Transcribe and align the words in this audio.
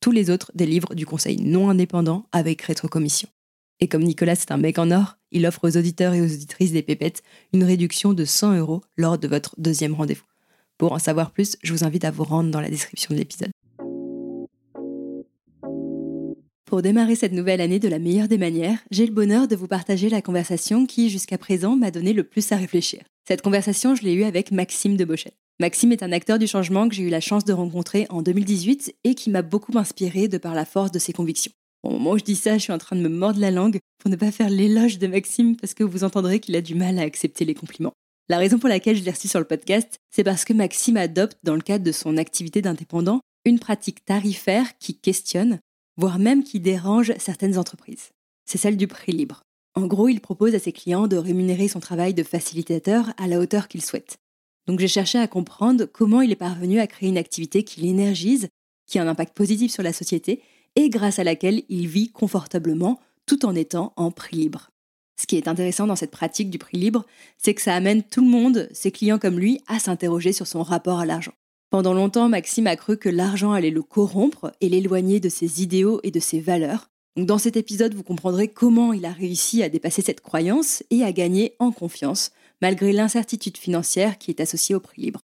Tous 0.00 0.10
les 0.12 0.30
autres 0.30 0.52
délivrent 0.54 0.94
du 0.94 1.06
conseil 1.06 1.40
non 1.40 1.70
indépendant 1.70 2.26
avec 2.32 2.62
rétrocommission. 2.62 3.28
Et 3.80 3.88
comme 3.88 4.02
Nicolas 4.02 4.36
c'est 4.36 4.52
un 4.52 4.56
mec 4.56 4.78
en 4.78 4.90
or, 4.90 5.18
il 5.32 5.46
offre 5.46 5.68
aux 5.68 5.76
auditeurs 5.76 6.14
et 6.14 6.20
aux 6.20 6.32
auditrices 6.32 6.72
des 6.72 6.82
pépettes 6.82 7.22
une 7.52 7.64
réduction 7.64 8.12
de 8.12 8.24
100 8.24 8.56
euros 8.56 8.82
lors 8.96 9.18
de 9.18 9.28
votre 9.28 9.54
deuxième 9.58 9.94
rendez-vous. 9.94 10.24
Pour 10.78 10.92
en 10.92 10.98
savoir 10.98 11.30
plus, 11.30 11.56
je 11.62 11.72
vous 11.72 11.84
invite 11.84 12.04
à 12.04 12.10
vous 12.10 12.24
rendre 12.24 12.50
dans 12.50 12.60
la 12.60 12.70
description 12.70 13.14
de 13.14 13.18
l'épisode. 13.18 13.50
Pour 16.66 16.82
démarrer 16.82 17.14
cette 17.14 17.32
nouvelle 17.32 17.60
année 17.60 17.78
de 17.78 17.88
la 17.88 18.00
meilleure 18.00 18.28
des 18.28 18.38
manières, 18.38 18.80
j'ai 18.90 19.06
le 19.06 19.12
bonheur 19.12 19.46
de 19.46 19.54
vous 19.54 19.68
partager 19.68 20.08
la 20.08 20.20
conversation 20.20 20.84
qui, 20.84 21.10
jusqu'à 21.10 21.38
présent, 21.38 21.76
m'a 21.76 21.92
donné 21.92 22.12
le 22.12 22.24
plus 22.24 22.50
à 22.50 22.56
réfléchir. 22.56 23.02
Cette 23.26 23.40
conversation, 23.40 23.94
je 23.94 24.02
l'ai 24.02 24.14
eue 24.14 24.24
avec 24.24 24.50
Maxime 24.50 24.96
de 24.96 25.04
Bochette. 25.04 25.36
Maxime 25.58 25.92
est 25.92 26.02
un 26.02 26.12
acteur 26.12 26.38
du 26.38 26.46
changement 26.46 26.86
que 26.86 26.94
j'ai 26.94 27.04
eu 27.04 27.08
la 27.08 27.20
chance 27.20 27.46
de 27.46 27.54
rencontrer 27.54 28.06
en 28.10 28.20
2018 28.20 28.94
et 29.04 29.14
qui 29.14 29.30
m'a 29.30 29.40
beaucoup 29.40 29.78
inspiré 29.78 30.28
de 30.28 30.36
par 30.36 30.54
la 30.54 30.66
force 30.66 30.90
de 30.90 30.98
ses 30.98 31.14
convictions. 31.14 31.52
Au 31.82 31.88
moment 31.88 32.10
où 32.10 32.18
je 32.18 32.24
dis 32.24 32.36
ça, 32.36 32.58
je 32.58 32.64
suis 32.64 32.74
en 32.74 32.78
train 32.78 32.94
de 32.94 33.00
me 33.00 33.08
mordre 33.08 33.40
la 33.40 33.50
langue 33.50 33.78
pour 33.98 34.10
ne 34.10 34.16
pas 34.16 34.30
faire 34.30 34.50
l'éloge 34.50 34.98
de 34.98 35.06
Maxime 35.06 35.56
parce 35.56 35.72
que 35.72 35.82
vous 35.82 36.04
entendrez 36.04 36.40
qu'il 36.40 36.56
a 36.56 36.60
du 36.60 36.74
mal 36.74 36.98
à 36.98 37.02
accepter 37.02 37.46
les 37.46 37.54
compliments. 37.54 37.94
La 38.28 38.36
raison 38.36 38.58
pour 38.58 38.68
laquelle 38.68 38.96
je 38.96 39.02
l'ai 39.02 39.10
reçu 39.10 39.28
sur 39.28 39.38
le 39.38 39.46
podcast, 39.46 39.98
c'est 40.10 40.24
parce 40.24 40.44
que 40.44 40.52
Maxime 40.52 40.98
adopte, 40.98 41.38
dans 41.42 41.54
le 41.54 41.62
cadre 41.62 41.84
de 41.84 41.92
son 41.92 42.18
activité 42.18 42.60
d'indépendant, 42.60 43.20
une 43.46 43.58
pratique 43.58 44.04
tarifaire 44.04 44.76
qui 44.78 44.98
questionne, 44.98 45.60
voire 45.96 46.18
même 46.18 46.44
qui 46.44 46.60
dérange 46.60 47.14
certaines 47.16 47.56
entreprises. 47.56 48.10
C'est 48.44 48.58
celle 48.58 48.76
du 48.76 48.88
prix 48.88 49.12
libre. 49.12 49.40
En 49.74 49.86
gros, 49.86 50.08
il 50.08 50.20
propose 50.20 50.54
à 50.54 50.58
ses 50.58 50.72
clients 50.72 51.06
de 51.06 51.16
rémunérer 51.16 51.68
son 51.68 51.80
travail 51.80 52.12
de 52.12 52.22
facilitateur 52.24 53.14
à 53.16 53.26
la 53.26 53.38
hauteur 53.38 53.68
qu'il 53.68 53.82
souhaite. 53.82 54.18
Donc 54.66 54.80
j'ai 54.80 54.88
cherché 54.88 55.18
à 55.18 55.28
comprendre 55.28 55.84
comment 55.84 56.20
il 56.20 56.32
est 56.32 56.36
parvenu 56.36 56.80
à 56.80 56.86
créer 56.86 57.08
une 57.08 57.18
activité 57.18 57.62
qui 57.62 57.80
l'énergise, 57.80 58.48
qui 58.86 58.98
a 58.98 59.02
un 59.02 59.08
impact 59.08 59.36
positif 59.36 59.72
sur 59.72 59.82
la 59.82 59.92
société 59.92 60.42
et 60.74 60.90
grâce 60.90 61.18
à 61.18 61.24
laquelle 61.24 61.62
il 61.68 61.86
vit 61.86 62.10
confortablement 62.10 63.00
tout 63.26 63.44
en 63.46 63.54
étant 63.54 63.92
en 63.96 64.10
prix 64.10 64.36
libre. 64.36 64.70
Ce 65.18 65.26
qui 65.26 65.36
est 65.36 65.48
intéressant 65.48 65.86
dans 65.86 65.96
cette 65.96 66.10
pratique 66.10 66.50
du 66.50 66.58
prix 66.58 66.78
libre, 66.78 67.06
c'est 67.38 67.54
que 67.54 67.62
ça 67.62 67.74
amène 67.74 68.02
tout 68.02 68.22
le 68.22 68.30
monde, 68.30 68.68
ses 68.72 68.92
clients 68.92 69.18
comme 69.18 69.38
lui, 69.38 69.60
à 69.66 69.78
s'interroger 69.78 70.32
sur 70.32 70.46
son 70.46 70.62
rapport 70.62 70.98
à 70.98 71.06
l'argent. 71.06 71.32
Pendant 71.70 71.94
longtemps, 71.94 72.28
Maxime 72.28 72.66
a 72.66 72.76
cru 72.76 72.96
que 72.96 73.08
l'argent 73.08 73.52
allait 73.52 73.70
le 73.70 73.82
corrompre 73.82 74.52
et 74.60 74.68
l'éloigner 74.68 75.18
de 75.18 75.28
ses 75.28 75.62
idéaux 75.62 76.00
et 76.02 76.10
de 76.10 76.20
ses 76.20 76.38
valeurs. 76.38 76.90
Dans 77.16 77.38
cet 77.38 77.56
épisode, 77.56 77.94
vous 77.94 78.02
comprendrez 78.02 78.48
comment 78.48 78.92
il 78.92 79.06
a 79.06 79.10
réussi 79.10 79.62
à 79.62 79.70
dépasser 79.70 80.02
cette 80.02 80.20
croyance 80.20 80.82
et 80.90 81.02
à 81.02 81.12
gagner 81.12 81.54
en 81.58 81.72
confiance, 81.72 82.30
malgré 82.62 82.92
l'incertitude 82.92 83.56
financière 83.56 84.18
qui 84.18 84.30
est 84.30 84.40
associée 84.40 84.74
au 84.74 84.80
prix 84.80 85.02
libre. 85.02 85.20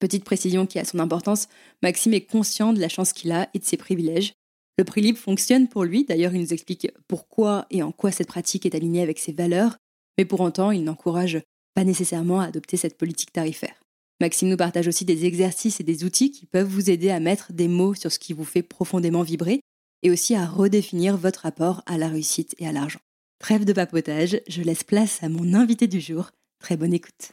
Petite 0.00 0.24
précision 0.24 0.66
qui 0.66 0.78
a 0.78 0.84
son 0.84 0.98
importance, 0.98 1.48
Maxime 1.82 2.14
est 2.14 2.26
conscient 2.26 2.72
de 2.72 2.80
la 2.80 2.88
chance 2.88 3.12
qu'il 3.12 3.32
a 3.32 3.48
et 3.54 3.58
de 3.58 3.64
ses 3.64 3.76
privilèges. 3.76 4.34
Le 4.76 4.84
prix 4.84 5.00
libre 5.00 5.18
fonctionne 5.18 5.68
pour 5.68 5.84
lui, 5.84 6.04
d'ailleurs 6.04 6.34
il 6.34 6.40
nous 6.40 6.52
explique 6.52 6.90
pourquoi 7.08 7.66
et 7.70 7.82
en 7.82 7.92
quoi 7.92 8.10
cette 8.10 8.28
pratique 8.28 8.66
est 8.66 8.74
alignée 8.74 9.02
avec 9.02 9.18
ses 9.18 9.32
valeurs, 9.32 9.76
mais 10.18 10.24
pour 10.24 10.40
autant 10.40 10.72
il 10.72 10.84
n'encourage 10.84 11.40
pas 11.74 11.84
nécessairement 11.84 12.40
à 12.40 12.46
adopter 12.46 12.76
cette 12.76 12.98
politique 12.98 13.32
tarifaire. 13.32 13.80
Maxime 14.20 14.48
nous 14.48 14.56
partage 14.56 14.88
aussi 14.88 15.04
des 15.04 15.26
exercices 15.26 15.80
et 15.80 15.84
des 15.84 16.04
outils 16.04 16.30
qui 16.30 16.46
peuvent 16.46 16.68
vous 16.68 16.90
aider 16.90 17.10
à 17.10 17.20
mettre 17.20 17.52
des 17.52 17.68
mots 17.68 17.94
sur 17.94 18.12
ce 18.12 18.18
qui 18.18 18.32
vous 18.32 18.44
fait 18.44 18.62
profondément 18.62 19.22
vibrer 19.22 19.60
et 20.02 20.10
aussi 20.10 20.34
à 20.34 20.46
redéfinir 20.46 21.16
votre 21.16 21.40
rapport 21.40 21.82
à 21.86 21.98
la 21.98 22.08
réussite 22.08 22.54
et 22.58 22.66
à 22.66 22.72
l'argent. 22.72 23.00
Trêve 23.40 23.64
de 23.64 23.72
papotage, 23.72 24.40
je 24.46 24.62
laisse 24.62 24.84
place 24.84 25.22
à 25.22 25.28
mon 25.28 25.54
invité 25.54 25.86
du 25.86 26.00
jour. 26.00 26.30
Très 26.64 26.78
bonne 26.78 26.94
écoute. 26.94 27.32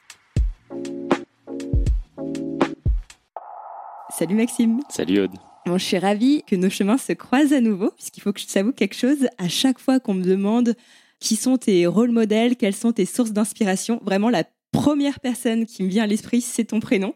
Salut 4.09 4.36
Maxime. 4.36 4.81
Salut 4.90 5.22
Aude. 5.22 5.31
Bon, 5.66 5.78
je 5.78 5.86
suis 5.86 5.97
ravie 5.97 6.44
que 6.46 6.58
nos 6.58 6.69
chemins 6.69 6.97
se 6.97 7.14
croisent 7.14 7.53
à 7.53 7.62
nouveau, 7.62 7.91
puisqu'il 7.91 8.20
faut 8.20 8.34
que 8.34 8.41
je 8.41 8.47
t'avoue 8.47 8.74
quelque 8.74 8.94
chose. 8.94 9.30
À 9.38 9.47
chaque 9.47 9.80
fois 9.80 10.02
qu'on 10.02 10.16
me 10.16 10.24
demande 10.25 10.75
qui 11.22 11.38
sont 11.38 11.58
tes 11.58 11.88
rôles 11.88 12.12
modèles, 12.12 12.58
quelles 12.58 12.75
sont 12.75 12.91
tes 12.91 13.06
sources 13.06 13.31
d'inspiration, 13.31 14.02
vraiment 14.03 14.30
la 14.30 14.44
première 14.74 15.22
personne 15.22 15.66
qui 15.66 15.84
me 15.84 15.88
vient 15.88 16.03
à 16.03 16.08
l'esprit, 16.08 16.41
c'est 16.41 16.66
ton 16.66 16.81
prénom. 16.81 17.16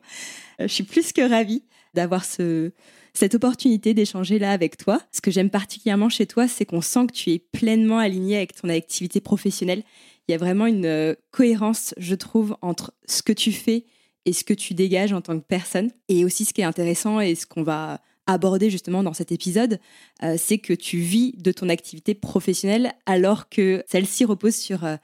Euh, 0.62 0.70
je 0.70 0.74
suis 0.74 0.86
plus 0.86 1.12
que 1.12 1.30
ravie 1.30 1.66
d'avoir 1.96 2.24
ce, 2.24 2.72
cette 3.18 3.36
opportunité 3.36 3.94
d'échanger 3.94 4.40
là 4.40 4.52
avec 4.52 4.78
toi. 4.78 5.00
Ce 5.12 5.22
que 5.22 5.32
j'aime 5.32 5.50
particulièrement 5.50 6.10
chez 6.10 6.26
toi, 6.26 6.48
c'est 6.48 6.66
qu'on 6.66 6.82
sent 6.82 7.08
que 7.08 7.14
tu 7.14 7.32
es 7.32 7.40
pleinement 7.40 8.00
aligné 8.00 8.38
avec 8.38 8.56
ton 8.56 8.70
activité 8.70 9.22
professionnelle. 9.22 9.84
Il 10.28 10.32
y 10.32 10.36
a 10.36 10.38
vraiment 10.38 10.66
une 10.66 10.86
euh, 10.86 11.16
cohérence, 11.32 11.94
je 11.98 12.16
trouve, 12.16 12.58
entre 12.62 12.94
ce 13.08 13.22
que 13.22 13.34
tu 13.34 13.52
fais 13.52 13.86
et 14.26 14.34
ce 14.34 14.44
que 14.44 14.54
tu 14.54 14.74
dégages 14.74 15.14
en 15.14 15.22
tant 15.22 15.38
que 15.40 15.46
personne. 15.46 15.92
Et 16.10 16.26
aussi, 16.26 16.46
ce 16.46 16.54
qui 16.54 16.62
est 16.62 16.66
intéressant 16.66 17.20
et 17.20 17.36
ce 17.36 17.46
qu'on 17.46 17.64
va 17.64 18.02
aborder 18.28 18.70
justement 18.70 19.04
dans 19.04 19.14
cet 19.14 19.32
épisode, 19.32 19.80
euh, 20.24 20.36
c'est 20.38 20.58
que 20.58 20.74
tu 20.74 20.98
vis 20.98 21.34
de 21.38 21.52
ton 21.52 21.70
activité 21.70 22.16
professionnelle 22.16 22.94
alors 23.06 23.50
que 23.50 23.84
celle-ci 23.88 24.26
repose 24.26 24.56
sur 24.56 24.84
euh, 24.84 24.96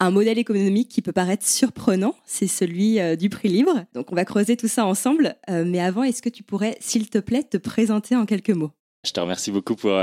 un 0.00 0.10
modèle 0.10 0.38
économique 0.38 0.88
qui 0.88 1.02
peut 1.02 1.12
paraître 1.12 1.46
surprenant, 1.46 2.14
c'est 2.24 2.46
celui 2.46 3.00
euh, 3.00 3.16
du 3.16 3.28
prix 3.28 3.48
libre. 3.48 3.84
Donc 3.94 4.12
on 4.12 4.14
va 4.14 4.24
creuser 4.24 4.56
tout 4.56 4.68
ça 4.68 4.86
ensemble, 4.86 5.36
mais 5.48 5.80
avant, 5.80 6.02
est-ce 6.02 6.22
que 6.22 6.28
tu 6.28 6.42
pourrais, 6.42 6.76
s'il 6.80 7.10
te 7.10 7.18
plaît, 7.18 7.42
te 7.42 7.56
présenter 7.56 8.16
en 8.16 8.26
quelques 8.26 8.50
mots? 8.50 8.70
Je 9.04 9.12
te 9.12 9.20
remercie 9.20 9.50
beaucoup 9.50 9.76
pour 9.76 9.98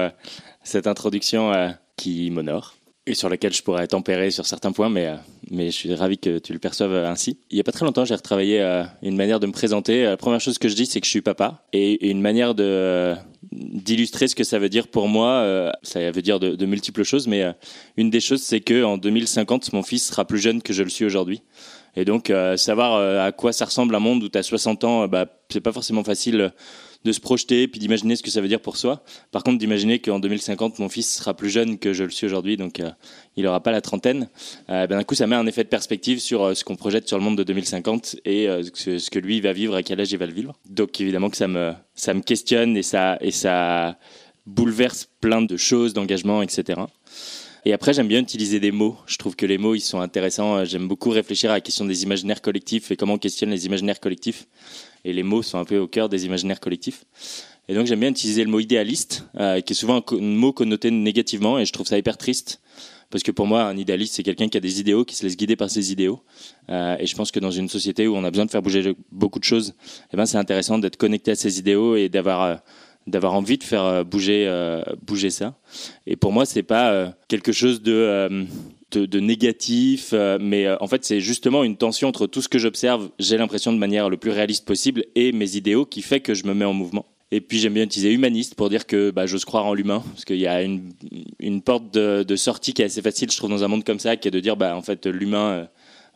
cette 0.63 0.87
introduction 0.87 1.51
qui 1.97 2.31
m'honore 2.31 2.75
et 3.07 3.13
sur 3.13 3.29
laquelle 3.29 3.53
je 3.53 3.61
pourrais 3.61 3.87
tempérer 3.87 4.31
sur 4.31 4.45
certains 4.45 4.71
points, 4.71 4.89
mais, 4.89 5.07
euh, 5.07 5.15
mais 5.51 5.67
je 5.67 5.75
suis 5.75 5.93
ravi 5.93 6.17
que 6.17 6.39
tu 6.39 6.53
le 6.53 6.59
perçoives 6.59 6.93
ainsi. 7.05 7.39
Il 7.49 7.55
n'y 7.55 7.61
a 7.61 7.63
pas 7.63 7.71
très 7.71 7.85
longtemps, 7.85 8.05
j'ai 8.05 8.15
retravaillé 8.15 8.61
euh, 8.61 8.83
une 9.01 9.15
manière 9.15 9.39
de 9.39 9.47
me 9.47 9.51
présenter. 9.51 10.03
La 10.03 10.17
première 10.17 10.41
chose 10.41 10.57
que 10.57 10.69
je 10.69 10.75
dis, 10.75 10.85
c'est 10.85 10.99
que 10.99 11.05
je 11.05 11.11
suis 11.11 11.21
papa, 11.21 11.63
et, 11.73 12.09
une 12.09 12.21
manière 12.21 12.55
de 12.55 13.15
d'illustrer 13.51 14.27
ce 14.27 14.35
que 14.35 14.43
ça 14.43 14.57
veut 14.59 14.69
dire 14.69 14.87
pour 14.87 15.07
moi, 15.07 15.29
euh, 15.29 15.71
ça 15.83 16.11
veut 16.11 16.21
dire 16.21 16.39
de, 16.39 16.65
multiples 16.65 17.03
choses, 17.03 17.27
mais 17.27 17.45
une 17.95 18.09
des 18.09 18.19
choses, 18.19 18.41
c'est 18.41 18.59
que 18.59 18.83
en 18.83 18.97
2050, 18.97 19.71
mon 19.71 19.83
fils 19.83 20.07
sera 20.07 20.25
plus 20.25 20.39
jeune 20.39 20.61
que 20.61 20.73
je 20.73 20.83
le 20.83 20.89
suis 20.89 21.05
aujourd'hui. 21.05 21.41
Et 21.95 22.05
donc, 22.05 22.33
savoir 22.57 23.23
à 23.23 23.31
quoi 23.31 23.53
ça 23.53 23.65
ressemble 23.65 23.95
un 23.95 23.99
monde 23.99 24.23
où 24.23 24.29
tu 24.29 24.37
as 24.37 24.43
60 24.43 24.83
ans, 24.83 25.07
bah, 25.07 25.27
c'est 25.49 25.61
pas 25.61 25.71
forcément 25.71 26.03
facile 26.03 26.51
de 27.05 27.11
se 27.11 27.21
projeter 27.21 27.67
puis 27.67 27.79
d'imaginer 27.79 28.15
ce 28.15 28.23
que 28.23 28.31
ça 28.31 28.41
veut 28.41 28.47
dire 28.47 28.59
pour 28.59 28.77
soi. 28.77 29.03
Par 29.31 29.43
contre, 29.43 29.59
d'imaginer 29.59 29.99
qu'en 29.99 30.19
2050, 30.19 30.79
mon 30.79 30.89
fils 30.89 31.17
sera 31.17 31.35
plus 31.35 31.51
jeune 31.51 31.77
que 31.77 31.93
je 31.93 32.03
le 32.03 32.09
suis 32.09 32.25
aujourd'hui, 32.25 32.57
donc 32.57 32.79
euh, 32.79 32.89
il 33.37 33.43
n'aura 33.43 33.61
pas 33.61 33.71
la 33.71 33.81
trentaine. 33.81 34.27
Euh, 34.69 34.87
ben, 34.87 34.97
d'un 34.97 35.03
coup, 35.03 35.13
ça 35.13 35.27
met 35.27 35.35
un 35.35 35.45
effet 35.45 35.63
de 35.63 35.69
perspective 35.69 36.19
sur 36.19 36.43
euh, 36.43 36.53
ce 36.55 36.63
qu'on 36.63 36.75
projette 36.75 37.07
sur 37.07 37.17
le 37.17 37.23
monde 37.23 37.37
de 37.37 37.43
2050 37.43 38.17
et 38.25 38.47
ce, 38.73 39.09
que 39.09 39.19
lui 39.19 39.39
va 39.39 39.53
vivre, 39.53 39.75
à 39.75 39.83
quel 39.83 40.01
âge 40.01 40.11
il 40.11 40.17
va 40.17 40.25
le 40.25 40.33
vivre. 40.33 40.55
Donc 40.67 40.99
évidemment 40.99 41.29
que 41.29 41.37
ça 41.37 41.47
me, 41.47 41.73
ça 41.93 42.13
me 42.15 42.21
questionne 42.21 42.75
et 42.75 42.83
ça, 42.83 43.17
et 43.21 43.31
ça 43.31 43.97
bouleverse 44.47 45.07
plein 45.21 45.43
de 45.43 45.57
choses, 45.57 45.93
d'engagement, 45.93 46.41
etc. 46.41 46.81
Et 47.65 47.73
après, 47.73 47.93
j'aime 47.93 48.07
bien 48.07 48.19
utiliser 48.19 48.59
des 48.59 48.71
mots. 48.71 48.97
Je 49.05 49.17
trouve 49.17 49.35
que 49.35 49.45
les 49.45 49.57
mots, 49.57 49.75
ils 49.75 49.81
sont 49.81 49.99
intéressants. 49.99 50.65
J'aime 50.65 50.87
beaucoup 50.87 51.09
réfléchir 51.09 51.51
à 51.51 51.55
la 51.55 51.61
question 51.61 51.85
des 51.85 52.03
imaginaires 52.03 52.41
collectifs 52.41 52.91
et 52.91 52.95
comment 52.95 53.13
on 53.13 53.17
questionne 53.17 53.49
les 53.49 53.65
imaginaires 53.65 53.99
collectifs. 53.99 54.47
Et 55.05 55.13
les 55.13 55.23
mots 55.23 55.43
sont 55.43 55.59
un 55.59 55.65
peu 55.65 55.77
au 55.77 55.87
cœur 55.87 56.09
des 56.09 56.25
imaginaires 56.25 56.59
collectifs. 56.59 57.05
Et 57.69 57.75
donc, 57.75 57.85
j'aime 57.85 57.99
bien 57.99 58.09
utiliser 58.09 58.43
le 58.43 58.49
mot 58.49 58.59
idéaliste, 58.59 59.27
euh, 59.39 59.61
qui 59.61 59.73
est 59.73 59.75
souvent 59.75 60.03
un 60.11 60.19
mot 60.19 60.51
connoté 60.51 60.91
négativement, 60.91 61.57
et 61.59 61.65
je 61.65 61.71
trouve 61.71 61.85
ça 61.85 61.97
hyper 61.97 62.17
triste. 62.17 62.59
Parce 63.11 63.23
que 63.23 63.31
pour 63.31 63.45
moi, 63.45 63.63
un 63.63 63.77
idéaliste, 63.77 64.15
c'est 64.15 64.23
quelqu'un 64.23 64.49
qui 64.49 64.57
a 64.57 64.59
des 64.59 64.79
idéaux, 64.79 65.05
qui 65.05 65.15
se 65.15 65.23
laisse 65.23 65.37
guider 65.37 65.55
par 65.55 65.69
ses 65.69 65.91
idéaux. 65.91 66.21
Euh, 66.69 66.97
et 66.99 67.05
je 67.05 67.15
pense 67.15 67.31
que 67.31 67.39
dans 67.39 67.51
une 67.51 67.69
société 67.69 68.07
où 68.07 68.15
on 68.15 68.23
a 68.23 68.31
besoin 68.31 68.45
de 68.45 68.51
faire 68.51 68.63
bouger 68.63 68.95
beaucoup 69.11 69.39
de 69.39 69.43
choses, 69.43 69.75
eh 70.11 70.17
ben, 70.17 70.25
c'est 70.25 70.39
intéressant 70.39 70.79
d'être 70.79 70.97
connecté 70.97 71.31
à 71.31 71.35
ses 71.35 71.59
idéaux 71.59 71.95
et 71.95 72.09
d'avoir 72.09 72.41
euh, 72.41 72.55
d'avoir 73.05 73.35
envie 73.35 73.59
de 73.59 73.63
faire 73.63 74.03
bouger 74.03 74.51
bouger 75.05 75.29
ça. 75.29 75.55
Et 76.07 76.15
pour 76.15 76.31
moi, 76.31 76.47
c'est 76.47 76.63
pas 76.63 77.13
quelque 77.27 77.51
chose 77.51 77.83
de 77.83 78.47
de, 78.91 79.19
négatif, 79.19 80.13
mais 80.39 80.69
en 80.79 80.87
fait 80.87 81.03
c'est 81.03 81.19
justement 81.19 81.63
une 81.63 81.75
tension 81.75 82.07
entre 82.07 82.27
tout 82.27 82.41
ce 82.41 82.47
que 82.47 82.59
j'observe, 82.59 83.09
j'ai 83.19 83.37
l'impression 83.37 83.73
de 83.73 83.77
manière 83.77 84.09
le 84.09 84.17
plus 84.17 84.31
réaliste 84.31 84.65
possible, 84.65 85.03
et 85.15 85.31
mes 85.31 85.55
idéaux 85.57 85.85
qui 85.85 86.01
fait 86.01 86.21
que 86.21 86.33
je 86.33 86.45
me 86.45 86.53
mets 86.53 86.65
en 86.65 86.73
mouvement. 86.73 87.05
Et 87.31 87.41
puis 87.41 87.59
j'aime 87.59 87.73
bien 87.73 87.83
utiliser 87.83 88.13
humaniste 88.13 88.55
pour 88.55 88.69
dire 88.69 88.85
que 88.85 89.11
bah, 89.11 89.25
j'ose 89.25 89.43
croire 89.43 89.65
en 89.65 89.73
l'humain, 89.73 90.03
parce 90.11 90.23
qu'il 90.23 90.37
y 90.37 90.47
a 90.47 90.61
une, 90.61 91.61
porte 91.61 91.93
de, 91.93 92.35
sortie 92.35 92.73
qui 92.73 92.81
est 92.81 92.85
assez 92.85 93.01
facile, 93.01 93.29
je 93.31 93.37
trouve, 93.37 93.49
dans 93.49 93.63
un 93.63 93.67
monde 93.67 93.83
comme 93.83 93.99
ça, 93.99 94.15
qui 94.15 94.27
est 94.27 94.31
de 94.31 94.39
dire 94.39 94.55
bah 94.55 94.75
en 94.77 94.81
fait 94.81 95.07
l'humain 95.07 95.67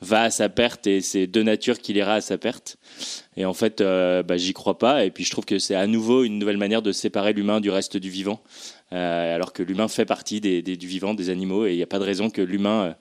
va 0.02 0.24
à 0.24 0.30
sa 0.30 0.50
perte 0.50 0.88
et 0.88 1.02
c'est 1.02 1.28
de 1.28 1.44
nature 1.44 1.80
qu'il 1.80 1.98
ira 1.98 2.16
à 2.16 2.22
sa 2.22 2.38
perte. 2.38 2.78
Et 3.38 3.46
en 3.46 3.54
fait, 3.54 3.82
euh, 3.82 4.24
bah, 4.24 4.38
j'y 4.38 4.54
crois 4.54 4.78
pas. 4.78 5.06
Et 5.06 5.12
puis 5.12 5.24
je 5.24 5.32
trouve 5.32 5.46
que 5.46 5.60
c'est 5.60 5.76
à 5.76 5.88
nouveau 5.88 6.24
une 6.24 6.40
nouvelle 6.40 6.58
manière 6.58 6.82
de 6.82 6.92
séparer 6.92 7.34
l'humain 7.34 7.60
du 7.60 7.70
reste 7.70 7.98
du 7.98 8.10
vivant. 8.10 8.42
Euh, 8.92 9.36
alors 9.36 9.54
que 9.54 9.62
l'humain 9.62 9.88
fait 9.88 10.06
partie 10.06 10.42
des, 10.42 10.62
du 10.64 10.88
vivant, 10.88 11.14
des 11.14 11.30
animaux, 11.30 11.68
et 11.68 11.74
il 11.74 11.78
n'y 11.78 11.84
a 11.84 11.88
pas 11.88 12.00
de 12.00 12.04
raison 12.04 12.32
que 12.32 12.42
l'humain, 12.42 12.96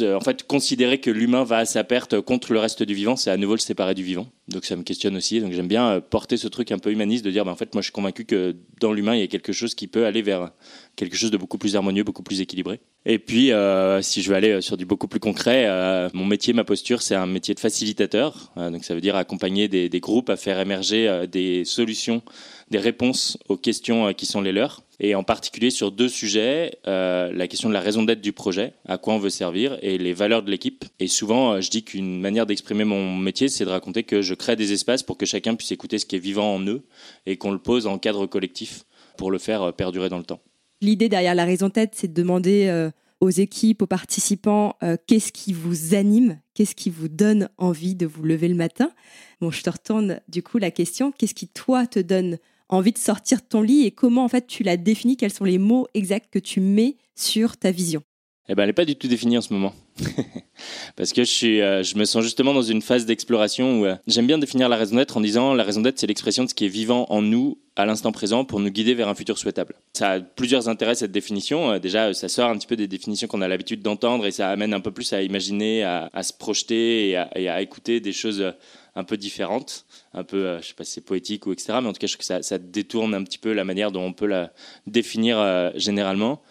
euh, 0.00 0.14
en 0.14 0.20
fait, 0.20 0.46
considérer 0.46 0.98
que 0.98 1.10
l'humain 1.10 1.42
va 1.42 1.58
à 1.58 1.64
sa 1.64 1.82
perte 1.82 2.20
contre 2.20 2.52
le 2.52 2.60
reste 2.60 2.84
du 2.84 2.94
vivant, 2.94 3.16
c'est 3.16 3.30
à 3.30 3.36
nouveau 3.36 3.54
le 3.54 3.60
séparer 3.60 3.94
du 3.94 4.04
vivant. 4.04 4.28
Donc 4.46 4.64
ça 4.64 4.76
me 4.76 4.84
questionne 4.84 5.16
aussi. 5.16 5.40
Donc 5.40 5.52
j'aime 5.52 5.66
bien 5.66 5.88
euh, 5.88 6.00
porter 6.00 6.36
ce 6.36 6.46
truc 6.46 6.70
un 6.70 6.78
peu 6.78 6.92
humaniste 6.92 7.24
de 7.24 7.30
dire, 7.32 7.44
bah, 7.44 7.50
en 7.50 7.56
fait, 7.56 7.74
moi 7.74 7.82
je 7.82 7.86
suis 7.86 7.92
convaincu 7.92 8.24
que 8.24 8.54
dans 8.80 8.92
l'humain, 8.92 9.16
il 9.16 9.20
y 9.20 9.24
a 9.24 9.26
quelque 9.26 9.52
chose 9.52 9.74
qui 9.74 9.88
peut 9.88 10.06
aller 10.06 10.22
vers 10.22 10.52
quelque 10.94 11.16
chose 11.16 11.32
de 11.32 11.36
beaucoup 11.36 11.58
plus 11.58 11.74
harmonieux, 11.74 12.04
beaucoup 12.04 12.22
plus 12.22 12.40
équilibré. 12.40 12.78
Et 13.04 13.18
puis, 13.18 13.50
si 14.02 14.22
je 14.22 14.28
veux 14.28 14.36
aller 14.36 14.60
sur 14.60 14.76
du 14.76 14.84
beaucoup 14.84 15.08
plus 15.08 15.18
concret, 15.18 15.66
mon 16.12 16.24
métier, 16.24 16.52
ma 16.52 16.62
posture, 16.62 17.02
c'est 17.02 17.16
un 17.16 17.26
métier 17.26 17.54
de 17.54 17.60
facilitateur. 17.60 18.52
Donc 18.56 18.84
ça 18.84 18.94
veut 18.94 19.00
dire 19.00 19.16
accompagner 19.16 19.68
des 19.68 20.00
groupes 20.00 20.30
à 20.30 20.36
faire 20.36 20.60
émerger 20.60 21.24
des 21.30 21.64
solutions, 21.64 22.22
des 22.70 22.78
réponses 22.78 23.38
aux 23.48 23.56
questions 23.56 24.12
qui 24.12 24.26
sont 24.26 24.40
les 24.40 24.52
leurs 24.52 24.82
et 25.02 25.16
en 25.16 25.24
particulier 25.24 25.70
sur 25.70 25.90
deux 25.90 26.08
sujets, 26.08 26.78
euh, 26.86 27.32
la 27.32 27.48
question 27.48 27.68
de 27.68 27.74
la 27.74 27.80
raison 27.80 28.04
d'être 28.04 28.20
du 28.20 28.32
projet, 28.32 28.72
à 28.86 28.98
quoi 28.98 29.14
on 29.14 29.18
veut 29.18 29.30
servir, 29.30 29.76
et 29.82 29.98
les 29.98 30.12
valeurs 30.12 30.44
de 30.44 30.50
l'équipe. 30.50 30.84
Et 31.00 31.08
souvent, 31.08 31.54
euh, 31.54 31.60
je 31.60 31.70
dis 31.70 31.82
qu'une 31.82 32.20
manière 32.20 32.46
d'exprimer 32.46 32.84
mon 32.84 33.16
métier, 33.16 33.48
c'est 33.48 33.64
de 33.64 33.70
raconter 33.70 34.04
que 34.04 34.22
je 34.22 34.34
crée 34.34 34.54
des 34.54 34.72
espaces 34.72 35.02
pour 35.02 35.18
que 35.18 35.26
chacun 35.26 35.56
puisse 35.56 35.72
écouter 35.72 35.98
ce 35.98 36.06
qui 36.06 36.14
est 36.14 36.20
vivant 36.20 36.54
en 36.54 36.64
eux, 36.66 36.84
et 37.26 37.36
qu'on 37.36 37.50
le 37.50 37.58
pose 37.58 37.88
en 37.88 37.98
cadre 37.98 38.26
collectif 38.26 38.84
pour 39.18 39.32
le 39.32 39.38
faire 39.38 39.62
euh, 39.62 39.72
perdurer 39.72 40.08
dans 40.08 40.18
le 40.18 40.24
temps. 40.24 40.40
L'idée 40.80 41.08
derrière 41.08 41.34
la 41.34 41.44
raison 41.44 41.68
d'être, 41.68 41.94
c'est 41.96 42.08
de 42.08 42.14
demander 42.14 42.90
aux 43.20 43.30
équipes, 43.30 43.82
aux 43.82 43.86
participants, 43.86 44.76
qu'est-ce 45.06 45.30
qui 45.30 45.52
vous 45.52 45.94
anime, 45.94 46.40
qu'est-ce 46.54 46.74
qui 46.74 46.90
vous 46.90 47.06
donne 47.06 47.48
envie 47.56 47.94
de 47.94 48.04
vous 48.04 48.24
lever 48.24 48.48
le 48.48 48.56
matin? 48.56 48.90
Bon, 49.40 49.52
je 49.52 49.62
te 49.62 49.70
retourne 49.70 50.20
du 50.26 50.42
coup 50.42 50.58
la 50.58 50.72
question, 50.72 51.12
qu'est-ce 51.12 51.34
qui 51.34 51.46
toi 51.46 51.86
te 51.86 52.00
donne 52.00 52.38
envie 52.72 52.92
de 52.92 52.98
sortir 52.98 53.38
de 53.38 53.44
ton 53.44 53.62
lit 53.62 53.84
et 53.84 53.90
comment 53.90 54.24
en 54.24 54.28
fait 54.28 54.46
tu 54.46 54.62
l'as 54.62 54.76
défini 54.76 55.16
Quels 55.16 55.32
sont 55.32 55.44
les 55.44 55.58
mots 55.58 55.86
exacts 55.94 56.32
que 56.32 56.38
tu 56.38 56.60
mets 56.60 56.96
sur 57.14 57.56
ta 57.56 57.70
vision? 57.70 58.02
Eh 58.48 58.54
ben, 58.54 58.64
elle 58.64 58.70
n'est 58.70 58.74
pas 58.74 58.84
du 58.84 58.96
tout 58.96 59.06
définie 59.06 59.38
en 59.38 59.40
ce 59.40 59.52
moment. 59.52 59.72
Parce 60.96 61.12
que 61.12 61.20
euh, 61.20 61.82
je 61.82 61.96
me 61.96 62.04
sens 62.04 62.24
justement 62.24 62.52
dans 62.52 62.62
une 62.62 62.82
phase 62.82 63.06
d'exploration 63.06 63.80
où 63.80 63.86
euh, 63.86 63.94
j'aime 64.06 64.26
bien 64.26 64.38
définir 64.38 64.68
la 64.68 64.76
raison 64.76 64.96
d'être 64.96 65.16
en 65.16 65.20
disant 65.20 65.54
la 65.54 65.62
raison 65.62 65.80
d'être, 65.80 65.98
c'est 65.98 66.06
l'expression 66.06 66.42
de 66.44 66.48
ce 66.48 66.54
qui 66.54 66.64
est 66.64 66.68
vivant 66.68 67.06
en 67.10 67.22
nous 67.22 67.58
à 67.76 67.86
l'instant 67.86 68.10
présent 68.10 68.44
pour 68.44 68.58
nous 68.58 68.70
guider 68.70 68.94
vers 68.94 69.08
un 69.08 69.14
futur 69.14 69.38
souhaitable. 69.38 69.74
Ça 69.92 70.10
a 70.10 70.20
plusieurs 70.20 70.68
intérêts 70.68 70.96
cette 70.96 71.12
définition. 71.12 71.70
Euh, 71.70 71.78
déjà, 71.78 72.12
ça 72.14 72.28
sort 72.28 72.50
un 72.50 72.58
petit 72.58 72.66
peu 72.66 72.76
des 72.76 72.88
définitions 72.88 73.28
qu'on 73.28 73.42
a 73.42 73.48
l'habitude 73.48 73.80
d'entendre 73.80 74.26
et 74.26 74.32
ça 74.32 74.50
amène 74.50 74.74
un 74.74 74.80
peu 74.80 74.90
plus 74.90 75.12
à 75.12 75.22
imaginer, 75.22 75.84
à, 75.84 76.22
se 76.22 76.32
projeter 76.32 77.10
et 77.36 77.48
à, 77.48 77.62
écouter 77.62 78.00
des 78.00 78.12
choses 78.12 78.44
un 78.94 79.04
peu 79.04 79.16
différentes, 79.16 79.86
un 80.12 80.24
peu, 80.24 80.46
euh, 80.46 80.62
je 80.62 80.68
sais 80.68 80.74
pas 80.74 80.84
si 80.84 80.92
c'est 80.92 81.04
poétique 81.04 81.46
ou 81.46 81.52
etc. 81.52 81.78
Mais 81.80 81.88
en 81.88 81.92
tout 81.92 81.98
cas, 81.98 82.06
je 82.06 82.16
trouve 82.16 82.26
que 82.26 82.42
ça, 82.42 82.58
détourne 82.58 83.14
un 83.14 83.24
petit 83.24 83.38
peu 83.38 83.52
la 83.52 83.64
manière 83.64 83.92
dont 83.92 84.04
on 84.04 84.12
peut 84.12 84.26
la 84.26 84.52
définir 84.86 85.38
euh, 85.38 85.70
généralement. 85.76 86.42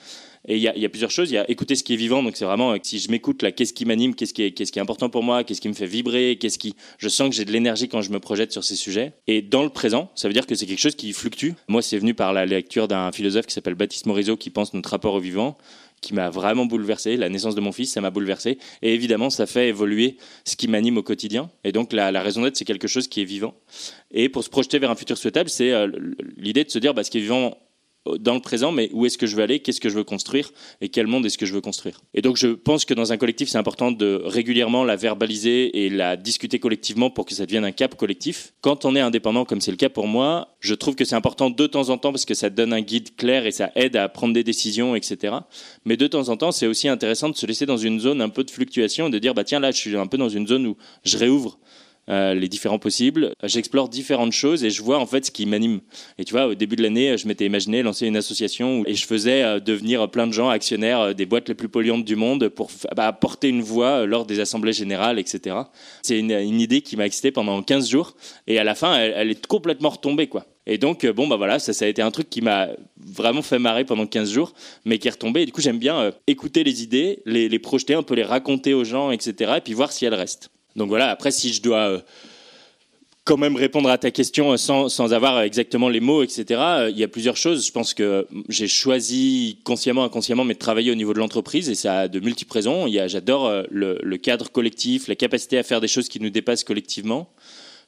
Et 0.47 0.55
il 0.55 0.61
y, 0.61 0.67
a, 0.67 0.89
plusieurs 0.89 1.11
choses. 1.11 1.29
Il 1.29 1.35
y 1.35 1.37
a 1.37 1.49
écouter 1.51 1.75
ce 1.75 1.83
qui 1.83 1.93
est 1.93 1.97
vivant. 1.97 2.23
Donc 2.23 2.35
c'est 2.35 2.45
vraiment 2.45 2.75
si 2.81 2.97
je 2.97 3.11
m'écoute 3.11 3.43
là, 3.43 3.51
qu'est-ce 3.51 3.73
qui 3.73 3.85
m'anime, 3.85 4.15
qu'est-ce 4.15 4.33
qui 4.33 4.51
qui 4.51 4.63
est 4.63 4.79
important 4.79 5.09
pour 5.09 5.21
moi, 5.21 5.43
qu'est-ce 5.43 5.61
qui 5.61 5.69
me 5.69 5.73
fait 5.73 5.85
vibrer, 5.85 6.37
qu'est-ce 6.39 6.57
qui, 6.57 6.75
je 6.97 7.09
sens 7.09 7.29
que 7.29 7.35
j'ai 7.35 7.45
de 7.45 7.51
l'énergie 7.51 7.87
quand 7.87 8.01
je 8.01 8.09
me 8.09 8.19
projette 8.19 8.51
sur 8.51 8.63
ces 8.63 8.75
sujets. 8.75 9.13
Et 9.27 9.43
dans 9.43 9.61
le 9.61 9.69
présent, 9.69 10.09
ça 10.15 10.27
veut 10.27 10.33
dire 10.33 10.47
que 10.47 10.55
c'est 10.55 10.65
quelque 10.65 10.79
chose 10.79 10.95
qui 10.95 11.13
fluctue. 11.13 11.51
Moi, 11.67 11.83
c'est 11.83 11.99
venu 11.99 12.15
par 12.15 12.33
la 12.33 12.47
lecture 12.47 12.87
d'un 12.87 13.11
philosophe 13.11 13.45
qui 13.45 13.53
s'appelle 13.53 13.75
Baptiste 13.75 14.07
Morisot 14.07 14.35
qui 14.35 14.49
pense 14.49 14.73
notre 14.73 14.89
rapport 14.89 15.13
au 15.13 15.19
vivant 15.19 15.57
qui 16.01 16.13
m'a 16.13 16.29
vraiment 16.29 16.65
bouleversé. 16.65 17.15
La 17.15 17.29
naissance 17.29 17.55
de 17.55 17.61
mon 17.61 17.71
fils, 17.71 17.93
ça 17.93 18.01
m'a 18.01 18.09
bouleversé. 18.09 18.57
Et 18.81 18.93
évidemment, 18.93 19.29
ça 19.29 19.45
fait 19.45 19.69
évoluer 19.69 20.17
ce 20.45 20.55
qui 20.55 20.67
m'anime 20.67 20.97
au 20.97 21.03
quotidien. 21.03 21.49
Et 21.63 21.71
donc, 21.71 21.93
la, 21.93 22.11
la 22.11 22.21
raison 22.21 22.41
d'être, 22.41 22.57
c'est 22.57 22.65
quelque 22.65 22.87
chose 22.87 23.07
qui 23.07 23.21
est 23.21 23.25
vivant. 23.25 23.53
Et 24.11 24.27
pour 24.27 24.43
se 24.43 24.49
projeter 24.49 24.79
vers 24.79 24.91
un 24.91 24.95
futur 24.95 25.17
souhaitable, 25.17 25.49
c'est 25.49 25.71
euh, 25.71 25.87
l'idée 26.37 26.63
de 26.63 26.69
se 26.69 26.79
dire, 26.79 26.93
bah, 26.93 27.03
ce 27.03 27.11
qui 27.11 27.19
est 27.19 27.21
vivant 27.21 27.57
dans 28.19 28.33
le 28.33 28.39
présent, 28.39 28.71
mais 28.71 28.89
où 28.93 29.05
est-ce 29.05 29.17
que 29.17 29.27
je 29.27 29.35
veux 29.35 29.43
aller, 29.43 29.59
qu'est-ce 29.59 29.79
que 29.79 29.89
je 29.89 29.95
veux 29.95 30.03
construire 30.03 30.51
et 30.81 30.89
quel 30.89 31.07
monde 31.07 31.25
est-ce 31.25 31.37
que 31.37 31.45
je 31.45 31.53
veux 31.53 31.61
construire. 31.61 32.01
Et 32.13 32.21
donc 32.21 32.37
je 32.37 32.47
pense 32.47 32.85
que 32.85 32.93
dans 32.93 33.13
un 33.13 33.17
collectif, 33.17 33.49
c'est 33.49 33.57
important 33.57 33.91
de 33.91 34.21
régulièrement 34.25 34.83
la 34.83 34.95
verbaliser 34.95 35.85
et 35.85 35.89
la 35.89 36.17
discuter 36.17 36.59
collectivement 36.59 37.09
pour 37.09 37.25
que 37.25 37.33
ça 37.33 37.45
devienne 37.45 37.65
un 37.65 37.71
cap 37.71 37.95
collectif. 37.95 38.53
Quand 38.61 38.85
on 38.85 38.95
est 38.95 38.99
indépendant, 38.99 39.45
comme 39.45 39.61
c'est 39.61 39.71
le 39.71 39.77
cas 39.77 39.89
pour 39.89 40.07
moi, 40.07 40.55
je 40.59 40.73
trouve 40.73 40.95
que 40.95 41.05
c'est 41.05 41.15
important 41.15 41.49
de 41.49 41.67
temps 41.67 41.89
en 41.89 41.97
temps 41.97 42.11
parce 42.11 42.25
que 42.25 42.33
ça 42.33 42.49
donne 42.49 42.73
un 42.73 42.81
guide 42.81 43.15
clair 43.15 43.45
et 43.45 43.51
ça 43.51 43.71
aide 43.75 43.95
à 43.95 44.09
prendre 44.09 44.33
des 44.33 44.43
décisions, 44.43 44.95
etc. 44.95 45.35
Mais 45.85 45.97
de 45.97 46.07
temps 46.07 46.29
en 46.29 46.37
temps, 46.37 46.51
c'est 46.51 46.67
aussi 46.67 46.87
intéressant 46.87 47.29
de 47.29 47.35
se 47.35 47.45
laisser 47.45 47.65
dans 47.65 47.77
une 47.77 47.99
zone 47.99 48.21
un 48.21 48.29
peu 48.29 48.43
de 48.43 48.51
fluctuation 48.51 49.07
et 49.07 49.11
de 49.11 49.19
dire, 49.19 49.33
bah 49.33 49.43
tiens, 49.43 49.59
là, 49.59 49.71
je 49.71 49.77
suis 49.77 49.95
un 49.95 50.07
peu 50.07 50.17
dans 50.17 50.29
une 50.29 50.47
zone 50.47 50.65
où 50.65 50.77
je 51.03 51.17
réouvre 51.17 51.59
euh, 52.11 52.33
les 52.33 52.49
différents 52.49 52.79
possibles. 52.79 53.33
J'explore 53.41 53.87
différentes 53.87 54.33
choses 54.33 54.65
et 54.65 54.69
je 54.69 54.81
vois 54.83 54.99
en 54.99 55.05
fait 55.05 55.25
ce 55.25 55.31
qui 55.31 55.45
m'anime. 55.45 55.79
Et 56.17 56.25
tu 56.25 56.33
vois, 56.33 56.47
au 56.47 56.55
début 56.55 56.75
de 56.75 56.83
l'année, 56.83 57.17
je 57.17 57.25
m'étais 57.25 57.45
imaginé 57.45 57.83
lancer 57.83 58.05
une 58.05 58.17
association 58.17 58.83
et 58.85 58.95
je 58.95 59.05
faisais 59.05 59.43
euh, 59.43 59.59
devenir 59.61 60.11
plein 60.11 60.27
de 60.27 60.33
gens 60.33 60.49
actionnaires 60.49 60.99
euh, 60.99 61.13
des 61.13 61.25
boîtes 61.25 61.47
les 61.47 61.55
plus 61.55 61.69
polluantes 61.69 62.03
du 62.03 62.17
monde 62.17 62.49
pour 62.49 62.69
bah, 62.97 63.13
porter 63.13 63.47
une 63.47 63.61
voix 63.61 64.05
lors 64.05 64.25
des 64.25 64.41
assemblées 64.41 64.73
générales, 64.73 65.19
etc. 65.19 65.55
C'est 66.01 66.19
une, 66.19 66.31
idée 66.59 66.81
qui 66.81 66.97
m'a 66.97 67.05
excité 67.05 67.31
pendant 67.31 67.61
15 67.63 67.89
jours 67.89 68.17
et 68.45 68.59
à 68.59 68.65
la 68.65 68.75
fin, 68.75 68.97
elle, 68.97 69.31
est 69.31 69.47
complètement 69.47 69.89
retombée, 69.89 70.27
quoi. 70.27 70.45
Et 70.67 70.77
donc, 70.77 71.05
bon, 71.07 71.27
bah 71.27 71.37
voilà, 71.37 71.59
ça, 71.59 71.85
a 71.85 71.87
été 71.87 72.01
un 72.01 72.11
truc 72.11 72.29
qui 72.29 72.41
m'a 72.41 72.67
vraiment 72.97 73.41
fait 73.41 73.57
marrer 73.57 73.85
pendant 73.85 74.05
15 74.05 74.31
jours, 74.31 74.53
mais 74.85 74.99
qui 74.99 75.07
est 75.07 75.11
retombé. 75.11 75.41
Et 75.41 75.45
du 75.45 75.51
coup, 75.51 75.61
j'aime 75.61 75.79
bien 75.79 76.11
écouter 76.27 76.63
les 76.63 76.83
idées, 76.83 77.21
les, 77.25 77.49
les 77.49 77.59
projeter, 77.59 77.93
un 77.93 78.03
peu 78.03 78.15
les 78.15 78.23
raconter 78.23 78.73
aux 78.73 78.83
gens, 78.83 79.11
etc. 79.11 79.53
Et 79.57 79.61
puis 79.61 79.73
voir 79.73 79.91
si 79.91 80.05
elles 80.05 80.13
restent. 80.13 80.50
Donc 80.75 80.89
voilà, 80.89 81.09
après, 81.09 81.31
si 81.31 81.53
je 81.53 81.61
dois 81.61 81.89
euh, 81.89 81.99
quand 83.23 83.37
même 83.37 83.55
répondre 83.55 83.89
à 83.89 83.97
ta 83.97 84.11
question 84.11 84.55
sans, 84.57 84.89
sans 84.89 85.13
avoir 85.13 85.41
exactement 85.41 85.89
les 85.89 85.99
mots, 85.99 86.23
etc., 86.23 86.45
euh, 86.49 86.89
il 86.89 86.97
y 86.97 87.03
a 87.03 87.07
plusieurs 87.07 87.37
choses. 87.37 87.65
Je 87.65 87.71
pense 87.71 87.93
que 87.93 88.27
j'ai 88.49 88.67
choisi 88.67 89.59
consciemment, 89.63 90.03
inconsciemment, 90.03 90.43
mais 90.43 90.53
de 90.53 90.59
travailler 90.59 90.91
au 90.91 90.95
niveau 90.95 91.13
de 91.13 91.19
l'entreprise 91.19 91.69
et 91.69 91.75
ça 91.75 91.99
a 91.99 92.07
de 92.07 92.19
multiples 92.19 92.53
raisons. 92.53 92.87
J'adore 93.07 93.47
euh, 93.47 93.63
le, 93.69 94.17
cadre 94.17 94.49
collectif, 94.51 95.07
la 95.07 95.15
capacité 95.15 95.57
à 95.57 95.63
faire 95.63 95.81
des 95.81 95.87
choses 95.87 96.07
qui 96.07 96.19
nous 96.19 96.29
dépassent 96.29 96.63
collectivement. 96.63 97.29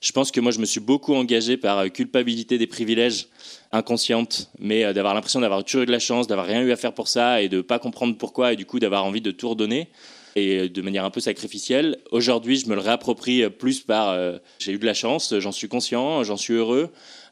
Je 0.02 0.12
pense 0.12 0.32
que 0.32 0.42
moi, 0.42 0.52
je 0.52 0.60
me 0.60 0.66
suis 0.66 0.82
beaucoup 0.82 1.14
engagé 1.14 1.56
par 1.56 1.90
culpabilité 1.90 2.58
des 2.58 2.68
privilèges 2.68 3.28
inconscientes, 3.72 4.52
mais 4.60 4.94
d'avoir 4.94 5.14
l'impression 5.14 5.40
d'avoir 5.40 5.64
toujours 5.64 5.84
eu 5.84 5.86
de 5.86 5.94
la 5.94 6.00
chance, 6.00 6.28
d'avoir 6.28 6.46
rien 6.46 6.62
eu 6.62 6.74
à 6.74 6.76
faire 6.76 6.92
pour 6.92 7.08
ça 7.08 7.42
et 7.42 7.48
de 7.48 7.62
pas 7.62 7.80
comprendre 7.80 8.18
pourquoi 8.18 8.52
et 8.52 8.58
du 8.58 8.66
coup 8.66 8.80
d'avoir 8.80 9.06
envie 9.06 9.22
de 9.22 9.32
tout 9.32 9.48
redonner 9.48 9.88
et 10.36 10.70
de 10.70 10.82
manière 10.82 11.06
un 11.06 11.10
peu 11.10 11.20
sacrificielle. 11.20 11.98
Aujourd'hui, 12.12 12.58
je 12.58 12.68
me 12.68 12.76
le 12.76 12.82
réapproprie 12.82 13.50
plus 13.50 13.82
par 13.82 14.10
euh, 14.10 14.38
j'ai 14.60 14.72
eu 14.72 14.80
de 14.80 14.86
la 14.86 14.94
chance, 14.94 15.38
j'en 15.40 15.52
suis 15.52 15.68
conscient, 15.68 16.24
j'en 16.24 16.38
suis 16.38 16.54
heureux. 16.54 16.90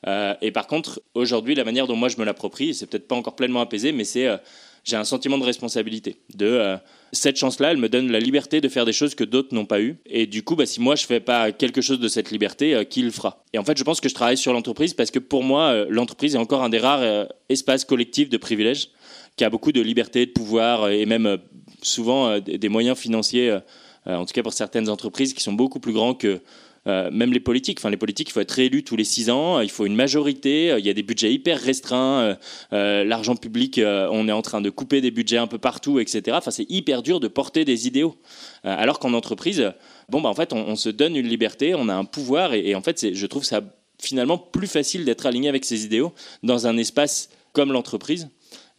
Euh, 0.07 0.33
et 0.41 0.51
par 0.51 0.67
contre, 0.67 1.01
aujourd'hui, 1.13 1.55
la 1.55 1.63
manière 1.63 1.87
dont 1.87 1.95
moi 1.95 2.09
je 2.09 2.17
me 2.17 2.25
l'approprie, 2.25 2.73
c'est 2.73 2.87
peut-être 2.87 3.07
pas 3.07 3.15
encore 3.15 3.35
pleinement 3.35 3.61
apaisé, 3.61 3.91
mais 3.91 4.03
c'est 4.03 4.27
euh, 4.27 4.37
j'ai 4.83 4.95
un 4.95 5.03
sentiment 5.03 5.37
de 5.37 5.43
responsabilité. 5.43 6.17
De 6.35 6.45
euh, 6.45 6.77
cette 7.11 7.37
chance-là, 7.37 7.71
elle 7.71 7.77
me 7.77 7.89
donne 7.89 8.11
la 8.11 8.19
liberté 8.19 8.61
de 8.61 8.67
faire 8.67 8.85
des 8.85 8.93
choses 8.93 9.15
que 9.15 9.23
d'autres 9.23 9.53
n'ont 9.53 9.65
pas 9.65 9.81
eu. 9.81 9.97
Et 10.05 10.25
du 10.25 10.43
coup, 10.43 10.55
bah, 10.55 10.65
si 10.65 10.81
moi 10.81 10.95
je 10.95 11.05
fais 11.05 11.19
pas 11.19 11.51
quelque 11.51 11.81
chose 11.81 11.99
de 11.99 12.07
cette 12.07 12.31
liberté, 12.31 12.73
euh, 12.73 12.83
qui 12.83 13.01
le 13.01 13.11
fera? 13.11 13.43
Et 13.53 13.57
en 13.57 13.63
fait, 13.63 13.77
je 13.77 13.83
pense 13.83 14.01
que 14.01 14.09
je 14.09 14.15
travaille 14.15 14.37
sur 14.37 14.53
l'entreprise 14.53 14.93
parce 14.93 15.11
que 15.11 15.19
pour 15.19 15.43
moi, 15.43 15.69
euh, 15.69 15.85
l'entreprise 15.89 16.35
est 16.35 16.39
encore 16.39 16.63
un 16.63 16.69
des 16.69 16.79
rares 16.79 17.27
espaces 17.49 17.85
collectifs 17.85 18.29
de 18.29 18.37
privilèges 18.37 18.89
qui 19.37 19.43
a 19.43 19.49
beaucoup 19.49 19.71
de 19.71 19.81
liberté, 19.81 20.25
de 20.25 20.31
pouvoir 20.31 20.89
et 20.89 21.05
même 21.05 21.37
souvent 21.81 22.39
des 22.39 22.69
moyens 22.69 22.97
financiers, 22.97 23.57
en 24.05 24.25
tout 24.25 24.33
cas 24.33 24.43
pour 24.43 24.53
certaines 24.53 24.89
entreprises, 24.89 25.33
qui 25.33 25.43
sont 25.43 25.53
beaucoup 25.53 25.79
plus 25.79 25.93
grands 25.93 26.13
que 26.13 26.41
euh, 26.87 27.11
même 27.11 27.31
les 27.31 27.39
politiques. 27.39 27.79
Enfin, 27.79 27.91
les 27.91 27.97
politiques, 27.97 28.29
il 28.29 28.31
faut 28.31 28.39
être 28.39 28.51
réélu 28.51 28.83
tous 28.83 28.95
les 28.95 29.03
six 29.03 29.29
ans, 29.29 29.59
il 29.59 29.69
faut 29.69 29.85
une 29.85 29.95
majorité, 29.95 30.75
il 30.79 30.85
y 30.85 30.89
a 30.89 30.93
des 30.93 31.03
budgets 31.03 31.31
hyper 31.31 31.59
restreints, 31.59 32.37
l'argent 32.71 33.35
public, 33.35 33.79
on 33.83 34.27
est 34.27 34.31
en 34.31 34.41
train 34.41 34.61
de 34.61 34.69
couper 34.69 35.01
des 35.01 35.11
budgets 35.11 35.37
un 35.37 35.47
peu 35.47 35.59
partout, 35.59 35.99
etc. 35.99 36.37
Enfin, 36.37 36.51
c'est 36.51 36.69
hyper 36.69 37.03
dur 37.03 37.19
de 37.19 37.27
porter 37.27 37.65
des 37.65 37.87
idéaux. 37.87 38.15
alors 38.63 38.99
qu'en 38.99 39.13
entreprise, 39.13 39.71
bon, 40.09 40.21
bah, 40.21 40.29
en 40.29 40.33
fait, 40.33 40.53
on, 40.53 40.75
se 40.75 40.89
donne 40.89 41.15
une 41.15 41.27
liberté, 41.27 41.75
on 41.75 41.87
a 41.89 41.93
un 41.93 42.05
pouvoir, 42.05 42.53
et, 42.53 42.69
et 42.69 42.75
en 42.75 42.81
fait, 42.81 43.13
je 43.13 43.25
trouve 43.27 43.43
ça 43.43 43.61
finalement 43.99 44.39
plus 44.39 44.67
facile 44.67 45.05
d'être 45.05 45.27
aligné 45.27 45.49
avec 45.49 45.63
ses 45.63 45.85
idéaux 45.85 46.13
dans 46.41 46.65
un 46.65 46.77
espace 46.77 47.29
comme 47.53 47.71
l'entreprise. 47.71 48.29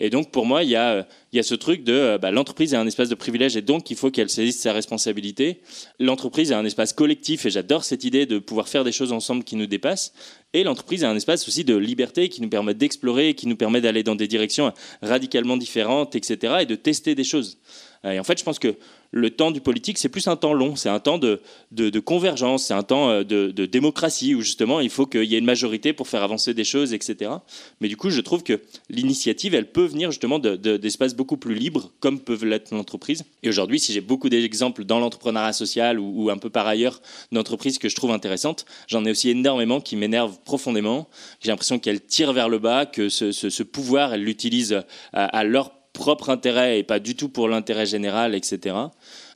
Et 0.04 0.10
donc, 0.10 0.32
pour 0.32 0.46
moi, 0.46 0.64
il 0.64 0.68
y 0.68 0.74
a, 0.74 1.06
y 1.32 1.38
a 1.38 1.44
ce 1.44 1.54
truc 1.54 1.84
de 1.84 1.92
euh, 1.92 2.18
bah, 2.18 2.32
l'entreprise 2.32 2.74
est 2.74 2.76
un 2.76 2.88
espace 2.88 3.08
de 3.08 3.14
privilège 3.14 3.56
et 3.56 3.62
donc 3.62 3.88
il 3.88 3.96
faut 3.96 4.10
qu'elle 4.10 4.28
saisisse 4.28 4.58
sa 4.60 4.72
responsabilité. 4.72 5.60
L'entreprise 6.00 6.50
est 6.50 6.56
un 6.56 6.64
espace 6.64 6.92
collectif 6.92 7.46
et 7.46 7.50
j'adore 7.50 7.84
cette 7.84 8.02
idée 8.02 8.26
de 8.26 8.40
pouvoir 8.40 8.68
faire 8.68 8.82
des 8.82 8.90
choses 8.90 9.12
ensemble 9.12 9.44
qui 9.44 9.54
nous 9.54 9.68
dépassent. 9.68 10.12
Et 10.54 10.64
l'entreprise 10.64 11.04
est 11.04 11.06
un 11.06 11.14
espace 11.14 11.46
aussi 11.46 11.62
de 11.62 11.76
liberté 11.76 12.28
qui 12.28 12.42
nous 12.42 12.48
permet 12.48 12.74
d'explorer, 12.74 13.34
qui 13.34 13.46
nous 13.46 13.54
permet 13.54 13.80
d'aller 13.80 14.02
dans 14.02 14.16
des 14.16 14.26
directions 14.26 14.72
radicalement 15.02 15.56
différentes, 15.56 16.16
etc. 16.16 16.54
et 16.62 16.66
de 16.66 16.74
tester 16.74 17.14
des 17.14 17.24
choses. 17.24 17.58
Et 18.04 18.18
en 18.18 18.24
fait, 18.24 18.38
je 18.38 18.44
pense 18.44 18.58
que 18.58 18.76
le 19.12 19.30
temps 19.30 19.50
du 19.50 19.60
politique, 19.60 19.98
c'est 19.98 20.08
plus 20.08 20.26
un 20.26 20.36
temps 20.36 20.54
long, 20.54 20.74
c'est 20.74 20.88
un 20.88 20.98
temps 20.98 21.18
de, 21.18 21.40
convergence, 22.00 22.64
c'est 22.64 22.74
un 22.74 22.82
temps 22.82 23.10
euh, 23.10 23.22
de, 23.24 23.66
démocratie 23.66 24.34
où 24.34 24.40
justement 24.40 24.80
il 24.80 24.90
faut 24.90 25.06
qu'il 25.06 25.24
y 25.24 25.34
ait 25.34 25.38
une 25.38 25.44
majorité 25.44 25.92
pour 25.92 26.08
faire 26.08 26.22
avancer 26.22 26.54
des 26.54 26.64
choses, 26.64 26.94
etc. 26.94 27.30
Mais 27.80 27.88
du 27.88 27.96
coup, 27.96 28.10
je 28.10 28.20
trouve 28.20 28.42
que 28.42 28.60
l'initiative, 28.88 29.54
elle 29.54 29.70
peut 29.70 29.84
venir 29.84 30.10
justement 30.10 30.38
d'espaces 30.38 31.14
beaucoup 31.14 31.36
plus 31.36 31.54
libres, 31.54 31.92
comme 32.00 32.18
peuvent 32.20 32.44
l'être 32.44 32.74
l'entreprise. 32.74 33.24
Et 33.42 33.48
aujourd'hui, 33.48 33.78
si 33.78 33.92
j'ai 33.92 34.00
beaucoup 34.00 34.30
d'exemples 34.30 34.84
dans 34.84 34.98
l'entrepreneuriat 34.98 35.52
social 35.52 36.00
ou, 36.00 36.30
un 36.30 36.38
peu 36.38 36.50
par 36.50 36.66
ailleurs 36.66 37.02
d'entreprises 37.30 37.78
que 37.78 37.88
je 37.88 37.94
trouve 37.94 38.10
intéressantes, 38.10 38.64
j'en 38.88 39.04
ai 39.04 39.10
aussi 39.10 39.28
énormément 39.28 39.80
qui 39.80 39.96
m'énervent 39.96 40.38
profondément. 40.44 41.08
J'ai 41.40 41.50
l'impression 41.50 41.78
qu'elles 41.78 42.00
tirent 42.00 42.32
vers 42.32 42.48
le 42.48 42.58
bas, 42.58 42.86
que 42.86 43.10
ce, 43.10 43.30
ce, 43.30 43.62
pouvoir, 43.62 44.14
elles 44.14 44.24
l'utilisent 44.24 44.82
à, 45.12 45.24
à 45.24 45.44
leur 45.44 45.81
propre 45.92 46.30
intérêt 46.30 46.78
et 46.78 46.82
pas 46.82 46.98
du 46.98 47.14
tout 47.14 47.28
pour 47.28 47.48
l'intérêt 47.48 47.86
général, 47.86 48.34
etc. 48.34 48.76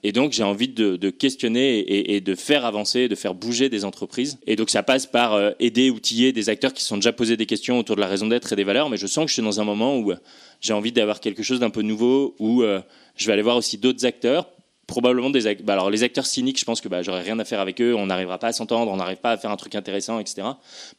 Et 0.02 0.12
donc, 0.12 0.32
j'ai 0.32 0.42
envie 0.42 0.68
de, 0.68 1.10
questionner 1.10 2.14
et, 2.14 2.20
de 2.20 2.34
faire 2.34 2.64
avancer, 2.64 3.08
de 3.08 3.14
faire 3.14 3.34
bouger 3.34 3.68
des 3.68 3.84
entreprises. 3.84 4.38
Et 4.46 4.56
donc, 4.56 4.70
ça 4.70 4.82
passe 4.82 5.06
par 5.06 5.34
euh, 5.34 5.50
aider, 5.60 5.90
outiller 5.90 6.32
des 6.32 6.48
acteurs 6.48 6.72
qui 6.72 6.82
sont 6.82 6.96
déjà 6.96 7.12
posés 7.12 7.36
des 7.36 7.46
questions 7.46 7.78
autour 7.78 7.96
de 7.96 8.00
la 8.00 8.06
raison 8.06 8.26
d'être 8.26 8.52
et 8.52 8.56
des 8.56 8.64
valeurs. 8.64 8.88
Mais 8.88 8.96
je 8.96 9.06
sens 9.06 9.24
que 9.24 9.28
je 9.28 9.34
suis 9.34 9.42
dans 9.42 9.60
un 9.60 9.64
moment 9.64 9.98
où 9.98 10.12
j'ai 10.60 10.72
envie 10.72 10.92
d'avoir 10.92 11.20
quelque 11.20 11.42
chose 11.42 11.60
d'un 11.60 11.70
peu 11.70 11.82
nouveau, 11.82 12.34
où 12.38 12.62
euh, 12.62 12.80
je 13.16 13.26
vais 13.26 13.32
aller 13.32 13.42
voir 13.42 13.56
aussi 13.56 13.78
d'autres 13.78 14.06
acteurs 14.06 14.48
probablement 14.86 15.30
des 15.30 15.54
bah 15.56 15.72
alors 15.72 15.90
les 15.90 16.02
acteurs 16.04 16.26
cyniques 16.26 16.60
je 16.60 16.64
pense 16.64 16.80
que 16.80 16.88
bah, 16.88 17.02
j'aurais 17.02 17.22
rien 17.22 17.38
à 17.38 17.44
faire 17.44 17.60
avec 17.60 17.80
eux 17.80 17.94
on 17.94 18.06
n'arrivera 18.06 18.38
pas 18.38 18.48
à 18.48 18.52
s'entendre 18.52 18.90
on 18.92 18.96
n'arrive 18.96 19.16
pas 19.18 19.32
à 19.32 19.36
faire 19.36 19.50
un 19.50 19.56
truc 19.56 19.74
intéressant 19.74 20.20
etc 20.20 20.48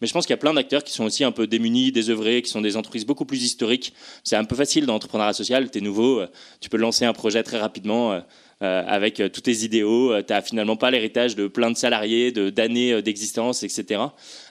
mais 0.02 0.08
je 0.08 0.14
pense 0.14 0.26
qu'il 0.26 0.34
y 0.34 0.36
a 0.36 0.38
plein 0.38 0.54
d'acteurs 0.54 0.84
qui 0.84 0.94
sont 0.94 1.06
aussi 1.06 1.24
un 1.24 1.32
peu 1.32 1.48
démunis 1.48 1.92
désœuvrés 1.92 2.42
qui 2.42 2.50
sont 2.50 2.62
des 2.62 2.76
entreprises 2.76 3.06
beaucoup 3.06 3.26
plus 3.26 3.44
historiques. 3.44 3.94
C'est 4.24 4.36
un 4.36 4.44
peu 4.44 4.56
facile 4.56 4.86
dans 4.86 4.94
l'entrepreneuriat 4.94 5.34
social 5.34 5.70
tu 5.72 5.78
es 5.78 5.82
nouveau 5.82 6.20
euh, 6.20 6.28
tu 6.60 6.70
peux 6.70 6.78
lancer 6.78 7.06
un 7.06 7.14
projet 7.14 7.44
très 7.44 7.60
rapidement 7.60 8.22
euh, 8.62 8.68
euh, 8.68 8.84
avec 8.88 9.22
tous 9.32 9.42
tes 9.42 9.64
idéaux. 9.64 10.14
tu 10.22 10.34
n'as 10.34 10.42
finalement 10.42 10.76
pas 10.76 10.92
l'héritage 10.92 11.36
de 11.36 11.48
plein 11.48 11.72
de 11.72 11.78
salariés, 11.78 12.32
d'années 12.32 13.02
d'existence, 13.02 13.64
etc. 13.64 14.02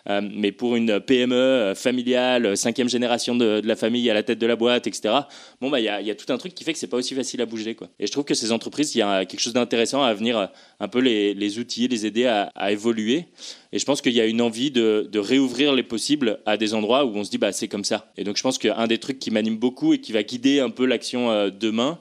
mais 0.08 0.52
pour 0.52 0.76
une 0.76 1.00
PME 1.00 1.74
familiale, 1.74 2.56
cinquième 2.56 2.88
génération 2.88 3.34
de, 3.34 3.60
la 3.64 3.76
famille 3.76 4.08
à 4.08 4.14
la 4.14 4.22
tête 4.22 4.38
de 4.38 4.46
la 4.46 4.56
boîte, 4.56 4.86
etc. 4.86 5.14
Bon 5.60 5.70
bah 5.70 5.80
il 5.80 5.84
y 5.84 5.88
a, 5.88 6.00
y 6.00 6.10
a, 6.10 6.14
tout 6.14 6.32
un 6.32 6.38
truc 6.38 6.54
qui 6.54 6.64
fait 6.64 6.72
que 6.72 6.78
c'est 6.78 6.86
pas 6.86 6.96
aussi 6.96 7.14
facile 7.14 7.40
à 7.42 7.46
bouger 7.46 7.74
quoi. 7.74 7.88
Et 7.98 8.06
je 8.06 8.12
trouve 8.12 8.24
que 8.24 8.34
ces 8.34 8.52
entreprises, 8.52 8.94
il 8.94 8.98
y 8.98 9.02
a 9.02 9.24
quelque 9.24 9.40
chose 9.40 9.52
d'intéressant 9.52 10.02
à 10.02 10.14
venir 10.14 10.50
un 10.80 10.88
peu 10.88 11.00
les, 11.00 11.58
outiller, 11.58 11.88
les 11.88 12.06
aider 12.06 12.26
à, 12.26 12.70
évoluer. 12.70 13.26
Et 13.72 13.78
je 13.78 13.84
pense 13.84 14.00
qu'il 14.00 14.12
y 14.12 14.20
a 14.20 14.26
une 14.26 14.40
envie 14.40 14.70
de, 14.70 15.08
de, 15.10 15.18
réouvrir 15.18 15.74
les 15.74 15.82
possibles 15.82 16.38
à 16.46 16.56
des 16.56 16.74
endroits 16.74 17.04
où 17.04 17.14
on 17.16 17.24
se 17.24 17.30
dit 17.30 17.38
bah 17.38 17.52
c'est 17.52 17.68
comme 17.68 17.84
ça. 17.84 18.12
Et 18.16 18.24
donc 18.24 18.36
je 18.36 18.42
pense 18.42 18.58
qu'un 18.58 18.86
des 18.86 18.98
trucs 18.98 19.18
qui 19.18 19.30
m'anime 19.30 19.56
beaucoup 19.56 19.92
et 19.92 19.98
qui 19.98 20.12
va 20.12 20.22
guider 20.22 20.60
un 20.60 20.70
peu 20.70 20.86
l'action 20.86 21.48
demain, 21.48 21.98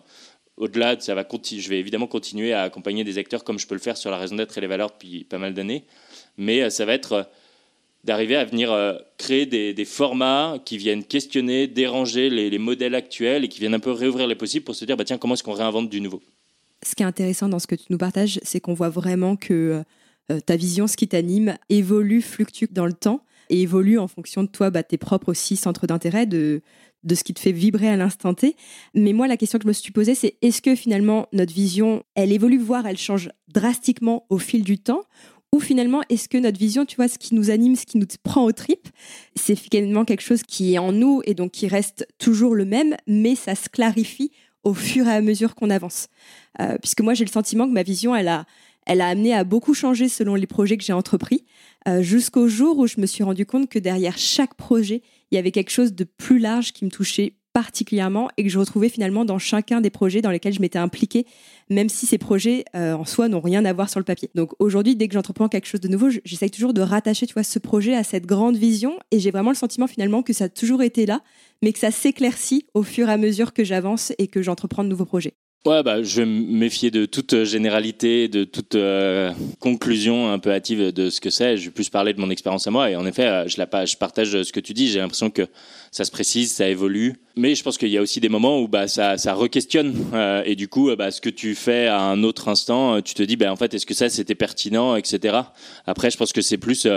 au-delà, 0.58 1.00
ça 1.00 1.16
va 1.16 1.26
je 1.28 1.70
vais 1.70 1.80
évidemment 1.80 2.08
continuer 2.08 2.54
à 2.54 2.64
accompagner 2.64 3.04
des 3.04 3.18
acteurs 3.18 3.44
comme 3.44 3.60
je 3.60 3.68
peux 3.68 3.76
le 3.76 3.82
faire 3.82 3.98
sur 3.98 4.10
la 4.10 4.18
raison 4.18 4.36
d'être 4.36 4.58
et 4.58 4.62
les 4.62 4.68
valeurs 4.68 4.92
depuis 4.92 5.26
pas 5.26 5.38
mal 5.38 5.54
d'années. 5.54 5.84
Mais 6.38 6.62
euh, 6.62 6.70
ça 6.70 6.86
va 6.86 6.94
être 6.94 7.12
euh, 7.12 7.24
d'arriver 8.06 8.36
à 8.36 8.46
venir 8.46 8.72
euh, 8.72 8.94
créer 9.18 9.46
des, 9.46 9.86
formats 9.86 10.58
qui 10.64 10.78
viennent 10.78 11.04
questionner, 11.04 11.68
déranger 11.68 12.30
les, 12.30 12.58
modèles 12.58 12.96
actuels 12.96 13.44
et 13.44 13.50
qui 13.50 13.60
viennent 13.60 13.74
un 13.74 13.80
peu 13.80 13.92
réouvrir 13.92 14.28
les 14.28 14.36
possibles 14.36 14.64
pour 14.64 14.76
se 14.76 14.86
dire 14.86 14.96
bah, 14.96 15.04
tiens, 15.04 15.18
comment 15.18 15.34
est-ce 15.34 15.44
qu'on 15.44 15.54
réinvente 15.54 15.90
du 15.90 16.00
nouveau? 16.00 16.22
Ce 16.84 16.96
qui 16.96 17.04
est 17.04 17.08
intéressant 17.08 17.50
dans 17.50 17.60
ce 17.60 17.68
que 17.68 17.76
tu 17.76 17.86
nous 17.90 17.98
partages, 17.98 18.40
c'est 18.44 18.60
qu'on 18.60 18.74
voit 18.74 18.90
vraiment 18.90 19.36
que 19.36 19.84
ta 20.46 20.56
vision, 20.56 20.88
ce 20.88 20.98
qui 20.98 21.08
t'anime, 21.08 21.58
évolue, 21.70 22.22
fluctue 22.22 22.66
dans 22.72 22.86
le 22.86 22.94
temps 22.94 23.24
et 23.50 23.62
évolue 23.62 24.00
en 24.00 24.08
fonction 24.08 24.44
de 24.44 24.48
toi, 24.48 24.70
bah, 24.70 24.84
tes 24.84 24.98
propres 24.98 25.30
aussi 25.30 25.56
centres 25.56 25.88
d'intérêt, 25.88 26.26
de, 26.26 26.62
de 27.04 27.16
ce 27.16 27.24
qui 27.24 27.34
te 27.34 27.40
fait 27.40 27.52
vibrer 27.52 27.88
à 27.88 27.96
l'instant 27.96 28.34
T. 28.34 28.56
Mais 28.94 29.14
moi, 29.14 29.28
la 29.28 29.38
question 29.38 29.60
que 29.60 29.64
je 29.64 29.68
me 29.68 29.74
suis 29.74 29.92
posée, 29.92 30.16
c'est 30.16 30.38
est-ce 30.42 30.62
que 30.62 30.76
finalement 30.76 31.28
notre 31.34 31.54
vision, 31.54 32.04
elle 32.16 32.32
évolue, 32.32 32.58
voire 32.58 32.86
elle 32.88 32.98
change 32.98 33.30
drastiquement 33.48 34.26
au 34.30 34.38
fil 34.38 34.64
du 34.64 34.78
temps 34.80 35.02
ou 35.56 35.62
finalement, 35.62 36.02
est-ce 36.10 36.28
que 36.28 36.38
notre 36.38 36.60
vision, 36.60 36.86
tu 36.86 36.98
vois, 36.98 37.08
ce 37.08 37.18
qui 37.18 37.34
nous 37.34 37.50
anime, 37.50 37.78
ce 37.78 37.86
qui 37.86 37.98
nous 37.98 38.08
prend 38.24 38.44
aux 38.44 38.52
tripes, 38.52 38.90
c'est 39.38 39.56
finalement 39.56 40.04
quelque 40.04 40.24
chose 40.24 40.44
qui 40.44 40.74
est 40.74 40.78
en 40.78 40.92
nous 40.92 41.22
et 41.24 41.34
donc 41.34 41.52
qui 41.52 41.70
reste 41.70 42.06
toujours 42.18 42.56
le 42.56 42.66
même, 42.66 42.98
mais 43.08 43.36
ça 43.36 43.56
se 43.56 43.70
clarifie 43.70 44.32
au 44.66 44.74
fur 44.74 45.08
et 45.08 45.14
à 45.14 45.22
mesure 45.22 45.56
qu'on 45.56 45.70
avance. 45.70 46.10
Euh, 46.60 46.78
puisque 46.82 47.00
moi, 47.00 47.14
j'ai 47.14 47.24
le 47.24 47.32
sentiment 47.32 47.68
que 47.68 47.72
ma 47.72 47.84
vision, 47.84 48.14
elle 48.14 48.28
a, 48.28 48.46
elle 48.86 49.00
a 49.00 49.08
amené 49.08 49.34
à 49.34 49.46
beaucoup 49.46 49.74
changer 49.74 50.10
selon 50.10 50.36
les 50.36 50.48
projets 50.48 50.76
que 50.76 50.84
j'ai 50.84 50.92
entrepris, 50.92 51.46
euh, 51.88 52.02
jusqu'au 52.02 52.48
jour 52.48 52.78
où 52.78 52.88
je 52.88 53.00
me 53.00 53.06
suis 53.06 53.24
rendu 53.24 53.46
compte 53.46 53.70
que 53.70 53.80
derrière 53.80 54.18
chaque 54.18 54.56
projet, 54.56 55.02
il 55.32 55.36
y 55.36 55.38
avait 55.38 55.52
quelque 55.52 55.70
chose 55.70 55.94
de 55.94 56.04
plus 56.04 56.40
large 56.40 56.74
qui 56.74 56.86
me 56.86 56.90
touchait 56.90 57.36
particulièrement 57.56 58.28
et 58.36 58.44
que 58.44 58.50
je 58.50 58.60
retrouvais 58.60 58.90
finalement 58.90 59.24
dans 59.24 59.40
chacun 59.40 59.80
des 59.80 59.90
projets 59.90 60.22
dans 60.22 60.30
lesquels 60.30 60.54
je 60.54 60.60
m'étais 60.60 60.78
impliquée, 60.78 61.26
même 61.70 61.88
si 61.88 62.06
ces 62.06 62.18
projets 62.18 62.66
euh, 62.76 62.94
en 62.94 63.06
soi 63.06 63.30
n'ont 63.30 63.40
rien 63.40 63.64
à 63.64 63.72
voir 63.72 63.90
sur 63.90 64.00
le 64.02 64.04
papier. 64.04 64.30
Donc 64.36 64.52
aujourd'hui, 64.60 64.98
dès 64.98 65.08
que 65.08 65.14
j'entreprends 65.14 65.48
quelque 65.48 65.68
chose 65.68 65.80
de 65.80 65.88
nouveau, 65.88 66.10
j'essaye 66.26 66.52
toujours 66.52 66.74
de 66.74 66.82
rattacher 66.82 67.26
tu 67.28 67.34
vois, 67.34 67.44
ce 67.44 67.58
projet 67.58 67.96
à 67.96 68.04
cette 68.04 68.26
grande 68.26 68.58
vision 68.58 69.00
et 69.12 69.20
j'ai 69.20 69.32
vraiment 69.32 69.52
le 69.52 69.56
sentiment 69.56 69.88
finalement 69.88 70.22
que 70.22 70.34
ça 70.34 70.46
a 70.46 70.50
toujours 70.50 70.84
été 70.84 71.06
là, 71.06 71.22
mais 71.64 71.72
que 71.72 71.80
ça 71.80 71.92
s'éclaircit 71.92 72.66
au 72.74 72.84
fur 72.84 73.08
et 73.08 73.14
à 73.14 73.18
mesure 73.18 73.54
que 73.54 73.64
j'avance 73.64 74.12
et 74.18 74.28
que 74.28 74.42
j'entreprends 74.42 74.84
de 74.84 74.90
nouveaux 74.90 75.06
projets. 75.06 75.36
Ouais, 75.66 75.82
bah, 75.82 76.04
je 76.04 76.18
vais 76.22 76.28
me 76.28 76.60
méfier 76.60 76.92
de 76.92 77.08
toute 77.08 77.44
généralité, 77.44 78.28
de 78.28 78.44
toute 78.44 78.76
euh, 78.76 79.32
conclusion 79.60 80.32
un 80.32 80.38
peu 80.38 80.52
hâtive 80.52 80.92
de 80.92 81.10
ce 81.10 81.20
que 81.20 81.32
c'est. 81.32 81.58
Je 81.58 81.66
vais 81.66 81.72
plus 81.72 81.90
parler 81.90 82.14
de 82.14 82.22
mon 82.22 82.30
expérience 82.30 82.68
à 82.68 82.72
moi. 82.72 82.92
Et 82.92 82.96
en 82.96 83.04
effet, 83.08 83.26
euh, 83.26 83.48
je, 83.48 83.58
la, 83.58 83.66
partage 83.66 84.44
ce 84.44 84.54
que 84.54 84.60
tu 84.60 84.76
dis. 84.76 84.90
J'ai 84.90 85.00
l'impression 85.00 85.32
que 85.32 85.48
ça 85.90 86.06
se 86.06 86.12
précise, 86.12 86.52
ça 86.54 86.70
évolue. 86.70 87.16
Mais 87.36 87.56
je 87.56 87.64
pense 87.64 87.80
qu'il 87.80 87.90
y 87.90 87.98
a 87.98 88.02
aussi 88.04 88.20
des 88.20 88.30
moments 88.30 88.62
où 88.62 88.68
bah, 88.68 88.88
ça, 88.88 89.18
ça 89.18 89.34
re-questionne. 89.34 89.96
Euh, 90.14 90.44
et 90.46 90.56
du 90.56 90.68
coup, 90.68 90.96
bah, 90.96 91.10
ce 91.10 91.20
que 91.20 91.32
tu 91.32 91.56
fais 91.56 91.88
à 91.88 92.00
un 92.00 92.22
autre 92.22 92.48
instant, 92.48 93.02
tu 93.02 93.16
te 93.16 93.24
dis, 93.24 93.36
bah, 93.36 93.52
en 93.52 93.56
fait, 93.56 93.74
est-ce 93.74 93.88
que 93.88 93.96
ça, 93.96 94.08
c'était 94.08 94.36
pertinent, 94.36 94.96
etc. 94.96 95.36
Après, 95.88 96.12
je 96.12 96.18
pense 96.18 96.32
que 96.32 96.42
c'est 96.42 96.60
plus 96.60 96.88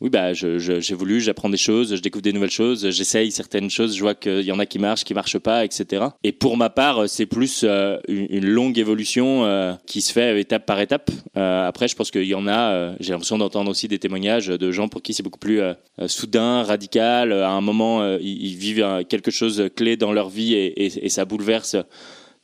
oui, 0.00 0.10
bah, 0.10 0.32
j'évolue, 0.32 1.20
j'apprends 1.20 1.48
des 1.48 1.56
choses, 1.56 1.94
je 1.94 2.00
découvre 2.00 2.22
des 2.22 2.32
nouvelles 2.32 2.50
choses, 2.50 2.90
j'essaye 2.90 3.30
certaines 3.30 3.70
choses, 3.70 3.94
je 3.96 4.00
vois 4.00 4.16
qu'il 4.16 4.42
y 4.42 4.50
en 4.50 4.58
a 4.58 4.66
qui 4.66 4.80
marchent, 4.80 5.04
qui 5.04 5.14
marchent 5.14 5.38
pas, 5.38 5.64
etc. 5.64 6.06
Et 6.24 6.32
pour 6.32 6.56
ma 6.56 6.68
part, 6.68 7.08
c'est 7.08 7.26
plus 7.26 7.62
euh, 7.62 7.96
une, 8.08 8.44
longue 8.44 8.76
évolution 8.76 9.44
euh, 9.44 9.72
qui 9.86 10.02
se 10.02 10.12
fait 10.12 10.40
étape 10.40 10.66
par 10.66 10.80
étape. 10.80 11.12
Euh, 11.36 11.66
après, 11.66 11.86
je 11.86 11.94
pense 11.94 12.10
qu'il 12.10 12.24
y 12.24 12.34
en 12.34 12.48
a, 12.48 12.94
j'ai 12.98 13.12
l'impression 13.12 13.38
d'entendre 13.38 13.70
aussi 13.70 13.86
des 13.86 14.00
témoignages 14.00 14.48
de 14.48 14.72
gens 14.72 14.88
pour 14.88 15.00
qui 15.00 15.14
c'est 15.14 15.22
beaucoup 15.22 15.38
plus 15.38 15.60
soudain, 16.08 16.64
radical. 16.64 17.32
À 17.32 17.50
un 17.50 17.60
moment, 17.60 18.16
ils, 18.18 18.56
vivent 18.56 19.04
quelque 19.08 19.30
chose 19.30 19.70
clé 19.76 19.96
dans 19.96 20.12
leur 20.12 20.28
vie 20.28 20.54
et 20.54 21.08
ça 21.08 21.24
bouleverse 21.24 21.76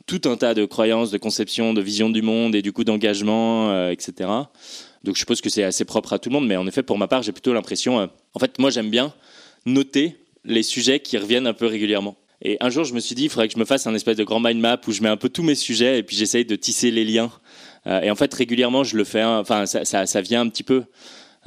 tout 0.07 0.21
un 0.25 0.35
tas 0.35 0.53
de 0.53 0.65
croyances, 0.65 1.11
de 1.11 1.17
conceptions, 1.17 1.73
de 1.73 1.81
visions 1.81 2.09
du 2.09 2.21
monde 2.21 2.55
et 2.55 2.61
du 2.61 2.71
coup 2.71 2.83
d'engagement, 2.83 3.89
etc. 3.89 4.29
Donc 5.03 5.15
je 5.15 5.19
suppose 5.19 5.41
que 5.41 5.49
c'est 5.49 5.63
assez 5.63 5.85
propre 5.85 6.13
à 6.13 6.19
tout 6.19 6.29
le 6.29 6.33
monde, 6.33 6.47
mais 6.47 6.55
en 6.55 6.67
effet, 6.67 6.83
pour 6.83 6.97
ma 6.97 7.07
part, 7.07 7.23
j'ai 7.23 7.31
plutôt 7.31 7.53
l'impression. 7.53 7.99
Euh, 7.99 8.07
en 8.33 8.39
fait, 8.39 8.59
moi, 8.59 8.69
j'aime 8.69 8.89
bien 8.89 9.13
noter 9.65 10.17
les 10.45 10.63
sujets 10.63 10.99
qui 10.99 11.17
reviennent 11.17 11.47
un 11.47 11.53
peu 11.53 11.65
régulièrement. 11.65 12.15
Et 12.43 12.57
un 12.59 12.69
jour, 12.69 12.83
je 12.83 12.93
me 12.93 12.99
suis 12.99 13.13
dit, 13.13 13.23
il 13.23 13.29
faudrait 13.29 13.47
que 13.47 13.53
je 13.53 13.59
me 13.59 13.65
fasse 13.65 13.85
un 13.85 13.93
espèce 13.93 14.17
de 14.17 14.23
grand 14.23 14.39
mind 14.39 14.59
map 14.59 14.81
où 14.87 14.91
je 14.91 15.03
mets 15.03 15.09
un 15.09 15.17
peu 15.17 15.29
tous 15.29 15.43
mes 15.43 15.55
sujets 15.55 15.99
et 15.99 16.03
puis 16.03 16.15
j'essaye 16.15 16.45
de 16.45 16.55
tisser 16.55 16.89
les 16.89 17.05
liens. 17.05 17.31
Euh, 17.87 18.01
et 18.01 18.09
en 18.11 18.15
fait, 18.15 18.33
régulièrement, 18.33 18.83
je 18.83 18.97
le 18.97 19.03
fais. 19.03 19.23
Enfin, 19.23 19.65
ça, 19.65 19.85
ça, 19.85 20.21
vient 20.21 20.41
un 20.41 20.49
petit 20.49 20.63
peu. 20.63 20.83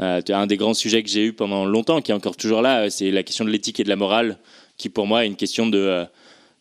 Euh, 0.00 0.20
un 0.28 0.46
des 0.46 0.56
grands 0.56 0.75
sujets 0.75 1.02
que 1.02 1.08
j'ai 1.08 1.25
eu 1.25 1.32
pendant 1.32 1.64
longtemps, 1.64 2.00
qui 2.00 2.11
est 2.11 2.14
encore 2.14 2.37
toujours 2.37 2.62
là, 2.62 2.90
c'est 2.90 3.11
la 3.11 3.23
question 3.23 3.44
de 3.44 3.50
l'éthique 3.50 3.78
et 3.78 3.84
de 3.84 3.88
la 3.88 3.96
morale, 3.96 4.38
qui 4.76 4.88
pour 4.88 5.06
moi 5.06 5.25
est 5.25 5.28
une 5.28 5.37
question 5.37 5.68
de 5.68 6.04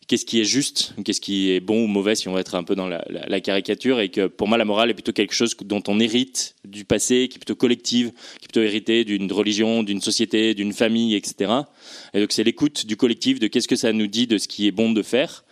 qu'est-ce 0.06 0.24
qui 0.24 0.40
est 0.40 0.44
juste, 0.44 0.94
qu'est-ce 1.04 1.20
qui 1.20 1.50
est 1.50 1.60
bon 1.60 1.84
ou 1.84 1.86
mauvais, 1.86 2.14
si 2.14 2.28
on 2.28 2.32
va 2.32 2.40
être 2.40 2.54
un 2.54 2.64
peu 2.64 2.74
dans 2.74 2.88
la, 2.88 3.40
caricature, 3.40 4.00
et 4.00 4.08
que 4.08 4.26
pour 4.26 4.48
moi 4.48 4.58
la 4.58 4.64
morale 4.64 4.90
est 4.90 4.94
plutôt 4.94 5.12
quelque 5.12 5.34
chose 5.34 5.56
dont 5.64 5.82
on 5.88 6.00
hérite 6.00 6.54
du 6.64 6.84
passé, 6.84 7.28
qui 7.28 7.36
est 7.36 7.38
plutôt 7.38 7.54
collective, 7.54 8.10
qui 8.38 8.44
est 8.44 8.48
plutôt 8.48 8.62
héritée 8.62 9.04
d'une 9.04 9.30
religion, 9.32 9.82
d'une 9.82 10.00
société, 10.00 10.54
d'une 10.54 10.72
famille, 10.72 11.14
etc. 11.14 11.52
Et 12.14 12.20
donc 12.20 12.32
c'est 12.32 12.44
l'écoute 12.44 12.86
du 12.86 12.96
collectif, 12.96 13.38
de 13.38 13.46
qu'est-ce 13.46 13.68
que 13.68 13.76
ça 13.76 13.92
nous 13.92 14.06
dit 14.06 14.26
de 14.26 14.38
ce 14.38 14.48
qui 14.48 14.66
est 14.66 14.72
bon 14.72 14.92
de 14.92 15.02
faire. 15.02 15.44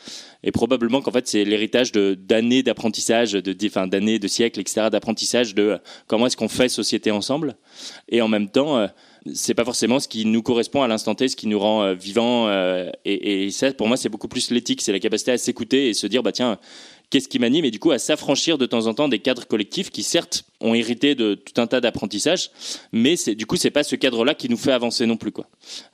Et 0.45 0.51
probablement 0.51 1.01
qu'en 1.03 1.13
fait, 1.13 1.29
c'est 1.29 1.45
l'héritage 1.45 1.93
d'années 1.93 2.63
d'apprentissage, 2.63 3.33
de, 3.33 3.57
enfin, 3.67 3.87
d'années, 3.87 4.19
de 4.19 4.27
siècles, 4.27 4.61
etc., 4.61 4.89
d'apprentissage 4.91 5.55
de 5.55 5.79
comment 6.09 6.27
est-ce 6.27 6.37
qu'on 6.37 6.49
fait 6.49 6.69
société 6.69 7.11
ensemble. 7.11 7.57
Et 8.09 8.21
en 8.23 8.29
même 8.29 8.49
temps, 8.49 8.79
euh, 8.79 8.89
c'est 9.35 9.55
pas 9.55 9.65
forcément 9.65 10.01
ce 10.01 10.09
qui 10.09 10.25
nous 10.25 10.43
correspond 10.43 10.83
à 10.83 10.89
l'instant 10.89 11.15
T, 11.15 11.29
ce 11.29 11.37
qui 11.37 11.47
nous 11.47 11.59
rend 11.59 11.83
euh, 11.83 11.95
vivants. 11.95 12.49
Euh, 12.49 12.91
et, 13.05 13.45
et, 13.45 13.51
ça, 13.51 13.73
pour 13.73 13.89
moi, 13.89 13.97
c'est 13.97 14.09
beaucoup 14.09 14.29
plus 14.29 14.51
l'éthique, 14.51 14.83
c'est 14.83 14.93
la 14.93 14.99
capacité 14.99 15.33
à 15.33 15.39
s'écouter 15.39 15.89
et 15.89 15.95
se 15.95 16.07
dire, 16.07 16.23
bah 16.23 16.33
tiens, 16.33 16.59
qu'est-ce 17.13 17.29
qui 17.29 17.39
m'anime 17.39 17.67
Et 17.67 17.71
du 17.71 17.79
coup, 17.79 17.91
à 17.91 17.99
s'affranchir 17.99 18.57
de 18.57 18.65
temps 18.65 18.87
en 18.87 18.95
temps 18.95 19.07
des 19.07 19.19
cadres 19.19 19.47
collectifs 19.47 19.91
qui, 19.91 20.03
certes, 20.03 20.45
ont 20.63 20.75
hérité 20.75 21.15
de 21.15 21.35
tout 21.35 21.61
un 21.61 21.67
tas 21.67 21.81
d'apprentissages, 21.81 22.51
mais 22.93 23.17
du 23.37 23.47
coup 23.47 23.57
c'est 23.57 23.71
pas 23.71 23.83
ce 23.83 23.97
cadre-là 23.97 24.35
qui 24.35 24.49
nous 24.49 24.57
fait 24.57 24.73
avancer 24.73 25.07
non 25.07 25.17
plus 25.17 25.33
quoi. 25.33 25.47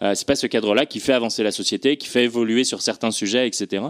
Euh, 0.03 0.15
c'est 0.15 0.27
pas 0.27 0.37
ce 0.37 0.47
cadre-là 0.47 0.87
qui 0.87 1.01
fait 1.01 1.15
avancer 1.15 1.43
la 1.43 1.51
société, 1.51 1.97
qui 1.97 2.07
fait 2.07 2.25
évoluer 2.25 2.65
sur 2.65 2.83
certains 2.83 3.11
sujets, 3.11 3.47
etc. 3.47 3.83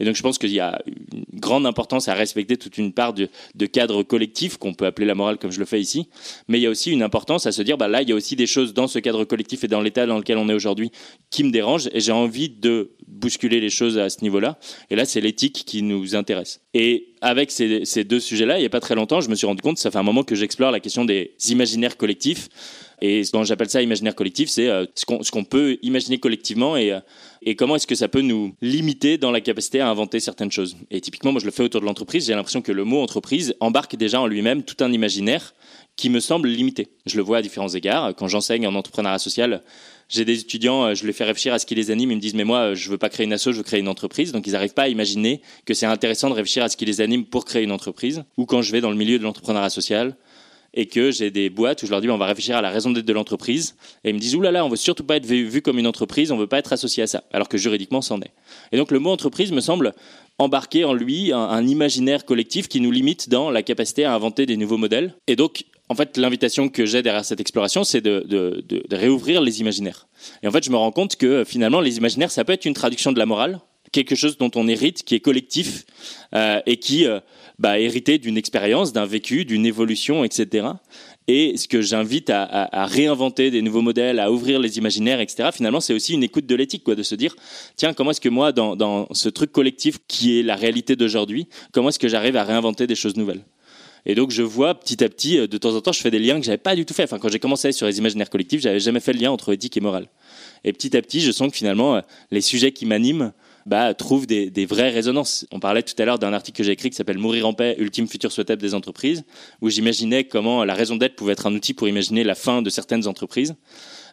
Et 0.00 0.04
donc 0.04 0.16
je 0.16 0.22
pense 0.22 0.38
qu'il 0.38 0.50
y 0.50 0.60
a 0.60 0.82
une 1.12 1.24
grande 1.38 1.66
importance 1.66 2.08
à 2.08 2.14
respecter 2.14 2.56
toute 2.56 2.78
une 2.78 2.92
part 2.92 3.14
de, 3.14 3.28
de 3.54 3.66
cadre 3.66 4.02
collectif 4.02 4.56
qu'on 4.56 4.74
peut 4.74 4.86
appeler 4.86 5.06
la 5.06 5.14
morale 5.14 5.38
comme 5.38 5.52
je 5.52 5.60
le 5.60 5.66
fais 5.66 5.80
ici, 5.80 6.08
mais 6.48 6.58
il 6.58 6.62
y 6.62 6.66
a 6.66 6.70
aussi 6.70 6.90
une 6.90 7.02
importance 7.02 7.46
à 7.46 7.52
se 7.52 7.62
dire 7.62 7.78
bah 7.78 7.88
là 7.88 8.02
il 8.02 8.08
y 8.08 8.12
a 8.12 8.14
aussi 8.14 8.36
des 8.36 8.46
choses 8.46 8.74
dans 8.74 8.88
ce 8.88 8.98
cadre 8.98 9.24
collectif 9.24 9.64
et 9.64 9.68
dans 9.68 9.80
l'état 9.80 10.06
dans 10.06 10.18
lequel 10.18 10.38
on 10.38 10.48
est 10.48 10.54
aujourd'hui 10.54 10.90
qui 11.30 11.44
me 11.44 11.50
dérangent 11.50 11.88
et 11.92 12.00
j'ai 12.00 12.12
envie 12.12 12.48
de 12.48 12.90
bousculer 13.06 13.60
les 13.60 13.70
choses 13.70 13.98
à 13.98 14.10
ce 14.10 14.22
niveau-là. 14.22 14.58
Et 14.90 14.96
là 14.96 15.04
c'est 15.04 15.20
l'éthique 15.20 15.64
qui 15.64 15.82
nous 15.82 16.16
intéresse. 16.16 16.60
Et 16.76 17.14
avec 17.20 17.52
ces, 17.52 18.04
deux 18.04 18.18
sujets-là, 18.18 18.58
il 18.58 18.60
n'y 18.60 18.66
a 18.66 18.70
pas 18.70 18.80
très 18.80 18.96
longtemps, 18.96 19.20
je 19.20 19.30
me 19.30 19.36
suis 19.36 19.46
rendu 19.46 19.62
compte, 19.62 19.78
ça 19.78 19.92
fait 19.92 19.98
un 19.98 20.02
moment 20.02 20.24
que 20.24 20.34
j'explore 20.34 20.72
la 20.72 20.80
question 20.80 21.04
des 21.04 21.32
imaginaires 21.48 21.96
collectifs. 21.96 22.48
Et 23.00 23.22
quand 23.32 23.44
j'appelle 23.44 23.70
ça 23.70 23.80
imaginaire 23.80 24.14
collectif, 24.14 24.48
c'est 24.48 24.68
euh, 24.68 24.84
ce 24.94 25.30
qu'on 25.30 25.44
peut 25.44 25.78
imaginer 25.82 26.18
collectivement 26.18 26.76
et, 26.76 26.92
euh, 26.92 27.00
et 27.42 27.54
comment 27.54 27.76
est-ce 27.76 27.86
que 27.86 27.94
ça 27.94 28.08
peut 28.08 28.22
nous 28.22 28.54
limiter 28.60 29.18
dans 29.18 29.30
la 29.30 29.40
capacité 29.40 29.80
à 29.80 29.88
inventer 29.88 30.18
certaines 30.18 30.50
choses. 30.50 30.76
Et 30.90 31.00
typiquement, 31.00 31.30
moi 31.30 31.40
je 31.40 31.46
le 31.46 31.52
fais 31.52 31.62
autour 31.62 31.80
de 31.80 31.86
l'entreprise, 31.86 32.26
j'ai 32.26 32.34
l'impression 32.34 32.62
que 32.62 32.72
le 32.72 32.84
mot 32.84 33.00
entreprise 33.00 33.54
embarque 33.60 33.96
déjà 33.96 34.20
en 34.20 34.26
lui-même 34.26 34.62
tout 34.64 34.82
un 34.82 34.92
imaginaire 34.92 35.54
qui 35.96 36.10
me 36.10 36.18
semble 36.18 36.48
limité. 36.48 36.88
Je 37.06 37.16
le 37.16 37.22
vois 37.22 37.38
à 37.38 37.42
différents 37.42 37.68
égards. 37.68 38.14
Quand 38.16 38.26
j'enseigne 38.26 38.66
en 38.66 38.74
entrepreneuriat 38.74 39.18
social, 39.18 39.62
j'ai 40.08 40.24
des 40.24 40.40
étudiants, 40.40 40.84
euh, 40.84 40.94
je 40.94 41.06
les 41.06 41.12
fais 41.12 41.24
réfléchir 41.24 41.52
à 41.54 41.58
ce 41.58 41.66
qui 41.66 41.74
les 41.74 41.90
anime, 41.90 42.10
ils 42.12 42.16
me 42.16 42.20
disent 42.20 42.34
mais 42.34 42.44
moi 42.44 42.74
je 42.74 42.90
veux 42.90 42.98
pas 42.98 43.08
créer 43.08 43.24
une 43.24 43.32
asso, 43.32 43.46
je 43.46 43.52
veux 43.52 43.62
créer 43.62 43.80
une 43.80 43.88
entreprise. 43.88 44.32
Donc 44.32 44.46
ils 44.46 44.52
n'arrivent 44.52 44.74
pas 44.74 44.82
à 44.82 44.88
imaginer 44.88 45.40
que 45.64 45.74
c'est 45.74 45.86
intéressant 45.86 46.28
de 46.28 46.34
réfléchir 46.34 46.62
à 46.62 46.68
ce 46.68 46.76
qui 46.76 46.84
les 46.84 47.00
anime 47.00 47.24
pour 47.24 47.44
créer 47.44 47.62
une 47.62 47.72
entreprise. 47.72 48.24
Ou 48.36 48.46
quand 48.46 48.62
je 48.62 48.72
vais 48.72 48.80
dans 48.80 48.90
le 48.90 48.96
milieu 48.96 49.18
de 49.18 49.24
l'entrepreneuriat 49.24 49.70
social 49.70 50.16
et 50.76 50.86
que 50.86 51.10
j'ai 51.10 51.30
des 51.30 51.50
boîtes 51.50 51.82
où 51.82 51.86
je 51.86 51.90
leur 51.90 52.00
dis 52.00 52.10
on 52.10 52.18
va 52.18 52.26
réfléchir 52.26 52.56
à 52.56 52.62
la 52.62 52.70
raison 52.70 52.90
d'être 52.90 53.06
de 53.06 53.12
l'entreprise 53.12 53.76
et 54.02 54.10
ils 54.10 54.14
me 54.14 54.18
disent 54.18 54.34
oulala 54.34 54.64
on 54.64 54.68
veut 54.68 54.76
surtout 54.76 55.04
pas 55.04 55.16
être 55.16 55.26
vu, 55.26 55.62
comme 55.62 55.78
une 55.78 55.86
entreprise, 55.86 56.32
on 56.32 56.36
veut 56.36 56.48
pas 56.48 56.58
être 56.58 56.72
associé 56.72 57.02
à 57.02 57.06
ça, 57.06 57.24
alors 57.32 57.48
que 57.48 57.56
juridiquement 57.56 58.02
c'en 58.02 58.20
est. 58.20 58.32
Et 58.72 58.76
donc 58.76 58.90
le 58.90 58.98
mot 58.98 59.10
entreprise 59.10 59.52
me 59.52 59.60
semble 59.60 59.94
embarquer 60.38 60.84
en 60.84 60.92
lui 60.92 61.32
un, 61.32 61.38
un 61.38 61.66
imaginaire 61.66 62.24
collectif 62.24 62.66
qui 62.68 62.80
nous 62.80 62.90
limite 62.90 63.28
dans 63.28 63.50
la 63.50 63.62
capacité 63.62 64.04
à 64.04 64.14
inventer 64.14 64.46
des 64.46 64.56
nouveaux 64.56 64.78
modèles. 64.78 65.14
Et 65.28 65.36
donc 65.36 65.64
en 65.88 65.94
fait, 65.94 66.16
l'invitation 66.16 66.68
que 66.68 66.86
j'ai 66.86 67.02
derrière 67.02 67.24
cette 67.24 67.40
exploration, 67.40 67.84
c'est 67.84 68.00
de, 68.00 68.64
réouvrir 68.90 69.42
les 69.42 69.60
imaginaires. 69.60 70.06
Et 70.42 70.48
en 70.48 70.50
fait, 70.50 70.64
je 70.64 70.70
me 70.70 70.76
rends 70.76 70.92
compte 70.92 71.16
que 71.16 71.44
finalement, 71.44 71.80
les 71.80 71.98
imaginaires, 71.98 72.30
ça 72.30 72.44
peut 72.44 72.52
être 72.52 72.64
une 72.64 72.74
traduction 72.74 73.12
de 73.12 73.18
la 73.18 73.26
morale, 73.26 73.60
quelque 73.92 74.14
chose 74.14 74.38
dont 74.38 74.50
on 74.54 74.66
hérite, 74.66 75.04
qui 75.04 75.14
est 75.14 75.20
collectif 75.20 75.84
euh, 76.34 76.60
et 76.66 76.78
qui 76.78 77.06
euh, 77.06 77.20
bah, 77.58 77.78
hérité 77.78 78.18
d'une 78.18 78.38
expérience, 78.38 78.92
d'un 78.92 79.04
vécu, 79.04 79.44
d'une 79.44 79.66
évolution, 79.66 80.24
etc. 80.24 80.68
Et 81.28 81.56
ce 81.56 81.68
que 81.68 81.80
j'invite 81.80 82.28
à, 82.30 82.86
réinventer 82.86 83.50
des 83.50 83.62
nouveaux 83.62 83.82
modèles, 83.82 84.20
à 84.20 84.32
ouvrir 84.32 84.58
les 84.58 84.78
imaginaires, 84.78 85.20
etc. 85.20 85.50
Finalement, 85.52 85.80
c'est 85.80 85.94
aussi 85.94 86.14
une 86.14 86.22
écoute 86.22 86.46
de 86.46 86.54
l'éthique, 86.54 86.82
quoi, 86.82 86.94
de 86.94 87.02
se 87.02 87.14
dire, 87.14 87.36
tiens, 87.76 87.94
comment 87.94 88.10
est-ce 88.10 88.20
que 88.20 88.28
moi, 88.28 88.52
dans 88.52 89.06
ce 89.12 89.28
truc 89.28 89.52
collectif 89.52 89.98
qui 90.08 90.38
est 90.38 90.42
la 90.42 90.56
réalité 90.56 90.96
d'aujourd'hui, 90.96 91.46
comment 91.72 91.90
est-ce 91.90 91.98
que 91.98 92.08
j'arrive 92.08 92.36
à 92.36 92.44
réinventer 92.44 92.86
des 92.86 92.94
choses 92.94 93.16
nouvelles? 93.16 93.44
Et 94.06 94.14
donc 94.14 94.30
je 94.30 94.42
vois 94.42 94.74
petit 94.74 95.02
à 95.02 95.08
petit, 95.08 95.38
euh, 95.38 95.46
de 95.46 95.58
temps 95.58 95.74
en 95.74 95.80
temps, 95.80 95.92
je 95.92 96.00
fais 96.00 96.10
des 96.10 96.18
liens 96.18 96.38
que 96.38 96.44
j'avais 96.44 96.58
pas 96.58 96.76
du 96.76 96.84
tout 96.84 96.94
fait. 96.94 97.04
Enfin, 97.04 97.18
quand 97.18 97.30
j'ai 97.30 97.38
commencé 97.38 97.72
sur 97.72 97.86
les 97.86 97.98
imaginaires 97.98 98.30
collectifs, 98.30 98.60
j'avais 98.60 98.80
jamais 98.80 99.00
fait 99.00 99.12
le 99.12 99.20
lien 99.20 99.30
entre 99.30 99.52
éthique 99.52 99.76
et 99.76 99.80
morale. 99.80 100.08
Et 100.64 100.72
petit 100.72 100.96
à 100.96 101.02
petit, 101.02 101.20
je 101.20 101.30
sens 101.30 101.50
que 101.50 101.56
finalement, 101.56 101.96
euh, 101.96 102.00
les 102.30 102.40
sujets 102.40 102.72
qui 102.72 102.86
m'animent 102.86 103.32
bah, 103.66 103.94
trouvent 103.94 104.26
des, 104.26 104.50
des, 104.50 104.66
vraies 104.66 104.90
résonances. 104.90 105.46
On 105.50 105.58
parlait 105.58 105.82
tout 105.82 105.94
à 105.98 106.04
l'heure 106.04 106.18
d'un 106.18 106.34
article 106.34 106.58
que 106.58 106.64
j'ai 106.64 106.72
écrit 106.72 106.90
qui 106.90 106.96
s'appelle 106.96 107.18
Mourir 107.18 107.48
en 107.48 107.54
paix, 107.54 107.76
ultime 107.78 108.06
futur 108.06 108.30
souhaitable 108.30 108.60
des 108.60 108.74
entreprises, 108.74 109.24
où 109.62 109.70
j'imaginais 109.70 110.24
comment 110.24 110.64
la 110.64 110.74
raison 110.74 110.96
d'être 110.96 111.16
pouvait 111.16 111.32
être 111.32 111.46
un 111.46 111.54
outil 111.54 111.72
pour 111.72 111.88
imaginer 111.88 112.24
la 112.24 112.34
fin 112.34 112.60
de 112.60 112.68
certaines 112.68 113.06
entreprises 113.06 113.54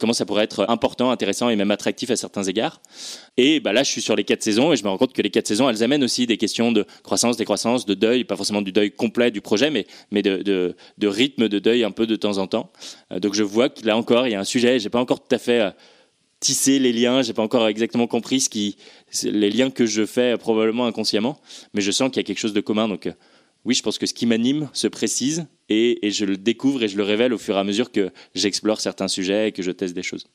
comment 0.01 0.13
ça 0.13 0.25
pourrait 0.25 0.45
être 0.45 0.65
important, 0.67 1.11
intéressant 1.11 1.49
et 1.49 1.55
même 1.55 1.69
attractif 1.69 2.09
à 2.09 2.15
certains 2.15 2.41
égards. 2.41 2.81
Et 3.37 3.59
bah 3.59 3.71
là, 3.71 3.83
je 3.83 3.91
suis 3.91 4.01
sur 4.01 4.15
les 4.15 4.23
quatre 4.23 4.41
saisons 4.41 4.73
et 4.73 4.75
je 4.75 4.83
me 4.83 4.89
rends 4.89 4.97
compte 4.97 5.13
que 5.13 5.21
les 5.21 5.29
quatre 5.29 5.47
saisons, 5.47 5.69
elles 5.69 5.83
amènent 5.83 6.03
aussi 6.03 6.25
des 6.25 6.37
questions 6.37 6.71
de 6.71 6.87
croissance, 7.03 7.37
décroissance, 7.37 7.85
de 7.85 7.93
deuil, 7.93 8.23
pas 8.23 8.35
forcément 8.35 8.63
du 8.63 8.71
deuil 8.71 8.91
complet 8.91 9.29
du 9.29 9.41
projet, 9.41 9.69
mais, 9.69 9.85
de, 10.23 10.75
rythme 11.03 11.47
de 11.47 11.59
deuil 11.59 11.83
un 11.83 11.91
peu 11.91 12.07
de 12.07 12.15
temps 12.15 12.39
en 12.39 12.47
temps. 12.47 12.71
Euh, 13.11 13.19
donc 13.19 13.35
je 13.35 13.43
vois 13.43 13.69
que 13.69 13.85
là 13.85 13.95
encore, 13.95 14.25
il 14.25 14.31
y 14.31 14.35
a 14.35 14.39
un 14.39 14.43
sujet, 14.43 14.79
j'ai 14.79 14.89
pas 14.89 14.99
encore 14.99 15.19
tout 15.19 15.35
à 15.35 15.37
fait 15.37 15.61
euh, 15.61 15.69
tissé 16.39 16.79
les 16.79 16.93
liens, 16.93 17.21
j'ai 17.21 17.33
pas 17.33 17.43
encore 17.43 17.67
exactement 17.67 18.07
compris 18.07 18.43
les 19.23 19.51
liens 19.51 19.69
que 19.69 19.85
je 19.85 20.03
fais 20.07 20.35
probablement 20.39 20.87
inconsciemment, 20.87 21.39
mais 21.75 21.81
je 21.81 21.91
sens 21.91 22.09
qu'il 22.09 22.17
y 22.17 22.21
a 22.21 22.23
quelque 22.23 22.39
chose 22.39 22.53
de 22.53 22.61
commun. 22.61 22.87
Donc 22.87 23.05
euh, 23.05 23.13
oui, 23.65 23.75
je 23.75 23.83
pense 23.83 23.97
que 23.97 24.05
ce 24.05 24.13
qui 24.13 24.25
m'anime 24.25 24.69
se 24.73 24.87
précise 24.87 25.45
et, 25.69 25.99
je 26.09 26.25
le 26.25 26.37
découvre 26.37 26.83
et 26.83 26.87
je 26.87 26.97
le 26.97 27.03
révèle 27.03 27.33
au 27.33 27.37
fur 27.37 27.55
et 27.55 27.59
à 27.59 27.63
mesure 27.63 27.91
que 27.91 28.11
j'explore 28.33 28.81
certains 28.81 29.07
sujets 29.07 29.49
et 29.49 29.51
que 29.51 29.61
je 29.61 29.71
teste 29.71 29.93
des 29.93 30.03
choses. 30.03 30.27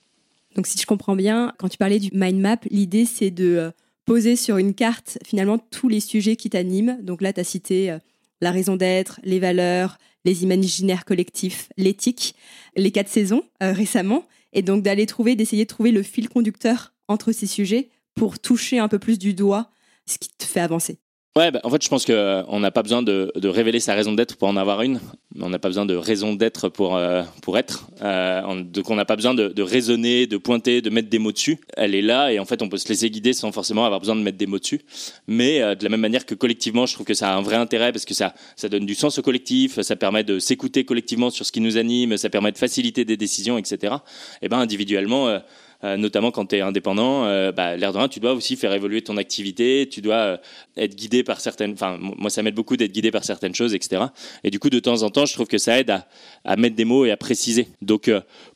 Donc 0.54 0.66
si 0.66 0.78
je 0.78 0.86
comprends 0.86 1.16
bien, 1.16 1.52
quand 1.58 1.68
tu 1.68 1.76
parlais 1.76 1.98
du 1.98 2.10
mind 2.12 2.40
map, 2.40 2.58
l'idée 2.70 3.04
c'est 3.04 3.30
de 3.30 3.56
euh, 3.56 3.70
poser 4.06 4.36
sur 4.36 4.56
une 4.56 4.72
carte 4.72 5.18
finalement 5.24 5.58
tous 5.58 5.88
les 5.88 6.00
sujets 6.00 6.36
qui 6.36 6.48
t'animent. 6.48 6.98
Donc 7.02 7.20
là, 7.20 7.32
tu 7.32 7.40
as 7.40 7.44
cité 7.44 7.90
euh, 7.90 7.98
la 8.40 8.52
raison 8.52 8.76
d'être, 8.76 9.20
les 9.24 9.40
valeurs, 9.40 9.98
les 10.24 10.42
imaginaires 10.42 11.04
collectifs, 11.04 11.68
l'éthique, 11.76 12.34
les 12.76 12.90
quatre 12.90 13.08
saisons 13.08 13.42
euh, 13.62 13.72
récemment, 13.72 14.24
et 14.52 14.62
donc 14.62 14.82
d'aller 14.82 15.06
trouver, 15.06 15.36
d'essayer 15.36 15.64
de 15.64 15.68
trouver 15.68 15.92
le 15.92 16.02
fil 16.02 16.28
conducteur 16.28 16.94
entre 17.08 17.32
ces 17.32 17.46
sujets 17.46 17.90
pour 18.14 18.38
toucher 18.38 18.78
un 18.78 18.88
peu 18.88 18.98
plus 18.98 19.18
du 19.18 19.34
doigt 19.34 19.70
ce 20.06 20.18
qui 20.18 20.30
te 20.30 20.44
fait 20.44 20.60
avancer. 20.60 20.98
Ouais, 21.36 21.50
bah, 21.50 21.60
en 21.64 21.70
fait, 21.70 21.82
je 21.82 21.88
pense 21.90 22.06
qu'on 22.06 22.12
euh, 22.14 22.58
n'a 22.58 22.70
pas 22.70 22.82
besoin 22.82 23.02
de, 23.02 23.30
révéler 23.44 23.78
sa 23.78 23.94
raison 23.94 24.14
d'être 24.14 24.36
pour 24.38 24.48
en 24.48 24.56
avoir 24.56 24.80
une. 24.80 25.00
On 25.38 25.50
n'a 25.50 25.58
pas 25.58 25.68
besoin 25.68 25.84
de 25.84 25.94
raison 25.94 26.32
d'être 26.32 26.70
pour, 26.70 26.96
euh, 26.96 27.24
pour 27.42 27.58
être. 27.58 27.88
Euh, 28.00 28.62
donc, 28.62 28.88
on 28.88 28.94
n'a 28.94 29.04
pas 29.04 29.16
besoin 29.16 29.34
de, 29.34 29.62
raisonner, 29.62 30.26
de 30.26 30.38
pointer, 30.38 30.80
de 30.80 30.88
mettre 30.88 31.10
des 31.10 31.18
mots 31.18 31.32
dessus. 31.32 31.58
Elle 31.76 31.94
est 31.94 32.00
là 32.00 32.32
et 32.32 32.38
en 32.38 32.46
fait, 32.46 32.62
on 32.62 32.70
peut 32.70 32.78
se 32.78 32.88
laisser 32.88 33.10
guider 33.10 33.34
sans 33.34 33.52
forcément 33.52 33.84
avoir 33.84 34.00
besoin 34.00 34.16
de 34.16 34.22
mettre 34.22 34.38
des 34.38 34.46
mots 34.46 34.58
dessus. 34.58 34.80
Mais 35.26 35.60
de 35.60 35.84
la 35.84 35.90
même 35.90 36.00
manière 36.00 36.24
que 36.24 36.34
collectivement, 36.34 36.86
je 36.86 36.94
trouve 36.94 37.04
que 37.04 37.12
ça 37.12 37.30
a 37.30 37.36
un 37.36 37.42
vrai 37.42 37.56
intérêt 37.56 37.92
parce 37.92 38.06
que 38.06 38.14
ça, 38.14 38.32
ça 38.56 38.70
donne 38.70 38.86
du 38.86 38.94
sens 38.94 39.18
au 39.18 39.22
collectif, 39.22 39.78
ça 39.82 39.94
permet 39.94 40.24
de 40.24 40.38
s'écouter 40.38 40.86
collectivement 40.86 41.28
sur 41.28 41.44
ce 41.44 41.52
qui 41.52 41.60
nous 41.60 41.76
anime, 41.76 42.16
ça 42.16 42.30
permet 42.30 42.50
de 42.50 42.58
faciliter 42.58 43.04
des 43.04 43.18
décisions, 43.18 43.58
etc. 43.58 43.96
Et 44.40 44.48
ben 44.48 44.58
individuellement 44.58 45.38
euh, 45.84 45.96
notamment 45.96 46.30
quand 46.30 46.46
tu 46.46 46.56
es 46.56 46.60
indépendant, 46.60 47.24
euh, 47.24 47.52
bah, 47.52 47.76
l'air 47.76 47.92
de 47.92 47.98
rien, 47.98 48.08
tu 48.08 48.20
dois 48.20 48.32
aussi 48.32 48.56
faire 48.56 48.72
évoluer 48.72 49.02
ton 49.02 49.16
activité, 49.16 49.88
tu 49.90 50.00
dois 50.00 50.14
euh, 50.14 50.36
être 50.76 50.94
guidé 50.94 51.22
par 51.22 51.40
certaines, 51.40 51.72
enfin 51.72 51.98
moi 52.00 52.30
ça 52.30 52.42
m'aide 52.42 52.54
beaucoup 52.54 52.76
d'être 52.76 52.92
guidé 52.92 53.10
par 53.10 53.24
certaines 53.24 53.54
choses, 53.54 53.74
etc. 53.74 54.04
Et 54.44 54.50
du 54.50 54.58
coup 54.58 54.70
de 54.70 54.78
temps 54.78 55.02
en 55.02 55.10
temps, 55.10 55.26
je 55.26 55.34
trouve 55.34 55.46
que 55.46 55.58
ça 55.58 55.78
aide 55.78 55.90
à, 55.90 56.06
à 56.44 56.56
mettre 56.56 56.76
des 56.76 56.84
mots 56.84 57.04
et 57.04 57.10
à 57.10 57.16
préciser. 57.16 57.68
Donc 57.82 58.10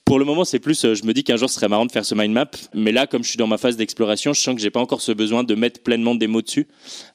pour 0.04 0.18
le 0.18 0.24
moment, 0.24 0.44
c'est 0.44 0.58
plus, 0.58 0.80
je 0.82 1.04
me 1.04 1.12
dis 1.12 1.24
qu'un 1.24 1.36
jour 1.36 1.48
ce 1.48 1.56
serait 1.56 1.68
marrant 1.68 1.86
de 1.86 1.92
faire 1.92 2.04
ce 2.04 2.14
mind 2.14 2.32
map, 2.32 2.50
mais 2.74 2.92
là, 2.92 3.06
comme 3.06 3.22
je 3.22 3.28
suis 3.28 3.38
dans 3.38 3.46
ma 3.46 3.58
phase 3.58 3.76
d'exploration, 3.76 4.32
je 4.32 4.40
sens 4.40 4.54
que 4.54 4.60
j'ai 4.60 4.70
pas 4.70 4.80
encore 4.80 5.00
ce 5.00 5.12
besoin 5.12 5.44
de 5.44 5.54
mettre 5.54 5.82
pleinement 5.82 6.14
des 6.14 6.26
mots 6.26 6.42
dessus, 6.42 6.68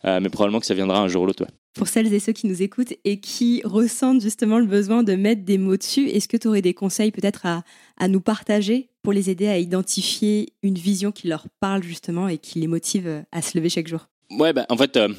mais 0.04 0.30
probablement 0.30 0.60
que 0.60 0.66
ça 0.66 0.74
viendra 0.74 1.00
un 1.00 1.08
jour 1.08 1.24
ou 1.24 1.26
l'autre. 1.26 1.44
Ouais. 1.44 1.65
Pour 1.76 1.90
celles 1.90 2.14
et 2.14 2.20
ceux 2.22 2.32
qui 2.32 2.48
nous 2.48 2.62
écoutent 2.62 2.94
et 3.04 3.20
qui 3.20 3.62
ressentent 3.66 4.22
justement 4.22 4.60
le 4.60 4.66
besoin 4.66 5.04
de 5.04 5.14
mettre 5.16 5.44
des 5.44 5.58
mots 5.58 5.76
dessus, 5.76 6.08
est-ce 6.08 6.30
que 6.30 6.38
tu 6.38 6.48
aurais 6.48 6.62
des 6.62 6.74
conseils 6.74 7.12
peut-être 7.12 7.46
à, 7.46 7.64
à 7.98 8.08
nous 8.08 8.22
partager 8.22 8.88
pour 9.04 9.12
les 9.12 9.30
aider 9.30 9.48
à 9.48 9.60
identifier 9.60 10.54
une 10.64 10.76
vision 10.76 11.12
qui 11.12 11.28
leur 11.28 11.48
parle 11.60 11.84
justement 11.84 12.30
et 12.30 12.38
qui 12.38 12.60
les 12.60 12.68
motive 12.68 13.26
à 13.34 13.42
se 13.42 13.58
lever 13.58 13.68
chaque 13.68 13.88
jour? 13.88 14.08
Ouais, 14.32 14.54
bah, 14.54 14.66
en 14.70 14.78
fait, 14.78 14.96
euh, 14.96 15.10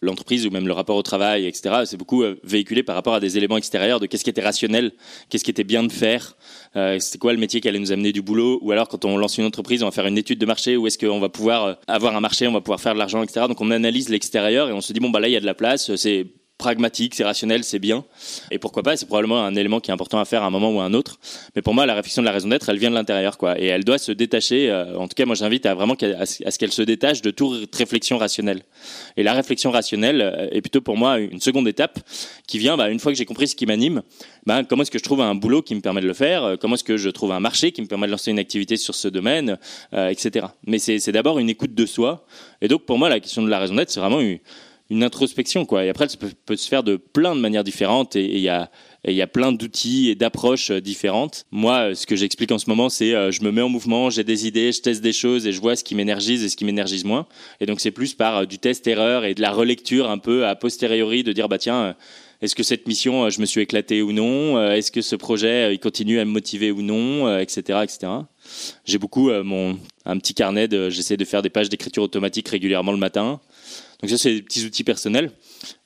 l'entreprise 0.00 0.46
ou 0.46 0.50
même 0.50 0.66
le 0.66 0.72
rapport 0.72 0.96
au 0.96 1.02
travail, 1.02 1.46
etc., 1.46 1.82
c'est 1.84 1.96
beaucoup 1.96 2.22
euh, 2.22 2.36
véhiculé 2.44 2.82
par 2.82 2.94
rapport 2.94 3.14
à 3.14 3.20
des 3.20 3.36
éléments 3.36 3.56
extérieurs 3.56 4.00
de 4.00 4.06
qu'est-ce 4.06 4.24
qui 4.24 4.30
était 4.30 4.42
rationnel, 4.42 4.92
qu'est-ce 5.28 5.44
qui 5.44 5.50
était 5.50 5.64
bien 5.64 5.82
de 5.82 5.92
faire, 5.92 6.36
euh, 6.76 6.98
c'est 7.00 7.18
quoi 7.18 7.32
le 7.32 7.38
métier 7.38 7.60
qui 7.60 7.68
allait 7.68 7.78
nous 7.78 7.92
amener 7.92 8.12
du 8.12 8.22
boulot, 8.22 8.58
ou 8.62 8.72
alors 8.72 8.88
quand 8.88 9.04
on 9.04 9.16
lance 9.16 9.38
une 9.38 9.44
entreprise, 9.44 9.82
on 9.82 9.86
va 9.86 9.92
faire 9.92 10.06
une 10.06 10.18
étude 10.18 10.38
de 10.38 10.46
marché, 10.46 10.76
où 10.76 10.86
est-ce 10.86 10.98
qu'on 10.98 11.20
va 11.20 11.28
pouvoir 11.28 11.64
euh, 11.64 11.74
avoir 11.86 12.16
un 12.16 12.20
marché, 12.20 12.46
on 12.46 12.52
va 12.52 12.60
pouvoir 12.60 12.80
faire 12.80 12.94
de 12.94 12.98
l'argent, 12.98 13.22
etc. 13.22 13.46
Donc 13.48 13.60
on 13.60 13.70
analyse 13.70 14.08
l'extérieur 14.08 14.68
et 14.68 14.72
on 14.72 14.80
se 14.80 14.92
dit, 14.92 15.00
bon, 15.00 15.10
bah 15.10 15.20
là, 15.20 15.28
il 15.28 15.32
y 15.32 15.36
a 15.36 15.40
de 15.40 15.46
la 15.46 15.54
place, 15.54 15.94
c'est 15.96 16.26
pragmatique, 16.58 17.14
c'est 17.14 17.24
rationnel, 17.24 17.62
c'est 17.62 17.78
bien. 17.78 18.04
Et 18.50 18.58
pourquoi 18.58 18.82
pas, 18.82 18.96
c'est 18.96 19.06
probablement 19.06 19.44
un 19.44 19.54
élément 19.54 19.78
qui 19.78 19.92
est 19.92 19.94
important 19.94 20.18
à 20.18 20.24
faire 20.24 20.42
à 20.42 20.46
un 20.46 20.50
moment 20.50 20.70
ou 20.72 20.80
à 20.80 20.84
un 20.84 20.92
autre. 20.92 21.20
Mais 21.54 21.62
pour 21.62 21.72
moi, 21.72 21.86
la 21.86 21.94
réflexion 21.94 22.20
de 22.20 22.26
la 22.26 22.32
raison 22.32 22.48
d'être, 22.48 22.68
elle 22.68 22.78
vient 22.78 22.90
de 22.90 22.96
l'intérieur, 22.96 23.38
quoi. 23.38 23.58
Et 23.60 23.66
elle 23.66 23.84
doit 23.84 23.98
se 23.98 24.10
détacher. 24.10 24.68
Euh, 24.68 24.98
en 24.98 25.06
tout 25.06 25.14
cas, 25.14 25.24
moi, 25.24 25.36
j'invite 25.36 25.66
à 25.66 25.74
vraiment 25.74 25.94
à 25.94 26.26
ce 26.26 26.58
qu'elle 26.58 26.72
se 26.72 26.82
détache 26.82 27.22
de 27.22 27.30
toute 27.30 27.74
réflexion 27.74 28.18
rationnelle. 28.18 28.62
Et 29.16 29.22
la 29.22 29.34
réflexion 29.34 29.70
rationnelle 29.70 30.20
euh, 30.20 30.48
est 30.50 30.60
plutôt 30.60 30.80
pour 30.80 30.96
moi 30.96 31.18
une 31.18 31.40
seconde 31.40 31.68
étape 31.68 32.00
qui 32.48 32.58
vient, 32.58 32.76
bah, 32.76 32.90
une 32.90 32.98
fois 32.98 33.12
que 33.12 33.18
j'ai 33.18 33.24
compris 33.24 33.46
ce 33.46 33.54
qui 33.54 33.64
m'anime, 33.64 34.02
bah, 34.44 34.64
comment 34.64 34.82
est-ce 34.82 34.90
que 34.90 34.98
je 34.98 35.04
trouve 35.04 35.20
un 35.20 35.36
boulot 35.36 35.62
qui 35.62 35.76
me 35.76 35.80
permet 35.80 36.00
de 36.00 36.08
le 36.08 36.14
faire, 36.14 36.42
euh, 36.42 36.56
comment 36.60 36.74
est-ce 36.74 36.84
que 36.84 36.96
je 36.96 37.08
trouve 37.08 37.30
un 37.30 37.40
marché 37.40 37.70
qui 37.70 37.82
me 37.82 37.86
permet 37.86 38.06
de 38.06 38.12
lancer 38.12 38.32
une 38.32 38.38
activité 38.40 38.76
sur 38.76 38.96
ce 38.96 39.06
domaine, 39.06 39.58
etc. 39.92 40.46
Mais 40.66 40.78
c'est 40.78 41.12
d'abord 41.12 41.38
une 41.38 41.48
écoute 41.48 41.74
de 41.74 41.86
soi. 41.86 42.26
Et 42.60 42.68
donc, 42.68 42.84
pour 42.84 42.98
moi, 42.98 43.08
la 43.08 43.20
question 43.20 43.42
de 43.42 43.48
la 43.48 43.60
raison 43.60 43.76
d'être, 43.76 43.90
c'est 43.90 44.00
vraiment 44.00 44.20
une 44.20 44.38
une 44.90 45.02
introspection 45.02 45.66
quoi. 45.66 45.84
Et 45.84 45.88
après, 45.90 46.08
ça 46.08 46.16
peut, 46.16 46.56
se 46.56 46.68
faire 46.68 46.82
de 46.82 46.96
plein 46.96 47.34
de 47.34 47.40
manières 47.40 47.64
différentes 47.64 48.16
et 48.16 48.24
il 48.36 48.40
y 48.40 48.48
a 48.48 49.26
plein 49.26 49.52
d'outils 49.52 50.08
et 50.08 50.14
d'approches 50.14 50.70
euh, 50.70 50.80
différentes. 50.80 51.44
Moi, 51.50 51.90
euh, 51.90 51.94
ce 51.94 52.06
que 52.06 52.16
j'explique 52.16 52.50
en 52.52 52.58
ce 52.58 52.70
moment, 52.70 52.88
c'est 52.88 53.14
euh, 53.14 53.30
je 53.30 53.42
me 53.42 53.52
mets 53.52 53.60
en 53.60 53.68
mouvement, 53.68 54.08
j'ai 54.08 54.24
des 54.24 54.46
idées, 54.46 54.72
je 54.72 54.80
teste 54.80 55.02
des 55.02 55.12
choses 55.12 55.46
et 55.46 55.52
je 55.52 55.60
vois 55.60 55.76
ce 55.76 55.84
qui 55.84 55.94
m'énergise 55.94 56.42
et 56.42 56.48
ce 56.48 56.56
qui 56.56 56.64
m'énergise 56.64 57.04
moins. 57.04 57.26
Et 57.60 57.66
donc 57.66 57.80
c'est 57.80 57.90
plus 57.90 58.14
par 58.14 58.46
du 58.46 58.58
test-erreur 58.58 59.24
et 59.24 59.34
de 59.34 59.42
la 59.42 59.50
relecture 59.50 60.10
un 60.10 60.18
peu 60.18 60.46
a 60.46 60.56
posteriori 60.56 61.22
de 61.22 61.32
dire 61.32 61.48
bah 61.48 61.58
tiens 61.58 61.94
est-ce 62.40 62.54
que 62.54 62.62
cette 62.62 62.86
mission, 62.86 63.28
je 63.30 63.40
me 63.40 63.46
suis 63.46 63.60
éclaté 63.60 64.00
ou 64.00 64.12
non? 64.12 64.62
Est-ce 64.70 64.92
que 64.92 65.00
ce 65.00 65.16
projet, 65.16 65.74
il 65.74 65.80
continue 65.80 66.20
à 66.20 66.24
me 66.24 66.30
motiver 66.30 66.70
ou 66.70 66.82
non? 66.82 67.36
Etc. 67.36 67.60
etc. 67.82 68.12
J'ai 68.84 68.98
beaucoup 68.98 69.32
mon, 69.42 69.76
un 70.04 70.18
petit 70.18 70.34
carnet, 70.34 70.68
j'essaie 70.88 71.16
de 71.16 71.24
faire 71.24 71.42
des 71.42 71.50
pages 71.50 71.68
d'écriture 71.68 72.04
automatique 72.04 72.48
régulièrement 72.48 72.92
le 72.92 72.98
matin. 72.98 73.40
Donc 74.00 74.10
ça, 74.10 74.18
c'est 74.18 74.34
des 74.34 74.42
petits 74.42 74.64
outils 74.64 74.84
personnels. 74.84 75.32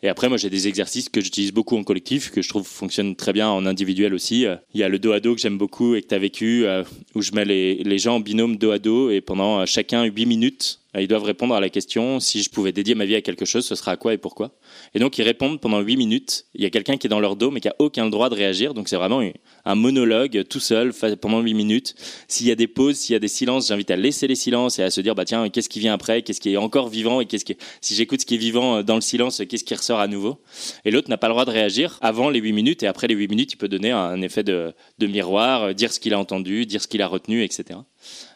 Et 0.04 0.08
après, 0.08 0.28
moi, 0.28 0.36
j'ai 0.36 0.50
des 0.50 0.66
exercices 0.66 1.08
que 1.08 1.20
j'utilise 1.20 1.52
beaucoup 1.52 1.76
en 1.76 1.84
collectif, 1.84 2.32
que 2.32 2.42
je 2.42 2.48
trouve 2.48 2.66
fonctionnent 2.66 3.14
très 3.14 3.32
bien 3.32 3.48
en 3.48 3.66
individuel 3.66 4.14
aussi. 4.14 4.46
Il 4.74 4.80
y 4.80 4.82
a 4.82 4.88
le 4.88 4.98
dos 4.98 5.12
à 5.12 5.20
dos 5.20 5.36
que 5.36 5.40
j'aime 5.40 5.58
beaucoup 5.58 5.94
et 5.94 6.02
que 6.02 6.08
tu 6.08 6.14
as 6.14 6.18
vécu, 6.18 6.66
euh, 6.66 6.82
où 7.14 7.22
je 7.22 7.30
mets 7.32 7.44
les, 7.44 7.98
gens 7.98 8.16
en 8.16 8.20
binôme 8.20 8.56
dos 8.56 8.72
à 8.72 8.80
dos 8.80 9.10
et 9.10 9.20
pendant 9.20 9.60
euh, 9.60 9.66
chacun 9.66 10.02
8 10.02 10.26
minutes, 10.26 10.80
euh, 10.96 11.02
ils 11.02 11.08
doivent 11.08 11.22
répondre 11.22 11.54
à 11.54 11.60
la 11.60 11.70
question 11.70 12.18
si 12.18 12.42
je 12.42 12.50
pouvais 12.50 12.72
dédier 12.72 12.94
ma 12.94 13.04
vie 13.04 13.14
à 13.14 13.22
quelque 13.22 13.44
chose, 13.44 13.64
ce 13.64 13.76
sera 13.76 13.92
à 13.92 13.96
quoi 13.96 14.12
et 14.12 14.18
pourquoi. 14.18 14.50
Et 14.94 14.98
donc 14.98 15.18
ils 15.18 15.22
répondent 15.22 15.60
pendant 15.60 15.80
8 15.80 15.96
minutes. 15.96 16.46
Il 16.54 16.62
y 16.62 16.66
a 16.66 16.70
quelqu'un 16.70 16.96
qui 16.96 17.06
est 17.06 17.10
dans 17.10 17.20
leur 17.20 17.36
dos 17.36 17.50
mais 17.52 17.60
qui 17.60 17.68
a 17.68 17.76
aucun 17.78 18.10
droit 18.10 18.28
de 18.28 18.34
réagir. 18.34 18.74
Donc 18.74 18.88
c'est 18.88 18.96
vraiment 18.96 19.22
un 19.64 19.74
monologue 19.76 20.44
tout 20.48 20.60
seul 20.60 20.92
pendant 21.20 21.40
8 21.40 21.54
minutes. 21.54 21.94
S'il 22.26 22.48
y 22.48 22.50
a 22.50 22.56
des 22.56 22.66
pauses, 22.66 22.96
s'il 22.96 23.12
y 23.12 23.16
a 23.16 23.20
des 23.20 23.28
silences, 23.28 23.68
j'invite 23.68 23.90
à 23.92 23.96
laisser 23.96 24.26
les 24.26 24.34
silences 24.34 24.80
et 24.80 24.82
à 24.82 24.90
se 24.90 25.00
dire 25.00 25.14
bah 25.14 25.24
tiens 25.24 25.48
qu'est-ce 25.48 25.68
qui 25.68 25.78
vient 25.78 25.94
après, 25.94 26.22
qu'est-ce 26.22 26.40
qui 26.40 26.52
est 26.52 26.56
encore 26.56 26.88
vivant 26.88 27.20
et 27.20 27.26
qu'est-ce 27.26 27.44
qui 27.44 27.56
si 27.80 27.94
j'écoute 27.94 28.20
ce 28.20 28.26
qui 28.26 28.34
est 28.34 28.38
vivant 28.38 28.82
dans 28.82 28.96
le 28.96 29.00
silence, 29.00 29.42
qu'est-ce 29.48 29.64
qui 29.64 29.74
ressort? 29.74 29.91
À 30.00 30.07
nouveau. 30.07 30.40
Et 30.85 30.90
l'autre 30.90 31.11
n'a 31.11 31.16
pas 31.16 31.28
le 31.28 31.35
droit 31.35 31.44
de 31.44 31.50
réagir 31.50 31.98
avant 32.00 32.31
les 32.31 32.40
8 32.40 32.52
minutes 32.52 32.83
et 32.83 32.87
après 32.87 33.07
les 33.07 33.14
8 33.14 33.28
minutes 33.28 33.52
il 33.52 33.57
peut 33.57 33.68
donner 33.68 33.90
un 33.90 34.20
effet 34.22 34.42
de, 34.44 34.74
miroir, 35.00 35.74
dire 35.74 35.92
ce 35.92 36.00
qu'il 36.00 36.14
a 36.14 36.18
entendu, 36.18 36.66
dire 36.66 36.83
ce 36.83 36.88
qu'il 36.88 37.02
a 37.02 37.07
retenu, 37.07 37.42
etc. 37.42 37.81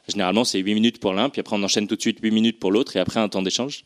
Généralement, 0.08 0.44
c'est 0.44 0.58
8 0.58 0.74
minutes 0.74 1.00
pour 1.00 1.12
l'un, 1.12 1.28
puis 1.28 1.40
après 1.40 1.56
on 1.56 1.62
enchaîne 1.62 1.88
tout 1.88 1.96
de 1.96 2.00
suite 2.00 2.18
8 2.22 2.30
minutes 2.30 2.60
pour 2.60 2.70
l'autre, 2.70 2.96
et 2.96 3.00
après 3.00 3.20
un 3.20 3.28
temps 3.28 3.42
d'échange. 3.42 3.84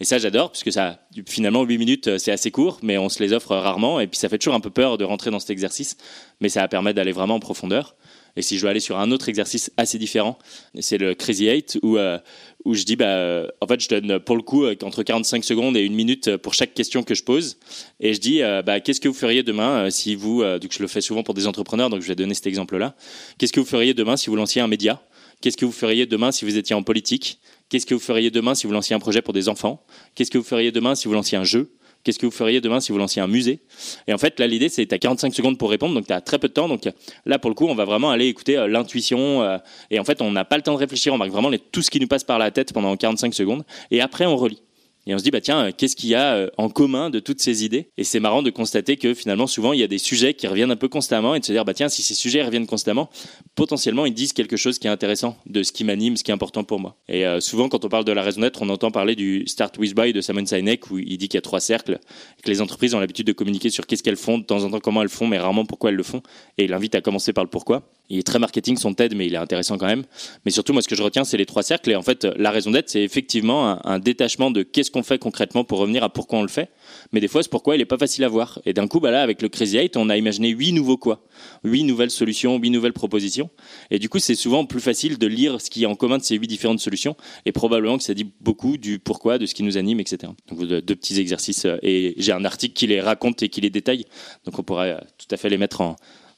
Et 0.00 0.04
ça, 0.04 0.18
j'adore, 0.18 0.52
puisque 0.52 0.70
ça, 0.70 1.00
finalement, 1.26 1.64
8 1.64 1.76
minutes, 1.78 2.06
euh, 2.06 2.18
c'est 2.18 2.30
assez 2.30 2.52
court, 2.52 2.78
mais 2.82 2.98
on 2.98 3.08
se 3.08 3.20
les 3.20 3.32
offre 3.32 3.56
rarement, 3.56 3.98
et 3.98 4.06
puis 4.06 4.18
ça 4.18 4.28
fait 4.28 4.38
toujours 4.38 4.54
un 4.54 4.60
peu 4.60 4.70
peur 4.70 4.96
de 4.96 5.04
rentrer 5.04 5.30
dans 5.30 5.40
cet 5.40 5.50
exercice, 5.50 5.96
mais 6.40 6.48
ça 6.48 6.66
permet 6.68 6.94
d'aller 6.94 7.10
vraiment 7.10 7.34
en 7.34 7.40
profondeur. 7.40 7.96
Et 8.38 8.42
si 8.42 8.56
je 8.56 8.62
veux 8.62 8.68
aller 8.68 8.80
sur 8.80 8.98
un 8.98 9.10
autre 9.10 9.28
exercice 9.28 9.70
assez 9.76 9.98
différent, 9.98 10.38
c'est 10.78 10.96
le 10.96 11.14
Crazy 11.14 11.48
Eight, 11.48 11.78
où, 11.82 11.98
euh, 11.98 12.18
où 12.64 12.74
je 12.74 12.84
dis, 12.84 12.96
bah, 12.96 13.46
en 13.60 13.66
fait, 13.66 13.80
je 13.80 13.88
donne 13.88 14.20
pour 14.20 14.36
le 14.36 14.42
coup 14.42 14.64
euh, 14.64 14.76
entre 14.82 15.02
45 15.02 15.44
secondes 15.44 15.76
et 15.76 15.80
une 15.80 15.94
minute 15.94 16.36
pour 16.36 16.54
chaque 16.54 16.72
question 16.72 17.02
que 17.02 17.14
je 17.14 17.24
pose. 17.24 17.58
Et 18.00 18.14
je 18.14 18.20
dis, 18.20 18.40
bah, 18.64 18.80
qu'est-ce 18.80 19.00
que 19.00 19.08
vous 19.08 19.14
feriez 19.14 19.42
demain 19.42 19.90
si 19.90 20.14
vous, 20.14 20.42
donc 20.42 20.72
je 20.72 20.80
le 20.80 20.88
fais 20.88 21.00
souvent 21.00 21.22
pour 21.22 21.34
des 21.34 21.46
entrepreneurs, 21.46 21.90
donc 21.90 22.00
je 22.00 22.08
vais 22.08 22.14
donner 22.14 22.34
cet 22.34 22.46
exemple-là, 22.46 22.94
qu'est-ce 23.38 23.52
que 23.52 23.60
vous 23.60 23.66
feriez 23.66 23.92
demain 23.92 24.16
si 24.16 24.30
vous 24.30 24.36
lanciez 24.36 24.62
un 24.62 24.68
média? 24.68 25.02
Qu'est-ce 25.40 25.56
que 25.56 25.64
vous 25.64 25.72
feriez 25.72 26.06
demain 26.06 26.32
si 26.32 26.44
vous 26.44 26.56
étiez 26.56 26.74
en 26.74 26.82
politique? 26.82 27.38
Qu'est-ce 27.68 27.86
que 27.86 27.94
vous 27.94 28.00
feriez 28.00 28.30
demain 28.30 28.54
si 28.54 28.66
vous 28.66 28.72
lanciez 28.72 28.96
un 28.96 28.98
projet 28.98 29.22
pour 29.22 29.34
des 29.34 29.48
enfants? 29.48 29.84
Qu'est-ce 30.14 30.30
que 30.30 30.38
vous 30.38 30.44
feriez 30.44 30.72
demain 30.72 30.94
si 30.94 31.06
vous 31.06 31.14
lanciez 31.14 31.38
un 31.38 31.44
jeu? 31.44 31.70
Qu'est-ce 32.04 32.18
que 32.18 32.26
vous 32.26 32.32
feriez 32.32 32.60
demain 32.60 32.80
si 32.80 32.92
vous 32.92 32.98
lanciez 32.98 33.20
un 33.20 33.26
musée? 33.26 33.60
Et 34.06 34.14
en 34.14 34.18
fait, 34.18 34.38
là, 34.40 34.46
l'idée, 34.46 34.68
c'est 34.68 34.84
que 34.84 34.88
tu 34.88 34.94
as 34.94 34.98
45 34.98 35.34
secondes 35.34 35.58
pour 35.58 35.70
répondre, 35.70 35.94
donc 35.94 36.06
tu 36.06 36.12
as 36.12 36.20
très 36.20 36.38
peu 36.38 36.48
de 36.48 36.52
temps. 36.52 36.68
Donc 36.68 36.88
là, 37.26 37.38
pour 37.38 37.50
le 37.50 37.54
coup, 37.54 37.66
on 37.66 37.74
va 37.74 37.84
vraiment 37.84 38.10
aller 38.10 38.26
écouter 38.26 38.56
euh, 38.56 38.68
l'intuition. 38.68 39.42
Euh, 39.42 39.58
et 39.90 39.98
en 39.98 40.04
fait, 40.04 40.22
on 40.22 40.30
n'a 40.30 40.44
pas 40.44 40.56
le 40.56 40.62
temps 40.62 40.74
de 40.74 40.78
réfléchir, 40.78 41.12
on 41.12 41.18
marque 41.18 41.30
vraiment 41.30 41.50
tout 41.72 41.82
ce 41.82 41.90
qui 41.90 42.00
nous 42.00 42.06
passe 42.06 42.24
par 42.24 42.38
la 42.38 42.50
tête 42.50 42.72
pendant 42.72 42.96
45 42.96 43.34
secondes. 43.34 43.64
Et 43.90 44.00
après, 44.00 44.26
on 44.26 44.36
relit. 44.36 44.62
Et 45.08 45.14
on 45.14 45.18
se 45.18 45.24
dit, 45.24 45.30
bah 45.30 45.40
tiens, 45.40 45.72
qu'est-ce 45.72 45.96
qu'il 45.96 46.10
y 46.10 46.14
a 46.14 46.34
euh, 46.34 46.50
en 46.58 46.68
commun 46.68 47.08
de 47.08 47.18
toutes 47.18 47.40
ces 47.40 47.64
idées? 47.64 47.88
Et 47.96 48.04
c'est 48.04 48.20
marrant 48.20 48.42
de 48.42 48.50
constater 48.50 48.98
que 48.98 49.14
finalement, 49.14 49.46
souvent, 49.46 49.72
il 49.72 49.80
y 49.80 49.82
a 49.82 49.86
des 49.86 49.96
sujets 49.96 50.34
qui 50.34 50.46
reviennent 50.46 50.70
un 50.70 50.76
peu 50.76 50.88
constamment 50.88 51.34
et 51.34 51.40
de 51.40 51.44
se 51.46 51.50
dire, 51.50 51.64
bah 51.64 51.72
tiens, 51.72 51.88
si 51.88 52.02
ces 52.02 52.12
sujets 52.12 52.42
reviennent 52.42 52.66
constamment, 52.66 53.08
potentiellement, 53.54 54.04
ils 54.04 54.12
disent 54.12 54.34
quelque 54.34 54.58
chose 54.58 54.78
qui 54.78 54.86
est 54.86 54.90
intéressant 54.90 55.38
de 55.46 55.62
ce 55.62 55.72
qui 55.72 55.82
m'anime, 55.82 56.18
ce 56.18 56.24
qui 56.24 56.30
est 56.30 56.34
important 56.34 56.62
pour 56.62 56.78
moi. 56.78 56.98
Et 57.08 57.26
euh, 57.26 57.40
souvent, 57.40 57.70
quand 57.70 57.86
on 57.86 57.88
parle 57.88 58.04
de 58.04 58.12
la 58.12 58.22
raison 58.22 58.42
d'être, 58.42 58.60
on 58.60 58.68
entend 58.68 58.90
parler 58.90 59.16
du 59.16 59.44
Start 59.46 59.78
With 59.78 59.94
Buy 59.94 60.12
de 60.12 60.20
Simon 60.20 60.44
Sinek, 60.44 60.90
où 60.90 60.98
il 60.98 61.16
dit 61.16 61.28
qu'il 61.28 61.38
y 61.38 61.38
a 61.38 61.42
trois 61.42 61.60
cercles, 61.60 61.98
que 62.44 62.50
les 62.50 62.60
entreprises 62.60 62.94
ont 62.94 63.00
l'habitude 63.00 63.26
de 63.26 63.32
communiquer 63.32 63.70
sur 63.70 63.86
qu'est-ce 63.86 64.02
qu'elles 64.02 64.16
font, 64.16 64.36
de 64.36 64.44
temps 64.44 64.62
en 64.62 64.70
temps 64.70 64.80
comment 64.80 65.00
elles 65.00 65.08
font, 65.08 65.26
mais 65.26 65.38
rarement 65.38 65.64
pourquoi 65.64 65.88
elles 65.88 65.96
le 65.96 66.02
font. 66.02 66.22
Et 66.58 66.64
il 66.64 66.74
invite 66.74 66.94
à 66.94 67.00
commencer 67.00 67.32
par 67.32 67.44
le 67.44 67.50
pourquoi. 67.50 67.88
Il 68.10 68.18
est 68.18 68.22
très 68.22 68.38
marketing 68.38 68.76
son 68.78 68.94
TED, 68.94 69.14
mais 69.14 69.26
il 69.26 69.34
est 69.34 69.38
intéressant 69.38 69.76
quand 69.76 69.86
même. 69.86 70.04
Mais 70.44 70.50
surtout, 70.50 70.72
moi, 70.72 70.80
ce 70.80 70.88
que 70.88 70.96
je 70.96 71.02
retiens, 71.02 71.24
c'est 71.24 71.36
les 71.36 71.46
trois 71.46 71.62
cercles. 71.62 71.90
Et 71.90 71.96
en 71.96 72.02
fait, 72.02 72.24
la 72.24 72.50
raison 72.50 72.70
d'être, 72.70 72.88
c'est 72.88 73.02
effectivement 73.02 73.86
un, 73.86 73.98
détachement 73.98 74.50
de 74.50 74.62
qu'est-ce 74.62 74.90
qu'on 74.90 74.97
fait 75.02 75.18
concrètement 75.18 75.64
pour 75.64 75.78
revenir 75.78 76.02
à 76.02 76.08
pourquoi 76.08 76.38
on 76.38 76.42
le 76.42 76.48
fait. 76.48 76.70
Mais 77.12 77.20
des 77.20 77.28
fois, 77.28 77.42
c'est 77.42 77.50
pourquoi 77.50 77.76
il 77.76 77.78
n'est 77.78 77.84
pas 77.84 77.98
facile 77.98 78.24
à 78.24 78.28
voir. 78.28 78.60
Et 78.64 78.72
d'un 78.72 78.86
coup, 78.86 79.00
bah 79.00 79.10
là, 79.10 79.22
avec 79.22 79.42
le 79.42 79.48
Crazy 79.48 79.78
Eight, 79.78 79.96
on 79.96 80.08
a 80.08 80.16
imaginé 80.16 80.48
huit 80.48 80.72
nouveaux 80.72 80.96
quoi. 80.96 81.24
Huit 81.64 81.84
nouvelles 81.84 82.10
solutions, 82.10 82.58
huit 82.58 82.70
nouvelles 82.70 82.92
propositions. 82.92 83.50
Et 83.90 83.98
du 83.98 84.08
coup, 84.08 84.18
c'est 84.18 84.34
souvent 84.34 84.64
plus 84.64 84.80
facile 84.80 85.18
de 85.18 85.26
lire 85.26 85.60
ce 85.60 85.70
qui 85.70 85.84
est 85.84 85.86
en 85.86 85.94
commun 85.94 86.18
de 86.18 86.22
ces 86.22 86.36
huit 86.36 86.48
différentes 86.48 86.80
solutions. 86.80 87.16
Et 87.46 87.52
probablement 87.52 87.98
que 87.98 88.04
ça 88.04 88.14
dit 88.14 88.30
beaucoup 88.40 88.76
du 88.76 88.98
pourquoi, 88.98 89.38
de 89.38 89.46
ce 89.46 89.54
qui 89.54 89.62
nous 89.62 89.76
anime, 89.76 90.00
etc. 90.00 90.32
Donc, 90.48 90.64
deux, 90.64 90.80
petits 90.80 91.18
exercices. 91.18 91.64
Euh, 91.64 91.78
et 91.82 92.14
j'ai 92.16 92.32
un 92.32 92.44
article 92.44 92.74
qui 92.74 92.86
les 92.86 93.00
raconte 93.00 93.42
et 93.42 93.48
qui 93.48 93.60
les 93.60 93.70
détaille. 93.70 94.04
Donc, 94.44 94.58
on 94.58 94.62
pourrait 94.62 94.92
euh, 94.92 95.00
tout 95.18 95.32
à 95.32 95.36
fait 95.36 95.48
les 95.48 95.58
mettre 95.58 95.80
en, 95.80 95.96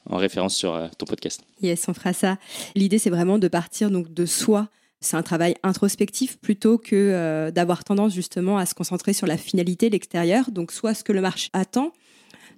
en 0.09 0.17
référence 0.17 0.55
sur 0.55 0.73
euh, 0.73 0.87
ton 0.97 1.05
podcast. 1.05 1.41
Yes, 1.61 1.85
on 1.87 1.93
fera 1.93 2.13
ça. 2.13 2.37
L'idée, 2.75 2.97
c'est 2.97 3.09
vraiment 3.09 3.37
de 3.37 3.47
partir 3.47 3.91
donc 3.91 4.13
de 4.13 4.25
soi. 4.25 4.69
C'est 5.01 5.17
un 5.17 5.23
travail 5.23 5.55
introspectif 5.63 6.37
plutôt 6.37 6.77
que 6.77 6.95
euh, 6.95 7.49
d'avoir 7.49 7.83
tendance 7.83 8.13
justement 8.13 8.59
à 8.59 8.67
se 8.67 8.75
concentrer 8.75 9.13
sur 9.13 9.25
la 9.25 9.35
finalité, 9.35 9.89
l'extérieur, 9.89 10.51
donc 10.51 10.71
soit 10.71 10.93
ce 10.93 11.03
que 11.03 11.11
le 11.11 11.21
marché 11.21 11.49
attend, 11.53 11.91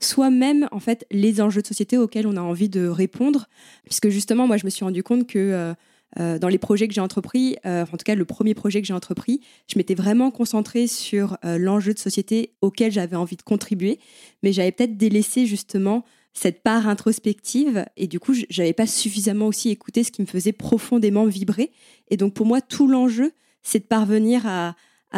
soit 0.02 0.30
même 0.30 0.68
en 0.74 0.82
fait 0.82 1.06
les 1.10 1.40
enjeux 1.40 1.62
de 1.62 1.68
société 1.68 1.98
auxquels 1.98 2.28
on 2.28 2.36
a 2.36 2.42
envie 2.42 2.68
de 2.68 2.86
répondre, 2.86 3.48
puisque 3.86 4.10
justement 4.10 4.46
moi 4.46 4.58
je 4.58 4.66
me 4.66 4.70
suis 4.70 4.84
rendu 4.84 5.04
compte 5.04 5.26
que 5.26 5.74
euh, 6.20 6.38
dans 6.38 6.50
les 6.50 6.58
projets 6.58 6.90
que 6.90 6.94
j'ai 6.94 7.02
entrepris, 7.02 7.56
en 7.66 7.86
tout 7.86 8.04
cas 8.06 8.14
le 8.14 8.26
premier 8.26 8.54
projet 8.54 8.82
que 8.82 8.88
j'ai 8.88 8.94
entrepris, 8.94 9.40
je 9.68 9.80
m'étais 9.80 9.96
vraiment 9.96 10.30
concentrée 10.30 10.86
sur 10.86 11.38
l'enjeu 11.44 11.92
de 11.96 11.98
société 11.98 12.54
auquel 12.62 12.92
j'avais 12.92 13.16
envie 13.16 13.36
de 13.36 13.42
contribuer, 13.42 13.98
mais 14.44 14.54
j'avais 14.54 14.72
peut-être 14.72 14.96
délaissé 14.96 15.48
justement 15.48 16.04
cette 16.34 16.64
part 16.64 16.88
introspective. 16.88 17.86
Et 17.96 18.08
du 18.08 18.20
coup 18.20 18.34
j'avais 18.50 18.74
pas 18.74 18.88
suffisamment 18.88 19.48
aussi 19.48 19.70
écouté 19.70 20.04
ce 20.04 20.12
qui 20.12 20.22
me 20.22 20.28
faisait 20.28 20.52
profondément 20.52 21.26
vibrer. 21.26 21.72
Et 22.10 22.18
donc 22.18 22.34
pour 22.34 22.46
moi 22.46 22.62
tout 22.62 22.88
l'enjeu 22.88 23.32
c'est 23.62 23.80
de 23.80 23.86
parvenir 23.86 24.46
à, 24.46 24.76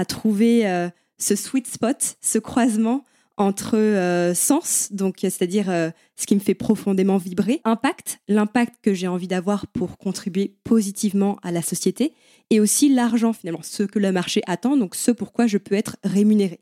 trouver 0.08 0.68
euh, 0.68 0.90
ce 1.18 1.36
sweet 1.36 1.68
spot 1.68 2.18
ce 2.22 2.38
croisement 2.38 3.06
entre 3.38 3.78
euh, 3.78 4.34
sens 4.34 4.90
donc 4.92 5.20
c'est-à-dire 5.22 5.70
euh, 5.70 5.90
ce 6.18 6.26
qui 6.26 6.36
me 6.36 6.42
fait 6.42 6.54
profondément 6.54 7.18
vibrer 7.18 7.62
impact 7.64 8.20
l'impact 8.28 8.76
que 8.82 8.94
j'ai 8.94 9.08
envie 9.08 9.28
d'avoir 9.28 9.68
pour 9.68 9.98
contribuer 9.98 10.58
positivement 10.66 11.40
à 11.44 11.52
la 11.52 11.62
société 11.62 12.14
et 12.50 12.60
aussi 12.60 12.94
l'argent 12.94 13.32
finalement 13.32 13.64
ce 13.64 13.84
que 13.84 14.00
le 14.00 14.12
marché 14.12 14.42
attend 14.48 14.76
donc 14.76 14.96
ce 14.96 15.12
pourquoi 15.12 15.48
je 15.48 15.58
peux 15.58 15.76
être 15.76 15.96
rémunéré 16.04 16.60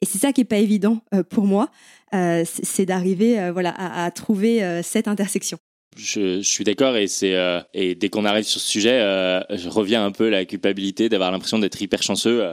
et 0.00 0.06
c'est 0.06 0.18
ça 0.18 0.32
qui 0.32 0.42
est 0.42 0.44
pas 0.44 0.58
évident 0.58 1.00
pour 1.30 1.44
moi 1.44 1.70
euh, 2.14 2.44
c'est 2.46 2.86
d'arriver 2.86 3.40
euh, 3.40 3.50
voilà, 3.50 3.74
à, 3.76 4.10
trouver 4.10 4.62
euh, 4.62 4.82
cette 4.82 5.08
intersection. 5.08 5.58
Je, 5.96 6.42
suis 6.42 6.64
d'accord 6.64 6.96
et 6.96 7.94
dès 7.94 8.08
qu'on 8.08 8.24
arrive 8.24 8.44
sur 8.44 8.60
ce 8.60 8.68
sujet, 8.68 8.98
je 8.98 9.68
reviens 9.68 10.04
un 10.04 10.10
peu 10.10 10.28
la 10.28 10.44
culpabilité 10.44 11.08
d'avoir 11.08 11.30
l'impression 11.30 11.60
d'être 11.60 11.80
hyper 11.80 12.02
chanceux 12.02 12.52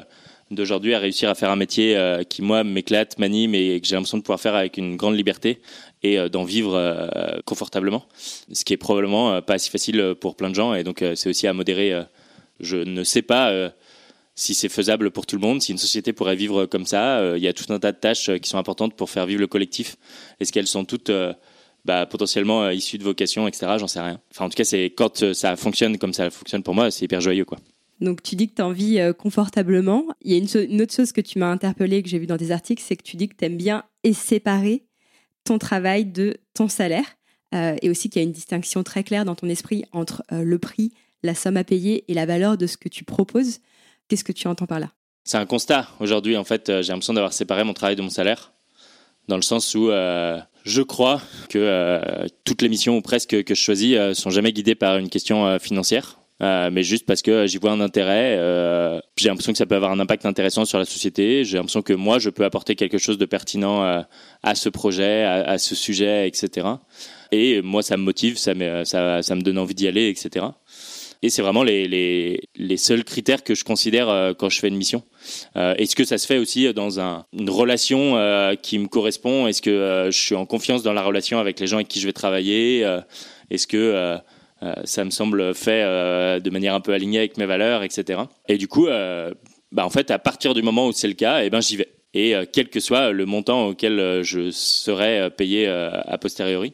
d'aujourd'hui 0.52 0.94
à 0.94 1.00
réussir 1.00 1.28
à 1.28 1.34
faire 1.34 1.50
un 1.50 1.56
métier 1.56 2.00
qui 2.30 2.44
moi 2.44 2.64
m'éclate, 2.64 3.18
m'anime 3.18 3.56
et 3.56 3.82
que 3.82 3.88
j'ai 3.88 3.96
l'impression 3.96 4.20
de 4.20 4.22
pouvoir 4.22 4.40
faire 4.40 4.54
avec 4.54 4.78
une 4.78 4.96
grande 4.96 5.18
liberté 5.18 5.60
et 6.04 6.30
d'en 6.30 6.44
vivre 6.44 7.10
confortablement. 7.46 8.06
Ce 8.52 8.64
qui 8.64 8.74
est 8.74 8.78
probablement 8.78 9.42
pas 9.42 9.58
si 9.58 9.72
facile 9.72 10.14
pour 10.22 10.36
plein 10.36 10.52
de 10.52 10.56
gens 10.56 10.76
et 10.76 10.84
donc 10.84 11.04
c'est 11.16 11.28
aussi 11.28 11.48
à 11.48 11.54
modérer. 11.54 12.00
je 12.60 12.78
ne 12.78 13.04
sais 13.04 13.24
pas 13.24 13.72
si 14.36 14.54
c'est 14.54 14.70
faisable 14.70 15.12
pour 15.12 15.26
tout 15.26 15.36
le 15.36 15.42
monde, 15.42 15.62
si 15.62 15.72
une 15.72 15.78
société 15.78 16.14
pourrait 16.14 16.36
vivre 16.36 16.66
comme 16.66 16.86
ça. 16.86 17.20
Euh, 17.20 17.38
il 17.38 17.44
y 17.44 17.48
a 17.48 17.54
tout 17.54 17.72
un 17.72 17.80
tas 17.80 17.92
de 17.92 17.98
tâches 17.98 18.30
euh, 18.30 18.38
qui 18.38 18.50
sont 18.50 18.58
importantes 18.58 18.96
pour 18.96 19.10
faire 19.10 19.26
vivre 19.26 19.42
le 19.42 19.48
collectif. 19.48 19.98
Est-ce 20.40 20.52
qu'elles 20.52 20.68
sont 20.68 20.86
toutes 20.86 21.10
euh, 21.10 21.34
bah, 21.86 22.06
potentiellement 22.06 22.70
issues 22.70 22.98
de 22.98 23.04
vocation, 23.04 23.48
etc. 23.48 23.74
J'en 23.80 23.88
sais 23.88 24.02
rien. 24.02 24.20
Enfin, 24.32 24.46
en 24.46 24.50
tout 24.50 24.56
cas, 24.56 24.64
c'est 24.64 24.86
quand 24.86 25.34
ça 25.34 25.56
fonctionne 25.56 25.98
comme 25.98 26.14
ça 26.14 26.30
fonctionne 26.30 26.64
pour 26.64 26.76
moi, 26.76 26.92
c'est 26.92 27.06
hyper 27.06 27.22
joyeux, 27.22 27.46
quoi. 27.46 27.58
Donc 28.00 28.24
tu 28.24 28.36
dis 28.36 28.50
que 28.50 28.56
tu 28.56 28.62
en 28.64 29.14
confortablement. 29.14 30.06
Il 30.22 30.32
y 30.32 30.36
a 30.36 30.38
une, 30.38 30.82
autre 30.82 30.94
chose 30.94 31.12
que 31.12 31.22
tu 31.22 31.38
m'as 31.38 31.52
interpellé, 31.52 32.02
que 32.02 32.10
j'ai 32.10 32.18
vu 32.18 32.26
dans 32.26 32.38
tes 32.38 32.50
articles, 32.50 32.82
c'est 32.84 32.96
que 32.96 33.04
tu 33.04 33.16
dis 33.16 33.30
que 33.30 33.36
tu 33.36 33.46
aimes 33.46 33.58
bien 33.58 33.84
et 34.04 34.14
séparer 34.14 34.84
ton 35.44 35.60
travail 35.60 36.06
de 36.06 36.38
ton 36.56 36.68
salaire 36.68 37.06
et 37.54 37.92
aussi 37.92 38.10
qu'il 38.10 38.20
y 38.20 38.26
a 38.26 38.28
une 38.28 38.32
distinction 38.32 38.82
très 38.82 39.04
claire 39.04 39.24
dans 39.24 39.36
ton 39.36 39.48
esprit 39.50 39.86
entre 39.92 40.24
le 40.32 40.58
prix, 40.58 40.94
la 41.22 41.36
somme 41.36 41.58
à 41.58 41.64
payer 41.64 42.06
et 42.08 42.16
la 42.16 42.26
valeur 42.26 42.58
de 42.58 42.66
ce 42.66 42.78
que 42.78 42.90
tu 42.90 43.04
proposes. 43.04 43.60
Qu'est-ce 44.12 44.26
que 44.26 44.34
tu 44.34 44.50
entends 44.50 44.66
par 44.66 44.82
là? 44.82 44.90
C'est 45.24 45.38
un 45.38 45.46
constat. 45.46 45.88
Aujourd'hui, 46.02 46.36
en 46.36 46.44
fait, 46.44 46.68
j'ai 46.82 46.90
l'impression 46.92 47.14
d'avoir 47.14 47.32
séparé 47.32 47.64
mon 47.64 47.74
travail 47.74 47.96
de 47.96 48.02
mon 48.02 48.10
salaire, 48.10 48.52
dans 49.30 49.38
le 49.38 49.42
sens 49.42 49.74
où 49.74 49.88
je 49.88 50.82
crois 50.82 51.22
que 51.48 52.28
toutes 52.44 52.62
les 52.62 52.68
missions 52.68 52.98
ou 52.98 53.02
presque 53.02 53.42
que 53.42 53.56
je 53.56 53.62
choisis 53.62 53.98
sont 54.12 54.30
jamais 54.30 54.52
guidées 54.52 54.76
par 54.76 54.98
une 54.98 55.08
question 55.08 55.58
financière. 55.60 56.18
Euh, 56.42 56.72
mais 56.72 56.82
juste 56.82 57.06
parce 57.06 57.22
que 57.22 57.46
j'y 57.46 57.58
vois 57.58 57.72
un 57.72 57.82
intérêt. 57.82 58.36
Euh, 58.40 59.00
j'ai 59.16 59.30
l'impression 59.30 59.52
que 59.52 59.58
ça 59.60 59.68
peut 59.68 59.76
avoir 59.76 59.92
un 59.92 60.00
impact 60.00 60.26
intéressant 60.26 60.66
sur 60.66 60.80
la 60.80 60.86
société. 60.86 61.44
J'ai 61.44 61.58
l'impression 61.58 61.84
que 61.84 61.94
moi, 61.94 62.18
je 62.18 62.32
peux 62.32 62.44
apporter 62.44 62.76
quelque 62.76 62.98
chose 62.98 63.20
de 63.20 63.26
pertinent 63.26 63.84
euh, 63.84 64.02
à 64.42 64.56
ce 64.56 64.70
projet, 64.70 65.24
à, 65.24 65.60
ce 65.60 65.76
sujet, 65.76 66.28
etc. 66.28 66.68
Et 67.32 67.62
moi, 67.62 67.84
ça 67.84 67.96
me 67.96 68.04
motive, 68.04 68.38
ça 68.38 68.56
me 68.56 69.42
donne 69.42 69.60
envie 69.60 69.76
d'y 69.76 69.88
aller, 69.88 70.10
etc. 70.10 70.46
Et 71.22 71.30
c'est 71.30 71.42
vraiment 71.42 71.64
les, 71.64 71.88
les, 71.88 72.42
les, 72.56 72.78
seuls 72.78 73.04
critères 73.04 73.44
que 73.44 73.54
je 73.54 73.64
considère 73.64 74.34
quand 74.40 74.50
je 74.50 74.60
fais 74.60 74.70
une 74.70 74.76
mission. 74.76 75.04
Est-ce 75.56 75.96
que 75.96 76.04
ça 76.04 76.18
se 76.18 76.26
fait 76.26 76.40
aussi 76.40 76.74
dans 76.74 77.00
un, 77.00 77.26
une 77.32 77.50
relation 77.50 78.16
qui 78.64 78.80
me 78.80 78.88
correspond? 78.88 79.46
Est-ce 79.46 79.62
que 79.62 80.10
je 80.12 80.18
suis 80.18 80.34
en 80.34 80.48
confiance 80.48 80.82
dans 80.82 80.94
la 80.94 81.04
relation 81.04 81.38
avec 81.38 81.60
les 81.60 81.68
gens 81.68 81.78
avec 81.78 81.90
qui 81.90 82.00
je 82.00 82.08
vais 82.08 82.14
travailler? 82.14 82.82
Est-ce 83.52 83.68
que 83.68 84.20
euh, 84.64 84.74
ça 84.84 85.04
me 85.04 85.10
semble 85.10 85.56
fait 85.56 85.84
euh, 85.84 86.40
de 86.40 86.50
manière 86.50 86.76
un 86.76 86.82
peu 86.82 86.94
alignée 86.94 87.18
avec 87.18 87.38
mes 87.38 87.46
valeurs, 87.46 87.84
etc. 87.84 88.22
Et 88.48 88.58
du 88.58 88.68
coup, 88.68 88.88
euh, 88.88 89.34
bah, 89.72 89.86
en 89.86 89.90
fait, 89.90 90.12
à 90.12 90.20
partir 90.20 90.54
du 90.54 90.62
moment 90.62 90.88
où 90.88 90.92
c'est 90.92 91.08
le 91.08 91.16
cas, 91.16 91.44
eh 91.44 91.50
ben, 91.50 91.62
j'y 91.62 91.78
vais. 91.78 91.94
Et 92.14 92.34
quel 92.52 92.68
que 92.68 92.82
soit 92.82 93.12
le 93.12 93.26
montant 93.26 93.68
auquel 93.68 94.22
je 94.22 94.52
serai 94.52 95.30
payé 95.30 95.66
a 95.68 96.18
posteriori. 96.18 96.74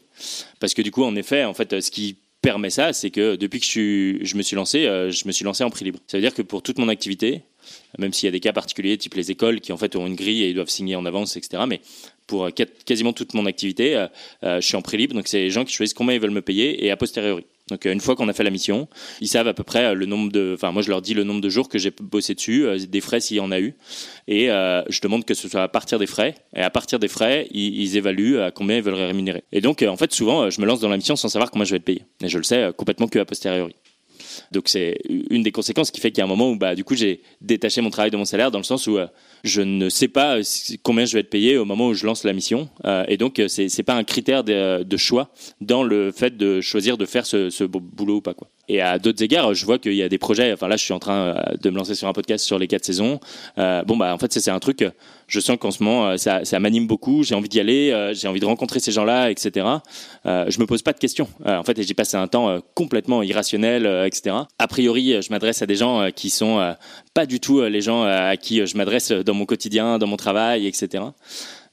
Parce 0.60 0.74
que 0.74 0.82
du 0.82 0.90
coup, 0.90 1.04
en 1.04 1.16
effet, 1.16 1.44
en 1.44 1.54
fait, 1.54 1.80
ce 1.80 1.92
qui 1.92 2.18
permet 2.42 2.70
ça, 2.70 2.94
c'est 2.94 3.10
que 3.10 3.36
depuis 3.36 3.60
que 3.60 3.66
je, 3.66 4.38
me 4.38 4.42
suis 4.42 4.56
lancé, 4.56 4.84
je 4.84 5.28
me 5.28 5.32
suis 5.32 5.44
lancé 5.44 5.64
en 5.64 5.70
prix 5.70 5.86
libre. 5.86 6.00
Ça 6.08 6.18
veut 6.18 6.22
dire 6.22 6.34
que 6.34 6.42
pour 6.42 6.62
toute 6.62 6.78
mon 6.78 6.88
activité, 6.90 7.42
même 7.98 8.14
s'il 8.14 8.28
y 8.28 8.30
a 8.30 8.32
des 8.32 8.40
cas 8.40 8.54
particuliers, 8.54 8.98
type 8.98 9.16
les 9.16 9.32
écoles 9.32 9.60
qui 9.60 9.74
en 9.74 9.78
fait 9.78 9.96
ont 9.96 10.08
une 10.08 10.16
grille 10.16 10.44
et 10.44 10.50
ils 10.50 10.56
doivent 10.56 10.70
signer 10.70 10.96
en 10.96 11.06
avance, 11.06 11.36
etc. 11.36 11.64
Mais 11.68 11.82
pour 12.26 12.50
quasiment 12.86 13.14
toute 13.14 13.34
mon 13.34 13.46
activité, 13.46 14.06
je 14.44 14.62
suis 14.62 14.76
en 14.76 14.82
prix 14.82 14.98
libre. 14.98 15.16
Donc 15.16 15.28
c'est 15.28 15.40
les 15.40 15.50
gens 15.50 15.66
qui 15.66 15.74
choisissent 15.74 15.94
combien 15.94 16.16
ils 16.16 16.22
veulent 16.22 16.32
me 16.32 16.42
payer 16.42 16.86
et 16.86 16.92
a 16.92 16.98
posteriori. 16.98 17.46
Donc 17.70 17.86
euh, 17.86 17.94
une 17.94 18.00
fois 18.00 18.16
qu'on 18.16 18.28
a 18.28 18.34
fait 18.34 18.44
la 18.44 18.50
mission, 18.50 18.88
ils 19.22 19.28
savent 19.28 19.48
à 19.48 19.54
peu 19.54 19.64
près 19.64 19.86
euh, 19.86 19.94
le 19.94 20.06
nombre 20.06 20.32
de, 20.32 20.54
enfin 20.56 20.72
moi 20.72 20.82
je 20.82 20.90
leur 20.90 21.02
dis 21.02 21.14
le 21.14 21.24
nombre 21.24 21.42
de 21.42 21.50
jours 21.50 21.70
que 21.70 21.78
j'ai 21.78 21.92
bossé 21.92 22.34
dessus, 22.34 22.66
euh, 22.66 22.78
des 22.78 23.02
frais 23.02 23.20
s'il 23.20 23.38
y 23.38 23.40
en 23.40 23.52
a 23.52 23.60
eu, 23.60 23.76
et 24.28 24.48
je 24.48 25.02
demande 25.02 25.26
que 25.26 25.34
ce 25.34 25.48
soit 25.48 25.64
à 25.64 25.68
partir 25.68 26.00
des 26.00 26.08
frais, 26.08 26.36
et 26.56 26.62
à 26.62 26.70
partir 26.70 27.00
des 27.00 27.08
frais, 27.08 27.48
ils, 27.52 27.98
évaluent 27.98 28.40
à 28.40 28.52
combien 28.52 28.78
ils 28.78 28.84
veulent 28.84 28.94
rémunérer. 28.96 29.44
Et 29.52 29.62
donc 29.62 29.82
en 29.82 29.98
fait 29.98 30.14
souvent 30.14 30.50
je 30.50 30.62
me 30.62 30.66
lance 30.66 30.80
dans 30.80 30.90
la 30.90 30.98
mission 30.98 31.16
sans 31.16 31.30
savoir 31.30 31.52
comment 31.52 31.64
je 31.64 31.72
vais 31.72 31.78
être 31.78 31.86
payé, 31.86 32.04
et 32.22 32.30
je 32.30 32.38
le 32.38 32.44
sais 32.44 32.72
complètement 32.76 33.08
que 33.08 33.20
a 33.20 33.26
posteriori. 33.26 33.76
Donc 34.52 34.70
c'est 34.70 35.00
une 35.08 35.44
des 35.44 35.52
conséquences 35.52 35.92
qui 35.92 36.02
fait 36.02 36.12
qu'il 36.12 36.20
y 36.20 36.22
a 36.22 36.26
un 36.26 36.30
moment 36.30 36.52
où 36.52 36.58
bah, 36.58 36.76
du 36.76 36.84
coup 36.84 36.96
j'ai 36.96 37.22
détaché 37.42 37.82
mon 37.82 37.90
travail 37.90 38.12
de 38.12 38.18
mon 38.18 38.26
salaire 38.26 38.52
dans 38.52 38.60
le 38.60 38.64
sens 38.64 38.88
où 38.88 38.98
je 39.44 39.62
ne 39.62 39.90
sais 39.90 40.08
pas 40.08 40.38
combien 40.84 41.06
je 41.06 41.14
vais 41.14 41.22
être 41.22 41.30
payé 41.30 41.58
au 41.58 41.66
moment 41.66 41.88
où 41.88 41.94
je 41.94 42.06
lance 42.06 42.24
la 42.24 42.34
mission. 42.34 42.70
et 43.08 43.18
donc 43.18 43.42
c'est 43.48 43.68
n'est 43.78 43.84
pas 43.84 43.96
un 43.96 44.04
critère 44.04 44.44
de, 44.44 44.84
de, 44.84 44.98
choix 44.98 45.30
dans 45.62 45.84
le 45.84 46.12
fait 46.12 46.38
de 46.38 46.62
choisir 46.62 46.98
de 46.98 47.06
faire 47.06 47.26
ce, 47.26 47.50
ce 47.50 47.64
boulot 47.64 48.18
ou 48.18 48.22
pas. 48.22 48.34
Quoi. 48.34 48.50
Et 48.70 48.82
à 48.82 49.00
d'autres 49.00 49.24
égards, 49.24 49.54
je 49.54 49.66
vois 49.66 49.80
qu'il 49.80 49.94
y 49.94 50.04
a 50.04 50.10
des 50.10 50.18
projets. 50.18 50.52
Enfin 50.52 50.68
là, 50.68 50.76
je 50.76 50.84
suis 50.84 50.94
en 50.94 51.00
train 51.00 51.18
euh, 51.18 51.56
de 51.62 51.70
me 51.70 51.78
lancer 51.78 51.96
sur 51.96 52.08
un 52.08 52.14
podcast 52.14 52.46
sur 52.46 52.60
les 52.60 52.68
quatre 52.68 52.86
saisons. 52.86 53.20
Euh, 53.58 53.84
bon 53.84 53.96
bah 53.96 54.14
en 54.14 54.18
fait, 54.18 54.34
c'est 54.34 54.52
un 54.52 54.60
truc. 54.60 54.86
Je 55.28 55.40
sens 55.40 55.58
qu'en 55.60 55.72
ce 55.72 55.84
moment, 55.84 56.08
euh, 56.08 56.18
ça, 56.18 56.44
ça 56.44 56.60
m'anime 56.60 56.88
beaucoup. 56.88 57.24
J'ai 57.24 57.36
envie 57.36 57.50
d'y 57.50 57.60
aller. 57.60 58.12
J'ai 58.14 58.28
envie 58.28 58.40
de 58.40 58.46
rencontrer 58.46 58.80
ces 58.80 58.92
gens-là, 58.92 59.32
etc. 59.32 59.66
Euh, 60.26 60.46
je 60.50 60.60
me 60.60 60.66
pose 60.66 60.82
pas 60.82 60.94
de 60.94 61.00
questions. 61.00 61.28
en 61.46 61.64
fait, 61.64 61.82
j'ai 61.82 61.94
passé 61.94 62.18
un 62.18 62.28
temps 62.28 62.60
complètement 62.76 63.24
irrationnel, 63.24 63.86
etc. 64.06 64.36
A 64.60 64.68
priori, 64.68 65.22
je 65.22 65.30
m'adresse 65.30 65.62
à 65.62 65.66
des 65.66 65.76
gens 65.76 66.10
qui 66.16 66.30
sont 66.30 66.76
pas 67.14 67.26
du 67.26 67.40
tout 67.40 67.62
les 67.62 67.82
gens 67.82 68.04
à 68.04 68.36
qui 68.38 68.66
je 68.66 68.78
m'adresse 68.78 69.12
dans 69.12 69.34
mon 69.34 69.46
quotidien, 69.46 69.98
dans 69.98 70.08
mon 70.08 70.18
travail, 70.18 70.68
etc. 70.68 71.04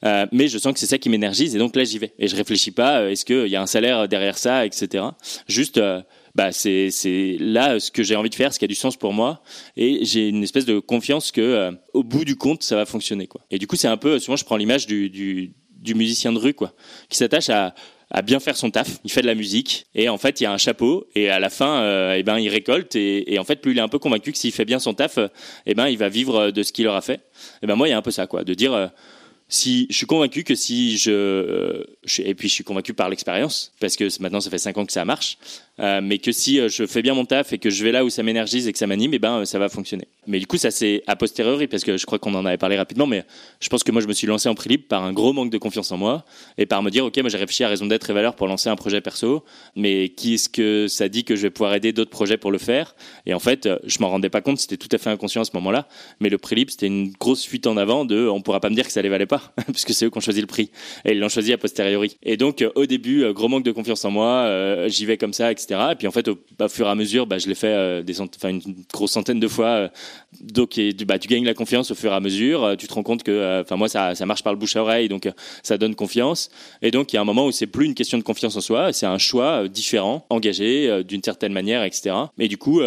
Mais 0.02 0.48
je 0.48 0.58
sens 0.58 0.72
que 0.72 0.78
c'est 0.78 0.86
ça 0.86 0.98
qui 0.98 1.08
m'énergise 1.08 1.54
et 1.56 1.58
donc 1.58 1.76
là 1.76 1.84
j'y 1.84 1.98
vais. 1.98 2.12
Et 2.18 2.28
je 2.28 2.36
réfléchis 2.36 2.70
pas, 2.70 3.10
est-ce 3.10 3.24
qu'il 3.24 3.48
y 3.48 3.56
a 3.56 3.62
un 3.62 3.66
salaire 3.66 4.08
derrière 4.08 4.38
ça, 4.38 4.66
etc. 4.66 5.04
Juste, 5.48 5.80
bah 6.34 6.50
c'est 6.52 6.90
là 7.38 7.78
ce 7.78 7.90
que 7.90 8.02
j'ai 8.02 8.16
envie 8.16 8.30
de 8.30 8.34
faire, 8.34 8.52
ce 8.52 8.58
qui 8.58 8.64
a 8.64 8.68
du 8.68 8.74
sens 8.74 8.96
pour 8.96 9.12
moi, 9.12 9.42
et 9.76 10.04
j'ai 10.04 10.28
une 10.28 10.42
espèce 10.42 10.64
de 10.64 10.78
confiance 10.78 11.30
que 11.30 11.40
euh, 11.40 11.70
au 11.92 12.02
bout 12.02 12.24
du 12.24 12.36
compte 12.36 12.62
ça 12.62 12.76
va 12.76 12.86
fonctionner 12.86 13.26
quoi. 13.26 13.42
Et 13.50 13.58
du 13.58 13.66
coup 13.66 13.76
c'est 13.76 13.88
un 13.88 13.96
peu 13.96 14.18
souvent 14.18 14.36
je 14.36 14.44
prends 14.44 14.56
l'image 14.56 14.86
du, 14.86 15.10
du, 15.10 15.54
du 15.70 15.94
musicien 15.94 16.32
de 16.32 16.38
rue 16.38 16.54
quoi, 16.54 16.74
qui 17.08 17.18
s'attache 17.18 17.50
à 17.50 17.74
à 18.10 18.22
bien 18.22 18.38
faire 18.38 18.56
son 18.56 18.70
taf. 18.70 19.00
Il 19.04 19.10
fait 19.10 19.22
de 19.22 19.26
la 19.26 19.34
musique 19.34 19.86
et 19.94 20.08
en 20.08 20.18
fait 20.18 20.40
il 20.40 20.44
y 20.44 20.46
a 20.46 20.52
un 20.52 20.58
chapeau 20.58 21.08
et 21.16 21.30
à 21.30 21.40
la 21.40 21.50
fin 21.50 21.80
euh, 21.82 22.14
eh 22.16 22.22
ben 22.22 22.38
il 22.38 22.48
récolte 22.48 22.94
et, 22.96 23.38
en 23.38 23.44
fait 23.44 23.56
plus 23.56 23.72
il 23.72 23.78
est 23.78 23.82
un 23.82 23.88
peu 23.88 23.98
convaincu 23.98 24.30
que 24.30 24.38
s'il 24.38 24.52
fait 24.52 24.64
bien 24.64 24.78
son 24.78 24.94
taf, 24.94 25.18
eh 25.66 25.74
ben 25.74 25.88
il 25.88 25.98
va 25.98 26.08
vivre 26.08 26.50
de 26.50 26.62
ce 26.62 26.72
qu'il 26.72 26.86
aura 26.86 27.00
fait. 27.00 27.20
Et 27.62 27.66
ben 27.66 27.74
moi 27.74 27.88
il 27.88 27.90
y 27.90 27.94
a 27.94 27.98
un 27.98 28.02
peu 28.02 28.12
ça 28.12 28.26
quoi, 28.26 28.44
de 28.44 28.54
dire 28.54 28.72
euh, 28.72 28.86
si 29.48 29.86
je 29.90 29.96
suis 29.96 30.06
convaincu 30.06 30.42
que 30.42 30.54
si 30.54 30.96
je, 30.96 31.84
et 32.18 32.34
puis 32.34 32.48
je 32.48 32.54
suis 32.54 32.64
convaincu 32.64 32.94
par 32.94 33.08
l'expérience 33.08 33.72
parce 33.78 33.96
que 33.96 34.08
maintenant 34.20 34.40
ça 34.40 34.50
fait 34.50 34.58
cinq 34.58 34.78
ans 34.78 34.86
que 34.86 34.92
ça 34.92 35.04
marche 35.04 35.38
euh, 35.80 36.00
mais 36.02 36.18
que 36.18 36.32
si 36.32 36.60
euh, 36.60 36.68
je 36.68 36.86
fais 36.86 37.02
bien 37.02 37.14
mon 37.14 37.24
taf 37.24 37.52
et 37.52 37.58
que 37.58 37.68
je 37.68 37.82
vais 37.84 37.92
là 37.92 38.04
où 38.04 38.10
ça 38.10 38.22
m'énergise 38.22 38.68
et 38.68 38.72
que 38.72 38.78
ça 38.78 38.86
m'anime, 38.86 39.12
et 39.12 39.16
eh 39.16 39.18
ben 39.18 39.44
ça 39.44 39.58
va 39.58 39.68
fonctionner. 39.68 40.06
Mais 40.26 40.38
du 40.38 40.46
coup, 40.46 40.56
ça 40.56 40.70
c'est 40.70 41.02
a 41.06 41.16
posteriori 41.16 41.66
parce 41.66 41.84
que 41.84 41.96
je 41.96 42.06
crois 42.06 42.18
qu'on 42.18 42.34
en 42.34 42.44
avait 42.44 42.58
parlé 42.58 42.76
rapidement, 42.76 43.06
mais 43.06 43.24
je 43.60 43.68
pense 43.68 43.82
que 43.82 43.92
moi 43.92 44.02
je 44.02 44.06
me 44.06 44.12
suis 44.12 44.26
lancé 44.26 44.48
en 44.48 44.54
prix 44.54 44.70
libre 44.70 44.84
par 44.88 45.04
un 45.04 45.12
gros 45.12 45.32
manque 45.32 45.50
de 45.50 45.58
confiance 45.58 45.92
en 45.92 45.96
moi 45.96 46.24
et 46.58 46.66
par 46.66 46.82
me 46.82 46.90
dire 46.90 47.04
ok, 47.04 47.16
moi 47.18 47.28
j'ai 47.28 47.38
réfléchi 47.38 47.64
à 47.64 47.68
raison 47.68 47.86
d'être 47.86 48.08
et 48.10 48.12
valeur 48.12 48.36
pour 48.36 48.46
lancer 48.46 48.68
un 48.68 48.76
projet 48.76 49.00
perso, 49.00 49.44
mais 49.76 50.10
qui 50.10 50.34
est-ce 50.34 50.48
que 50.48 50.86
ça 50.88 51.08
dit 51.08 51.24
que 51.24 51.36
je 51.36 51.42
vais 51.42 51.50
pouvoir 51.50 51.74
aider 51.74 51.92
d'autres 51.92 52.10
projets 52.10 52.36
pour 52.36 52.52
le 52.52 52.58
faire? 52.58 52.94
Et 53.26 53.34
en 53.34 53.38
fait, 53.38 53.68
je 53.84 53.98
m'en 54.00 54.08
rendais 54.08 54.30
pas 54.30 54.40
compte, 54.40 54.58
c'était 54.58 54.76
tout 54.76 54.88
à 54.92 54.98
fait 54.98 55.10
inconscient 55.10 55.42
à 55.42 55.44
ce 55.44 55.52
moment-là, 55.54 55.88
mais 56.20 56.28
le 56.28 56.38
prix 56.38 56.56
libre 56.56 56.70
c'était 56.70 56.86
une 56.86 57.12
grosse 57.12 57.44
fuite 57.44 57.66
en 57.66 57.76
avant 57.76 58.04
de 58.04 58.28
on 58.28 58.40
pourra 58.40 58.60
pas 58.60 58.70
me 58.70 58.74
dire 58.74 58.86
que 58.86 58.92
ça 58.92 59.02
les 59.02 59.08
valait 59.08 59.26
pas 59.26 59.54
puisque 59.72 59.92
c'est 59.92 60.06
eux 60.06 60.10
qui 60.10 60.18
ont 60.18 60.22
choisi 60.22 60.40
le 60.40 60.46
prix 60.46 60.70
et 61.04 61.12
ils 61.12 61.18
l'ont 61.18 61.28
choisi 61.28 61.52
a 61.52 61.58
posteriori. 61.58 62.16
Et 62.22 62.36
donc 62.36 62.64
au 62.74 62.86
début, 62.86 63.32
gros 63.32 63.48
manque 63.48 63.64
de 63.64 63.72
confiance 63.72 64.04
en 64.04 64.10
moi, 64.10 64.44
euh, 64.46 64.88
j'y 64.88 65.06
vais 65.06 65.16
comme 65.16 65.32
ça, 65.32 65.52
etc. 65.52 65.80
Et 65.92 65.94
puis 65.94 66.06
en 66.06 66.10
fait, 66.10 66.28
au, 66.28 66.38
fur 66.68 66.86
et 66.86 66.90
à 66.90 66.94
mesure, 66.94 67.26
bah, 67.26 67.38
je 67.38 67.48
l'ai 67.48 67.54
fait 67.54 67.68
euh, 67.68 68.02
des 68.02 68.20
une 68.20 68.84
grosse 68.92 69.12
centaine 69.12 69.40
de 69.40 69.48
fois. 69.48 69.66
Euh, 69.66 69.88
donc, 70.40 70.80
bah, 71.06 71.18
tu 71.18 71.28
gagnes 71.28 71.44
la 71.44 71.54
confiance 71.54 71.90
au 71.90 71.94
fur 71.94 72.12
et 72.12 72.14
à 72.14 72.20
mesure. 72.20 72.64
Euh, 72.64 72.76
tu 72.76 72.86
te 72.86 72.94
rends 72.94 73.02
compte 73.02 73.22
que, 73.22 73.60
enfin, 73.62 73.76
moi, 73.76 73.88
ça, 73.88 74.14
marche 74.26 74.42
par 74.42 74.52
le 74.52 74.58
bouche 74.58 74.76
à 74.76 74.82
oreille, 74.82 75.08
donc 75.08 75.28
ça 75.62 75.78
donne 75.78 75.94
confiance. 75.94 76.50
Et 76.82 76.90
donc, 76.90 77.12
il 77.12 77.16
y 77.16 77.18
a 77.18 77.22
un 77.22 77.24
moment 77.24 77.46
où 77.46 77.52
c'est 77.52 77.66
plus 77.66 77.86
une 77.86 77.94
question 77.94 78.18
de 78.18 78.22
confiance 78.22 78.56
en 78.56 78.60
soi, 78.60 78.92
c'est 78.92 79.06
un 79.06 79.18
choix 79.18 79.68
différent, 79.68 80.26
engagé 80.30 81.04
d'une 81.04 81.22
certaine 81.22 81.52
manière, 81.52 81.82
etc. 81.84 82.14
Mais 82.38 82.48
du 82.48 82.58
coup, 82.58 82.80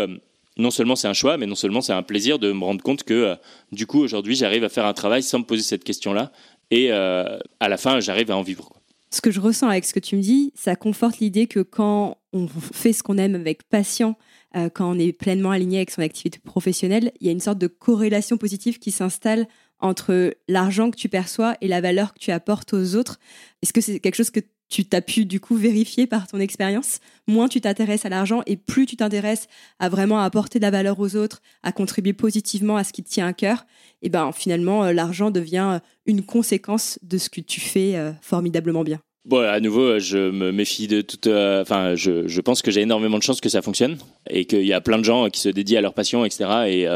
non 0.58 0.72
seulement 0.72 0.96
c'est 0.96 1.08
un 1.08 1.14
choix, 1.14 1.38
mais 1.38 1.46
non 1.46 1.56
seulement 1.56 1.82
c'est 1.82 1.94
un 1.94 2.04
plaisir 2.04 2.40
de 2.40 2.52
me 2.52 2.64
rendre 2.64 2.84
compte 2.84 3.04
que, 3.04 3.36
du 3.72 3.86
coup, 3.86 4.00
aujourd'hui, 4.00 4.36
j'arrive 4.36 4.64
à 4.64 4.70
faire 4.70 4.86
un 4.86 4.94
travail 4.94 5.24
sans 5.24 5.40
me 5.40 5.44
poser 5.44 5.64
cette 5.64 5.84
question-là. 5.84 6.32
Et 6.72 6.92
à 6.92 7.70
la 7.70 7.78
fin, 7.78 8.00
j'arrive 8.00 8.32
à 8.32 8.38
en 8.38 8.44
vivre 8.44 8.72
ce 9.10 9.22
que 9.22 9.32
je 9.32 9.40
ressens 9.40 9.70
avec 9.70 9.86
ce 9.86 9.94
que 9.94 10.00
tu 10.00 10.16
me 10.16 10.22
dis, 10.22 10.52
ça 10.56 10.76
conforte 10.76 11.20
l'idée 11.20 11.48
que 11.48 11.62
quand 11.62 12.18
on 12.34 12.48
fait 12.48 12.94
ce 12.94 13.04
qu'on 13.04 13.18
aime 13.18 13.36
avec 13.36 13.64
passion, 13.64 14.16
euh, 14.56 14.70
quand 14.70 14.90
on 14.90 15.00
est 15.00 15.14
pleinement 15.14 15.52
aligné 15.52 15.78
avec 15.78 15.92
son 15.92 16.02
activité 16.02 16.40
professionnelle, 16.40 17.12
il 17.20 17.28
y 17.28 17.30
a 17.30 17.34
une 17.34 17.40
sorte 17.40 17.58
de 17.58 17.68
corrélation 17.68 18.38
positive 18.38 18.80
qui 18.80 18.92
s'installe 18.92 19.48
entre 19.80 20.34
l'argent 20.48 20.90
que 20.90 20.98
tu 20.98 21.10
perçois 21.10 21.56
et 21.62 21.68
la 21.68 21.82
valeur 21.82 22.14
que 22.14 22.20
tu 22.20 22.32
apportes 22.32 22.74
aux 22.74 22.96
autres. 22.96 23.20
Est-ce 23.62 23.74
que 23.74 23.82
c'est 23.82 24.00
quelque 24.00 24.16
chose 24.16 24.32
que 24.32 24.40
tu 24.70 24.86
t'as 24.86 25.02
pu 25.02 25.26
du 25.26 25.40
coup 25.40 25.56
vérifier 25.56 26.08
par 26.08 26.28
ton 26.28 26.40
expérience? 26.40 27.00
Moins 27.28 27.48
tu 27.48 27.62
t'intéresses 27.62 28.06
à 28.06 28.10
l'argent 28.10 28.42
et 28.46 28.58
plus 28.58 28.86
tu 28.86 28.98
t'intéresses 28.98 29.48
à 29.80 29.90
vraiment 29.90 30.20
apporter 30.20 30.60
de 30.60 30.64
la 30.64 30.72
valeur 30.72 31.00
aux 31.00 31.16
autres, 31.16 31.42
à 31.64 31.72
contribuer 31.72 32.14
positivement 32.14 32.76
à 32.76 32.84
ce 32.84 32.92
qui 32.92 33.04
te 33.04 33.10
tient 33.10 33.28
à 33.28 33.34
cœur, 33.34 33.66
et 34.02 34.10
ben 34.10 34.32
finalement 34.32 34.84
euh, 34.84 34.94
l'argent 34.94 35.32
devient 35.32 35.80
une 36.06 36.24
conséquence 36.24 37.00
de 37.02 37.18
ce 37.18 37.30
que 37.30 37.42
tu 37.42 37.62
fais 37.62 37.96
euh, 37.96 38.12
formidablement 38.22 38.84
bien. 38.84 39.00
Bon, 39.28 39.42
à 39.42 39.60
nouveau, 39.60 40.00
je 40.00 40.32
me 40.32 40.54
méfie 40.54 40.88
de 40.88 41.02
toute. 41.02 41.28
Enfin, 41.28 41.96
je, 41.96 42.40
pense 42.40 42.62
que 42.62 42.72
j'ai 42.72 42.80
énormément 42.80 43.18
de 43.18 43.24
chances 43.24 43.42
que 43.42 43.50
ça 43.50 43.62
fonctionne 43.62 43.98
et 44.30 44.46
qu'il 44.46 44.66
y 44.66 44.72
a 44.72 44.80
plein 44.80 44.98
de 44.98 45.04
gens 45.04 45.30
qui 45.30 45.42
se 45.42 45.50
dédient 45.50 45.80
à 45.80 45.82
leur 45.82 45.94
passion, 45.94 46.24
etc. 46.24 46.46
Et 46.68 46.88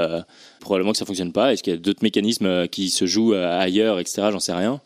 probablement 0.62 0.94
que 0.94 0.98
ça 0.98 1.06
fonctionne 1.06 1.34
pas. 1.34 1.52
Est-ce 1.52 1.62
qu'il 1.62 1.74
y 1.74 1.76
a 1.76 1.80
d'autres 1.80 2.04
mécanismes 2.04 2.70
qui 2.70 2.90
se 2.90 3.06
jouent 3.06 3.34
ailleurs, 3.34 4.00
etc. 4.00 4.30
J'en 4.32 4.40
sais 4.40 4.54
rien 4.54 4.80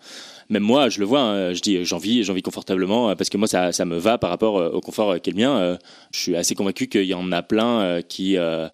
même 0.49 0.63
moi, 0.63 0.89
je 0.89 0.99
le 0.99 1.07
vois, 1.07 1.21
hein, 1.21 1.53
je 1.53 1.61
dis 1.61 1.83
j'en 1.85 1.97
vis, 1.97 2.23
j'en 2.23 2.35
vis 2.35 2.43
confortablement 2.43 3.15
parce 3.15 3.29
que 3.29 3.37
moi, 3.37 3.47
ça, 3.47 3.85
me 3.85 3.97
va 3.97 4.19
par 4.19 4.29
rapport 4.29 4.55
au 4.73 4.79
confort 4.79 5.19
qui 5.19 5.31
est 5.31 5.33
le 5.33 5.39
mien. 5.39 5.77
Je 6.11 6.19
suis 6.19 6.35
assez 6.35 6.55
convaincu 6.55 6.87
qu'il 6.87 7.05
y 7.05 7.13
en 7.13 7.31
a 7.31 7.41
plein 7.41 8.01
qui 8.07 8.37
euh, 8.37 8.67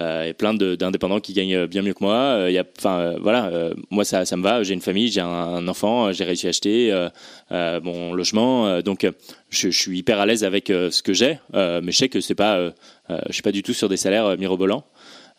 et 0.00 0.32
plein 0.32 0.54
d'indépendants 0.54 1.20
qui 1.20 1.32
gagnent 1.32 1.66
bien 1.66 1.82
mieux 1.82 1.94
que 1.94 2.02
moi. 2.02 2.14
Euh, 2.14 2.62
enfin, 2.78 3.16
voilà, 3.20 3.46
euh, 3.46 3.74
moi 3.90 4.04
ça, 4.04 4.24
ça 4.24 4.36
me 4.36 4.42
va. 4.42 4.62
J'ai 4.62 4.74
une 4.74 4.80
famille, 4.80 5.08
j'ai 5.08 5.20
un, 5.20 5.66
enfant, 5.68 6.12
j'ai 6.12 6.24
réussi 6.24 6.46
à 6.46 6.50
acheter 6.50 7.08
mon 7.50 8.12
logement, 8.12 8.80
donc 8.82 9.06
je, 9.50 9.70
je, 9.70 9.78
suis 9.78 9.98
hyper 9.98 10.20
à 10.20 10.26
l'aise 10.26 10.44
avec 10.44 10.68
ce 10.68 11.02
que 11.02 11.12
j'ai. 11.12 11.38
mais 11.52 11.92
je 11.92 11.96
sais 11.96 12.08
que 12.08 12.20
c'est 12.20 12.34
pas, 12.34 12.72
je 13.08 13.32
suis 13.32 13.42
pas 13.42 13.52
du 13.52 13.62
tout 13.62 13.74
sur 13.74 13.88
des 13.88 13.96
salaires 13.96 14.36
mirobolants. 14.38 14.84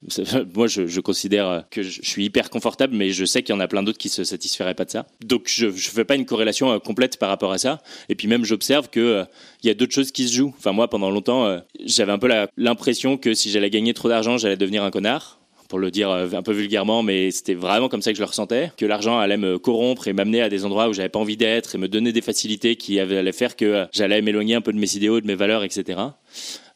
Moi, 0.55 0.67
je, 0.67 0.99
considère 0.99 1.65
que 1.69 1.81
je 1.81 2.01
suis 2.01 2.25
hyper 2.25 2.49
confortable, 2.49 2.95
mais 2.95 3.09
je 3.09 3.25
sais 3.25 3.43
qu'il 3.43 3.53
y 3.53 3.57
en 3.57 3.59
a 3.59 3.67
plein 3.67 3.83
d'autres 3.83 3.97
qui 3.97 4.09
se 4.09 4.23
satisferaient 4.23 4.73
pas 4.73 4.85
de 4.85 4.91
ça. 4.91 5.07
Donc, 5.25 5.43
je 5.47 5.67
ne 5.67 5.71
fais 5.71 6.05
pas 6.05 6.15
une 6.15 6.25
corrélation 6.25 6.71
euh, 6.71 6.79
complète 6.79 7.17
par 7.17 7.29
rapport 7.29 7.51
à 7.51 7.57
ça. 7.57 7.81
Et 8.07 8.15
puis 8.15 8.27
même, 8.27 8.45
j'observe 8.45 8.89
qu'il 8.89 9.01
euh, 9.01 9.25
il 9.63 9.67
y 9.67 9.69
a 9.69 9.73
d'autres 9.73 9.93
choses 9.93 10.11
qui 10.11 10.27
se 10.27 10.35
jouent. 10.35 10.53
Enfin, 10.57 10.71
moi, 10.71 10.89
pendant 10.89 11.11
longtemps, 11.11 11.45
euh, 11.45 11.59
j'avais 11.83 12.11
un 12.11 12.19
peu 12.19 12.29
l'impression 12.57 13.17
que 13.17 13.33
si 13.33 13.51
j'allais 13.51 13.69
gagner 13.69 13.93
trop 13.93 14.09
d'argent, 14.09 14.37
j'allais 14.37 14.57
devenir 14.57 14.83
un 14.83 14.91
connard 14.91 15.38
pour 15.69 15.79
le 15.79 15.91
dire 15.91 16.09
un 16.09 16.43
peu 16.43 16.51
vulgairement, 16.51 17.03
mais 17.03 17.31
c'était 17.31 17.53
vraiment 17.53 17.87
comme 17.87 18.01
ça 18.01 18.11
que 18.11 18.17
je 18.17 18.21
le 18.21 18.27
ressentais, 18.27 18.71
que 18.75 18.85
l'argent 18.85 19.19
allait 19.19 19.37
me 19.37 19.57
corrompre 19.59 20.07
et 20.07 20.13
m'amener 20.13 20.41
à 20.41 20.49
des 20.49 20.65
endroits 20.65 20.89
où 20.89 20.93
j'avais 20.93 21.09
pas 21.09 21.19
envie 21.19 21.37
d'être 21.37 21.75
et 21.75 21.77
me 21.77 21.87
donner 21.87 22.11
des 22.11 22.21
facilités 22.21 22.75
qui 22.75 22.99
allaient 22.99 23.31
faire 23.31 23.55
que 23.55 23.85
j'allais 23.93 24.21
m'éloigner 24.21 24.55
un 24.55 24.61
peu 24.61 24.73
de 24.73 24.79
mes 24.79 24.95
idéaux, 24.95 25.21
de 25.21 25.27
mes 25.27 25.35
valeurs, 25.35 25.63
etc. 25.63 25.99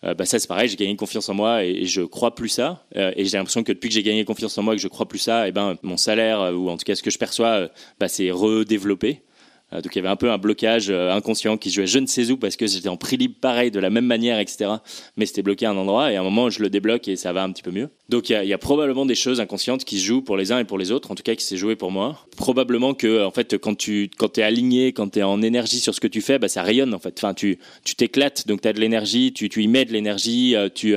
Euh, 0.04 0.14
bah 0.14 0.26
ça 0.26 0.38
c'est 0.38 0.48
pareil, 0.48 0.68
j'ai 0.68 0.76
gagné 0.76 0.96
confiance 0.96 1.30
en 1.30 1.34
moi 1.34 1.64
et, 1.64 1.86
je 1.86 2.02
crois 2.02 2.36
plus 2.36 2.50
ça. 2.50 2.84
Euh, 2.96 3.12
et 3.16 3.26
j'ai 3.26 3.38
l'impression 3.38 3.64
que 3.64 3.72
depuis 3.72 3.90
que 3.90 3.96
j'ai 3.96 4.04
gagné 4.04 4.26
confiance 4.26 4.58
en 4.58 4.64
moi 4.64 4.76
que 4.76 4.82
je 4.82 4.88
crois 4.88 5.08
plus 5.08 5.20
ça, 5.20 5.48
et 5.48 5.52
ben 5.52 5.76
mon 5.82 5.98
salaire 5.98 6.42
euh, 6.42 6.54
ou 6.54 6.70
en 6.70 6.78
tout 6.78 6.84
cas 6.86 6.96
ce 6.96 7.04
que 7.04 7.12
je 7.12 7.18
perçois, 7.18 7.70
bah, 8.00 8.08
c'est 8.08 8.30
redéveloppé. 8.30 9.22
Euh, 9.74 9.82
donc 9.82 9.96
il 9.96 9.98
y 9.98 10.00
avait 10.00 10.10
un 10.10 10.16
peu 10.16 10.32
un 10.32 10.38
blocage 10.38 10.90
euh, 10.90 11.12
inconscient 11.12 11.58
qui 11.58 11.72
jouait. 11.72 11.88
Je 11.88 12.00
ne 12.00 12.06
sais 12.06 12.32
où 12.32 12.38
parce 12.38 12.56
que 12.56 12.68
j'étais 12.68 12.90
en 12.90 12.98
prix 12.98 13.18
libre 13.18 13.36
pareil 13.40 13.72
de 13.72 13.80
la 13.80 13.90
même 13.90 14.06
manière 14.06 14.40
etc 14.40 14.72
mais 15.18 15.26
c'était 15.26 15.42
bloqué 15.42 15.66
à 15.66 15.72
un 15.72 15.78
endroit 15.78 16.12
et 16.12 16.16
à 16.16 16.22
un 16.22 16.24
moment 16.24 16.50
je 16.50 16.62
le 16.62 16.70
débloque 16.70 17.08
et 17.08 17.16
ça 17.16 17.34
va 17.34 17.44
un 17.44 17.52
petit 17.52 17.64
peu 17.64 17.72
mieux. 17.72 17.90
Donc 18.10 18.30
il 18.30 18.46
y, 18.46 18.54
a, 18.54 18.58
probablement 18.58 19.06
des 19.06 19.16
choses 19.16 19.40
inconscientes 19.40 19.86
qui 19.86 20.00
se 20.00 20.06
jouent 20.06 20.22
pour 20.22 20.38
les 20.38 20.52
uns 20.52 20.60
et 20.60 20.66
pour 20.66 20.78
les 20.78 20.92
autres 20.92 21.12
en 21.12 21.16
tout 21.16 21.24
cas 21.24 21.36
qui 21.36 21.46
s'est 21.46 21.58
joué 21.58 21.76
pour 21.76 21.92
moi. 21.92 22.26
Probablement 22.38 22.94
que 22.94 23.24
en 23.24 23.32
fait 23.32 23.58
quand 23.58 23.76
tu 23.76 24.10
quand 24.18 24.38
es 24.38 24.44
aligné 24.44 24.94
quand 24.94 25.10
tu 25.14 25.20
es 25.20 25.24
en 25.24 25.42
énergie 25.42 25.80
sur 25.80 25.94
ce 25.94 26.00
que 26.00 26.08
tu 26.08 26.22
fais 26.22 26.40
bah, 26.40 26.48
ça 26.48 26.64
rayonne 26.64 26.94
en 26.94 27.00
fait. 27.00 27.14
Enfin 27.18 27.34
tu 27.34 27.60
tu 27.84 27.96
t'éclates 27.96 28.48
donc 28.48 28.62
tu 28.62 28.68
as 28.68 28.74
de 28.74 28.80
l'énergie 28.80 29.34
tu, 29.34 29.50
tu 29.50 29.64
y 29.64 29.68
mets 29.68 29.86
de 29.86 29.94
l'énergie 29.94 30.56
euh, 30.56 30.70
tu 30.74 30.96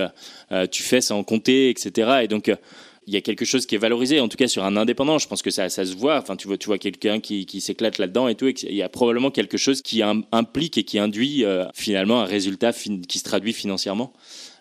tu 0.70 0.82
fais 0.82 1.00
sans 1.00 1.22
compter 1.24 1.70
etc 1.70 2.20
et 2.22 2.28
donc 2.28 2.52
il 3.06 3.14
y 3.14 3.16
a 3.16 3.20
quelque 3.20 3.44
chose 3.44 3.66
qui 3.66 3.76
est 3.76 3.78
valorisé, 3.78 4.18
en 4.18 4.28
tout 4.28 4.36
cas 4.36 4.48
sur 4.48 4.64
un 4.64 4.76
indépendant. 4.76 5.18
Je 5.18 5.28
pense 5.28 5.40
que 5.40 5.50
ça, 5.50 5.68
se 5.68 5.96
voit. 5.96 6.18
Enfin, 6.18 6.34
tu 6.36 6.48
vois, 6.48 6.78
quelqu'un 6.78 7.20
qui, 7.20 7.60
s'éclate 7.60 7.98
là-dedans 7.98 8.26
et 8.26 8.34
tout. 8.34 8.48
il 8.48 8.74
y 8.74 8.82
a 8.82 8.88
probablement 8.88 9.30
quelque 9.30 9.56
chose 9.56 9.80
qui 9.80 10.02
implique 10.02 10.76
et 10.76 10.82
qui 10.82 10.98
induit 10.98 11.44
euh, 11.44 11.66
finalement 11.72 12.20
un 12.20 12.24
résultat 12.24 12.72
qui 12.72 13.18
se 13.18 13.24
traduit 13.24 13.52
financièrement. 13.52 14.12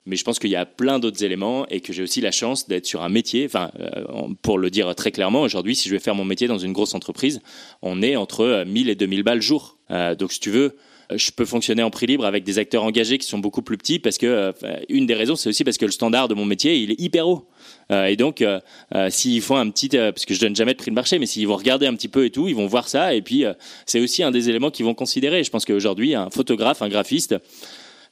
Mais 0.06 0.16
je 0.16 0.24
pense 0.24 0.38
qu'il 0.38 0.52
y 0.52 0.56
a 0.56 0.68
plein 0.68 1.00
d'autres 1.00 1.24
éléments 1.24 1.66
et 1.70 1.82
que 1.82 1.92
j'ai 1.92 2.04
aussi 2.04 2.22
la 2.22 2.32
chance 2.32 2.68
d'être 2.68 2.86
sur 2.86 3.02
un 3.02 3.10
métier. 3.10 3.46
Enfin, 3.46 3.72
euh, 3.80 4.06
pour 4.44 4.60
le 4.60 4.70
dire 4.70 4.94
très 4.94 5.12
clairement, 5.12 5.42
aujourd'hui, 5.42 5.76
si 5.76 5.90
je 5.90 5.96
vais 5.96 6.00
faire 6.00 6.14
mon 6.14 6.26
métier 6.26 6.48
dans 6.48 6.60
une 6.60 6.74
grosse 6.74 6.94
entreprise, 6.94 7.42
on 7.82 8.04
est 8.04 8.16
entre 8.16 8.64
1000 8.68 8.90
euh, 8.90 8.92
et 8.92 8.96
2000 8.96 9.24
balles 9.24 9.42
jour. 9.42 9.80
donc, 9.90 10.32
si 10.32 10.40
tu 10.40 10.52
veux, 10.52 10.76
je 11.14 11.32
peux 11.32 11.46
fonctionner 11.46 11.84
en 11.84 11.90
prix 11.90 12.06
libre 12.06 12.26
avec 12.26 12.44
des 12.44 12.60
acteurs 12.60 12.84
engagés 12.84 13.18
qui 13.18 13.28
sont 13.28 13.40
beaucoup 13.40 13.62
plus 13.62 13.78
petits 13.78 14.00
parce 14.00 14.18
que 14.18 14.26
euh, 14.26 14.52
une 14.90 15.06
des 15.06 15.14
raisons 15.14 15.36
c'est 15.36 15.50
aussi 15.50 15.64
parce 15.64 15.78
que 15.78 15.86
le 15.86 15.92
standard 15.92 16.28
de 16.28 16.34
mon 16.34 16.46
métier 16.46 16.78
il 16.78 16.92
est 16.92 17.00
hyper 17.00 17.28
haut. 17.28 17.48
Euh, 17.92 18.06
et 18.06 18.16
donc 18.16 18.44
s'ils 19.10 19.42
font 19.42 19.58
un 19.58 19.70
petit 19.70 19.90
parce 19.90 20.26
que 20.26 20.34
je 20.34 20.40
donne 20.40 20.56
jamais 20.56 20.74
de 20.74 20.78
prix 20.78 20.92
de 20.92 20.96
marché 20.96 21.20
mais 21.20 21.26
s'ils 21.26 21.48
vont 21.48 21.56
regarder 21.58 21.88
un 21.88 21.94
petit 21.96 22.08
peu 22.08 22.26
et 22.26 22.30
tout 22.30 22.48
ils 22.48 22.56
vont 22.56 22.68
voir 22.68 22.88
ça. 22.88 23.14
Et 23.14 23.22
puis 23.22 23.46
c'est 23.86 24.00
aussi 24.00 24.24
un 24.24 24.32
des 24.32 24.50
éléments 24.50 24.72
qu'ils 24.72 24.86
vont 24.86 24.96
considérer. 24.96 25.44
Je 25.44 25.50
pense 25.50 25.66
qu'aujourd'hui 25.66 26.16
un 26.16 26.30
photographe 26.30 26.82
un 26.82 26.90
graphiste 26.90 27.36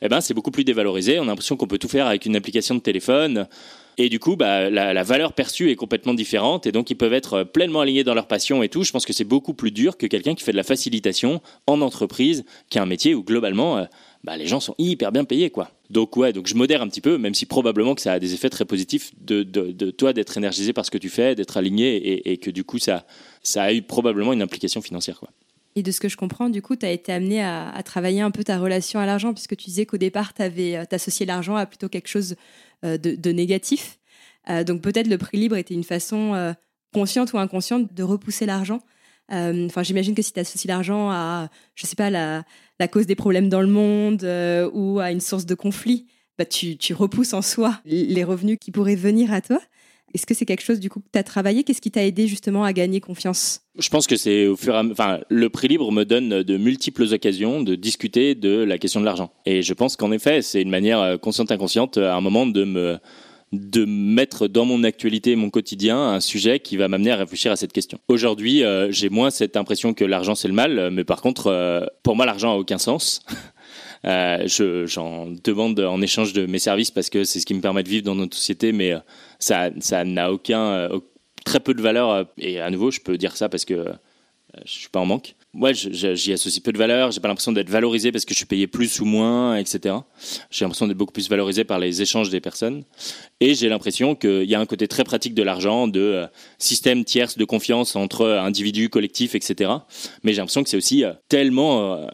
eh 0.01 0.09
ben 0.09 0.21
c'est 0.21 0.33
beaucoup 0.33 0.51
plus 0.51 0.65
dévalorisé. 0.65 1.19
On 1.19 1.23
a 1.23 1.27
l'impression 1.27 1.55
qu'on 1.55 1.67
peut 1.67 1.77
tout 1.77 1.87
faire 1.87 2.07
avec 2.07 2.25
une 2.25 2.35
application 2.35 2.75
de 2.75 2.81
téléphone 2.81 3.47
et 3.97 4.09
du 4.09 4.19
coup, 4.19 4.35
bah, 4.35 4.69
la, 4.69 5.03
valeur 5.03 5.33
perçue 5.33 5.69
est 5.69 5.75
complètement 5.75 6.13
différente. 6.13 6.65
Et 6.65 6.71
donc, 6.71 6.89
ils 6.89 6.95
peuvent 6.95 7.13
être 7.13 7.43
pleinement 7.43 7.81
alignés 7.81 8.03
dans 8.03 8.13
leur 8.13 8.27
passion 8.27 8.63
et 8.63 8.69
tout. 8.69 8.83
Je 8.83 8.91
pense 8.91 9.05
que 9.05 9.13
c'est 9.13 9.23
beaucoup 9.23 9.53
plus 9.53 9.71
dur 9.71 9.97
que 9.97 10.07
quelqu'un 10.07 10.35
qui 10.35 10.43
fait 10.43 10.51
de 10.51 10.57
la 10.57 10.63
facilitation 10.63 11.41
en 11.67 11.81
entreprise, 11.81 12.43
qui 12.69 12.79
a 12.79 12.81
un 12.81 12.87
métier 12.87 13.13
où 13.13 13.23
globalement, 13.23 13.77
euh, 13.77 13.85
bah, 14.23 14.37
les 14.37 14.47
gens 14.47 14.59
sont 14.59 14.75
hyper 14.77 15.11
bien 15.11 15.25
payés, 15.25 15.49
quoi. 15.49 15.69
Donc 15.89 16.17
ouais, 16.17 16.33
donc 16.33 16.47
je 16.47 16.55
modère 16.55 16.81
un 16.81 16.87
petit 16.87 17.01
peu, 17.01 17.17
même 17.17 17.33
si 17.33 17.45
probablement 17.45 17.93
que 17.93 18.01
ça 18.01 18.13
a 18.13 18.19
des 18.19 18.33
effets 18.33 18.49
très 18.49 18.65
positifs 18.65 19.11
de, 19.21 19.43
toi 19.91 20.13
d'être 20.13 20.37
énergisé 20.37 20.73
par 20.73 20.85
ce 20.85 20.91
que 20.91 20.97
tu 20.97 21.09
fais, 21.09 21.35
d'être 21.35 21.57
aligné 21.57 22.31
et, 22.31 22.37
que 22.37 22.49
du 22.49 22.63
coup 22.63 22.79
ça, 22.79 23.05
a 23.55 23.73
eu 23.73 23.81
probablement 23.81 24.33
une 24.33 24.41
implication 24.41 24.81
financière. 24.81 25.19
Et 25.75 25.83
de 25.83 25.91
ce 25.91 25.99
que 25.99 26.07
je 26.07 26.17
comprends, 26.17 26.49
du 26.49 26.61
coup, 26.61 26.75
tu 26.75 26.85
as 26.85 26.91
été 26.91 27.11
amené 27.11 27.43
à, 27.43 27.81
travailler 27.83 28.21
un 28.21 28.31
peu 28.31 28.43
ta 28.43 28.59
relation 28.59 28.99
à 28.99 29.05
l'argent, 29.05 29.33
puisque 29.33 29.55
tu 29.57 29.65
disais 29.65 29.85
qu'au 29.85 29.97
départ, 29.97 30.33
tu 30.33 30.41
avais 30.41 30.77
euh, 30.77 30.83
associé 30.91 31.25
l'argent 31.25 31.55
à 31.55 31.65
plutôt 31.65 31.89
quelque 31.89 32.07
chose 32.07 32.35
euh, 32.83 32.97
de, 32.97 33.31
négatif. 33.31 33.99
Euh, 34.49 34.63
donc 34.63 34.81
peut-être 34.81 35.07
le 35.07 35.17
prix 35.17 35.37
libre 35.37 35.55
était 35.55 35.73
une 35.73 35.85
façon 35.85 36.33
euh, 36.33 36.53
consciente 36.93 37.31
ou 37.33 37.37
inconsciente 37.37 37.93
de 37.93 38.03
repousser 38.03 38.45
l'argent. 38.45 38.81
Enfin, 39.29 39.81
j'imagine 39.81 40.13
que 40.13 40.21
si 40.21 40.31
tu 40.31 40.39
associes 40.39 40.67
l'argent 40.67 41.09
à, 41.09 41.49
je 41.73 41.87
sais 41.87 41.95
pas, 41.95 42.11
la, 42.11 42.43
cause 42.91 43.07
des 43.07 43.15
problèmes 43.15 43.49
dans 43.49 43.61
le 43.61 43.67
monde 43.67 44.23
ou 44.73 44.99
à 44.99 45.11
une 45.11 45.21
source 45.21 45.47
de 45.47 45.55
conflit, 45.55 46.05
bah, 46.37 46.45
tu, 46.45 46.93
repousses 46.93 47.33
en 47.33 47.41
soi 47.41 47.81
les 47.85 48.23
revenus 48.23 48.59
qui 48.61 48.69
pourraient 48.69 48.95
venir 48.95 49.33
à 49.33 49.41
toi. 49.41 49.59
Est-ce 50.13 50.25
que 50.25 50.33
c'est 50.33 50.45
quelque 50.45 50.63
chose 50.63 50.79
du 50.79 50.89
coup 50.89 50.99
que 50.99 51.09
tu 51.11 51.19
as 51.19 51.23
travaillé? 51.23 51.63
Qu'est-ce 51.63 51.81
qui 51.81 51.91
t'a 51.91 52.03
aidé 52.03 52.27
justement 52.27 52.63
à 52.63 52.73
gagner 52.73 53.01
confiance? 53.01 53.61
Je 53.79 53.89
pense 53.89 54.05
que 54.05 54.15
c'est 54.15 54.45
au 54.45 54.55
fur 54.55 54.75
et 54.75 54.77
à 54.77 54.83
enfin 54.83 55.19
le 55.29 55.49
prix 55.49 55.67
libre 55.67 55.91
me 55.91 56.03
donne 56.03 56.43
de 56.43 56.57
multiples 56.57 57.11
occasions 57.11 57.63
de 57.63 57.75
discuter 57.75 58.35
de 58.35 58.63
la 58.63 58.77
question 58.77 58.99
de 58.99 59.05
l'argent. 59.05 59.31
Et 59.45 59.63
je 59.63 59.73
pense 59.73 59.95
qu'en 59.95 60.11
effet, 60.11 60.41
c'est 60.41 60.61
une 60.61 60.69
manière 60.69 60.99
euh, 60.99 61.17
consciente 61.17 61.51
inconsciente 61.51 61.97
à 61.97 62.15
un 62.15 62.21
moment 62.21 62.45
de 62.45 62.63
me 62.63 62.97
de 63.51 63.85
mettre 63.85 64.47
dans 64.47 64.65
mon 64.65 64.83
actualité, 64.83 65.35
mon 65.35 65.51
quotidien, 65.51 65.97
un 65.97 66.19
sujet 66.19 66.59
qui 66.59 66.75
va 66.75 66.87
m'amener 66.87 67.11
à 67.11 67.17
réfléchir 67.17 67.51
à 67.51 67.55
cette 67.55 67.71
question. 67.71 67.99
Aujourd'hui, 68.07 68.63
euh, 68.63 68.91
j'ai 68.91 69.09
moins 69.09 69.29
cette 69.29 69.55
impression 69.55 69.93
que 69.93 70.03
l'argent 70.03 70.33
c'est 70.33 70.47
le 70.47 70.55
mal, 70.55 70.89
mais 70.91 71.03
par 71.03 71.21
contre, 71.21 71.47
euh, 71.47 71.85
pour 72.01 72.15
moi, 72.15 72.25
l'argent 72.25 72.53
a 72.53 72.55
aucun 72.55 72.79
sens. 72.79 73.21
Euh, 74.05 74.47
j'en 74.85 75.27
demande 75.43 75.79
en 75.79 76.01
échange 76.01 76.33
de 76.33 76.45
mes 76.45 76.59
services 76.59 76.91
parce 76.91 77.09
que 77.09 77.23
c'est 77.23 77.39
ce 77.39 77.45
qui 77.45 77.53
me 77.53 77.61
permet 77.61 77.83
de 77.83 77.89
vivre 77.89 78.03
dans 78.03 78.15
notre 78.15 78.35
société, 78.35 78.71
mais 78.71 78.93
euh, 78.93 78.99
ça 79.39 79.69
ça 79.79 80.03
n'a 80.03 80.31
aucun 80.31 80.61
euh, 80.61 80.99
très 81.45 81.59
peu 81.59 81.73
de 81.73 81.81
valeur. 81.81 82.27
Et 82.37 82.59
à 82.59 82.69
nouveau, 82.69 82.91
je 82.91 82.99
peux 82.99 83.17
dire 83.17 83.37
ça 83.37 83.49
parce 83.49 83.65
que 83.65 83.85
je 84.65 84.71
suis 84.71 84.89
pas 84.89 84.99
en 84.99 85.05
manque. 85.05 85.35
Moi, 85.55 85.71
j'y 85.73 86.33
associe 86.33 86.63
peu 86.63 86.71
de 86.71 86.77
valeur. 86.79 87.11
J'ai 87.11 87.19
pas 87.19 87.27
l'impression 87.27 87.51
d'être 87.51 87.69
valorisé 87.69 88.11
parce 88.11 88.25
que 88.25 88.33
je 88.33 88.37
suis 88.37 88.45
payé 88.45 88.65
plus 88.65 88.99
ou 88.99 89.05
moins, 89.05 89.55
etc. 89.55 89.95
J'ai 90.49 90.65
l'impression 90.65 90.87
d'être 90.87 90.97
beaucoup 90.97 91.13
plus 91.13 91.29
valorisé 91.29 91.63
par 91.63 91.77
les 91.77 92.01
échanges 92.01 92.31
des 92.31 92.39
personnes. 92.39 92.83
Et 93.39 93.53
j'ai 93.53 93.69
l'impression 93.69 94.15
qu'il 94.15 94.45
y 94.45 94.55
a 94.55 94.59
un 94.59 94.65
côté 94.65 94.87
très 94.87 95.03
pratique 95.03 95.35
de 95.35 95.43
l'argent, 95.43 95.87
de 95.87 96.25
système 96.57 97.03
tierce 97.03 97.37
de 97.37 97.45
confiance 97.45 97.95
entre 97.95 98.27
individus, 98.27 98.89
collectifs, 98.89 99.35
etc. 99.35 99.71
Mais 100.23 100.33
j'ai 100.33 100.37
l'impression 100.37 100.63
que 100.63 100.69
c'est 100.69 100.77
aussi 100.77 101.03
tellement 101.29 102.07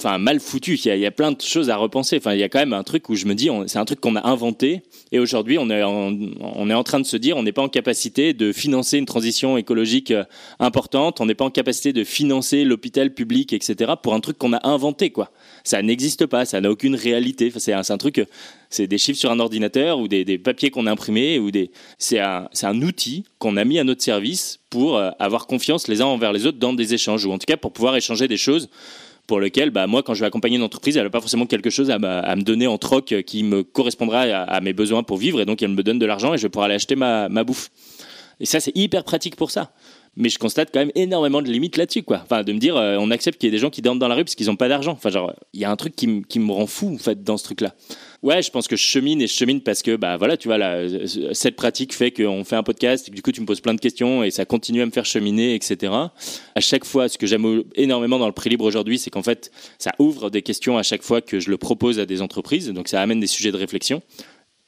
enfin 0.00 0.18
mal 0.18 0.40
foutu. 0.40 0.76
Il 0.76 0.98
y, 0.98 1.06
a, 1.06 1.10
plein 1.10 1.32
de 1.32 1.40
choses 1.40 1.68
à 1.70 1.76
repenser. 1.76 2.16
Enfin, 2.16 2.34
il 2.34 2.40
y 2.40 2.42
a 2.42 2.48
quand 2.48 2.58
même 2.58 2.72
un 2.72 2.82
truc 2.82 3.08
où 3.08 3.14
je 3.14 3.26
me 3.26 3.34
dis, 3.34 3.48
c'est 3.66 3.78
un 3.78 3.84
truc 3.84 4.00
qu'on 4.00 4.16
a 4.16 4.26
inventé, 4.26 4.82
et 5.12 5.18
aujourd'hui, 5.18 5.58
on 5.58 5.68
est 5.70 5.82
en, 5.82 6.82
train 6.84 7.00
de 7.00 7.06
se 7.06 7.16
dire, 7.16 7.36
on 7.36 7.42
n'est 7.42 7.52
pas 7.52 7.62
en 7.62 7.68
capacité 7.68 8.32
de 8.32 8.52
financer 8.52 8.98
une 8.98 9.06
transition 9.06 9.58
écologique 9.58 10.10
euh, 10.10 10.24
importante, 10.58 11.20
on 11.20 11.26
n'est 11.26 11.34
pas 11.34 11.44
en 11.44 11.50
capacité 11.50 11.92
de 11.92 12.04
financer 12.04 12.64
l'hôpital 12.64 13.12
public, 13.12 13.52
etc. 13.52 13.92
Pour 14.02 14.14
un 14.14 14.20
truc 14.20 14.38
qu'on 14.38 14.52
a 14.52 14.66
inventé, 14.66 15.10
quoi. 15.10 15.30
Ça 15.64 15.82
n'existe 15.82 16.26
pas, 16.26 16.44
ça 16.44 16.60
n'a 16.60 16.70
aucune 16.70 16.94
réalité. 16.94 17.52
c'est 17.56 17.72
un, 17.72 17.98
truc, 17.98 18.24
c'est 18.70 18.86
des 18.86 18.98
chiffres 18.98 19.18
sur 19.18 19.30
un 19.30 19.40
ordinateur 19.40 19.98
ou 19.98 20.08
des, 20.08 20.38
papiers 20.38 20.70
qu'on 20.70 20.86
a 20.86 20.92
imprimés 20.92 21.38
ou 21.38 21.50
des, 21.50 21.70
c'est 21.98 22.18
un, 22.18 22.48
un 22.62 22.82
outil 22.82 23.24
qu'on 23.38 23.56
a 23.56 23.64
mis 23.64 23.78
à 23.78 23.84
notre 23.84 24.02
service 24.02 24.60
pour 24.70 24.96
euh, 24.96 25.10
avoir 25.18 25.46
confiance 25.46 25.88
les 25.88 26.00
uns 26.00 26.06
envers 26.06 26.32
les 26.32 26.46
autres 26.46 26.58
dans 26.58 26.72
des 26.72 26.94
échanges 26.94 27.26
ou 27.26 27.32
en 27.32 27.38
tout 27.38 27.46
cas 27.46 27.56
pour 27.56 27.72
pouvoir 27.72 27.96
échanger 27.96 28.28
des 28.28 28.36
choses 28.36 28.70
pour 29.30 29.38
lequel, 29.38 29.70
bah, 29.70 29.86
moi, 29.86 30.02
quand 30.02 30.12
je 30.12 30.18
vais 30.18 30.26
accompagner 30.26 30.56
une 30.56 30.64
entreprise, 30.64 30.96
elle 30.96 31.04
n'a 31.04 31.08
pas 31.10 31.20
forcément 31.20 31.46
quelque 31.46 31.70
chose 31.70 31.88
à, 31.88 32.00
me 32.00 32.42
donner 32.42 32.66
en 32.66 32.78
troc 32.78 33.14
qui 33.24 33.44
me 33.44 33.62
correspondra 33.62 34.22
à, 34.22 34.60
mes 34.60 34.72
besoins 34.72 35.04
pour 35.04 35.18
vivre, 35.18 35.40
et 35.40 35.44
donc 35.44 35.62
elle 35.62 35.70
me 35.70 35.84
donne 35.84 36.00
de 36.00 36.06
l'argent 36.06 36.34
et 36.34 36.36
je 36.36 36.42
vais 36.42 36.48
pouvoir 36.48 36.64
aller 36.64 36.74
acheter 36.74 36.96
ma, 36.96 37.28
ma 37.28 37.44
bouffe. 37.44 37.70
Et 38.40 38.44
ça, 38.44 38.58
c'est 38.58 38.76
hyper 38.76 39.04
pratique 39.04 39.36
pour 39.36 39.52
ça 39.52 39.70
mais 40.16 40.28
je 40.28 40.38
constate 40.38 40.70
quand 40.72 40.80
même 40.80 40.90
énormément 40.94 41.40
de 41.40 41.48
limites 41.48 41.76
là-dessus, 41.76 42.02
quoi. 42.02 42.20
Enfin, 42.22 42.42
de 42.42 42.52
me 42.52 42.58
dire, 42.58 42.76
euh, 42.76 42.96
on 42.98 43.10
accepte 43.10 43.38
qu'il 43.38 43.46
y 43.46 43.48
ait 43.48 43.52
des 43.56 43.60
gens 43.60 43.70
qui 43.70 43.80
dorment 43.80 43.98
dans 43.98 44.08
la 44.08 44.16
rue 44.16 44.24
parce 44.24 44.34
qu'ils 44.34 44.46
n'ont 44.46 44.56
pas 44.56 44.68
d'argent. 44.68 44.92
Enfin, 44.92 45.10
genre, 45.10 45.32
il 45.52 45.60
y 45.60 45.64
a 45.64 45.70
un 45.70 45.76
truc 45.76 45.94
qui, 45.94 46.06
me 46.06 46.52
rend 46.52 46.66
fou, 46.66 46.92
en 46.94 46.98
fait, 46.98 47.22
dans 47.22 47.36
ce 47.36 47.44
truc-là. 47.44 47.74
Ouais, 48.22 48.42
je 48.42 48.50
pense 48.50 48.68
que 48.68 48.76
je 48.76 48.82
chemine 48.82 49.22
et 49.22 49.28
je 49.28 49.32
chemine 49.32 49.60
parce 49.60 49.82
que, 49.82 49.96
bah 49.96 50.16
voilà, 50.16 50.36
tu 50.36 50.48
vois, 50.48 50.58
là, 50.58 50.82
cette 51.32 51.56
pratique 51.56 51.94
fait 51.94 52.10
qu'on 52.10 52.44
fait 52.44 52.56
un 52.56 52.62
podcast 52.62 53.08
et 53.08 53.10
que 53.10 53.16
du 53.16 53.22
coup, 53.22 53.32
tu 53.32 53.40
me 53.40 53.46
poses 53.46 53.60
plein 53.60 53.72
de 53.72 53.80
questions 53.80 54.24
et 54.24 54.30
ça 54.30 54.44
continue 54.44 54.82
à 54.82 54.86
me 54.86 54.90
faire 54.90 55.06
cheminer, 55.06 55.54
etc. 55.54 55.92
À 55.92 56.60
chaque 56.60 56.84
fois, 56.84 57.08
ce 57.08 57.16
que 57.16 57.26
j'aime 57.26 57.62
énormément 57.76 58.18
dans 58.18 58.26
le 58.26 58.32
prix 58.32 58.50
libre 58.50 58.64
aujourd'hui, 58.64 58.98
c'est 58.98 59.10
qu'en 59.10 59.22
fait, 59.22 59.50
ça 59.78 59.92
ouvre 59.98 60.28
des 60.28 60.42
questions 60.42 60.76
à 60.76 60.82
chaque 60.82 61.02
fois 61.02 61.20
que 61.20 61.40
je 61.40 61.50
le 61.50 61.56
propose 61.56 61.98
à 61.98 62.04
des 62.04 62.20
entreprises. 62.20 62.68
Donc, 62.70 62.88
ça 62.88 63.00
amène 63.00 63.20
des 63.20 63.26
sujets 63.26 63.52
de 63.52 63.56
réflexion. 63.56 64.02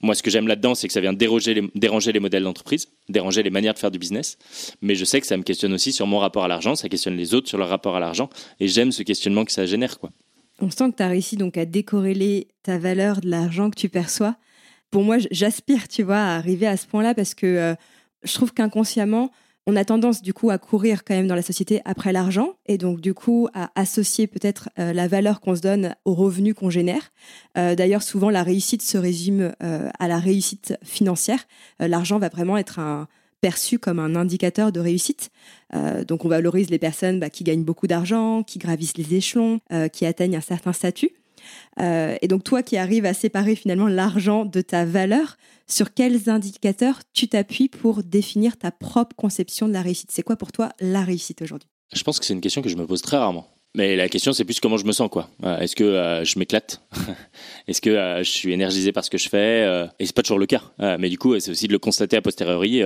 Moi, 0.02 0.16
ce 0.16 0.22
que 0.22 0.30
j'aime 0.30 0.48
là-dedans, 0.48 0.74
c'est 0.74 0.88
que 0.88 0.92
ça 0.92 1.00
vient 1.00 1.12
déranger 1.12 1.54
les, 1.54 2.20
modèles 2.20 2.42
d'entreprise, 2.42 2.88
déranger 3.08 3.42
les 3.42 3.50
manières 3.50 3.74
de 3.74 3.78
faire 3.78 3.92
du 3.92 4.00
business. 4.00 4.36
Mais 4.82 4.96
je 4.96 5.04
sais 5.04 5.20
que 5.20 5.26
ça 5.26 5.36
me 5.36 5.44
questionne 5.44 5.72
aussi 5.72 5.92
sur 5.92 6.08
mon 6.08 6.18
rapport 6.18 6.44
à 6.44 6.48
l'argent, 6.48 6.74
ça 6.74 6.88
questionne 6.88 7.16
les 7.16 7.34
autres 7.34 7.48
sur 7.48 7.56
leur 7.56 7.68
rapport 7.68 7.94
à 7.94 8.00
l'argent. 8.00 8.28
Et 8.58 8.66
j'aime 8.66 8.90
ce 8.90 9.04
questionnement 9.04 9.44
que 9.44 9.52
ça 9.52 9.64
génère. 9.64 10.00
Quoi. 10.00 10.10
On 10.60 10.70
sent 10.70 10.90
que 10.90 10.96
tu 10.96 11.02
as 11.02 11.08
réussi 11.08 11.36
donc 11.36 11.56
à 11.56 11.64
décorréler 11.64 12.48
ta 12.62 12.78
valeur 12.78 13.20
de 13.20 13.28
l'argent 13.28 13.70
que 13.70 13.76
tu 13.76 13.88
perçois. 13.88 14.36
Pour 14.90 15.04
moi, 15.04 15.16
j'aspire, 15.30 15.88
tu 15.88 16.02
vois, 16.02 16.18
à 16.18 16.36
arriver 16.36 16.66
à 16.66 16.76
ce 16.76 16.86
point-là 16.86 17.14
parce 17.14 17.34
que 17.34 17.46
euh, 17.46 17.74
je 18.24 18.34
trouve 18.34 18.52
qu'inconsciemment, 18.52 19.30
on 19.66 19.77
a 19.77 19.85
tendance 19.85 20.22
du 20.22 20.35
coup 20.35 20.51
à 20.51 20.59
courir 20.59 21.05
quand 21.05 21.14
même 21.14 21.29
dans 21.29 21.35
la 21.35 21.42
société 21.42 21.81
après 21.85 22.12
l'argent 22.12 22.55
et 22.66 22.79
donc 22.79 23.01
du 23.01 23.14
coup 23.14 23.48
à 23.55 23.70
associer 23.81 24.27
peut-être 24.27 24.68
euh, 24.79 24.92
la 24.92 25.07
valeur 25.07 25.40
qu'on 25.40 25.55
se 25.55 25.61
donne 25.61 25.94
aux 26.05 26.14
revenus 26.14 26.55
qu'on 26.55 26.70
génère. 26.70 27.12
Euh, 27.57 27.75
d'ailleurs, 27.75 28.03
souvent 28.03 28.31
la 28.31 28.42
réussite 28.42 28.83
se 28.83 28.98
résume 28.98 29.53
euh, 29.62 29.88
à 29.98 30.09
la 30.09 30.18
réussite 30.18 30.75
financière. 30.83 31.46
l'argent 31.79 32.19
va 32.19 32.29
vraiment 32.29 32.56
être 32.56 32.81
perçu 33.40 33.79
comme 33.79 33.98
un 33.98 34.15
indicateur 34.15 34.71
de 34.71 34.79
réussite. 34.79 35.31
donc 36.06 36.25
on 36.25 36.29
valorise 36.29 36.71
les 36.71 36.79
personnes 36.79 37.19
bah, 37.19 37.29
qui 37.29 37.42
gagnent 37.42 37.65
beaucoup 37.65 37.88
d'argent, 37.88 38.44
qui 38.44 38.60
gravissent 38.60 38.96
les 38.96 39.15
échelons, 39.15 39.60
qui 39.92 40.06
atteignent 40.06 40.37
un 40.37 40.40
certain 40.40 40.73
statut. 40.73 41.10
Et 41.78 42.28
donc 42.28 42.44
toi 42.44 42.62
qui 42.62 42.76
arrives 42.76 43.06
à 43.06 43.14
séparer 43.14 43.56
finalement 43.56 43.86
l'argent 43.86 44.44
de 44.44 44.60
ta 44.60 44.84
valeur, 44.84 45.36
sur 45.66 45.94
quels 45.94 46.28
indicateurs 46.28 47.00
tu 47.12 47.28
t'appuies 47.28 47.68
pour 47.68 48.02
définir 48.02 48.56
ta 48.56 48.70
propre 48.70 49.16
conception 49.16 49.68
de 49.68 49.72
la 49.72 49.82
réussite? 49.82 50.10
C'est 50.10 50.22
quoi 50.22 50.36
pour 50.36 50.52
toi 50.52 50.70
la 50.80 51.02
réussite 51.02 51.42
aujourd'hui? 51.42 51.68
Je 51.92 52.02
pense 52.02 52.18
que 52.18 52.24
c'est 52.24 52.34
une 52.34 52.40
question 52.40 52.62
que 52.62 52.68
je 52.68 52.76
me 52.76 52.86
pose 52.86 53.02
très 53.02 53.16
rarement. 53.16 53.46
Mais 53.74 53.96
la 53.96 54.10
question, 54.10 54.34
c'est 54.34 54.44
plus 54.44 54.60
comment 54.60 54.76
je 54.76 54.84
me 54.84 54.92
sens, 54.92 55.08
quoi. 55.08 55.30
Euh, 55.44 55.58
est-ce 55.60 55.74
que 55.74 55.84
euh, 55.84 56.24
je 56.24 56.38
m'éclate? 56.38 56.82
Est-ce 57.68 57.80
que 57.80 57.88
euh, 57.88 58.18
je 58.22 58.28
suis 58.28 58.52
énergisé 58.52 58.92
par 58.92 59.02
ce 59.02 59.08
que 59.08 59.16
je 59.16 59.30
fais 59.30 59.88
Et 59.98 60.04
c'est 60.04 60.14
pas 60.14 60.22
toujours 60.22 60.38
le 60.38 60.46
cas. 60.46 60.62
mais 60.98 61.08
du 61.08 61.16
coup, 61.16 61.38
c'est 61.40 61.50
aussi 61.50 61.68
de 61.68 61.72
le 61.72 61.78
constater 61.78 62.18
a 62.18 62.22
posteriori. 62.22 62.82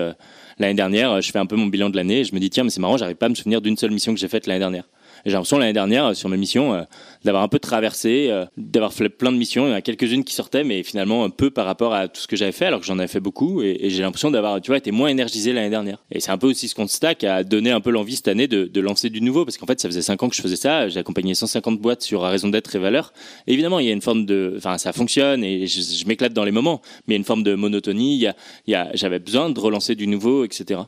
l'année 0.59 0.75
dernière, 0.75 1.21
je 1.21 1.33
fais 1.33 1.41
un 1.41 1.47
peu 1.47 1.57
mon 1.57 1.67
bilan 1.67 1.91
de 1.91 1.97
l'année 1.97 2.21
et 2.21 2.25
je 2.25 2.35
me 2.35 2.41
dis 2.41 2.51
tiens, 2.51 2.63
mais 2.63 2.71
c'est 2.71 2.81
marrant, 2.81 2.97
j'arrive 2.97 3.17
pas 3.17 3.27
à 3.27 3.29
me 3.29 3.35
souvenir 3.35 3.61
d'une 3.61 3.77
seule 3.77 3.91
mission 3.91 4.15
que 4.15 4.21
j'ai 4.21 4.29
faite 4.29 4.47
l'année 4.47 4.61
dernière 4.61 4.85
j'ai 5.27 5.33
l'impression 5.33 5.59
l'année 5.59 5.73
dernière, 5.73 6.15
sur 6.15 6.29
mes 6.29 6.37
missions, 6.37 6.73
euh, 6.75 6.83
d'avoir 7.25 7.43
un 7.43 7.49
peu 7.49 7.59
traversé, 7.59 8.29
euh, 8.31 8.47
d'avoir 8.57 8.93
fait 8.93 9.09
plein 9.09 9.33
de 9.33 9.37
missions. 9.37 9.67
Il 9.67 9.71
y 9.71 9.73
en 9.73 9.77
a 9.77 9.83
quelques-unes 9.83 10.23
qui 10.23 10.35
sortaient, 10.35 10.63
mais 10.63 10.85
finalement 10.85 11.25
un 11.25 11.31
peu 11.31 11.51
par 11.51 11.67
rapport 11.67 11.95
à 11.95 12.07
tout 12.07 12.21
ce 12.21 12.29
que 12.29 12.37
j'avais 12.37 12.53
fait, 12.53 12.67
alors 12.67 12.81
que 12.81 12.87
j'en 12.87 12.99
avais 12.99 13.09
fait 13.09 13.21
beaucoup. 13.21 13.61
Et, 13.61 13.91
j'ai 13.91 14.03
l'impression 14.03 14.31
d'avoir, 14.31 14.61
tu 14.61 14.71
vois, 14.71 14.79
été 14.79 14.93
moins 14.93 15.09
énergisé 15.09 15.53
l'année 15.53 15.71
dernière. 15.71 16.05
Et 16.13 16.21
c'est 16.21 16.31
un 16.31 16.39
peu 16.39 16.47
aussi 16.47 16.69
ce 16.69 16.75
constat 16.75 17.17
qui 17.17 17.27
a 17.27 17.43
donné 17.43 17.73
un 17.73 17.81
peu 17.81 17.91
l'envie 17.91 18.17
cette 18.17 18.29
année 18.29 18.47
de, 18.47 18.81
lancer 18.81 19.11
du 19.11 19.21
nouveau, 19.21 19.45
parce 19.45 19.57
qu'en 19.57 19.67
fait, 19.67 19.81
ça 19.81 19.89
faisait 19.89 20.03
5 20.03 20.23
ans 20.23 20.29
que 20.29 20.37
je 20.37 20.43
faisais 20.43 20.57
ça. 20.57 20.89
J'ai 20.89 21.01
accompagné 21.01 21.35
150 21.35 21.81
boîtes 21.81 22.03
sur 22.03 22.23
raison 22.23 22.49
d'être 22.49 22.77
et 22.77 22.79
valeur. 22.79 23.13
évidemment, 23.49 23.81
il 23.81 23.87
y 23.87 23.91
a 23.91 23.93
une 23.93 24.03
forme 24.03 24.27
de, 24.27 24.55
enfin, 24.57 24.79
ça 24.79 24.93
fonctionne 24.93 25.43
et 25.43 25.67
je, 25.67 26.07
m'éclate 26.07 26.33
dans 26.33 26.45
les 26.45 26.53
moments, 26.53 26.83
mais 27.07 27.15
il 27.15 27.17
y 27.17 27.17
a 27.17 27.19
une 27.19 27.25
forme 27.25 27.43
de 27.43 27.55
monotonie. 27.55 28.15
Il 28.15 28.33
y 28.71 28.75
a, 28.75 28.91
j'avais 28.95 29.19
besoin 29.19 29.51
de 29.51 29.59
relancer 29.59 29.97
du 29.97 30.07
nouveau, 30.07 30.45
etc. 30.45 30.81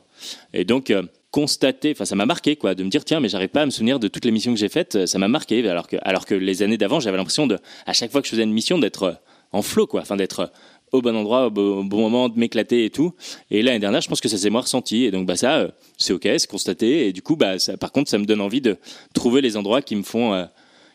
Et 0.53 0.63
donc, 0.63 0.91
euh, 0.91 1.03
constater, 1.31 1.91
enfin 1.91 2.05
ça 2.05 2.15
m'a 2.15 2.25
marqué 2.25 2.55
quoi, 2.55 2.75
de 2.75 2.83
me 2.83 2.89
dire 2.89 3.05
tiens 3.05 3.19
mais 3.19 3.29
j'arrive 3.29 3.49
pas 3.49 3.61
à 3.61 3.65
me 3.65 3.71
souvenir 3.71 3.99
de 3.99 4.07
toutes 4.07 4.25
les 4.25 4.31
missions 4.31 4.53
que 4.53 4.59
j'ai 4.59 4.69
faites, 4.69 5.05
ça 5.05 5.19
m'a 5.19 5.27
marqué 5.27 5.67
alors 5.67 5.87
que 5.87 5.97
alors 6.01 6.25
que 6.25 6.33
les 6.33 6.63
années 6.63 6.77
d'avant 6.77 6.99
j'avais 6.99 7.17
l'impression 7.17 7.45
de 7.45 7.59
à 7.85 7.93
chaque 7.93 8.11
fois 8.11 8.21
que 8.21 8.27
je 8.27 8.31
faisais 8.31 8.43
une 8.43 8.53
mission 8.53 8.79
d'être 8.79 9.03
euh, 9.03 9.13
en 9.51 9.61
flot 9.61 9.85
quoi, 9.87 10.01
enfin 10.01 10.15
d'être 10.15 10.39
euh, 10.39 10.47
au 10.91 11.01
bon 11.03 11.15
endroit, 11.15 11.45
au 11.45 11.51
bon, 11.51 11.83
moment, 11.83 12.29
de 12.29 12.39
m'éclater 12.39 12.83
et 12.83 12.89
tout. 12.89 13.13
Et 13.51 13.61
l'année 13.61 13.77
dernière, 13.77 14.01
je 14.01 14.09
pense 14.09 14.21
que 14.21 14.27
ça 14.27 14.39
s'est 14.39 14.49
moins 14.49 14.61
ressenti. 14.61 15.03
Et 15.03 15.11
donc, 15.11 15.27
bah, 15.27 15.35
ça, 15.35 15.57
euh, 15.59 15.67
c'est 15.99 16.13
OK, 16.13 16.23
c'est 16.23 16.49
constaté. 16.49 17.07
Et 17.07 17.13
du 17.13 17.21
coup, 17.21 17.35
bah, 17.35 17.59
ça, 17.59 17.77
par 17.77 17.91
contre, 17.91 18.09
ça 18.09 18.17
me 18.17 18.25
donne 18.25 18.41
envie 18.41 18.59
de 18.59 18.75
trouver 19.13 19.41
les 19.41 19.55
endroits 19.55 19.83
qui 19.83 19.95
me 19.95 20.01
font, 20.01 20.47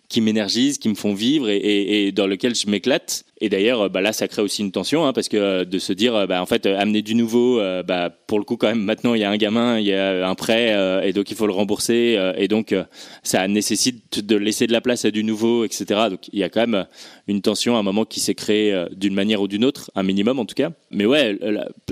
qui 0.09 0.20
m'énergisent, 0.20 0.78
qui 0.78 0.88
me 0.88 0.94
font 0.94 1.14
vivre 1.14 1.48
et, 1.48 2.12
dans 2.12 2.26
lesquels 2.26 2.55
je 2.55 2.68
m'éclate. 2.68 3.24
Et 3.40 3.48
d'ailleurs, 3.48 3.90
bah 3.90 4.00
là, 4.00 4.12
ça 4.12 4.28
crée 4.28 4.42
aussi 4.42 4.62
une 4.62 4.70
tension, 4.70 5.07
hein, 5.07 5.12
parce 5.12 5.28
que 5.28 5.36
euh, 5.36 5.64
de 5.64 5.78
se 5.78 5.92
dire, 5.92 6.14
euh, 6.14 6.26
bah, 6.26 6.40
en 6.40 6.46
fait, 6.46 6.66
euh, 6.66 6.78
amener 6.78 7.02
du 7.02 7.14
nouveau, 7.14 7.61
bah, 7.86 8.11
pour 8.26 8.38
le 8.38 8.44
coup, 8.44 8.57
quand 8.57 8.68
même, 8.68 8.82
maintenant, 8.82 9.14
il 9.14 9.20
y 9.20 9.24
a 9.24 9.30
un 9.30 9.36
gamin, 9.36 9.78
il 9.78 9.86
y 9.86 9.92
a 9.92 10.28
un 10.28 10.34
prêt, 10.34 10.74
et 11.07 11.12
donc 11.12 11.30
il 11.30 11.36
faut 11.36 11.46
le 11.46 11.52
rembourser, 11.52 12.18
et 12.36 12.48
donc 12.48 12.74
ça 13.22 13.46
nécessite 13.48 14.24
de 14.24 14.36
laisser 14.36 14.66
de 14.66 14.72
la 14.72 14.80
place 14.80 15.05
à 15.05 15.11
du 15.11 15.24
nouveau, 15.24 15.64
etc. 15.64 15.84
Donc 16.11 16.28
il 16.32 16.38
y 16.38 16.42
a 16.42 16.48
quand 16.48 16.61
même 16.61 16.86
une 17.28 17.42
tension 17.42 17.76
à 17.76 17.80
un 17.80 17.82
moment 17.82 18.05
qui 18.05 18.20
s'est 18.20 18.34
créée 18.34 18.84
d'une 18.92 19.14
manière 19.14 19.40
ou 19.42 19.48
d'une 19.48 19.64
autre, 19.64 19.90
un 19.94 20.02
minimum 20.02 20.38
en 20.38 20.46
tout 20.46 20.55
cas. 20.55 20.70
Mais 20.90 21.07
ouais, 21.07 21.38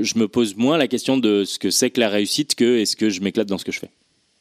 je 0.00 0.18
me 0.18 0.28
pose 0.28 0.56
moins 0.56 0.78
la 0.78 0.88
question 0.88 1.16
de 1.16 1.44
ce 1.44 1.58
que 1.58 1.70
c'est 1.70 1.90
que 1.90 2.00
la 2.00 2.08
réussite 2.08 2.54
que 2.54 2.78
est-ce 2.78 2.96
que 2.96 3.10
je 3.10 3.20
m'éclate 3.20 3.48
dans 3.48 3.58
ce 3.58 3.64
que 3.64 3.72
je 3.72 3.80
fais 3.80 3.90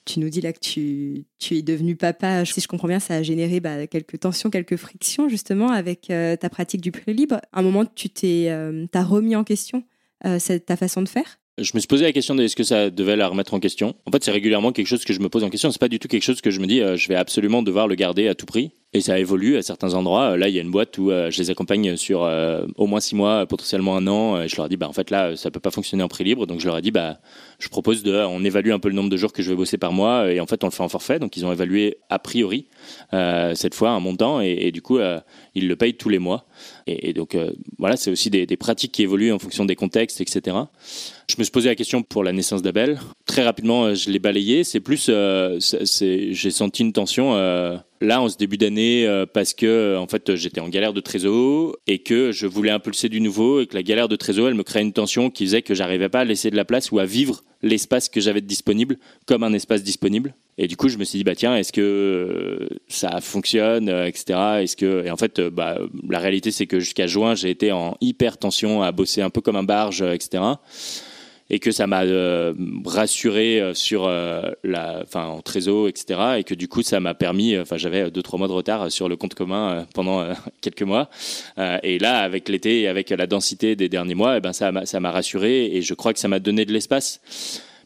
tu 0.06 0.20
nous 0.20 0.30
dis 0.30 0.42
là 0.42 0.52
que 0.54 0.60
tu, 0.60 1.26
tu, 1.40 1.58
es 1.58 1.62
devenu 1.62 1.96
papa. 1.96 2.44
Si 2.46 2.62
je 2.62 2.68
comprends 2.68 2.88
bien, 2.88 3.00
ça 3.00 3.16
a 3.16 3.24
généré 3.24 3.60
bah, 3.60 3.88
quelques 3.88 4.20
tensions, 4.20 4.50
quelques 4.50 4.76
frictions 4.76 5.30
justement 5.30 5.70
avec 5.70 6.10
euh, 6.10 6.36
ta 6.36 6.50
pratique 6.50 6.82
du 6.82 6.92
prix 6.92 7.14
libre. 7.14 7.40
À 7.54 7.60
un 7.60 7.62
moment, 7.62 7.86
tu 7.86 8.10
t'es, 8.10 8.48
euh, 8.50 8.86
remis 8.96 9.36
en 9.36 9.44
question 9.44 9.84
euh, 10.26 10.40
ta 10.66 10.76
façon 10.76 11.02
de 11.02 11.10
faire? 11.10 11.40
Je 11.58 11.72
me 11.76 11.80
suis 11.80 11.88
posé 11.88 12.04
la 12.04 12.14
question 12.14 12.34
de 12.34 12.44
est-ce 12.44 12.56
que 12.56 12.64
ça 12.64 12.90
devait 12.90 13.16
la 13.16 13.28
remettre 13.28 13.54
en 13.54 13.60
question? 13.60 13.96
En 14.06 14.12
fait, 14.12 14.24
c'est 14.24 14.32
régulièrement 14.32 14.72
quelque 14.72 14.88
chose 14.88 15.04
que 15.06 15.14
je 15.14 15.20
me 15.20 15.30
pose 15.30 15.44
en 15.44 15.50
question. 15.50 15.70
C'est 15.72 15.80
pas 15.80 15.90
du 15.90 16.00
tout 16.00 16.08
quelque 16.08 16.24
chose 16.24 16.42
que 16.42 16.50
je 16.50 16.60
me 16.60 16.66
dis 16.66 16.80
je 16.80 17.08
vais 17.08 17.16
absolument 17.16 17.62
devoir 17.62 17.88
le 17.88 17.96
garder 17.96 18.28
à 18.28 18.36
tout 18.36 18.46
prix. 18.46 18.72
Et 18.94 19.00
ça 19.00 19.18
évolue 19.18 19.56
à 19.56 19.62
certains 19.62 19.94
endroits. 19.94 20.36
Là, 20.36 20.50
il 20.50 20.56
y 20.56 20.60
a 20.60 20.62
une 20.62 20.70
boîte 20.70 20.98
où 20.98 21.12
euh, 21.12 21.32
je 21.32 21.42
les 21.42 21.50
accompagne 21.50 21.96
sur 21.96 22.26
euh, 22.26 22.66
au 22.76 22.88
moins 22.88 23.00
six 23.00 23.16
mois, 23.16 23.46
potentiellement 23.46 23.96
un 23.96 24.06
an. 24.06 24.42
Et 24.42 24.50
je 24.50 24.58
leur 24.58 24.68
dit, 24.68 24.76
bah, 24.76 24.90
en 24.90 24.92
fait, 24.92 25.10
là, 25.12 25.38
ça 25.38 25.50
peut 25.50 25.62
pas 25.62 25.72
fonctionner 25.72 26.04
en 26.04 26.10
prix 26.10 26.26
libre. 26.26 26.46
Donc, 26.46 26.60
je 26.60 26.66
leur 26.66 26.78
ai 26.78 26.82
dit, 26.82 26.92
bah, 26.92 27.20
je 27.58 27.70
propose 27.70 28.04
de, 28.04 28.14
on 28.14 28.44
évalue 28.44 28.72
un 28.72 28.80
peu 28.80 28.90
le 28.90 28.96
nombre 28.96 29.10
de 29.10 29.16
jours 29.16 29.32
que 29.32 29.42
je 29.42 29.50
vais 29.50 29.56
bosser 29.56 29.78
par 29.78 29.94
mois. 29.94 30.30
Et 30.30 30.42
en 30.42 30.46
fait, 30.46 30.62
on 30.66 30.68
le 30.68 30.74
fait 30.74 30.84
en 30.84 30.90
forfait. 30.90 31.20
Donc, 31.20 31.38
ils 31.38 31.46
ont 31.46 31.54
évalué 31.54 32.00
a 32.10 32.20
priori, 32.20 32.68
euh, 33.14 33.56
cette 33.56 33.76
fois, 33.76 33.92
un 33.92 34.02
montant. 34.02 34.42
Et, 34.42 34.74
du 34.74 34.82
coup, 34.82 35.00
ils 35.56 35.70
le 35.70 35.76
payent 35.78 35.96
tous 35.96 36.10
les 36.10 36.20
mois. 36.20 36.46
Et, 36.86 37.14
donc, 37.14 37.38
voilà, 37.78 37.96
c'est 37.96 38.12
aussi 38.12 38.30
des, 38.30 38.58
pratiques 38.58 38.92
qui 38.92 39.04
évoluent 39.04 39.32
en 39.32 39.40
fonction 39.40 39.64
des 39.64 39.78
contextes, 39.78 40.20
etc. 40.20 40.58
Je 41.30 41.36
me 41.38 41.44
suis 41.44 41.52
posé 41.52 41.70
la 41.70 41.76
question 41.76 42.04
pour 42.04 42.26
la 42.26 42.34
naissance 42.34 42.62
d'Abel. 42.62 43.00
Très 43.26 43.44
rapidement, 43.44 43.96
je 43.96 44.12
l'ai 44.12 44.20
balayé. 44.20 44.66
C'est 44.66 44.82
plus, 44.82 45.10
j'ai 45.10 46.52
senti 46.52 46.82
une 46.82 46.92
tension 46.92 47.36
là 48.02 48.22
en 48.22 48.28
ce 48.28 48.36
début 48.36 48.58
d'année 48.58 49.06
euh, 49.06 49.26
parce 49.32 49.54
que 49.54 49.96
en 49.98 50.08
fait 50.08 50.36
j'étais 50.36 50.60
en 50.60 50.68
galère 50.68 50.92
de 50.92 51.00
trésor 51.00 51.78
et 51.88 52.00
que 52.00 52.32
je 52.32 52.48
voulais 52.48 52.72
impulser 52.72 53.08
du 53.08 53.22
nouveau 53.22 53.62
et 53.62 53.68
que 53.68 53.76
la 53.76 53.84
galère 53.84 54.10
de 54.10 54.16
trésor 54.16 54.50
elle 54.50 54.56
me 54.56 54.64
créait 54.64 54.82
une 54.82 54.92
tension 54.92 55.30
qui 55.30 55.46
faisait 55.46 55.62
que 55.62 55.76
j'arrivais 55.76 56.10
pas 56.10 56.22
à 56.22 56.26
laisser 56.26 56.50
de 56.50 56.56
la 56.56 56.66
place 56.66 56.92
ou 56.92 57.00
à 57.00 57.06
vivre 57.06 57.44
l'espace 57.62 58.10
que 58.10 58.20
j'avais 58.20 58.42
disponible 58.42 58.98
comme 59.28 59.44
un 59.44 59.54
espace 59.54 59.84
disponible. 59.84 60.34
Et 60.58 60.68
du 60.68 60.76
coup 60.76 60.90
je 60.90 60.98
me 60.98 61.04
suis 61.04 61.20
dit 61.20 61.24
bah 61.24 61.36
tiens 61.36 61.56
est-ce 61.56 61.72
que 61.72 61.82
euh, 61.82 62.68
ça 62.88 63.22
fonctionne 63.22 63.88
euh, 63.88 64.08
etc 64.08 64.40
est-ce 64.62 64.76
que 64.76 65.06
et 65.06 65.12
en 65.12 65.18
fait 65.18 65.40
bah 65.40 65.78
la 66.10 66.20
réalité 66.20 66.52
c'est 66.52 66.66
que 66.66 66.80
jusqu'à 66.80 67.08
juin 67.08 67.36
j'ai 67.36 67.52
été 67.52 67.72
en 67.72 67.96
hyper 68.02 68.38
tension 68.38 68.82
à 68.82 68.92
bosser 68.92 69.22
un 69.22 69.30
peu 69.30 69.42
comme 69.42 69.56
un 69.56 69.64
barge 69.64 70.02
etc 70.02 70.44
et 71.54 71.60
que 71.60 71.72
ça 71.72 71.86
m'a 71.86 72.04
euh, 72.04 72.54
rassuré 72.86 73.60
euh, 73.60 73.74
sur 73.74 74.06
euh, 74.08 74.42
en 75.14 75.42
trésor, 75.42 75.90
etc. 75.90 76.20
Et 76.38 76.44
que 76.46 76.56
du 76.56 76.70
coup, 76.70 76.82
ça 76.82 77.02
m'a 77.02 77.14
permis, 77.14 77.60
enfin 77.60 77.76
j'avais 77.76 78.10
deux 78.10 78.24
trois 78.24 78.40
mois 78.40 78.48
de 78.48 78.54
retard 78.54 78.90
sur 78.90 79.10
le 79.10 79.18
compte 79.18 79.36
commun 79.36 79.86
pendant 79.94 80.26
quelques 80.62 80.84
mois. 80.84 81.10
et 81.84 82.00
là, 82.00 82.20
avec 82.20 82.48
l'été 82.48 82.88
avec 82.88 83.10
la 83.10 83.28
densité 83.28 83.76
des 83.76 83.90
derniers 83.90 84.16
mois, 84.16 84.38
eh 84.38 84.40
ben 84.40 84.54
ça 84.54 84.72
m'a 84.72 84.86
ça 84.86 85.02
m'a 85.02 85.12
rassuré 85.12 85.66
et 85.76 85.82
je 85.82 85.94
crois 85.94 86.14
que 86.14 86.20
ça 86.20 86.30
m'a 86.30 86.40
donné 86.40 86.64
de 86.64 86.72
l'espace. 86.72 87.20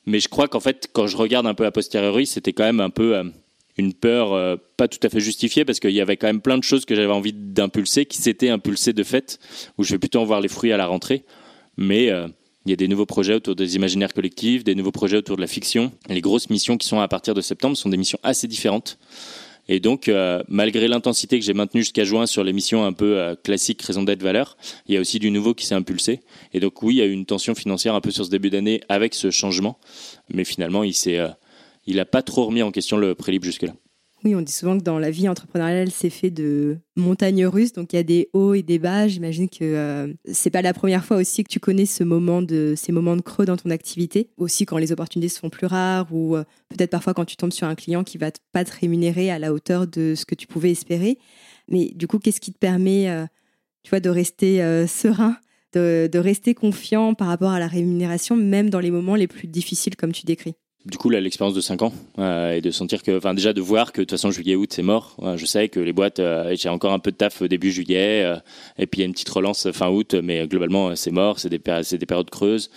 Mais 0.06 0.20
je 0.20 0.30
crois 0.30 0.48
qu'en 0.48 0.60
fait, 0.60 0.88
quand 0.94 1.08
je 1.08 1.18
regarde 1.18 1.48
un 1.48 1.56
peu 1.56 1.66
a 1.66 1.72
posteriori, 1.72 2.28
c'était 2.28 2.54
quand 2.54 2.66
même 2.66 2.80
un 2.80 2.92
peu 2.92 3.20
une 3.80 3.96
peur 3.96 4.60
pas 4.78 4.88
tout 4.88 5.00
à 5.02 5.10
fait 5.10 5.20
justifiée 5.20 5.66
parce 5.66 5.80
qu'il 5.80 5.90
y 5.90 6.02
avait 6.02 6.18
quand 6.18 6.28
même 6.28 6.42
plein 6.42 6.60
de 6.60 6.64
choses 6.64 6.86
que 6.86 6.94
j'avais 6.94 7.12
envie 7.12 7.34
d'impulser 7.34 8.06
qui 8.06 8.20
s'étaient 8.20 8.50
impulsées 8.50 8.94
de 8.94 9.04
fait, 9.04 9.40
où 9.80 9.84
je 9.84 9.94
vais 9.94 9.98
plutôt 9.98 10.20
en 10.20 10.26
voir 10.26 10.40
les 10.40 10.50
fruits 10.50 10.72
à 10.72 10.78
la 10.78 10.86
rentrée. 10.86 11.24
Mais 11.78 12.12
il 12.66 12.72
y 12.72 12.74
a 12.74 12.76
des 12.76 12.88
nouveaux 12.88 13.06
projets 13.06 13.36
autour 13.36 13.56
des 13.56 13.76
imaginaires 13.76 14.14
collectifs, 14.14 14.64
des 14.64 14.76
nouveaux 14.76 14.92
projets 14.92 15.18
autour 15.18 15.36
de 15.36 15.42
la 15.42 15.48
fiction. 15.48 15.92
Les 16.10 16.22
grosses 16.22 16.50
missions 16.50 16.78
qui 16.78 16.88
sont 16.88 17.00
à 17.00 17.08
partir 17.08 17.34
de 17.34 17.42
septembre 17.42 17.78
sont 17.78 17.90
des 17.90 17.98
missions 17.98 18.20
assez 18.24 18.48
différentes. 18.48 18.98
Et 19.68 19.80
donc, 19.80 20.10
euh, 20.10 20.44
malgré 20.48 20.88
l'intensité 20.88 21.40
que 21.40 21.46
j'ai 21.46 21.54
maintenue 21.54 21.82
jusqu'à 21.82 22.04
juin 22.04 22.26
sur 22.26 22.44
les 22.44 22.54
missions 22.54 22.86
un 22.86 22.94
peu 22.94 23.18
euh, 23.18 23.36
classiques, 23.36 23.82
raison 23.82 24.04
d'être, 24.04 24.22
valeur, 24.22 24.58
il 24.88 24.94
y 24.94 24.98
a 24.98 25.02
aussi 25.02 25.18
du 25.18 25.32
nouveau 25.32 25.54
qui 25.54 25.66
s'est 25.66 25.76
impulsé. 25.76 26.22
Et 26.54 26.60
donc, 26.60 26.82
oui, 26.84 26.96
il 26.96 26.98
y 26.98 27.02
a 27.02 27.06
eu 27.06 27.12
une 27.12 27.26
tension 27.26 27.56
financière 27.56 27.96
un 27.96 28.02
peu 28.02 28.12
sur 28.12 28.26
ce 28.26 28.30
début 28.30 28.50
d'année 28.50 28.82
avec 28.90 29.16
ce 29.16 29.32
changement. 29.32 29.80
Mais 30.30 30.44
finalement, 30.44 30.84
il 30.84 30.94
euh, 31.08 31.30
il 31.88 31.98
n'a 31.98 32.06
pas 32.06 32.22
trop 32.22 32.46
remis 32.46 32.64
en 32.64 32.72
question 32.72 32.98
le 32.98 33.16
prélibre 33.16 33.46
jusque-là. 33.46 33.74
Oui, 34.26 34.34
on 34.34 34.42
dit 34.42 34.52
souvent 34.52 34.76
que 34.76 34.84
dans 34.84 34.98
la 34.98 35.12
vie 35.12 35.30
entrepreneuriale, 35.30 35.92
c'est 35.92 36.10
fait 36.10 36.32
de 36.32 36.80
montagnes 36.96 37.46
russes, 37.46 37.74
donc 37.74 37.94
il 37.94 37.98
y 37.98 38.00
a 38.00 38.04
des 38.04 38.32
hauts 38.34 38.56
et 38.56 38.64
des 38.64 38.80
bas. 38.80 39.08
J'imagine 39.08 39.48
que 39.48 39.58
euh, 39.62 40.12
c'est 40.34 40.50
pas 40.50 40.64
la 40.64 40.74
première 40.74 41.06
fois 41.06 41.18
aussi 41.18 41.44
que 41.44 41.50
tu 41.50 41.60
connais 41.60 41.86
ce 41.86 42.04
moment 42.04 42.42
de, 42.42 42.74
ces 42.76 42.92
moments 42.92 43.16
de 43.16 43.22
creux 43.22 43.46
dans 43.46 43.56
ton 43.56 43.70
activité. 43.70 44.32
Aussi 44.38 44.66
quand 44.66 44.80
les 44.80 44.92
opportunités 44.92 45.30
se 45.30 45.38
font 45.38 45.52
plus 45.52 45.68
rares 45.68 46.12
ou 46.12 46.36
euh, 46.36 46.44
peut-être 46.70 46.90
parfois 46.90 47.14
quand 47.14 47.26
tu 47.26 47.38
tombes 47.38 47.54
sur 47.54 47.68
un 47.68 47.76
client 47.76 48.04
qui 48.04 48.18
va 48.18 48.32
pas 48.52 48.66
te 48.66 48.72
rémunérer 48.82 49.30
à 49.30 49.38
la 49.38 49.54
hauteur 49.54 49.86
de 49.86 50.16
ce 50.16 50.26
que 50.26 50.34
tu 50.34 50.48
pouvais 50.48 50.72
espérer. 50.72 51.20
Mais 51.70 51.92
du 51.94 52.08
coup, 52.08 52.18
qu'est-ce 52.18 52.42
qui 52.42 52.52
te 52.52 52.58
permet, 52.58 53.08
euh, 53.12 53.28
tu 53.84 53.92
vois, 53.92 54.00
de 54.00 54.10
rester 54.10 54.58
serein, 54.88 55.38
de, 55.74 56.10
de 56.12 56.18
rester 56.18 56.56
confiant 56.56 57.14
par 57.14 57.28
rapport 57.28 57.52
à 57.52 57.60
la 57.60 57.68
rémunération, 57.68 58.36
même 58.36 58.72
dans 58.72 58.80
les 58.80 58.90
moments 58.90 59.16
les 59.16 59.28
plus 59.28 59.48
difficiles 59.48 59.96
comme 59.96 60.14
tu 60.14 60.26
décris? 60.26 60.56
Du 60.86 60.98
coup, 60.98 61.10
l'expérience 61.10 61.56
de 61.56 61.62
5 61.62 61.82
ans 61.82 61.94
euh, 62.20 62.54
et 62.54 62.62
de 62.62 62.70
sentir 62.70 63.02
que, 63.02 63.18
enfin, 63.18 63.34
déjà 63.34 63.54
de 63.54 63.62
voir 63.62 63.92
que 63.92 64.02
de 64.02 64.04
toute 64.04 64.12
façon, 64.12 64.30
juillet-aut, 64.30 64.66
c'est 64.70 64.84
mort. 64.84 65.18
je 65.36 65.46
sais 65.46 65.68
que 65.68 65.80
les 65.80 65.94
boîtes, 65.94 66.20
euh, 66.20 66.56
j'ai 66.56 66.70
encore 66.70 66.94
un 66.94 67.00
peu 67.00 67.12
de 67.12 67.18
taf 67.18 67.42
début 67.44 67.72
juillet, 67.72 68.24
euh, 68.24 68.36
et 68.78 68.86
puis 68.86 69.00
il 69.00 69.02
y 69.02 69.04
a 69.04 69.08
une 69.08 69.14
petite 69.14 69.30
relance 69.30 69.72
fin 69.72 69.90
août, 69.90 70.14
mais 70.14 70.46
globalement, 70.48 70.96
c'est 70.96 71.12
mort, 71.12 71.40
c'est 71.40 71.50
des, 71.50 71.58
des 71.60 72.06
périodes 72.06 72.30
creuses. 72.30 72.70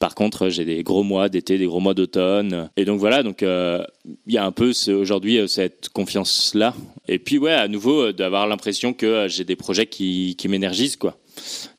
Par 0.00 0.16
contre, 0.16 0.48
j'ai 0.48 0.64
des 0.64 0.82
gros 0.82 1.04
mois 1.04 1.28
d'été, 1.28 1.58
des 1.58 1.66
gros 1.66 1.78
mois 1.78 1.94
d'automne, 1.94 2.68
et 2.76 2.84
donc 2.84 2.98
voilà, 2.98 3.22
donc 3.22 3.42
il 3.42 4.32
y 4.32 4.38
a 4.38 4.44
un 4.44 4.50
peu 4.50 4.72
aujourd'hui 4.88 5.48
cette 5.48 5.90
confiance-là. 5.90 6.74
Et 7.06 7.20
puis 7.20 7.38
ouais, 7.38 7.52
à 7.52 7.68
nouveau, 7.68 8.10
d'avoir 8.10 8.48
l'impression 8.48 8.94
que 8.94 9.28
j'ai 9.28 9.44
des 9.44 9.54
projets 9.54 9.86
qui, 9.86 10.36
m'énergisent, 10.48 10.96
quoi. 10.96 11.16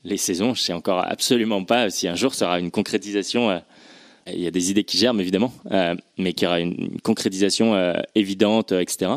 Les 0.06 0.16
saisons, 0.16 0.54
je 0.54 0.62
sais 0.62 0.72
encore 0.72 1.04
absolument 1.06 1.66
pas 1.66 1.90
si 1.90 2.08
un 2.08 2.16
jour 2.16 2.32
aura 2.42 2.62
une 2.62 2.72
concrétisation 2.72 3.62
Il 4.28 4.40
y 4.40 4.48
a 4.48 4.52
des 4.52 4.72
idées 4.72 4.84
qui 4.84 4.98
germent 4.98 5.20
évidemment, 5.20 5.54
mais 6.18 6.34
qui 6.34 6.46
aura 6.46 6.60
une, 6.60 7.00
concrétisation 7.02 7.94
évidente, 8.16 8.72
etc. 8.72 9.12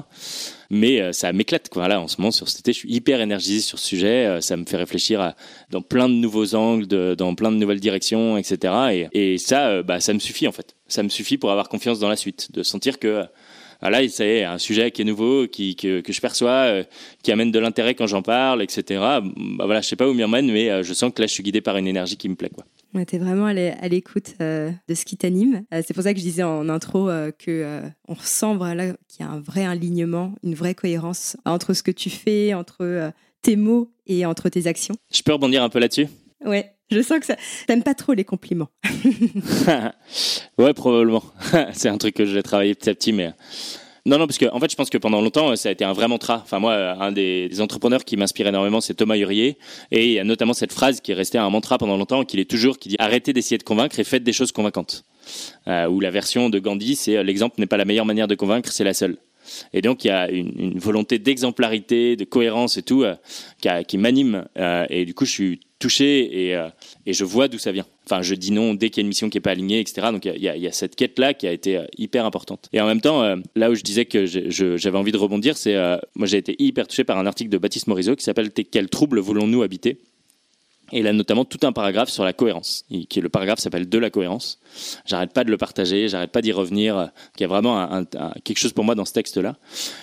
Mais 0.69 1.13
ça 1.13 1.33
m'éclate 1.33 1.69
quoi. 1.69 1.87
Là, 1.87 2.01
en 2.01 2.09
ce 2.09 2.21
moment 2.21 2.33
sur 2.33 2.49
cet 2.49 2.61
été, 2.61 2.73
je 2.73 2.79
suis 2.79 2.93
hyper 2.93 3.21
énergisé 3.21 3.61
sur 3.61 3.79
ce 3.79 3.87
sujet. 3.87 4.41
ça 4.41 4.57
me 4.57 4.65
fait 4.65 4.77
réfléchir 4.77 5.35
dans 5.71 5.83
plein 5.83 6.09
de 6.09 6.15
nouveaux 6.15 6.55
angles, 6.57 6.87
dans 7.17 7.35
plein 7.35 7.53
de 7.53 7.57
nouvelles 7.57 7.81
directions, 7.81 8.37
etc. 8.37 9.09
Et, 9.13 9.39
ça, 9.39 9.83
bah, 9.83 10.01
ça 10.01 10.13
me 10.13 10.19
suffit 10.19 10.49
en 10.49 10.53
fait. 10.53 10.75
Ça 10.89 11.03
me 11.03 11.09
suffit 11.09 11.39
pour 11.39 11.51
avoir 11.51 11.69
confiance 11.69 12.01
dans 12.01 12.09
la 12.09 12.17
suite, 12.17 12.51
de 12.53 12.63
sentir 12.63 12.99
que 12.99 13.27
ah 13.83 13.91
là, 13.91 14.07
c'est 14.09 14.45
un 14.45 14.59
sujet 14.59 14.91
qui 14.91 15.03
est 15.03 15.05
nouveau, 15.05 15.47
que, 15.47 16.03
je 16.09 16.21
perçois, 16.21 16.51
euh, 16.51 16.85
qui 17.23 17.31
amène 17.31 17.51
de 17.51 17.59
l'intérêt 17.59 17.95
quand 17.95 18.07
j'en 18.07 18.23
parle, 18.23 18.63
etc. 18.63 19.01
Bah 19.01 19.23
voilà, 19.65 19.81
je 19.81 19.89
sais 19.89 19.97
pas 19.97 20.09
où 20.09 20.15
m'y 20.15 20.25
emmène, 20.25 20.51
mais 20.51 20.71
euh, 20.71 20.83
je 20.83 20.95
sens 20.95 21.13
que 21.15 21.21
là, 21.21 21.27
je 21.27 21.33
suis 21.33 21.43
guidé 21.43 21.61
par 21.61 21.77
une 21.77 21.87
énergie 21.87 22.17
qui 22.17 22.29
me 22.29 22.37
plaît. 22.37 22.51
Quoi. 22.55 22.65
Tu 22.95 23.17
es 23.17 23.19
vraiment 23.19 23.47
à 23.47 23.53
l'écoute 23.89 24.35
euh, 24.41 24.71
de 24.89 24.95
ce 24.95 25.05
qui 25.05 25.17
t'anime. 25.17 25.65
c'est 25.71 25.93
pour 25.93 26.03
ça 26.03 26.13
que 26.15 26.19
je 26.19 26.25
disais 26.25 26.43
en 26.43 26.69
intro 26.69 27.09
que 27.39 27.83
on 28.09 28.15
ressent 28.15 28.57
voilà, 28.57 28.95
qu'il 29.09 29.25
y 29.25 29.29
a 29.29 29.31
un 29.31 29.41
vrai 29.41 29.65
alignement, 29.67 30.35
une 30.43 30.55
vraie 30.55 30.75
cohérence 30.75 31.37
entre 31.45 31.75
ce 31.75 31.83
que 31.83 31.91
tu 31.91 32.09
fais, 32.09 32.55
entre 32.55 33.13
tes 33.43 33.57
mots 33.57 33.93
et 34.07 34.25
entre 34.25 34.49
tes 34.49 34.67
actions. 34.67 34.97
Je 35.13 35.23
peux 35.23 35.33
rebondir 35.33 35.63
un 35.63 35.69
peu 35.69 35.79
là-dessus? 35.79 36.09
Ouais. 36.45 36.73
Je 36.91 37.03
sens 37.03 37.19
que 37.19 37.27
ça. 37.27 37.37
T'aimes 37.67 37.83
pas 37.83 37.95
trop 37.95 38.13
les 38.13 38.25
compliments. 38.25 38.69
ouais, 40.59 40.73
probablement. 40.73 41.25
c'est 41.73 41.89
un 41.89 41.99
truc 41.99 42.15
que 42.15 42.25
j'ai 42.25 42.43
travaillé 42.43 42.75
petit 42.75 42.91
à 42.91 42.95
petit, 42.95 43.13
mais. 43.13 43.33
Non, 44.07 44.19
non, 44.19 44.29
parce 44.29 44.39
que 44.39 44.47
en 44.53 44.61
fait, 44.61 44.71
je 44.71 44.77
pense 44.77 44.89
que 44.89 44.99
pendant 44.99 45.21
longtemps, 45.21 45.57
ça 45.57 45.69
a 45.69 45.73
été 45.73 45.85
un 45.85 45.93
vrai 45.93 46.07
mantra. 46.07 46.41
Enfin, 46.45 46.61
moi, 46.61 46.75
un 46.75 47.11
des, 47.11 47.61
entrepreneurs 47.61 48.05
qui 48.05 48.17
m'inspire 48.17 48.47
énormément, 48.47 48.81
c'est 48.81 48.95
Thomas 48.95 49.17
Hurier. 49.17 49.59
Et 49.91 50.07
il 50.07 50.13
y 50.13 50.21
a 50.21 50.25
notamment 50.25 50.53
cette 50.53 50.73
phrase 50.73 51.01
qui 51.01 51.11
est 51.11 51.15
restée 51.15 51.39
un 51.39 51.51
mantra 51.51 51.77
pendant 51.77 51.97
longtemps, 51.97 52.25
qu'il 52.25 52.39
est 52.39 52.49
toujours, 52.49 52.79
qui 52.79 52.89
dit 52.89 52.97
arrêtez 53.01 53.33
d'essayer 53.33 53.59
de 53.59 53.65
convaincre 53.65 53.99
et 53.99 54.05
faites 54.05 54.23
des 54.23 54.33
choses 54.33 54.53
convaincantes. 54.53 55.05
Euh, 55.67 55.89
ou 55.89 55.99
la 55.99 56.13
version 56.13 56.51
de 56.51 56.61
Gandhi, 56.61 56.95
c'est 56.95 57.21
l'exemple 57.25 57.57
n'est 57.59 57.67
pas 57.67 57.77
la 57.77 57.85
meilleure 57.85 58.07
manière 58.07 58.29
de 58.29 58.37
convaincre, 58.37 58.71
c'est 58.71 58.85
la 58.85 58.95
seule. 58.95 59.17
Et 59.73 59.83
donc 59.83 60.05
il 60.05 60.09
y 60.09 60.11
a 60.11 60.31
une, 60.31 60.79
volonté 60.79 61.19
d'exemplarité, 61.19 62.17
de 62.17 62.25
cohérence 62.25 62.77
et 62.77 62.83
tout 62.83 63.03
euh, 63.03 63.15
qui, 63.85 63.99
m'anime. 63.99 64.47
Euh, 64.59 64.87
et 64.91 65.05
du 65.05 65.15
coup, 65.15 65.25
je 65.25 65.31
suis 65.31 65.61
touché 65.79 66.47
et, 66.47 66.57
euh, 66.57 66.69
et 67.05 67.13
je 67.13 67.25
vois 67.25 67.49
d'où 67.49 67.59
ça 67.59 67.73
vient. 67.73 67.87
Enfin, 68.05 68.23
je 68.23 68.35
dis 68.35 68.53
non 68.53 68.75
dès 68.75 68.89
qu'il 68.89 68.99
y 68.99 69.03
a 69.03 69.05
une 69.05 69.09
mission 69.09 69.29
qui 69.29 69.37
n'est 69.37 69.43
pas 69.43 69.51
alignée, 69.51 69.81
etc. 69.81 70.09
Donc 70.13 70.25
il 70.25 70.37
y, 70.37 70.45
y, 70.45 70.67
a 70.67 70.73
cette 70.73 70.97
quête-là 70.97 71.35
qui 71.35 71.47
a 71.47 71.53
été 71.53 71.81
hyper 71.99 72.25
importante. 72.25 72.69
Et 72.73 72.81
en 72.81 72.87
même 72.87 73.01
temps, 73.01 73.37
là 73.57 73.71
où 73.71 73.75
je 73.75 73.83
disais 73.83 74.05
que 74.05 74.27
j'avais 74.27 74.99
envie 74.99 75.13
de 75.13 75.17
rebondir, 75.17 75.57
c'est 75.57 75.75
moi 76.15 76.27
j'ai 76.27 76.39
été 76.39 76.55
hyper 76.59 76.87
touché 76.87 77.05
par 77.05 77.19
un 77.19 77.27
article 77.27 77.51
de 77.51 77.59
Baptiste 77.59 77.89
Morisot 77.89 78.17
qui 78.17 78.25
s'appelle 78.25 78.51
Quel 78.53 78.89
trouble 78.89 79.19
voulons-nous 79.19 79.63
habiter? 79.63 79.99
Et 80.93 81.01
il 81.01 81.07
a 81.07 81.13
notamment 81.13 81.45
tout 81.45 81.59
un 81.67 81.73
paragraphe 81.73 82.09
sur 82.09 82.25
la 82.25 82.33
cohérence, 82.33 82.85
qui 82.89 83.19
est 83.19 83.23
le 83.23 83.29
paragraphe 83.29 83.59
s'appelle 83.59 83.89
de 83.89 83.99
la 83.99 84.11
cohérence. 84.11 84.61
J'arrête 85.05 85.33
pas 85.33 85.45
de 85.45 85.51
le 85.51 85.57
partager, 85.57 86.09
j'arrête 86.09 86.31
pas 86.31 86.43
d'y 86.43 86.53
revenir. 86.53 87.11
Il 87.37 87.41
y 87.41 87.45
a 87.45 87.49
vraiment 87.49 88.05
quelque 88.45 88.59
chose 88.59 88.73
pour 88.73 88.85
moi 88.85 88.95
dans 88.95 89.05
ce 89.05 89.13
texte-là. 89.13 89.57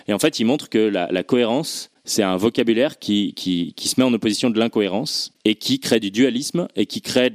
Et 0.07 0.13
en 0.13 0.19
fait, 0.19 0.39
il 0.39 0.45
montre 0.45 0.69
que 0.69 0.79
la, 0.79 1.23
cohérence, 1.23 1.89
c'est 2.03 2.23
un 2.23 2.35
vocabulaire 2.35 2.99
qui, 2.99 3.33
qui 3.33 3.87
se 3.87 3.99
met 3.99 4.05
en 4.05 4.13
opposition 4.13 4.49
de 4.49 4.59
l'incohérence 4.59 5.33
et 5.45 5.55
qui 5.55 5.79
crée 5.79 5.99
du 5.99 6.11
dualisme 6.11 6.67
et 6.75 6.85
qui 6.85 7.01
crée 7.01 7.33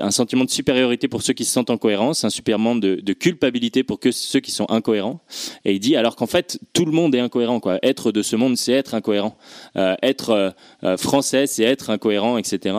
un 0.00 0.10
sentiment 0.10 0.44
de 0.44 0.50
supériorité 0.50 1.08
pour 1.08 1.22
ceux 1.22 1.32
qui 1.32 1.44
se 1.44 1.52
sentent 1.52 1.70
en 1.70 1.76
cohérence, 1.76 2.24
un 2.24 2.30
sentiment 2.30 2.74
de, 2.76 3.12
culpabilité 3.12 3.82
pour 3.82 3.98
ceux 4.10 4.40
qui 4.40 4.50
sont 4.50 4.66
incohérents. 4.70 5.20
Et 5.64 5.74
il 5.74 5.80
dit 5.80 5.96
alors 5.96 6.16
qu'en 6.16 6.26
fait 6.26 6.58
tout 6.72 6.84
le 6.84 6.92
monde 6.92 7.14
est 7.14 7.20
incohérent. 7.20 7.60
Quoi. 7.60 7.78
Être 7.82 8.12
de 8.12 8.22
ce 8.22 8.36
monde, 8.36 8.56
c'est 8.56 8.72
être 8.72 8.94
incohérent. 8.94 9.36
Euh, 9.76 9.94
être 10.02 10.30
euh, 10.30 10.50
euh, 10.84 10.96
français, 10.96 11.46
c'est 11.46 11.64
être 11.64 11.90
incohérent, 11.90 12.38
etc. 12.38 12.76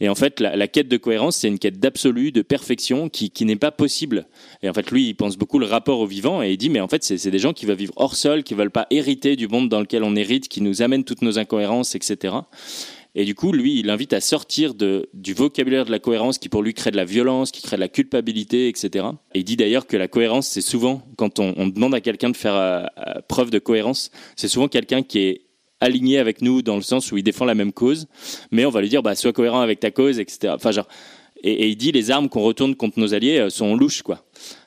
Et 0.00 0.08
en 0.08 0.14
fait, 0.14 0.40
la, 0.40 0.68
quête 0.68 0.88
de 0.88 0.96
cohérence, 0.96 1.36
c'est 1.36 1.48
une 1.48 1.58
quête 1.58 1.78
d'absolu, 1.78 2.32
de 2.32 2.42
perfection, 2.42 3.08
qui, 3.08 3.30
n'est 3.44 3.56
pas 3.56 3.70
possible. 3.70 4.26
Et 4.62 4.68
en 4.68 4.74
fait, 4.74 4.90
lui, 4.90 5.08
il 5.08 5.14
pense 5.14 5.36
beaucoup 5.36 5.58
le 5.58 5.66
rapport 5.66 6.00
au 6.00 6.06
vivant, 6.06 6.42
et 6.42 6.52
il 6.52 6.56
dit 6.56 6.70
mais 6.70 6.80
en 6.80 6.88
fait, 6.88 7.04
c'est 7.04 7.30
des 7.30 7.38
gens 7.38 7.52
qui 7.52 7.66
veulent 7.66 7.76
vivre 7.76 7.92
hors 7.96 8.16
sol, 8.16 8.42
qui 8.42 8.54
veulent 8.54 8.70
pas 8.70 8.86
hériter 8.90 9.36
du 9.36 9.46
monde 9.46 9.68
dans 9.68 9.80
lequel 9.80 10.02
on 10.02 10.16
hérite, 10.16 10.48
qui 10.48 10.60
nous 10.60 10.82
amène 10.82 11.04
toutes 11.04 11.22
nos 11.22 11.38
incohérences, 11.38 11.94
etc. 11.94 12.34
Et 13.18 13.24
du 13.24 13.34
coup, 13.34 13.50
lui, 13.50 13.80
il 13.80 13.88
invite 13.88 14.12
à 14.12 14.20
sortir 14.20 14.74
de, 14.74 15.08
du 15.14 15.32
vocabulaire 15.32 15.86
de 15.86 15.90
la 15.90 15.98
cohérence 15.98 16.36
qui 16.36 16.50
pour 16.50 16.62
lui 16.62 16.74
crée 16.74 16.90
de 16.90 16.98
la 16.98 17.06
violence, 17.06 17.50
qui 17.50 17.62
crée 17.62 17.76
de 17.76 17.80
la 17.80 17.88
culpabilité, 17.88 18.68
etc. 18.68 19.06
Et 19.34 19.38
il 19.38 19.44
dit 19.44 19.56
d'ailleurs 19.56 19.86
que 19.86 19.96
la 19.96 20.06
cohérence, 20.06 20.46
c'est 20.46 20.60
souvent, 20.60 21.00
quand 21.16 21.38
on, 21.38 21.66
demande 21.66 21.94
à 21.94 22.02
quelqu'un 22.02 22.28
de 22.28 22.36
faire 22.36 22.54
euh, 22.54 22.84
euh, 22.98 23.14
preuve 23.26 23.48
de 23.48 23.58
cohérence, 23.58 24.10
c'est 24.36 24.48
souvent 24.48 24.68
quelqu'un 24.68 25.02
qui 25.02 25.20
est 25.20 25.40
aligné 25.80 26.18
avec 26.18 26.42
nous 26.42 26.60
dans 26.60 26.76
le 26.76 26.82
sens 26.82 27.10
où 27.10 27.16
il 27.16 27.22
défend 27.22 27.46
la 27.46 27.54
même 27.54 27.72
cause, 27.72 28.06
mais 28.50 28.66
on 28.66 28.70
va 28.70 28.82
lui 28.82 28.90
dire, 28.90 29.02
bah, 29.02 29.14
sois 29.14 29.32
cohérent 29.32 29.62
avec 29.62 29.80
ta 29.80 29.90
cause, 29.90 30.18
etc. 30.18 30.52
Enfin, 30.54 30.70
genre, 30.70 30.88
et, 31.42 31.68
il 31.68 31.76
dit 31.76 31.92
les 31.92 32.10
armes 32.10 32.28
qu'on 32.28 32.42
retourne 32.42 32.74
contre 32.76 32.98
nos 33.00 33.14
alliés 33.14 33.38
euh, 33.38 33.48
sont 33.48 33.74
louches, 33.74 34.02
quoi. 34.02 34.25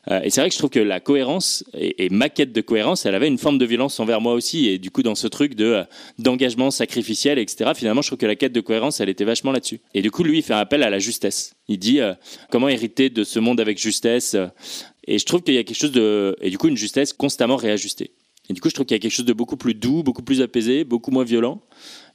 Euh, 0.09 0.21
et 0.23 0.29
c'est 0.29 0.41
vrai 0.41 0.49
que 0.49 0.53
je 0.53 0.59
trouve 0.59 0.69
que 0.69 0.79
la 0.79 0.99
cohérence 0.99 1.63
et, 1.73 2.09
ma 2.09 2.29
quête 2.29 2.51
de 2.51 2.61
cohérence, 2.61 3.05
elle 3.05 3.15
avait 3.15 3.27
une 3.27 3.37
forme 3.37 3.57
de 3.57 3.65
violence 3.65 3.99
envers 3.99 4.21
moi 4.21 4.33
aussi. 4.33 4.67
Et 4.67 4.79
du 4.79 4.91
coup, 4.91 5.03
dans 5.03 5.15
ce 5.15 5.27
truc 5.27 5.55
de 5.55 5.65
euh, 5.65 5.83
d'engagement 6.17 6.71
sacrificiel, 6.71 7.39
etc. 7.39 7.71
Finalement, 7.75 8.01
je 8.01 8.07
trouve 8.07 8.19
que 8.19 8.25
la 8.25 8.35
quête 8.35 8.53
de 8.53 8.61
cohérence, 8.61 8.99
elle 8.99 9.09
était 9.09 9.25
vachement 9.25 9.51
là-dessus. 9.51 9.81
Et 9.93 10.01
du 10.01 10.11
coup, 10.11 10.23
lui, 10.23 10.39
il 10.39 10.43
fait 10.43 10.53
un 10.53 10.59
appel 10.59 10.83
à 10.83 10.89
la 10.89 10.99
justesse. 10.99 11.55
Il 11.67 11.77
dit 11.77 11.99
comment 12.49 12.67
hériter 12.67 13.09
de 13.09 13.23
ce 13.23 13.39
monde 13.39 13.59
avec 13.59 13.77
justesse. 13.77 14.35
Et 15.05 15.19
je 15.19 15.25
trouve 15.25 15.41
qu'il 15.41 15.53
y 15.53 15.57
a 15.57 15.63
quelque 15.63 15.77
chose 15.77 15.91
de 15.91 16.35
et 16.41 16.49
du 16.49 16.57
coup 16.57 16.67
une 16.67 16.77
justesse 16.77 17.13
constamment 17.13 17.55
réajustée. 17.55 18.11
Et 18.49 18.53
du 18.53 18.61
coup, 18.61 18.69
je 18.69 18.73
trouve 18.73 18.85
qu'il 18.85 18.95
y 18.95 18.99
a 18.99 19.01
quelque 19.01 19.13
chose 19.13 19.25
de 19.25 19.33
beaucoup 19.33 19.57
plus 19.57 19.75
doux, 19.75 20.01
beaucoup 20.01 20.23
plus 20.23 20.41
apaisé, 20.41 20.83
beaucoup 20.83 21.11
moins 21.11 21.23
violent. 21.23 21.61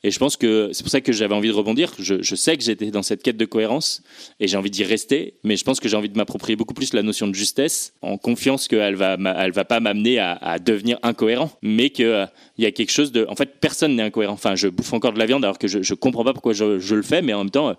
Et 0.04 0.10
je 0.10 0.18
pense 0.18 0.36
que 0.36 0.68
c'est 0.74 0.82
pour 0.82 0.90
ça 0.90 1.00
que 1.00 1.12
j'avais 1.12 1.34
envie 1.34 1.48
de 1.48 1.54
rebondir. 1.54 1.90
Je, 1.98 2.34
sais 2.34 2.58
que 2.58 2.62
j'étais 2.62 2.90
dans 2.90 3.02
cette 3.02 3.22
quête 3.22 3.38
de 3.38 3.46
cohérence 3.46 4.02
et 4.38 4.46
j'ai 4.46 4.58
envie 4.58 4.70
d'y 4.70 4.84
rester, 4.84 5.32
mais 5.44 5.56
je 5.56 5.64
pense 5.64 5.80
que 5.80 5.88
j'ai 5.88 5.96
envie 5.96 6.10
de 6.10 6.16
m'approprier 6.18 6.56
beaucoup 6.56 6.74
plus 6.74 6.92
la 6.92 7.02
notion 7.02 7.26
de 7.26 7.34
justesse, 7.34 7.94
en 8.02 8.18
confiance 8.18 8.68
qu'elle 8.68 8.96
va, 8.96 9.16
elle 9.38 9.52
va 9.52 9.64
pas 9.64 9.80
m'amener 9.80 10.18
à, 10.18 10.58
devenir 10.58 10.98
incohérent, 11.02 11.50
mais 11.62 11.88
qu'il 11.88 12.04
euh, 12.04 12.26
y 12.58 12.66
a 12.66 12.70
quelque 12.70 12.92
chose 12.92 13.12
de. 13.12 13.24
En 13.30 13.34
fait, 13.34 13.58
personne 13.60 13.96
n'est 13.96 14.02
incohérent. 14.02 14.34
Enfin, 14.34 14.54
je 14.54 14.68
bouffe 14.68 14.92
encore 14.92 15.14
de 15.14 15.18
la 15.18 15.24
viande 15.24 15.42
alors 15.42 15.58
que 15.58 15.68
je, 15.68 15.82
je 15.82 15.94
comprends 15.94 16.22
pas 16.22 16.34
pourquoi 16.34 16.52
je, 16.52 16.94
le 16.94 17.02
fais, 17.02 17.22
mais 17.22 17.32
en 17.32 17.38
même 17.38 17.50
temps, 17.50 17.74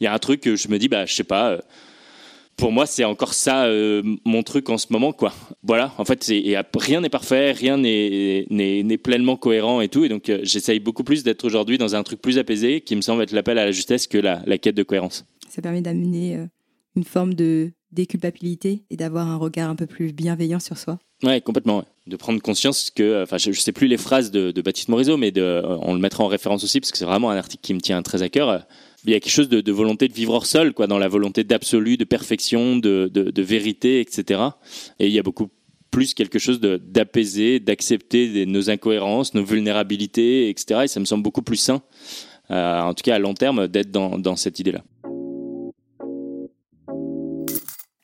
il 0.00 0.04
y 0.04 0.06
a 0.06 0.14
un 0.14 0.18
truc 0.18 0.40
que 0.40 0.56
je 0.56 0.68
me 0.68 0.78
dis, 0.78 0.88
bah, 0.88 1.04
je 1.04 1.12
sais 1.14 1.24
pas. 1.24 1.50
Euh, 1.50 1.58
pour 2.56 2.72
moi, 2.72 2.86
c'est 2.86 3.04
encore 3.04 3.34
ça 3.34 3.66
euh, 3.66 4.02
mon 4.24 4.42
truc 4.42 4.70
en 4.70 4.78
ce 4.78 4.86
moment, 4.90 5.12
quoi. 5.12 5.32
Voilà, 5.62 5.92
en 5.98 6.04
fait, 6.04 6.24
rien 6.74 7.00
n'est 7.00 7.08
parfait, 7.10 7.52
rien 7.52 7.76
n'est 7.76 8.98
pleinement 8.98 9.36
cohérent 9.36 9.80
et 9.80 9.88
tout, 9.88 10.04
et 10.04 10.08
donc 10.08 10.28
euh, 10.28 10.40
j'essaye 10.42 10.80
beaucoup 10.80 11.04
plus 11.04 11.22
d'être 11.22 11.44
aujourd'hui 11.44 11.78
dans 11.78 11.94
un 11.94 12.02
truc 12.02 12.20
plus 12.20 12.38
apaisé, 12.38 12.80
qui 12.80 12.96
me 12.96 13.02
semble 13.02 13.22
être 13.22 13.32
l'appel 13.32 13.58
à 13.58 13.66
la 13.66 13.72
justesse 13.72 14.06
que 14.06 14.18
la, 14.18 14.58
quête 14.58 14.74
de 14.74 14.82
cohérence. 14.82 15.24
Ça 15.48 15.60
permet 15.60 15.82
d'amener 15.82 16.36
euh, 16.36 16.46
une 16.96 17.04
forme 17.04 17.34
de 17.34 17.72
déculpabilité 17.92 18.84
et 18.90 18.96
d'avoir 18.96 19.28
un 19.28 19.36
regard 19.36 19.70
un 19.70 19.76
peu 19.76 19.86
plus 19.86 20.12
bienveillant 20.12 20.60
sur 20.60 20.78
soi. 20.78 20.98
Ouais, 21.22 21.40
complètement. 21.40 21.84
De 22.06 22.16
prendre 22.16 22.40
conscience 22.42 22.90
que, 22.90 23.22
enfin, 23.22 23.38
je, 23.38 23.50
ne 23.50 23.54
sais 23.54 23.72
plus 23.72 23.86
les 23.86 23.96
phrases 23.96 24.30
de, 24.30 24.50
de 24.50 24.62
Baptiste 24.62 24.88
Morisot, 24.88 25.16
mais 25.16 25.30
de, 25.30 25.62
on 25.64 25.94
le 25.94 26.00
mettra 26.00 26.24
en 26.24 26.26
référence 26.26 26.62
aussi 26.64 26.80
parce 26.80 26.90
que 26.90 26.98
c'est 26.98 27.06
vraiment 27.06 27.30
un 27.30 27.36
article 27.36 27.62
qui 27.62 27.74
me 27.74 27.80
tient 27.80 28.02
très 28.02 28.22
à 28.22 28.28
cœur 28.28 28.66
il 29.06 29.12
y 29.12 29.16
a 29.16 29.20
quelque 29.20 29.32
chose 29.32 29.48
de, 29.48 29.72
volonté 29.72 30.08
de 30.08 30.12
vivre 30.12 30.34
hors 30.34 30.46
sol, 30.46 30.72
quoi, 30.72 30.86
dans 30.86 30.98
la 30.98 31.08
volonté 31.08 31.44
d'absolu, 31.44 31.96
de 31.96 32.04
perfection, 32.04 32.76
de, 32.76 33.08
de, 33.12 33.42
vérité, 33.42 34.00
etc. 34.00 34.40
Et 34.98 35.06
il 35.06 35.12
y 35.12 35.18
a 35.18 35.22
beaucoup 35.22 35.48
plus 35.90 36.12
quelque 36.14 36.38
chose 36.38 36.60
d'apaisé, 36.60 37.60
d'accepter 37.60 38.44
nos 38.46 38.68
incohérences, 38.68 39.34
nos 39.34 39.44
vulnérabilités, 39.44 40.48
etc. 40.48 40.80
Et 40.84 40.88
ça 40.88 41.00
me 41.00 41.04
semble 41.04 41.22
beaucoup 41.22 41.42
plus 41.42 41.56
sain, 41.56 41.82
euh, 42.50 42.80
en 42.80 42.94
tout 42.94 43.02
cas 43.02 43.14
à 43.14 43.18
long 43.18 43.34
terme, 43.34 43.68
d'être 43.68 43.90
dans, 43.90 44.18
dans 44.18 44.36
cette 44.36 44.58
idée-là. 44.58 44.82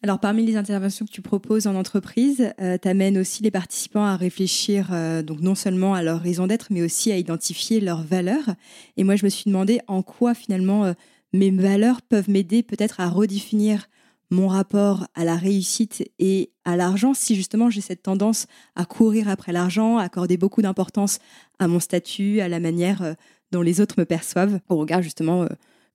Alors, 0.04 0.18
parmi 0.18 0.44
les 0.44 0.56
interventions 0.56 1.06
que 1.06 1.12
tu 1.12 1.22
proposes 1.22 1.68
en 1.68 1.76
entreprise, 1.76 2.52
euh, 2.60 2.76
tu 2.76 2.88
amènes 2.88 3.16
aussi 3.18 3.44
les 3.44 3.52
participants 3.52 4.02
à 4.02 4.16
réfléchir 4.16 4.88
euh, 4.90 5.22
donc 5.22 5.40
non 5.40 5.54
seulement 5.54 5.94
à 5.94 6.02
leur 6.02 6.20
raison 6.20 6.48
d'être, 6.48 6.68
mais 6.70 6.82
aussi 6.82 7.12
à 7.12 7.16
identifier 7.16 7.78
leurs 7.78 8.02
valeurs. 8.02 8.56
Et 8.96 9.04
moi, 9.04 9.14
je 9.14 9.24
me 9.24 9.30
suis 9.30 9.48
demandé 9.48 9.80
en 9.86 10.02
quoi 10.02 10.34
finalement 10.34 10.86
euh, 10.86 10.94
mes 11.32 11.52
valeurs 11.52 12.02
peuvent 12.02 12.28
m'aider 12.28 12.64
peut-être 12.64 12.98
à 12.98 13.08
redéfinir 13.08 13.86
mon 14.30 14.48
rapport 14.48 15.06
à 15.14 15.24
la 15.24 15.36
réussite 15.36 16.02
et 16.18 16.50
à 16.64 16.74
l'argent, 16.74 17.14
si 17.14 17.36
justement 17.36 17.70
j'ai 17.70 17.80
cette 17.80 18.02
tendance 18.02 18.48
à 18.74 18.84
courir 18.84 19.28
après 19.28 19.52
l'argent, 19.52 19.98
à 19.98 20.02
accorder 20.02 20.36
beaucoup 20.36 20.62
d'importance 20.62 21.20
à 21.60 21.68
mon 21.68 21.78
statut, 21.78 22.40
à 22.40 22.48
la 22.48 22.58
manière 22.58 23.14
dont 23.52 23.62
les 23.62 23.80
autres 23.80 23.94
me 23.98 24.04
perçoivent, 24.04 24.58
au 24.68 24.78
regard 24.78 25.02
justement 25.02 25.46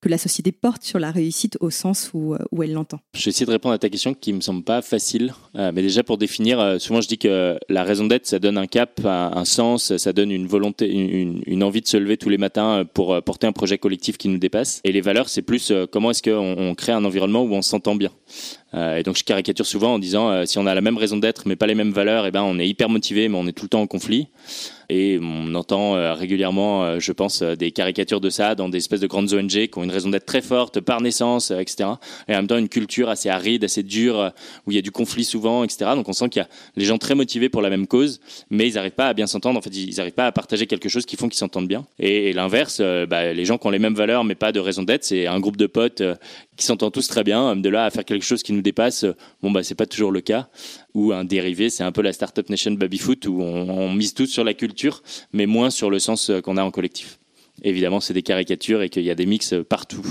que 0.01 0.09
la 0.09 0.17
société 0.17 0.51
porte 0.51 0.83
sur 0.83 0.99
la 0.99 1.11
réussite 1.11 1.57
au 1.59 1.69
sens 1.69 2.11
où, 2.13 2.33
euh, 2.33 2.39
où 2.51 2.63
elle 2.63 2.73
l'entend. 2.73 2.99
Je 3.15 3.25
vais 3.25 3.29
essayer 3.29 3.45
de 3.45 3.51
répondre 3.51 3.73
à 3.73 3.79
ta 3.79 3.89
question 3.89 4.13
qui 4.13 4.33
me 4.33 4.41
semble 4.41 4.63
pas 4.63 4.81
facile, 4.81 5.33
euh, 5.55 5.71
mais 5.73 5.81
déjà 5.81 6.03
pour 6.03 6.17
définir, 6.17 6.59
euh, 6.59 6.77
souvent 6.77 7.01
je 7.01 7.07
dis 7.07 7.17
que 7.17 7.57
la 7.69 7.83
raison 7.83 8.05
d'être, 8.05 8.27
ça 8.27 8.39
donne 8.39 8.57
un 8.57 8.67
cap, 8.67 9.01
un, 9.03 9.45
sens, 9.45 9.95
ça 9.97 10.13
donne 10.13 10.31
une 10.31 10.47
volonté, 10.47 10.91
une, 10.91 11.41
une, 11.45 11.63
envie 11.63 11.81
de 11.81 11.87
se 11.87 11.97
lever 11.97 12.17
tous 12.17 12.29
les 12.29 12.37
matins 12.37 12.85
pour 12.93 13.21
porter 13.23 13.47
un 13.47 13.51
projet 13.51 13.77
collectif 13.77 14.17
qui 14.17 14.29
nous 14.29 14.37
dépasse. 14.37 14.81
Et 14.83 14.91
les 14.91 15.01
valeurs, 15.01 15.29
c'est 15.29 15.41
plus 15.41 15.71
comment 15.91 16.11
est-ce 16.11 16.21
qu'on 16.21 16.55
on 16.57 16.75
crée 16.75 16.91
un 16.91 17.03
environnement 17.03 17.43
où 17.43 17.53
on 17.53 17.61
s'entend 17.61 17.95
bien. 17.95 18.11
Et 18.73 19.03
donc 19.03 19.17
je 19.17 19.23
caricature 19.23 19.65
souvent 19.65 19.93
en 19.93 19.99
disant 19.99 20.45
si 20.45 20.57
on 20.57 20.65
a 20.65 20.75
la 20.75 20.81
même 20.81 20.97
raison 20.97 21.17
d'être 21.17 21.47
mais 21.47 21.55
pas 21.55 21.67
les 21.67 21.75
mêmes 21.75 21.91
valeurs, 21.91 22.25
et 22.25 22.29
eh 22.29 22.31
ben 22.31 22.43
on 22.43 22.59
est 22.59 22.67
hyper 22.67 22.89
motivé 22.89 23.29
mais 23.29 23.37
on 23.37 23.47
est 23.47 23.53
tout 23.53 23.65
le 23.65 23.69
temps 23.69 23.81
en 23.81 23.87
conflit. 23.87 24.27
Et 24.89 25.19
on 25.21 25.53
entend 25.55 25.95
euh, 25.95 26.13
régulièrement, 26.13 26.83
euh, 26.83 26.99
je 26.99 27.11
pense, 27.11 27.41
euh, 27.41 27.55
des 27.55 27.71
caricatures 27.71 28.21
de 28.21 28.29
ça 28.29 28.55
dans 28.55 28.69
des 28.69 28.77
espèces 28.77 29.01
de 29.01 29.07
grandes 29.07 29.33
ONG 29.33 29.49
qui 29.49 29.71
ont 29.75 29.83
une 29.83 29.91
raison 29.91 30.09
d'être 30.09 30.25
très 30.25 30.41
forte 30.41 30.79
par 30.79 31.01
naissance, 31.01 31.51
etc. 31.51 31.89
Et 32.29 32.33
en 32.33 32.37
même 32.37 32.47
temps, 32.47 32.57
une 32.57 32.69
culture 32.69 33.09
assez 33.09 33.27
aride, 33.27 33.65
assez 33.65 33.83
dure, 33.83 34.31
où 34.65 34.71
il 34.71 34.75
y 34.75 34.77
a 34.77 34.81
du 34.81 34.91
conflit 34.91 35.25
souvent, 35.25 35.65
etc. 35.65 35.91
Donc 35.95 36.07
on 36.07 36.13
sent 36.13 36.29
qu'il 36.29 36.41
y 36.41 36.45
a 36.45 36.47
les 36.77 36.85
gens 36.85 36.97
très 36.97 37.15
motivés 37.15 37.49
pour 37.49 37.61
la 37.61 37.69
même 37.69 37.85
cause, 37.85 38.21
mais 38.49 38.67
ils 38.69 38.75
n'arrivent 38.75 38.91
pas 38.91 39.09
à 39.09 39.13
bien 39.13 39.27
s'entendre. 39.27 39.59
En 39.59 39.61
fait, 39.61 39.75
ils 39.75 39.95
n'arrivent 39.97 40.13
pas 40.13 40.27
à 40.27 40.31
partager 40.31 40.67
quelque 40.67 40.87
chose 40.87 41.05
qui 41.05 41.17
font 41.17 41.27
qu'ils 41.27 41.37
s'entendent 41.37 41.67
bien. 41.67 41.85
Et, 41.99 42.31
l'inverse, 42.31 42.81
bah, 43.09 43.33
les 43.33 43.45
gens 43.45 43.57
qui 43.57 43.67
ont 43.67 43.71
les 43.71 43.79
mêmes 43.79 43.95
valeurs, 43.95 44.23
mais 44.23 44.35
pas 44.35 44.51
de 44.51 44.59
raison 44.59 44.83
d'être, 44.83 45.03
c'est 45.03 45.27
un 45.27 45.39
groupe 45.39 45.57
de 45.57 45.67
potes 45.67 46.03
qui 46.57 46.65
s'entendent 46.65 46.91
tous 46.91 47.07
très 47.07 47.23
bien. 47.23 47.55
De 47.55 47.69
là 47.69 47.85
à 47.85 47.89
faire 47.89 48.03
quelque 48.03 48.25
chose 48.25 48.43
qui 48.43 48.53
nous 48.53 48.61
dépasse, 48.61 49.05
bon, 49.41 49.51
bah, 49.51 49.63
c'est 49.63 49.75
pas 49.75 49.85
toujours 49.85 50.11
le 50.11 50.21
cas 50.21 50.49
ou 50.93 51.13
un 51.13 51.23
dérivé, 51.23 51.69
c'est 51.69 51.83
un 51.83 51.91
peu 51.91 52.01
la 52.01 52.11
Startup 52.11 52.49
Nation 52.49 52.71
Babyfoot 52.71 53.25
où 53.27 53.41
on, 53.41 53.93
mise 53.93 54.13
tout 54.13 54.25
sur 54.25 54.43
la 54.43 54.53
culture, 54.53 55.03
mais 55.31 55.45
moins 55.45 55.69
sur 55.69 55.89
le 55.89 55.99
sens 55.99 56.29
euh, 56.29 56.41
qu'on 56.41 56.57
a 56.57 56.63
en 56.63 56.71
collectif. 56.71 57.19
Évidemment, 57.63 57.99
c'est 57.99 58.13
des 58.13 58.21
caricatures 58.21 58.81
et 58.81 58.89
qu'il 58.89 59.03
y 59.03 59.09
a 59.09 59.15
des 59.15 59.25
mix 59.25 59.53
euh, 59.53 59.63
partout. 59.63 60.05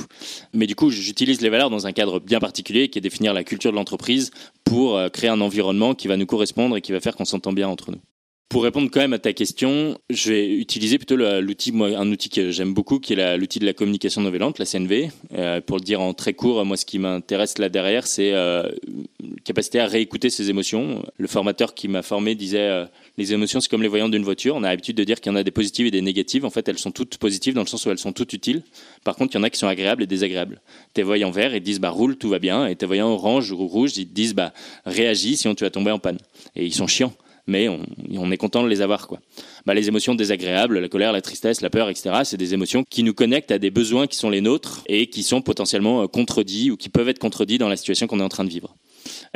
Mais 0.52 0.66
du 0.66 0.74
coup, 0.74 0.90
j'utilise 0.90 1.40
les 1.40 1.48
valeurs 1.48 1.70
dans 1.70 1.86
un 1.86 1.92
cadre 1.92 2.20
bien 2.20 2.40
particulier 2.40 2.88
qui 2.88 2.98
est 2.98 3.02
définir 3.02 3.32
la 3.34 3.44
culture 3.44 3.70
de 3.70 3.76
l'entreprise 3.76 4.30
pour 4.64 4.96
euh, 4.96 5.08
créer 5.08 5.30
un 5.30 5.40
environnement 5.40 5.94
qui 5.94 6.08
va 6.08 6.16
nous 6.16 6.26
correspondre 6.26 6.76
et 6.76 6.80
qui 6.80 6.92
va 6.92 7.00
faire 7.00 7.16
qu'on 7.16 7.24
s'entend 7.24 7.52
bien 7.52 7.68
entre 7.68 7.90
nous. 7.90 8.00
Pour 8.48 8.62
répondre 8.62 8.88
quand 8.92 9.00
même 9.00 9.12
à 9.12 9.18
ta 9.18 9.32
question, 9.32 9.98
je 10.08 10.30
vais 10.30 10.48
utiliser 10.48 10.98
plutôt 10.98 11.16
l'outil, 11.16 11.72
un 11.76 12.10
outil 12.12 12.28
que 12.28 12.52
j'aime 12.52 12.74
beaucoup, 12.74 13.00
qui 13.00 13.14
est 13.14 13.36
l'outil 13.36 13.58
de 13.58 13.66
la 13.66 13.72
communication 13.72 14.20
non 14.20 14.30
la 14.56 14.64
CNV. 14.64 15.10
Euh, 15.34 15.60
pour 15.60 15.78
le 15.78 15.82
dire 15.82 16.00
en 16.00 16.14
très 16.14 16.32
court, 16.32 16.64
moi, 16.64 16.76
ce 16.76 16.86
qui 16.86 17.00
m'intéresse 17.00 17.58
là 17.58 17.68
derrière, 17.68 18.06
c'est 18.06 18.32
euh, 18.34 18.70
capacité 19.42 19.80
à 19.80 19.86
réécouter 19.86 20.30
ses 20.30 20.48
émotions. 20.48 21.04
Le 21.18 21.26
formateur 21.26 21.74
qui 21.74 21.88
m'a 21.88 22.02
formé 22.02 22.36
disait 22.36 22.60
euh, 22.60 22.86
les 23.18 23.32
émotions, 23.32 23.58
c'est 23.58 23.68
comme 23.68 23.82
les 23.82 23.88
voyants 23.88 24.08
d'une 24.08 24.22
voiture. 24.22 24.54
On 24.54 24.62
a 24.62 24.68
l'habitude 24.68 24.96
de 24.96 25.04
dire 25.04 25.20
qu'il 25.20 25.32
y 25.32 25.34
en 25.34 25.36
a 25.36 25.42
des 25.42 25.50
positives 25.50 25.86
et 25.86 25.90
des 25.90 26.02
négatives. 26.02 26.44
En 26.44 26.50
fait, 26.50 26.68
elles 26.68 26.78
sont 26.78 26.92
toutes 26.92 27.18
positives 27.18 27.54
dans 27.54 27.62
le 27.62 27.66
sens 27.66 27.84
où 27.84 27.90
elles 27.90 27.98
sont 27.98 28.12
toutes 28.12 28.32
utiles. 28.32 28.62
Par 29.02 29.16
contre, 29.16 29.34
il 29.34 29.38
y 29.38 29.40
en 29.40 29.42
a 29.42 29.50
qui 29.50 29.58
sont 29.58 29.66
agréables 29.66 30.04
et 30.04 30.06
désagréables. 30.06 30.60
Tes 30.94 31.02
voyants 31.02 31.32
verts, 31.32 31.56
ils 31.56 31.60
disent 31.60 31.80
bah 31.80 31.90
roule, 31.90 32.16
tout 32.16 32.28
va 32.28 32.38
bien, 32.38 32.68
et 32.68 32.76
tes 32.76 32.86
voyants 32.86 33.08
orange 33.08 33.50
ou 33.50 33.66
rouge, 33.66 33.96
ils 33.96 34.06
disent 34.06 34.34
bah 34.34 34.52
réagis, 34.84 35.36
sinon 35.36 35.56
tu 35.56 35.64
vas 35.64 35.70
tomber 35.70 35.90
en 35.90 35.98
panne. 35.98 36.18
Et 36.54 36.64
ils 36.64 36.74
sont 36.74 36.86
chiants 36.86 37.12
mais 37.46 37.68
on, 37.68 38.30
est 38.30 38.36
content 38.36 38.62
de 38.62 38.68
les 38.68 38.82
avoir. 38.82 39.06
Quoi. 39.06 39.20
Bah, 39.66 39.74
les 39.74 39.88
émotions 39.88 40.14
désagréables, 40.14 40.78
la 40.78 40.88
colère, 40.88 41.12
la 41.12 41.22
tristesse, 41.22 41.60
la 41.60 41.70
peur, 41.70 41.88
etc., 41.88 42.22
c'est 42.24 42.36
des 42.36 42.54
émotions 42.54 42.84
qui 42.88 43.02
nous 43.02 43.14
connectent 43.14 43.52
à 43.52 43.58
des 43.58 43.70
besoins 43.70 44.06
qui 44.06 44.16
sont 44.16 44.30
les 44.30 44.40
nôtres 44.40 44.82
et 44.86 45.08
qui 45.08 45.22
sont 45.22 45.42
potentiellement 45.42 46.02
euh, 46.02 46.06
contredits 46.06 46.70
ou 46.70 46.76
qui 46.76 46.88
peuvent 46.88 47.08
être 47.08 47.18
contredits 47.18 47.58
dans 47.58 47.68
la 47.68 47.76
situation 47.76 48.06
qu'on 48.06 48.20
est 48.20 48.24
en 48.24 48.28
train 48.28 48.44
de 48.44 48.50
vivre. 48.50 48.74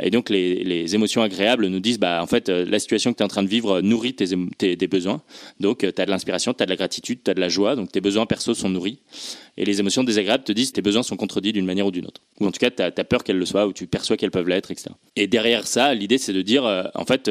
Et 0.01 0.09
donc 0.09 0.29
les, 0.29 0.95
émotions 0.95 1.21
agréables 1.21 1.67
nous 1.67 1.79
disent, 1.79 1.99
bah, 1.99 2.21
en 2.21 2.27
fait, 2.27 2.49
euh, 2.49 2.65
la 2.65 2.79
situation 2.79 3.13
que 3.13 3.17
tu 3.17 3.23
es 3.23 3.25
en 3.25 3.29
train 3.29 3.43
de 3.43 3.47
vivre 3.47 3.81
nourrit 3.81 4.13
tes, 4.13 4.27
tes, 4.57 4.87
besoins. 4.87 5.21
Donc 5.59 5.83
euh, 5.83 5.91
tu 5.95 6.01
as 6.01 6.05
de 6.05 6.11
l'inspiration, 6.11 6.53
tu 6.53 6.61
as 6.63 6.65
de 6.65 6.71
la 6.71 6.75
gratitude, 6.75 7.21
tu 7.23 7.31
as 7.31 7.33
de 7.33 7.39
la 7.39 7.49
joie, 7.49 7.75
donc 7.75 7.91
tes 7.91 8.01
besoins 8.01 8.25
perso 8.25 8.53
sont 8.53 8.69
nourris. 8.69 8.99
Et 9.57 9.65
les 9.65 9.79
émotions 9.79 10.03
désagréables 10.03 10.43
te 10.43 10.51
disent 10.51 10.71
tes 10.71 10.81
besoins 10.81 11.03
sont 11.03 11.17
contredits 11.17 11.53
d'une 11.53 11.65
manière 11.65 11.87
ou 11.87 11.91
d'une 11.91 12.05
autre. 12.05 12.21
Ou 12.39 12.47
en 12.47 12.51
tout 12.51 12.59
cas, 12.59 12.71
tu 12.71 12.81
as, 12.81 12.91
peur 13.03 13.23
qu'elles 13.23 13.37
le 13.37 13.45
soient, 13.45 13.67
ou 13.67 13.73
tu 13.73 13.87
perçois 13.87 14.17
qu'elles 14.17 14.31
peuvent 14.31 14.47
l'être, 14.47 14.71
etc. 14.71 14.91
Et 15.15 15.27
derrière 15.27 15.67
ça, 15.67 15.93
l'idée, 15.93 16.17
c'est 16.17 16.33
de 16.33 16.41
dire, 16.41 16.65
euh, 16.65 16.83
en 16.95 17.05
fait, 17.05 17.29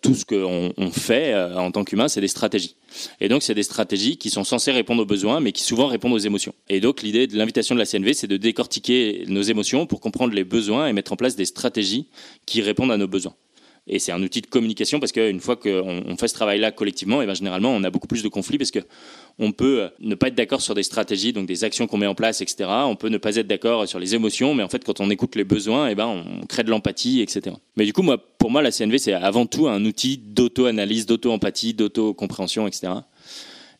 tout 0.00 0.14
ce 0.14 0.24
qu'on 0.24 0.72
on 0.76 0.90
fait 0.90 1.34
en 1.34 1.70
tant 1.70 1.84
qu'humain, 1.84 2.08
c'est 2.08 2.20
des 2.20 2.28
stratégies. 2.28 2.76
Et 3.20 3.28
donc, 3.28 3.42
c'est 3.42 3.54
des 3.54 3.62
stratégies 3.62 4.16
qui 4.16 4.30
sont 4.30 4.44
censées 4.44 4.72
répondre 4.72 5.02
aux 5.02 5.06
besoins, 5.06 5.40
mais 5.40 5.52
qui 5.52 5.62
souvent 5.62 5.86
répondent 5.86 6.12
aux 6.12 6.18
émotions. 6.18 6.54
Et 6.68 6.80
donc, 6.80 7.02
l'idée 7.02 7.26
de 7.26 7.36
l'invitation 7.36 7.74
de 7.74 7.80
la 7.80 7.86
CNV, 7.86 8.14
c'est 8.14 8.26
de 8.26 8.36
décortiquer 8.36 9.24
nos 9.28 9.42
émotions 9.42 9.86
pour 9.86 10.00
comprendre 10.00 10.34
les 10.34 10.44
besoins 10.44 10.86
et 10.86 10.92
mettre 10.92 11.12
en 11.12 11.16
place 11.16 11.36
des 11.36 11.44
stratégies 11.44 12.06
qui 12.46 12.62
répondent 12.62 12.92
à 12.92 12.96
nos 12.96 13.08
besoins. 13.08 13.34
Et 13.88 14.00
c'est 14.00 14.10
un 14.10 14.20
outil 14.22 14.40
de 14.40 14.46
communication 14.46 14.98
parce 14.98 15.12
qu'une 15.12 15.40
fois 15.40 15.54
qu'on 15.54 16.16
fait 16.18 16.26
ce 16.26 16.34
travail-là 16.34 16.72
collectivement, 16.72 17.20
et 17.20 17.24
eh 17.24 17.26
ben 17.26 17.34
généralement, 17.34 17.70
on 17.70 17.84
a 17.84 17.90
beaucoup 17.90 18.08
plus 18.08 18.22
de 18.22 18.28
conflits 18.28 18.58
parce 18.58 18.72
qu'on 18.72 19.52
peut 19.52 19.90
ne 20.00 20.16
pas 20.16 20.28
être 20.28 20.34
d'accord 20.34 20.60
sur 20.60 20.74
des 20.74 20.82
stratégies, 20.82 21.32
donc 21.32 21.46
des 21.46 21.62
actions 21.62 21.86
qu'on 21.86 21.96
met 21.96 22.08
en 22.08 22.16
place, 22.16 22.40
etc. 22.40 22.68
On 22.68 22.96
peut 22.96 23.08
ne 23.08 23.18
pas 23.18 23.36
être 23.36 23.46
d'accord 23.46 23.86
sur 23.86 24.00
les 24.00 24.16
émotions, 24.16 24.54
mais 24.54 24.64
en 24.64 24.68
fait, 24.68 24.82
quand 24.84 25.00
on 25.00 25.08
écoute 25.08 25.36
les 25.36 25.44
besoins, 25.44 25.88
et 25.88 25.92
eh 25.92 25.94
ben, 25.94 26.06
on 26.06 26.46
crée 26.46 26.64
de 26.64 26.70
l'empathie, 26.70 27.20
etc. 27.20 27.54
Mais 27.76 27.84
du 27.84 27.92
coup, 27.92 28.02
moi, 28.02 28.18
pour 28.38 28.50
moi, 28.50 28.60
la 28.60 28.72
CNV, 28.72 28.98
c'est 28.98 29.12
avant 29.12 29.46
tout 29.46 29.68
un 29.68 29.84
outil 29.84 30.18
d'auto-analyse, 30.18 31.06
d'auto-empathie, 31.06 31.74
d'auto-compréhension, 31.74 32.66
etc. 32.66 32.92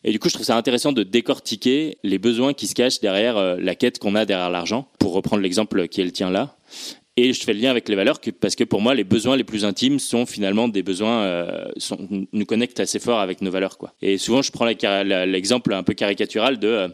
Et 0.05 0.11
du 0.11 0.19
coup, 0.19 0.29
je 0.29 0.35
trouve 0.35 0.45
ça 0.45 0.55
intéressant 0.55 0.93
de 0.93 1.03
décortiquer 1.03 1.97
les 2.03 2.17
besoins 2.17 2.53
qui 2.53 2.67
se 2.67 2.75
cachent 2.75 3.01
derrière 3.01 3.35
euh, 3.35 3.57
la 3.59 3.75
quête 3.75 3.99
qu'on 3.99 4.15
a 4.15 4.25
derrière 4.25 4.49
l'argent, 4.49 4.87
pour 4.99 5.11
reprendre 5.11 5.41
l'exemple 5.41 5.89
qui 5.89 5.99
est 5.99 6.05
le 6.05 6.11
tien 6.11 6.29
là. 6.29 6.55
Et 7.19 7.33
je 7.33 7.43
fais 7.43 7.53
le 7.53 7.59
lien 7.59 7.71
avec 7.71 7.89
les 7.89 7.95
valeurs 7.95 8.19
parce 8.39 8.55
que 8.55 8.63
pour 8.63 8.79
moi, 8.79 8.93
les 8.93 9.03
besoins 9.03 9.35
les 9.35 9.43
plus 9.43 9.65
intimes 9.65 9.97
sont 9.97 10.27
finalement 10.27 10.67
des 10.67 10.83
besoins, 10.83 11.23
euh, 11.23 11.65
nous 12.31 12.45
connectent 12.45 12.79
assez 12.79 12.99
fort 12.99 13.19
avec 13.19 13.41
nos 13.41 13.49
valeurs. 13.49 13.75
Et 14.03 14.19
souvent, 14.19 14.43
je 14.43 14.51
prends 14.51 14.65
l'exemple 14.65 15.73
un 15.73 15.81
peu 15.81 15.95
caricatural 15.95 16.59
de 16.59 16.67
euh, 16.67 16.87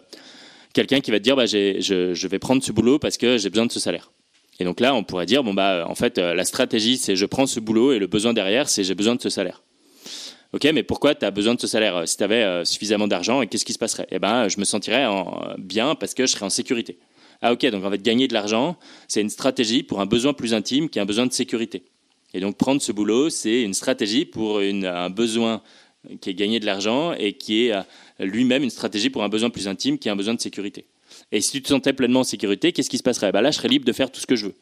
quelqu'un 0.74 1.02
qui 1.02 1.12
va 1.12 1.20
te 1.20 1.24
dire 1.24 1.36
bah, 1.36 1.46
je, 1.46 2.28
vais 2.28 2.40
prendre 2.40 2.64
ce 2.64 2.72
boulot 2.72 3.00
parce 3.00 3.18
que 3.18 3.38
j'ai 3.38 3.50
besoin 3.50 3.66
de 3.66 3.72
ce 3.74 3.82
salaire. 3.82 4.14
Et 4.62 4.64
donc 4.64 4.80
là, 4.80 4.96
on 4.96 5.04
pourrait 5.04 5.26
dire 5.26 5.44
bon 5.44 5.54
bah 5.54 5.86
en 5.90 5.96
fait, 5.96 6.20
la 6.20 6.46
stratégie 6.46 6.98
c'est 6.98 7.16
je 7.16 7.26
prends 7.26 7.48
ce 7.48 7.60
boulot 7.60 7.92
et 7.92 8.00
le 8.00 8.08
besoin 8.08 8.34
derrière 8.34 8.70
c'est 8.70 8.84
j'ai 8.84 8.96
besoin 8.96 9.16
de 9.16 9.22
ce 9.22 9.30
salaire. 9.30 9.64
Ok, 10.54 10.66
mais 10.72 10.84
pourquoi 10.84 11.16
tu 11.16 11.26
as 11.26 11.32
besoin 11.32 11.56
de 11.56 11.60
ce 11.60 11.66
salaire 11.66 12.08
Si 12.08 12.16
tu 12.16 12.24
avais 12.24 12.44
euh, 12.44 12.64
suffisamment 12.64 13.08
d'argent, 13.08 13.44
qu'est-ce 13.48 13.66
qui 13.66 13.74
se 13.74 13.80
passerait? 13.80 14.08
Eh 14.12 14.20
ben, 14.20 14.48
je 14.48 14.60
me 14.60 14.66
sentirais 14.66 15.06
bien 15.58 15.96
parce 15.96 16.14
que 16.14 16.28
je 16.28 16.32
serais 16.32 16.46
en 16.46 16.52
sécurité. 16.52 16.98
Ah 17.46 17.52
ok, 17.52 17.66
donc 17.72 17.84
en 17.84 17.91
fait, 17.91 18.02
gagner 18.02 18.30
de 18.30 18.34
l'argent, 18.34 18.78
c'est 19.10 19.20
une 19.20 19.30
stratégie 19.30 19.84
pour 19.84 20.00
un 20.00 20.06
besoin 20.06 20.32
plus 20.32 20.54
intime 20.54 20.88
qui 20.88 20.98
est 20.98 21.02
un 21.02 21.06
besoin 21.06 21.26
de 21.26 21.34
sécurité. 21.34 21.84
Et 22.34 22.39
donc 22.39 22.56
prendre 22.56 22.82
ce 22.82 22.94
boulot, 22.94 23.30
c'est 23.30 23.64
une 23.64 23.74
stratégie 23.74 24.24
pour 24.24 24.60
un 24.60 25.10
besoin 25.10 25.62
qui 26.22 26.30
est 26.30 26.34
gagner 26.34 26.62
de 26.62 26.66
l'argent 26.66 27.14
et 27.14 27.34
qui 27.34 27.66
est 27.66 27.74
euh, 27.74 27.82
lui-même 28.20 28.64
une 28.64 28.70
stratégie 28.70 29.10
pour 29.10 29.24
un 29.24 29.30
besoin 29.30 29.50
plus 29.50 29.68
intime 29.68 30.00
qui 30.00 30.08
est 30.08 30.12
un 30.12 30.16
besoin 30.16 30.34
de 30.34 30.39
sécurité. 30.39 30.86
Et 31.34 31.41
si 31.41 31.52
tu 31.52 31.62
te 31.62 31.68
sentais 31.68 31.91
pleinement 31.91 32.22
en 32.22 32.24
sécurité, 32.24 32.72
qu'est-ce 32.72 32.89
qui 32.89 32.98
se 32.98 33.04
passerait? 33.04 33.34
Bah 33.34 33.41
Là, 33.41 33.52
je 33.52 33.58
serais 33.58 33.68
libre 33.68 33.86
de 33.86 33.91
faire 33.91 34.10
tout 34.10 34.22
ce 34.22 34.26
que 34.26 34.38
je 34.38 34.46
veux. 34.46 34.56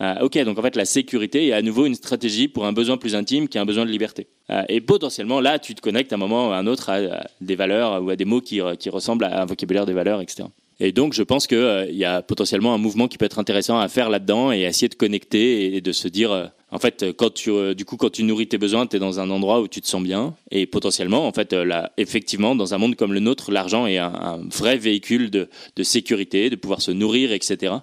Euh, 0.00 0.20
ok, 0.20 0.38
donc 0.44 0.56
en 0.56 0.62
fait, 0.62 0.76
la 0.76 0.84
sécurité 0.84 1.48
est 1.48 1.52
à 1.52 1.62
nouveau 1.62 1.84
une 1.84 1.96
stratégie 1.96 2.46
pour 2.46 2.64
un 2.64 2.72
besoin 2.72 2.96
plus 2.96 3.16
intime 3.16 3.48
qui 3.48 3.58
est 3.58 3.60
un 3.60 3.66
besoin 3.66 3.84
de 3.84 3.90
liberté. 3.90 4.28
Euh, 4.50 4.62
et 4.68 4.80
potentiellement, 4.80 5.40
là, 5.40 5.58
tu 5.58 5.74
te 5.74 5.80
connectes 5.80 6.12
à 6.12 6.14
un 6.14 6.18
moment 6.18 6.48
ou 6.48 6.52
à 6.52 6.58
un 6.58 6.66
autre 6.68 6.90
à, 6.90 7.26
des 7.40 7.56
valeurs 7.56 8.02
ou 8.02 8.10
à 8.10 8.16
des 8.16 8.24
mots 8.24 8.40
qui, 8.40 8.60
qui 8.78 8.88
ressemblent 8.88 9.24
à 9.24 9.42
un 9.42 9.46
vocabulaire 9.46 9.84
des 9.84 9.94
valeurs, 9.94 10.20
etc. 10.20 10.44
Et 10.80 10.92
donc, 10.92 11.12
je 11.12 11.22
pense 11.22 11.46
qu'il 11.46 11.58
euh, 11.58 11.84
y 11.90 12.06
a 12.06 12.22
potentiellement 12.22 12.72
un 12.72 12.78
mouvement 12.78 13.06
qui 13.06 13.18
peut 13.18 13.26
être 13.26 13.38
intéressant 13.38 13.78
à 13.78 13.88
faire 13.88 14.08
là-dedans 14.08 14.50
et 14.50 14.62
essayer 14.62 14.88
de 14.88 14.94
connecter 14.94 15.76
et 15.76 15.80
de 15.82 15.92
se 15.92 16.08
dire, 16.08 16.32
euh, 16.32 16.46
en 16.72 16.78
fait, 16.78 17.04
quand 17.16 17.32
tu, 17.32 17.50
euh, 17.50 17.74
du 17.74 17.84
coup, 17.84 17.96
quand 17.96 18.10
tu 18.10 18.22
nourris 18.22 18.46
tes 18.46 18.58
besoins, 18.58 18.86
tu 18.86 18.96
es 18.96 18.98
dans 18.98 19.20
un 19.20 19.30
endroit 19.30 19.60
où 19.60 19.68
tu 19.68 19.80
te 19.80 19.86
sens 19.86 20.02
bien. 20.02 20.34
Et 20.50 20.66
potentiellement, 20.66 21.26
en 21.26 21.32
fait, 21.32 21.52
là, 21.52 21.92
effectivement, 21.96 22.54
dans 22.54 22.74
un 22.74 22.78
monde 22.78 22.96
comme 22.96 23.12
le 23.12 23.20
nôtre, 23.20 23.50
l'argent 23.50 23.86
est 23.86 23.98
un, 23.98 24.40
vrai 24.50 24.76
véhicule 24.76 25.30
de, 25.30 25.48
de 25.76 25.82
sécurité, 25.82 26.50
de 26.50 26.56
pouvoir 26.56 26.80
se 26.80 26.90
nourrir, 26.90 27.32
etc. 27.32 27.74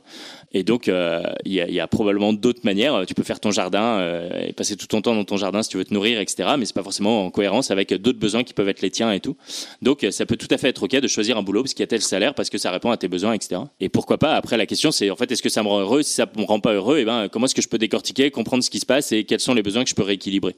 Et 0.54 0.64
donc, 0.64 0.88
euh, 0.88 1.22
il 1.46 1.54
y, 1.54 1.80
a, 1.80 1.88
probablement 1.88 2.32
d'autres 2.32 2.62
manières. 2.64 3.06
Tu 3.06 3.14
peux 3.14 3.24
faire 3.24 3.40
ton 3.40 3.52
jardin 3.52 4.00
euh, 4.00 4.48
et 4.48 4.54
passer 4.54 4.78
tout 4.78 4.88
ton 4.88 5.02
temps 5.02 5.14
dans 5.14 5.26
ton 5.26 5.38
jardin 5.38 5.62
si 5.62 5.70
tu 5.70 5.78
veux 5.78 5.86
te 5.86 5.94
nourrir, 5.94 6.20
etc. 6.20 6.52
Mais 6.58 6.66
c'est 6.66 6.74
pas 6.74 6.84
forcément 6.84 7.26
en 7.26 7.32
cohérence 7.32 7.70
avec 7.70 7.94
d'autres 7.94 8.20
besoins 8.20 8.44
qui 8.44 8.54
peuvent 8.54 8.70
être 8.70 8.82
les 8.82 8.90
tiens 8.90 9.12
et 9.12 9.20
tout. 9.20 9.36
Donc, 9.82 10.06
ça 10.10 10.26
peut 10.26 10.38
tout 10.38 10.48
à 10.50 10.58
fait 10.58 10.70
être 10.70 10.84
ok 10.84 10.96
de 10.96 11.08
choisir 11.08 11.38
un 11.38 11.44
boulot 11.44 11.64
parce 11.64 11.74
qu'il 11.74 11.82
y 11.82 11.84
a 11.84 11.88
tel 11.88 12.02
salaire, 12.02 12.34
parce 12.34 12.50
que 12.50 12.58
ça 12.58 12.72
répond 12.72 12.92
à 12.92 12.98
tes 12.98 13.10
besoins, 13.10 13.34
etc. 13.34 13.62
Et 13.82 13.90
pourquoi 13.90 14.18
pas 14.18 14.36
Après, 14.36 14.56
la 14.56 14.66
question 14.66 14.92
c'est 14.92 15.10
en 15.10 15.16
fait, 15.16 15.32
est-ce 15.32 15.44
que 15.44 15.50
ça 15.50 15.64
me 15.64 15.68
rend 15.68 15.82
heureux? 15.82 16.02
Si 16.02 16.14
ça 16.14 16.26
me 16.38 16.46
rend 16.46 16.60
pas 16.60 16.74
heureux, 16.74 17.00
eh 17.00 17.06
ben, 17.06 17.28
comment 17.30 17.46
est-ce 17.46 17.56
que 17.56 17.62
je 17.62 17.68
peux 17.68 17.78
décortiquer, 17.78 18.32
comprendre 18.32 18.64
ce 18.64 18.70
qui 18.70 18.77
se 18.80 18.86
passe 18.86 19.12
et 19.12 19.24
quels 19.24 19.40
sont 19.40 19.54
les 19.54 19.64
besoins 19.64 19.84
que 19.84 19.90
je 19.90 19.96
peux 19.96 20.04
rééquilibrer 20.04 20.56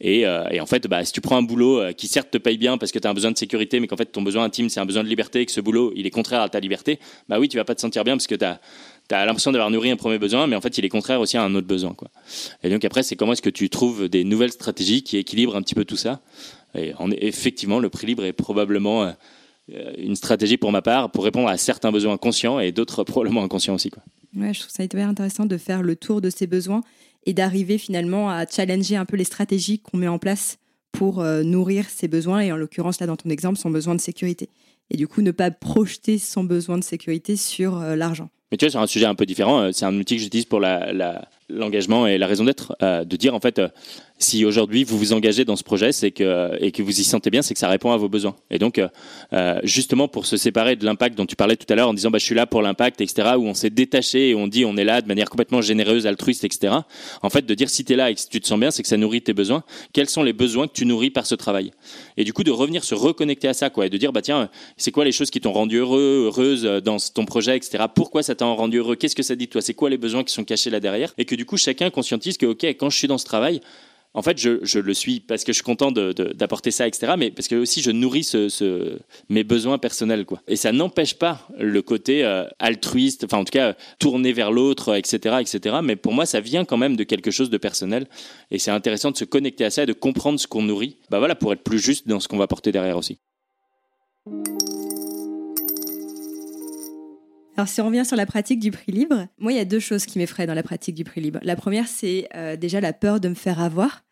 et, 0.00 0.26
euh, 0.26 0.60
en 0.60 0.66
fait, 0.66 0.86
bah, 0.88 1.04
si 1.04 1.12
tu 1.12 1.20
prends 1.20 1.36
un 1.36 1.42
boulot 1.42 1.80
qui 1.96 2.08
certes 2.08 2.30
te 2.30 2.38
paye 2.38 2.58
bien 2.58 2.78
parce 2.78 2.90
que 2.90 2.98
tu 2.98 3.06
as 3.06 3.10
un 3.10 3.14
besoin 3.14 3.30
de 3.30 3.38
sécurité, 3.38 3.78
mais 3.78 3.86
qu'en 3.86 3.96
fait 3.96 4.06
ton 4.06 4.22
besoin 4.22 4.44
intime 4.44 4.68
c'est 4.68 4.80
un 4.80 4.86
besoin 4.86 5.04
de 5.04 5.08
liberté 5.08 5.40
et 5.40 5.46
que 5.46 5.52
ce 5.52 5.60
boulot 5.60 5.92
il 5.94 6.04
est 6.06 6.10
contraire 6.10 6.42
à 6.42 6.48
ta 6.48 6.60
liberté, 6.60 6.98
bah 7.28 7.38
oui, 7.38 7.48
tu 7.48 7.56
vas 7.56 7.64
pas 7.64 7.74
te 7.74 7.80
sentir 7.80 8.04
bien 8.04 8.16
parce 8.16 8.26
que 8.26 8.34
tu 8.34 8.44
as 8.44 8.60
tu 9.08 9.14
as 9.14 9.24
l'impression 9.24 9.52
d'avoir 9.52 9.70
nourri 9.70 9.90
un 9.90 9.96
premier 9.96 10.18
besoin, 10.18 10.46
mais 10.46 10.56
en 10.56 10.60
fait, 10.60 10.78
il 10.78 10.84
est 10.84 10.88
contraire 10.88 11.20
aussi 11.20 11.36
à 11.36 11.42
un 11.42 11.54
autre 11.54 11.66
besoin. 11.66 11.92
Quoi. 11.92 12.08
Et 12.62 12.70
donc 12.70 12.84
après, 12.84 13.02
c'est 13.02 13.16
comment 13.16 13.32
est-ce 13.32 13.42
que 13.42 13.50
tu 13.50 13.68
trouves 13.68 14.08
des 14.08 14.24
nouvelles 14.24 14.52
stratégies 14.52 15.02
qui 15.02 15.18
équilibrent 15.18 15.56
un 15.56 15.62
petit 15.62 15.74
peu 15.74 15.84
tout 15.84 15.96
ça. 15.96 16.20
Et 16.74 16.92
effectivement, 17.20 17.78
le 17.78 17.88
prix 17.90 18.06
libre 18.06 18.24
est 18.24 18.32
probablement 18.32 19.04
euh, 19.04 19.92
une 19.98 20.16
stratégie 20.16 20.56
pour 20.56 20.72
ma 20.72 20.82
part 20.82 21.10
pour 21.10 21.24
répondre 21.24 21.48
à 21.48 21.56
certains 21.56 21.92
besoins 21.92 22.16
conscients 22.16 22.58
et 22.58 22.72
d'autres 22.72 23.04
probablement 23.04 23.44
inconscients 23.44 23.74
aussi. 23.74 23.90
Quoi. 23.90 24.02
Ouais, 24.36 24.52
je 24.54 24.60
trouve 24.60 24.72
ça 24.72 24.82
hyper 24.82 25.06
intéressant 25.06 25.46
de 25.46 25.56
faire 25.58 25.82
le 25.82 25.96
tour 25.96 26.20
de 26.20 26.30
ces 26.30 26.46
besoins 26.46 26.82
et 27.26 27.34
d'arriver 27.34 27.78
finalement 27.78 28.30
à 28.30 28.46
challenger 28.46 28.96
un 28.96 29.04
peu 29.04 29.16
les 29.16 29.24
stratégies 29.24 29.78
qu'on 29.78 29.96
met 29.96 30.08
en 30.08 30.18
place 30.18 30.58
pour 30.94 31.20
euh, 31.20 31.42
nourrir 31.42 31.86
ses 31.88 32.08
besoins, 32.08 32.40
et 32.40 32.52
en 32.52 32.56
l'occurrence, 32.56 33.00
là, 33.00 33.06
dans 33.06 33.16
ton 33.16 33.28
exemple, 33.28 33.58
son 33.58 33.70
besoin 33.70 33.94
de 33.94 34.00
sécurité. 34.00 34.48
Et 34.90 34.96
du 34.96 35.08
coup, 35.08 35.22
ne 35.22 35.32
pas 35.32 35.50
projeter 35.50 36.18
son 36.18 36.44
besoin 36.44 36.78
de 36.78 36.84
sécurité 36.84 37.36
sur 37.36 37.80
euh, 37.80 37.96
l'argent. 37.96 38.30
Mais 38.52 38.58
tu 38.58 38.64
vois, 38.64 38.70
sur 38.70 38.80
un 38.80 38.86
sujet 38.86 39.06
un 39.06 39.14
peu 39.14 39.26
différent, 39.26 39.60
euh, 39.60 39.70
c'est 39.72 39.84
un 39.84 39.98
outil 39.98 40.16
que 40.16 40.22
j'utilise 40.22 40.44
pour 40.44 40.60
l'engagement 40.60 42.06
et 42.06 42.18
la 42.18 42.26
raison 42.26 42.44
d'être, 42.44 42.76
de 42.80 43.16
dire 43.16 43.34
en 43.34 43.40
fait, 43.40 43.60
si 44.18 44.44
aujourd'hui 44.44 44.84
vous 44.84 44.96
vous 44.96 45.12
engagez 45.12 45.44
dans 45.44 45.56
ce 45.56 45.64
projet, 45.64 45.90
c'est 45.90 46.12
que 46.12 46.56
et 46.60 46.70
que 46.70 46.82
vous 46.82 47.00
y 47.00 47.04
sentez 47.04 47.30
bien, 47.30 47.42
c'est 47.42 47.52
que 47.52 47.60
ça 47.60 47.68
répond 47.68 47.90
à 47.90 47.96
vos 47.96 48.08
besoins. 48.08 48.36
Et 48.50 48.58
donc, 48.58 48.78
euh, 48.78 48.88
euh, 49.32 49.58
justement 49.64 50.06
pour 50.06 50.26
se 50.26 50.36
séparer 50.36 50.76
de 50.76 50.84
l'impact 50.84 51.16
dont 51.16 51.26
tu 51.26 51.34
parlais 51.34 51.56
tout 51.56 51.66
à 51.68 51.74
l'heure, 51.74 51.88
en 51.88 51.94
disant 51.94 52.10
bah 52.10 52.18
je 52.18 52.24
suis 52.24 52.34
là 52.34 52.46
pour 52.46 52.62
l'impact, 52.62 53.00
etc. 53.00 53.32
Où 53.36 53.46
on 53.46 53.54
s'est 53.54 53.70
détaché 53.70 54.30
et 54.30 54.34
on 54.34 54.46
dit 54.46 54.64
on 54.64 54.76
est 54.76 54.84
là 54.84 55.02
de 55.02 55.08
manière 55.08 55.28
complètement 55.28 55.60
généreuse, 55.60 56.06
altruiste, 56.06 56.44
etc. 56.44 56.74
En 57.22 57.30
fait, 57.30 57.44
de 57.44 57.54
dire 57.54 57.68
si 57.68 57.84
tu 57.84 57.92
es 57.92 57.96
là 57.96 58.10
et 58.10 58.14
que 58.14 58.20
tu 58.30 58.40
te 58.40 58.46
sens 58.46 58.58
bien, 58.58 58.70
c'est 58.70 58.82
que 58.82 58.88
ça 58.88 58.96
nourrit 58.96 59.22
tes 59.22 59.32
besoins. 59.32 59.64
Quels 59.92 60.08
sont 60.08 60.22
les 60.22 60.32
besoins 60.32 60.68
que 60.68 60.74
tu 60.74 60.86
nourris 60.86 61.10
par 61.10 61.26
ce 61.26 61.34
travail? 61.34 61.72
Et 62.16 62.24
du 62.24 62.32
coup, 62.32 62.44
de 62.44 62.52
revenir 62.52 62.84
se 62.84 62.94
reconnecter 62.94 63.48
à 63.48 63.54
ça, 63.54 63.68
quoi, 63.68 63.86
et 63.86 63.90
de 63.90 63.96
dire 63.96 64.12
bah 64.12 64.22
tiens, 64.22 64.48
c'est 64.76 64.92
quoi 64.92 65.04
les 65.04 65.12
choses 65.12 65.30
qui 65.30 65.40
t'ont 65.40 65.52
rendu 65.52 65.78
heureux, 65.78 66.24
heureuse 66.26 66.62
dans 66.84 66.98
ton 67.12 67.24
projet, 67.24 67.56
etc. 67.56 67.84
Pourquoi 67.92 68.22
ça 68.22 68.36
t'a 68.36 68.44
rendu 68.44 68.78
heureux? 68.78 68.94
Qu'est-ce 68.94 69.16
que 69.16 69.24
ça 69.24 69.34
dit 69.34 69.46
de 69.46 69.50
toi? 69.50 69.60
C'est 69.60 69.74
quoi 69.74 69.90
les 69.90 69.98
besoins 69.98 70.22
qui 70.22 70.32
sont 70.32 70.44
cachés 70.44 70.70
là 70.70 70.78
derrière? 70.78 71.12
Et 71.18 71.24
que 71.24 71.34
du 71.34 71.44
coup, 71.44 71.56
chacun 71.56 71.90
conscientise 71.90 72.38
que 72.38 72.46
ok, 72.46 72.64
quand 72.64 72.90
je 72.90 72.96
suis 72.96 73.08
dans 73.08 73.18
ce 73.18 73.24
travail 73.24 73.60
en 74.14 74.22
fait, 74.22 74.38
je, 74.38 74.78
le 74.78 74.94
suis 74.94 75.18
parce 75.18 75.42
que 75.42 75.52
je 75.52 75.56
suis 75.56 75.64
content 75.64 75.90
d'apporter 75.90 76.70
ça, 76.70 76.86
etc. 76.86 77.14
Mais 77.18 77.32
parce 77.32 77.48
que 77.48 77.56
aussi 77.56 77.82
je 77.82 77.90
nourris 77.90 78.22
ce, 78.22 78.98
mes 79.28 79.42
besoins 79.42 79.78
personnels, 79.78 80.24
quoi. 80.24 80.40
Et 80.46 80.54
ça 80.54 80.70
n'empêche 80.70 81.14
pas 81.14 81.48
le 81.58 81.82
côté 81.82 82.24
euh, 82.24 82.44
altruiste, 82.60 83.24
enfin 83.24 83.38
en 83.38 83.44
tout 83.44 83.50
cas 83.50 83.74
tourné 83.98 84.32
vers 84.32 84.52
l'autre, 84.52 84.94
etc., 84.96 85.36
etc. 85.40 85.76
Mais 85.82 85.96
pour 85.96 86.12
moi, 86.12 86.26
ça 86.26 86.40
vient 86.40 86.64
quand 86.64 86.76
même 86.76 86.96
de 86.96 87.02
quelque 87.02 87.32
chose 87.32 87.50
de 87.50 87.58
personnel. 87.58 88.06
Et 88.52 88.60
c'est 88.60 88.70
intéressant 88.70 89.10
de 89.10 89.16
se 89.16 89.24
connecter 89.24 89.64
à 89.64 89.70
ça 89.70 89.82
et 89.82 89.86
de 89.86 89.92
comprendre 89.92 90.38
ce 90.38 90.46
qu'on 90.46 90.62
nourrit. 90.62 90.96
Bah 91.10 91.18
voilà, 91.18 91.34
pour 91.34 91.52
être 91.52 91.62
plus 91.62 91.80
juste 91.80 92.06
dans 92.06 92.20
ce 92.20 92.28
qu'on 92.28 92.38
va 92.38 92.46
porter 92.46 92.70
derrière 92.70 92.96
aussi. 92.96 93.18
Alors 97.56 97.68
si 97.68 97.80
on 97.80 97.86
revient 97.86 98.04
sur 98.04 98.16
la 98.16 98.26
pratique 98.26 98.58
du 98.58 98.72
prix 98.72 98.90
libre, 98.90 99.28
moi 99.38 99.52
il 99.52 99.56
y 99.56 99.60
a 99.60 99.64
deux 99.64 99.78
choses 99.78 100.06
qui 100.06 100.18
m'effraient 100.18 100.46
dans 100.46 100.54
la 100.54 100.64
pratique 100.64 100.96
du 100.96 101.04
prix 101.04 101.20
libre. 101.20 101.38
La 101.42 101.54
première 101.54 101.86
c'est 101.86 102.28
euh, 102.34 102.56
déjà 102.56 102.80
la 102.80 102.92
peur 102.92 103.20
de 103.20 103.28
me 103.28 103.34
faire 103.34 103.60
avoir. 103.60 104.02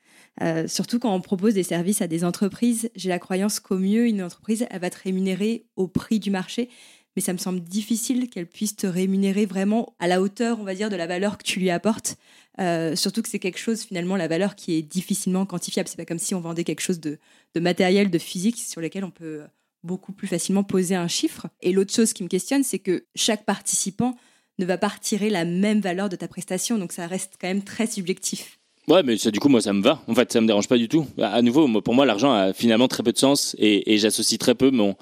Euh, 0.40 0.68
surtout 0.68 1.00
quand 1.00 1.12
on 1.12 1.20
propose 1.20 1.54
des 1.54 1.64
services 1.64 2.02
à 2.02 2.06
des 2.06 2.24
entreprises, 2.24 2.88
j'ai 2.94 3.08
la 3.08 3.18
croyance 3.18 3.58
qu'au 3.58 3.78
mieux 3.78 4.06
une 4.06 4.22
entreprise 4.22 4.64
elle 4.70 4.80
va 4.80 4.90
te 4.90 4.98
rémunérer 5.02 5.66
au 5.74 5.88
prix 5.88 6.20
du 6.20 6.30
marché, 6.30 6.68
mais 7.16 7.22
ça 7.22 7.32
me 7.32 7.38
semble 7.38 7.60
difficile 7.60 8.30
qu'elle 8.30 8.46
puisse 8.46 8.76
te 8.76 8.86
rémunérer 8.86 9.44
vraiment 9.44 9.96
à 9.98 10.06
la 10.06 10.22
hauteur, 10.22 10.60
on 10.60 10.64
va 10.64 10.76
dire, 10.76 10.88
de 10.88 10.96
la 10.96 11.08
valeur 11.08 11.36
que 11.36 11.42
tu 11.42 11.58
lui 11.58 11.68
apportes. 11.68 12.16
Euh, 12.60 12.94
surtout 12.94 13.22
que 13.22 13.28
c'est 13.28 13.40
quelque 13.40 13.58
chose 13.58 13.82
finalement 13.82 14.16
la 14.16 14.28
valeur 14.28 14.54
qui 14.54 14.74
est 14.74 14.82
difficilement 14.82 15.46
quantifiable. 15.46 15.88
C'est 15.88 15.96
pas 15.96 16.04
comme 16.04 16.18
si 16.18 16.34
on 16.36 16.40
vendait 16.40 16.64
quelque 16.64 16.80
chose 16.80 17.00
de, 17.00 17.18
de 17.54 17.60
matériel, 17.60 18.08
de 18.08 18.18
physique 18.18 18.58
sur 18.58 18.80
lequel 18.80 19.04
on 19.04 19.10
peut 19.10 19.42
beaucoup 19.84 20.12
plus 20.12 20.28
facilement 20.28 20.64
poser 20.64 20.94
un 20.94 21.08
chiffre. 21.08 21.46
Et 21.60 21.72
l'autre 21.72 21.92
chose 21.92 22.12
qui 22.12 22.22
me 22.22 22.28
questionne, 22.28 22.62
c'est 22.62 22.78
que 22.78 23.04
chaque 23.14 23.44
participant 23.44 24.16
ne 24.58 24.64
va 24.64 24.78
pas 24.78 24.88
retirer 24.88 25.30
la 25.30 25.44
même 25.44 25.80
valeur 25.80 26.08
de 26.08 26.16
ta 26.16 26.28
prestation, 26.28 26.78
donc 26.78 26.92
ça 26.92 27.06
reste 27.06 27.34
quand 27.40 27.48
même 27.48 27.64
très 27.64 27.86
subjectif. 27.86 28.58
Ouais, 28.88 29.02
mais 29.02 29.16
ça, 29.16 29.30
du 29.30 29.38
coup, 29.38 29.48
moi, 29.48 29.60
ça 29.60 29.72
me 29.72 29.82
va. 29.82 30.02
En 30.08 30.14
fait, 30.14 30.32
ça 30.32 30.40
me 30.40 30.46
dérange 30.46 30.68
pas 30.68 30.76
du 30.76 30.88
tout. 30.88 31.06
À 31.20 31.40
nouveau, 31.40 31.80
pour 31.80 31.94
moi, 31.94 32.04
l'argent 32.04 32.32
a 32.32 32.52
finalement 32.52 32.88
très 32.88 33.02
peu 33.02 33.12
de 33.12 33.18
sens 33.18 33.54
et, 33.58 33.96
j'associe 33.98 34.38
très 34.38 34.54
peu 34.54 34.70
mon, 34.70 34.96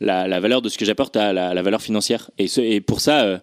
la, 0.00 0.40
valeur 0.40 0.60
de 0.60 0.68
ce 0.68 0.76
que 0.76 0.84
j'apporte 0.84 1.16
à 1.16 1.32
la, 1.32 1.62
valeur 1.62 1.80
financière. 1.80 2.30
Et, 2.38 2.46
et 2.58 2.80
pour 2.80 3.00
ça, 3.00 3.22
euh, 3.22 3.38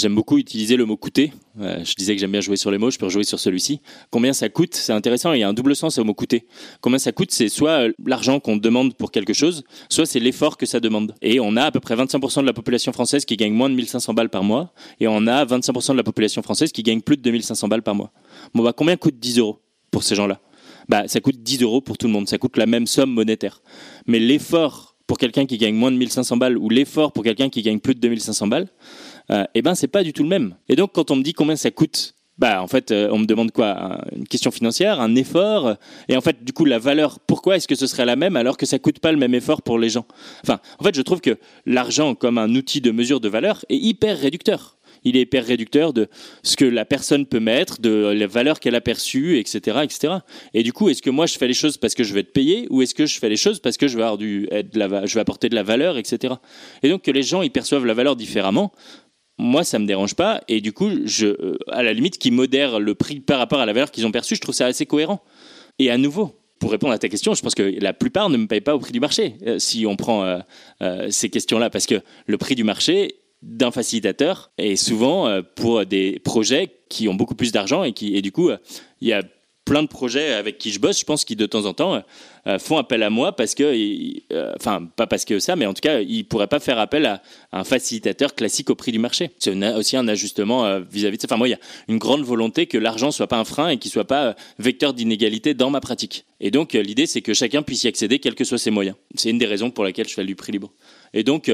J'aime 0.00 0.14
beaucoup 0.14 0.38
utiliser 0.38 0.76
le 0.76 0.86
mot 0.86 0.96
coûter. 0.96 1.30
Euh, 1.60 1.84
je 1.84 1.94
disais 1.94 2.14
que 2.14 2.20
j'aime 2.22 2.32
bien 2.32 2.40
jouer 2.40 2.56
sur 2.56 2.70
les 2.70 2.78
mots, 2.78 2.90
je 2.90 2.96
peux 2.96 3.04
rejouer 3.04 3.22
sur 3.22 3.38
celui-ci. 3.38 3.82
Combien 4.10 4.32
ça 4.32 4.48
coûte 4.48 4.74
C'est 4.74 4.94
intéressant, 4.94 5.34
il 5.34 5.40
y 5.40 5.42
a 5.42 5.48
un 5.48 5.52
double 5.52 5.76
sens 5.76 5.98
au 5.98 6.04
mot 6.04 6.14
coûter. 6.14 6.46
Combien 6.80 6.98
ça 6.98 7.12
coûte 7.12 7.32
C'est 7.32 7.50
soit 7.50 7.88
euh, 7.88 7.92
l'argent 8.06 8.40
qu'on 8.40 8.56
demande 8.56 8.94
pour 8.94 9.10
quelque 9.10 9.34
chose, 9.34 9.62
soit 9.90 10.06
c'est 10.06 10.18
l'effort 10.18 10.56
que 10.56 10.64
ça 10.64 10.80
demande. 10.80 11.14
Et 11.20 11.38
on 11.38 11.54
a 11.54 11.64
à 11.64 11.70
peu 11.70 11.80
près 11.80 11.96
25% 11.96 12.40
de 12.40 12.46
la 12.46 12.54
population 12.54 12.92
française 12.94 13.26
qui 13.26 13.36
gagne 13.36 13.52
moins 13.52 13.68
de 13.68 13.74
1500 13.74 14.14
balles 14.14 14.30
par 14.30 14.42
mois, 14.42 14.72
et 15.00 15.06
on 15.06 15.26
a 15.26 15.44
25% 15.44 15.92
de 15.92 15.96
la 15.98 16.02
population 16.02 16.40
française 16.40 16.72
qui 16.72 16.82
gagne 16.82 17.02
plus 17.02 17.18
de 17.18 17.22
2500 17.22 17.68
balles 17.68 17.82
par 17.82 17.94
mois. 17.94 18.10
Bon, 18.54 18.62
bah, 18.62 18.72
combien 18.74 18.96
coûte 18.96 19.18
10 19.18 19.38
euros 19.40 19.60
pour 19.90 20.02
ces 20.02 20.14
gens-là? 20.14 20.40
Bah, 20.88 21.08
Ça 21.08 21.20
coûte 21.20 21.42
10 21.42 21.60
euros 21.60 21.82
pour 21.82 21.98
tout 21.98 22.06
le 22.06 22.14
monde, 22.14 22.26
ça 22.26 22.38
coûte 22.38 22.56
la 22.56 22.64
même 22.64 22.86
somme 22.86 23.10
monétaire. 23.10 23.60
Mais 24.06 24.18
l'effort 24.18 24.90
pour 25.10 25.18
quelqu'un 25.18 25.44
qui 25.44 25.58
gagne 25.58 25.74
moins 25.74 25.90
de 25.90 25.96
1500 25.96 26.36
balles 26.36 26.56
ou 26.56 26.68
l'effort 26.68 27.10
pour 27.12 27.24
quelqu'un 27.24 27.48
qui 27.48 27.62
gagne 27.62 27.80
plus 27.80 27.96
de 27.96 27.98
2500 27.98 28.46
balles, 28.46 28.68
euh, 29.30 29.44
eh 29.54 29.62
ben 29.62 29.74
c'est 29.74 29.88
pas 29.88 30.02
du 30.02 30.12
tout 30.12 30.22
le 30.22 30.28
même. 30.28 30.56
Et 30.68 30.76
donc 30.76 30.92
quand 30.92 31.10
on 31.10 31.16
me 31.16 31.22
dit 31.22 31.32
combien 31.32 31.56
ça 31.56 31.70
coûte, 31.70 32.14
bah 32.38 32.62
en 32.62 32.66
fait 32.66 32.90
euh, 32.90 33.08
on 33.12 33.18
me 33.18 33.26
demande 33.26 33.52
quoi 33.52 34.00
Une 34.14 34.26
question 34.26 34.50
financière, 34.50 35.00
un 35.00 35.14
effort, 35.14 35.76
et 36.08 36.16
en 36.16 36.20
fait 36.20 36.44
du 36.44 36.52
coup 36.52 36.64
la 36.64 36.78
valeur, 36.78 37.18
pourquoi 37.20 37.56
est-ce 37.56 37.68
que 37.68 37.74
ce 37.74 37.86
serait 37.86 38.04
la 38.04 38.16
même 38.16 38.36
alors 38.36 38.56
que 38.56 38.66
ça 38.66 38.78
coûte 38.78 38.98
pas 38.98 39.12
le 39.12 39.18
même 39.18 39.34
effort 39.34 39.62
pour 39.62 39.78
les 39.78 39.90
gens? 39.90 40.06
Enfin, 40.44 40.60
en 40.78 40.84
fait 40.84 40.94
je 40.94 41.02
trouve 41.02 41.20
que 41.20 41.38
l'argent 41.66 42.14
comme 42.14 42.38
un 42.38 42.54
outil 42.54 42.80
de 42.80 42.90
mesure 42.90 43.20
de 43.20 43.28
valeur 43.28 43.64
est 43.68 43.76
hyper 43.76 44.18
réducteur 44.18 44.78
il 45.04 45.16
est 45.16 45.22
hyper 45.22 45.44
réducteur 45.44 45.92
de 45.92 46.08
ce 46.42 46.56
que 46.56 46.64
la 46.64 46.84
personne 46.84 47.26
peut 47.26 47.40
mettre, 47.40 47.80
de 47.80 47.90
la 47.90 48.26
valeur 48.26 48.60
qu'elle 48.60 48.74
a 48.74 48.80
perçue, 48.80 49.38
etc., 49.38 49.78
etc. 49.82 50.14
Et 50.54 50.62
du 50.62 50.72
coup, 50.72 50.88
est-ce 50.88 51.02
que 51.02 51.10
moi 51.10 51.26
je 51.26 51.38
fais 51.38 51.48
les 51.48 51.54
choses 51.54 51.76
parce 51.76 51.94
que 51.94 52.04
je 52.04 52.14
vais 52.14 52.20
être 52.20 52.32
payé 52.32 52.66
ou 52.70 52.82
est-ce 52.82 52.94
que 52.94 53.06
je 53.06 53.18
fais 53.18 53.28
les 53.28 53.36
choses 53.36 53.60
parce 53.60 53.76
que 53.76 53.88
je 53.88 53.96
vais 53.96 54.02
avoir 54.02 54.18
du, 54.18 54.48
je 54.52 55.14
vais 55.14 55.20
apporter 55.20 55.48
de 55.48 55.54
la 55.54 55.62
valeur, 55.62 55.98
etc. 55.98 56.34
Et 56.82 56.88
donc 56.88 57.02
que 57.02 57.10
les 57.10 57.22
gens 57.22 57.42
ils 57.42 57.50
perçoivent 57.50 57.86
la 57.86 57.94
valeur 57.94 58.16
différemment, 58.16 58.72
moi, 59.40 59.64
ça 59.64 59.78
me 59.78 59.86
dérange 59.86 60.14
pas. 60.14 60.42
Et 60.48 60.60
du 60.60 60.72
coup, 60.72 60.88
euh, 60.88 61.58
à 61.68 61.82
la 61.82 61.92
limite, 61.92 62.18
qui 62.18 62.30
modèrent 62.30 62.78
le 62.78 62.94
prix 62.94 63.20
par 63.20 63.38
rapport 63.38 63.60
à 63.60 63.66
la 63.66 63.72
valeur 63.72 63.90
qu'ils 63.90 64.06
ont 64.06 64.12
perçue, 64.12 64.36
je 64.36 64.40
trouve 64.40 64.54
ça 64.54 64.66
assez 64.66 64.86
cohérent. 64.86 65.22
Et 65.78 65.90
à 65.90 65.98
nouveau, 65.98 66.36
pour 66.58 66.70
répondre 66.70 66.92
à 66.92 66.98
ta 66.98 67.08
question, 67.08 67.34
je 67.34 67.40
pense 67.40 67.54
que 67.54 67.62
la 67.80 67.92
plupart 67.92 68.28
ne 68.28 68.36
me 68.36 68.46
payent 68.46 68.60
pas 68.60 68.74
au 68.74 68.78
prix 68.78 68.92
du 68.92 69.00
marché, 69.00 69.36
euh, 69.46 69.58
si 69.58 69.86
on 69.86 69.96
prend 69.96 70.24
euh, 70.82 71.06
ces 71.10 71.30
questions-là, 71.30 71.70
parce 71.70 71.86
que 71.86 72.02
le 72.26 72.36
prix 72.36 72.54
du 72.54 72.64
marché 72.64 73.14
d'un 73.42 73.70
facilitateur 73.70 74.52
est 74.58 74.76
souvent 74.76 75.40
pour 75.54 75.86
des 75.86 76.18
projets 76.18 76.76
qui 76.90 77.08
ont 77.08 77.14
beaucoup 77.14 77.34
plus 77.34 77.52
d'argent 77.52 77.84
et 77.84 77.94
qui, 77.94 78.14
et 78.14 78.20
du 78.20 78.32
coup, 78.32 78.50
il 79.00 79.08
y 79.08 79.14
a 79.14 79.22
plein 79.70 79.84
de 79.84 79.88
projets 79.88 80.32
avec 80.32 80.58
qui 80.58 80.72
je 80.72 80.80
bosse, 80.80 80.98
je 80.98 81.04
pense, 81.04 81.24
qui 81.24 81.36
de 81.36 81.46
temps 81.46 81.64
en 81.64 81.74
temps 81.74 82.02
euh, 82.48 82.58
font 82.58 82.76
appel 82.76 83.04
à 83.04 83.08
moi 83.08 83.36
parce 83.36 83.54
que, 83.54 83.62
euh, 84.32 84.52
enfin, 84.56 84.88
pas 84.96 85.06
parce 85.06 85.24
que 85.24 85.38
ça, 85.38 85.54
mais 85.54 85.64
en 85.64 85.74
tout 85.74 85.80
cas, 85.80 86.00
ils 86.00 86.24
pourraient 86.24 86.48
pas 86.48 86.58
faire 86.58 86.80
appel 86.80 87.06
à, 87.06 87.22
un 87.52 87.62
facilitateur 87.62 88.34
classique 88.34 88.68
au 88.70 88.74
prix 88.74 88.90
du 88.90 88.98
marché. 88.98 89.30
C'est 89.38 89.54
aussi 89.74 89.96
un 89.96 90.08
ajustement 90.08 90.64
euh, 90.64 90.80
vis-à-vis 90.80 91.18
de 91.18 91.22
ça. 91.22 91.28
Enfin, 91.28 91.36
moi, 91.36 91.46
il 91.46 91.52
y 91.52 91.54
a 91.54 91.60
une 91.86 91.98
grande 91.98 92.22
volonté 92.22 92.66
que 92.66 92.78
l'argent 92.78 93.12
soit 93.12 93.28
pas 93.28 93.38
un 93.38 93.44
frein 93.44 93.68
et 93.68 93.76
qu'il 93.76 93.92
soit 93.92 94.08
pas 94.08 94.34
vecteur 94.58 94.92
d'inégalité 94.92 95.54
dans 95.54 95.70
ma 95.70 95.80
pratique. 95.80 96.24
Et 96.40 96.50
donc, 96.50 96.72
l'idée, 96.72 97.06
c'est 97.06 97.22
que 97.22 97.32
chacun 97.32 97.62
puisse 97.62 97.84
y 97.84 97.86
accéder, 97.86 98.18
quels 98.18 98.34
que 98.34 98.42
soient 98.42 98.58
ses 98.58 98.72
moyens. 98.72 98.96
C'est 99.14 99.30
une 99.30 99.38
des 99.38 99.46
raisons 99.46 99.70
pour 99.70 99.84
lesquelles 99.84 100.08
je 100.08 100.14
fais 100.14 100.24
du 100.24 100.34
prix 100.34 100.50
libre. 100.50 100.72
Et 101.14 101.22
donc, 101.22 101.48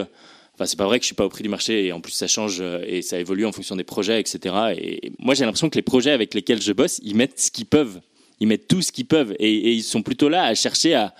Enfin, 0.56 0.66
c'est 0.66 0.78
pas 0.78 0.86
vrai 0.86 0.98
que 0.98 1.04
je 1.04 1.06
suis 1.06 1.14
pas 1.14 1.24
au 1.24 1.28
prix 1.28 1.42
du 1.42 1.48
marché 1.48 1.86
et 1.86 1.92
en 1.92 2.00
plus 2.00 2.12
ça 2.12 2.26
change 2.26 2.62
et 2.86 3.02
ça 3.02 3.18
évolue 3.18 3.46
en 3.46 3.52
fonction 3.52 3.76
des 3.76 3.84
projets, 3.84 4.18
etc. 4.20 4.54
Et 4.76 5.12
moi 5.18 5.34
j'ai 5.34 5.44
l'impression 5.44 5.68
que 5.68 5.76
les 5.76 5.82
projets 5.82 6.10
avec 6.10 6.34
lesquels 6.34 6.62
je 6.62 6.72
bosse, 6.72 6.98
ils 7.04 7.14
mettent 7.14 7.38
ce 7.38 7.50
qu'ils 7.50 7.66
peuvent 7.66 8.00
ils 8.40 8.46
mettent 8.46 8.68
tout 8.68 8.82
ce 8.82 8.92
qu'ils 8.92 9.06
peuvent 9.06 9.34
et, 9.38 9.72
ils 9.72 9.82
sont 9.82 10.02
plutôt 10.02 10.28
là 10.28 10.44
à 10.44 10.54
chercher 10.54 10.94
à, 10.94 11.14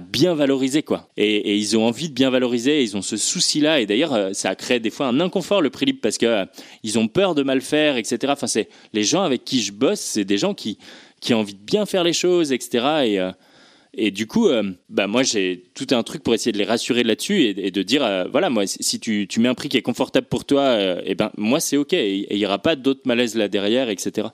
bien 0.00 0.34
valoriser 0.34 0.82
quoi. 0.82 1.08
Et, 1.16 1.56
ils 1.56 1.76
ont 1.76 1.86
envie 1.86 2.08
de 2.08 2.14
bien 2.14 2.30
valoriser, 2.30 2.82
ils 2.82 2.96
ont 2.96 3.02
ce 3.02 3.16
souci-là. 3.16 3.80
Et 3.80 3.86
d'ailleurs, 3.86 4.14
euh, 4.14 4.32
ça 4.32 4.54
crée 4.54 4.80
des 4.80 4.90
fois 4.90 5.06
un 5.06 5.20
inconfort 5.20 5.60
le 5.60 5.70
prix 5.70 5.86
libre 5.86 5.98
parce 6.02 6.18
que 6.18 6.26
euh, 6.26 6.44
ils 6.82 6.98
ont 6.98 7.08
peur 7.08 7.34
de 7.34 7.42
mal 7.42 7.60
faire, 7.60 7.96
etc. 7.96 8.18
Enfin, 8.28 8.46
c'est 8.46 8.68
les 8.92 9.04
gens 9.04 9.22
avec 9.22 9.44
qui 9.44 9.60
je 9.60 9.72
bosse, 9.72 10.00
c'est 10.00 10.24
des 10.24 10.38
gens 10.38 10.54
qui 10.54 10.78
qui 11.20 11.34
ont 11.34 11.40
envie 11.40 11.54
de 11.54 11.58
bien 11.58 11.84
faire 11.84 12.04
les 12.04 12.14
choses, 12.14 12.52
etc. 12.52 12.86
Et 13.04 13.20
euh, 13.20 13.32
et 13.94 14.10
du 14.10 14.26
coup, 14.26 14.48
bah 14.88 15.06
moi 15.06 15.22
j'ai 15.22 15.64
tout 15.74 15.86
un 15.90 16.02
truc 16.02 16.22
pour 16.22 16.34
essayer 16.34 16.52
de 16.52 16.58
les 16.58 16.64
rassurer 16.64 17.02
là-dessus 17.02 17.42
et, 17.42 17.70
de 17.70 17.82
dire 17.82 18.26
voilà 18.30 18.48
moi 18.50 18.64
si 18.66 19.00
tu, 19.00 19.28
mets 19.38 19.48
un 19.48 19.54
prix 19.54 19.68
qui 19.68 19.76
est 19.76 19.82
confortable 19.82 20.28
pour 20.28 20.44
toi, 20.44 20.80
et 20.80 21.02
eh 21.06 21.14
ben 21.14 21.30
moi 21.36 21.60
c'est 21.60 21.76
ok 21.76 21.92
il 21.92 22.36
y 22.36 22.46
aura 22.46 22.58
pas 22.58 22.76
d'autres 22.76 23.02
malaises 23.04 23.34
là 23.34 23.48
derrière, 23.48 23.88
etc. 23.88 24.28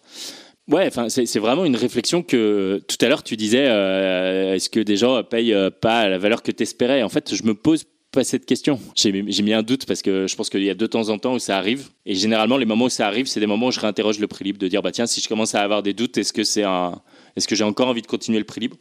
Ouais, 0.69 0.85
enfin, 0.89 1.09
c'est 1.09 1.39
vraiment 1.39 1.65
une 1.65 1.77
réflexion 1.77 2.25
que 2.25 2.83
tout 2.89 2.97
à 3.01 3.09
l'heure 3.09 3.23
tu 3.23 3.37
disais. 3.37 3.67
Euh, 3.69 4.55
est-ce 4.55 4.69
que 4.69 4.81
des 4.81 4.97
gens 4.97 5.23
payent 5.23 5.55
euh, 5.55 5.71
pas 5.71 6.09
la 6.09 6.19
valeur 6.19 6.43
que 6.43 6.51
tu 6.51 6.63
espérais 6.65 7.05
En 7.05 7.09
fait, 7.09 7.37
je 7.37 7.45
me 7.45 7.55
pose 7.55 7.85
pas 8.11 8.25
cette 8.25 8.47
question. 8.47 8.81
J'ai 8.97 9.13
mis 9.13 9.53
un 9.53 9.63
doute 9.63 9.87
parce 9.87 10.03
que 10.03 10.27
je 10.27 10.35
pense 10.35 10.51
qu'il 10.51 10.65
y 10.65 10.71
a 10.71 10.75
de 10.75 10.87
temps 10.87 11.09
en 11.09 11.19
temps 11.19 11.35
où 11.35 11.39
ça 11.39 11.57
arrive. 11.57 11.91
Et 12.05 12.17
généralement, 12.17 12.57
les 12.57 12.67
moments 12.67 12.87
où 12.87 12.91
ça 12.91 13.07
arrive, 13.07 13.27
c'est 13.27 13.39
des 13.39 13.47
moments 13.47 13.69
où 13.69 13.71
je 13.71 13.79
réinterroge 13.79 14.19
le 14.19 14.27
prix 14.27 14.45
libre, 14.45 14.59
de 14.59 14.67
dire 14.67 14.83
bah 14.83 14.91
tiens, 14.91 15.07
si 15.07 15.21
je 15.21 15.29
commence 15.29 15.55
à 15.55 15.63
avoir 15.63 15.85
des 15.85 15.93
doutes, 15.93 16.19
est-ce 16.19 16.33
que 16.33 16.43
c'est 16.43 16.65
un, 16.65 17.01
est-ce 17.37 17.47
que 17.47 17.55
j'ai 17.55 17.65
encore 17.65 17.87
envie 17.87 18.03
de 18.03 18.09
continuer 18.09 18.39
le 18.41 18.45
prix 18.45 18.61
libre? 18.61 18.77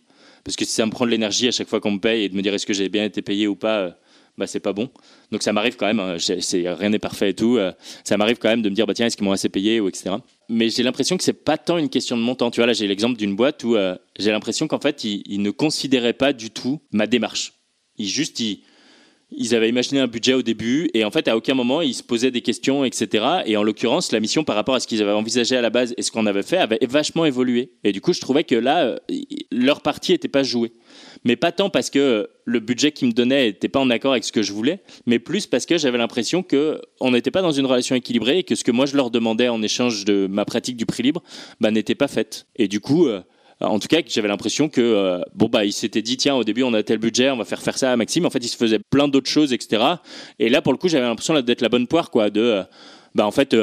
Parce 0.46 0.56
que 0.56 0.64
si 0.64 0.72
ça 0.72 0.86
me 0.86 0.91
prend 0.91 1.06
de 1.06 1.12
l'énergie 1.12 1.48
à 1.48 1.52
chaque 1.52 1.68
fois 1.68 1.82
qu'on 1.82 1.91
me 1.91 2.00
paye 2.00 2.24
et 2.24 2.30
de 2.30 2.36
me 2.36 2.41
dire 2.41 2.54
est-ce 2.54 2.68
que 2.68 2.74
j'ai 2.74 2.88
bien 2.88 3.04
été 3.04 3.24
payé 3.24 3.48
ou 3.48 3.56
pas, 3.56 3.80
euh, 3.80 3.91
bah 4.38 4.46
c'est 4.46 4.60
pas 4.60 4.74
bon. 4.74 4.89
Donc 5.32 5.41
ça 5.41 5.52
m'arrive 5.52 5.76
quand 5.76 5.88
même, 5.88 6.00
hein, 6.00 6.18
c'est 6.20 6.70
rien 6.72 6.89
n'est 6.89 7.00
parfait 7.00 7.32
et 7.32 7.34
tout. 7.34 7.58
Euh, 7.58 7.72
ça 8.04 8.16
m'arrive 8.16 8.38
quand 8.38 8.50
même 8.50 8.62
de 8.62 8.70
me 8.70 8.76
dire 8.76 8.86
bah 8.86 8.93
tiens 8.93 9.08
est-ce 9.08 9.18
qu'ils 9.18 9.26
m'ont 9.26 9.32
assez 9.32 9.50
payé 9.50 9.80
ou 9.80 9.89
etc. 9.89 10.16
Mais 10.48 10.70
j'ai 10.70 10.84
l'impression 10.84 11.18
que 11.18 11.24
c'est 11.24 11.34
pas 11.34 11.58
tant 11.58 11.80
une 11.80 11.89
question 11.89 12.16
de 12.16 12.22
montant. 12.22 12.52
Tu 12.52 12.60
vois 12.60 12.68
là 12.68 12.74
j'ai 12.74 12.86
l'exemple 12.86 13.18
d'une 13.18 13.36
boîte 13.36 13.64
où 13.64 13.76
euh, 13.76 13.96
j'ai 14.20 14.32
l'impression 14.32 14.68
qu'en 14.68 14.80
fait 14.80 15.04
ils, 15.04 15.41
ne 15.41 15.50
considéraient 15.50 16.14
pas 16.14 16.32
du 16.32 16.52
tout 16.52 16.80
ma 16.91 17.08
démarche. 17.08 17.54
Ils 17.98 18.08
juste 18.08 18.39
ils, 18.39 18.62
ils 19.32 19.55
avaient 19.55 19.69
imaginé 19.69 19.99
un 19.99 20.07
budget 20.07 20.34
au 20.34 20.41
début 20.41 20.89
et 20.93 21.03
en 21.03 21.11
fait 21.11 21.28
à 21.28 21.36
aucun 21.36 21.53
moment 21.53 21.82
ils 21.82 21.93
se 21.93 22.03
posaient 22.03 22.32
des 22.32 22.41
questions 22.41 22.86
etc. 22.86 23.26
Et 23.45 23.57
en 23.57 23.63
l'occurrence 23.63 24.11
la 24.11 24.19
mission 24.19 24.43
par 24.43 24.55
rapport 24.55 24.76
à 24.76 24.80
ce 24.80 24.88
qu'ils 24.88 25.01
avaient 25.01 25.11
envisagé 25.11 25.57
à 25.57 25.61
la 25.61 25.69
base 25.69 25.93
et 25.97 26.01
ce 26.01 26.11
qu'on 26.11 26.26
avait 26.26 26.43
fait 26.43 26.57
avait 26.57 26.80
vachement 26.88 27.26
évolué. 27.26 27.71
Et 27.84 27.91
du 27.91 28.01
coup 28.01 28.13
je 28.13 28.21
trouvais 28.21 28.43
que 28.43 28.55
là 28.55 28.86
euh, 28.86 28.97
leur 29.51 29.82
partie 29.82 30.13
était 30.13 30.28
pas 30.28 30.43
jouée 30.43 30.73
mais 31.26 31.36
pas 31.36 31.51
tant 31.51 31.69
parce 31.69 31.89
que 31.89 32.30
le 32.45 32.59
budget 32.59 32.91
qu'ils 32.91 33.07
me 33.07 33.13
donnaient 33.13 33.47
n'était 33.47 33.67
pas 33.67 33.80
en 33.80 33.89
accord 33.89 34.11
avec 34.11 34.23
ce 34.23 34.32
que 34.32 34.43
je 34.43 34.53
voulais, 34.53 34.82
mais 35.07 35.19
plus 35.19 35.47
parce 35.47 35.65
que 35.65 35.78
j'avais 35.78 35.97
l'impression 35.97 36.43
qu'on 36.43 37.11
n'était 37.11 37.32
pas 37.32 37.41
dans 37.41 37.51
une 37.51 37.65
relation 37.65 37.95
équilibrée 37.95 38.39
et 38.39 38.43
que 38.43 38.55
ce 38.55 38.63
que 38.63 38.71
moi 38.71 38.86
je 38.86 38.95
leur 38.95 39.09
demandais 39.09 39.49
en 39.49 39.61
échange 39.61 40.05
de 40.05 40.28
ma 40.28 40.45
pratique 40.45 40.78
du 40.78 40.86
prix 40.86 41.03
libre 41.03 41.23
bah, 41.59 41.71
n'était 41.71 41.95
pas 41.95 42.07
fait. 42.07 42.45
Et 42.55 42.67
du 42.67 42.80
coup, 42.80 43.07
euh, 43.07 43.21
en 43.62 43.80
tout 43.80 43.88
cas, 43.88 44.01
j'avais 44.06 44.28
l'impression 44.28 44.70
que 44.70 45.22
bon 45.34 45.47
bah 45.47 45.66
il 45.66 45.74
s'était 45.74 46.01
dit 46.01 46.18
tiens 46.18 46.36
au 46.36 46.43
début 46.43 46.64
on 46.64 46.74
a 46.74 46.84
tel 46.84 46.97
budget, 46.97 47.32
on 47.32 47.38
va 47.38 47.45
faire 47.45 47.62
faire 47.62 47.78
ça 47.78 47.91
à 47.91 47.97
Maxime. 47.97 48.26
En 48.26 48.30
fait, 48.30 48.43
il 48.43 48.49
se 48.49 48.58
faisait 48.58 48.80
plein 48.89 49.08
d'autres 49.08 49.30
choses, 49.30 49.53
etc. 49.53 49.82
Et 50.39 50.49
là 50.49 50.62
pour 50.62 50.74
le 50.74 50.78
coup, 50.78 50.89
j'avais 50.89 51.06
l'impression 51.06 51.39
d'être 51.41 51.62
la 51.62 51.70
bonne 51.70 51.88
poire 51.88 52.12
quoi, 52.12 52.30
de 52.30 52.64
bah 53.14 53.26
en 53.26 53.32
fait 53.32 53.56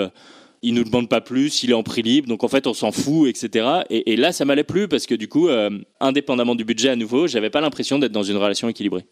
il 0.62 0.74
nous 0.74 0.84
demande 0.84 1.08
pas 1.08 1.20
plus, 1.20 1.62
il 1.64 1.70
est 1.70 1.74
en 1.74 1.82
prix 1.82 2.02
libre, 2.02 2.28
donc 2.28 2.44
en 2.44 2.48
fait 2.48 2.66
on 2.66 2.72
s'en 2.72 2.92
fout, 2.92 3.28
etc. 3.28 3.82
Et, 3.90 4.16
là 4.16 4.32
ça 4.32 4.44
m'allait 4.44 4.64
plus 4.64 4.86
parce 4.86 5.06
que 5.06 5.14
du 5.14 5.28
coup, 5.28 5.48
euh, 5.48 5.70
indépendamment 6.00 6.54
du 6.54 6.64
budget 6.64 6.90
à 6.90 6.96
nouveau, 6.96 7.26
j'avais 7.26 7.50
pas 7.50 7.60
l'impression 7.60 7.98
d'être 7.98 8.12
dans 8.12 8.22
une 8.22 8.36
relation 8.36 8.68
équilibrée. 8.68 9.04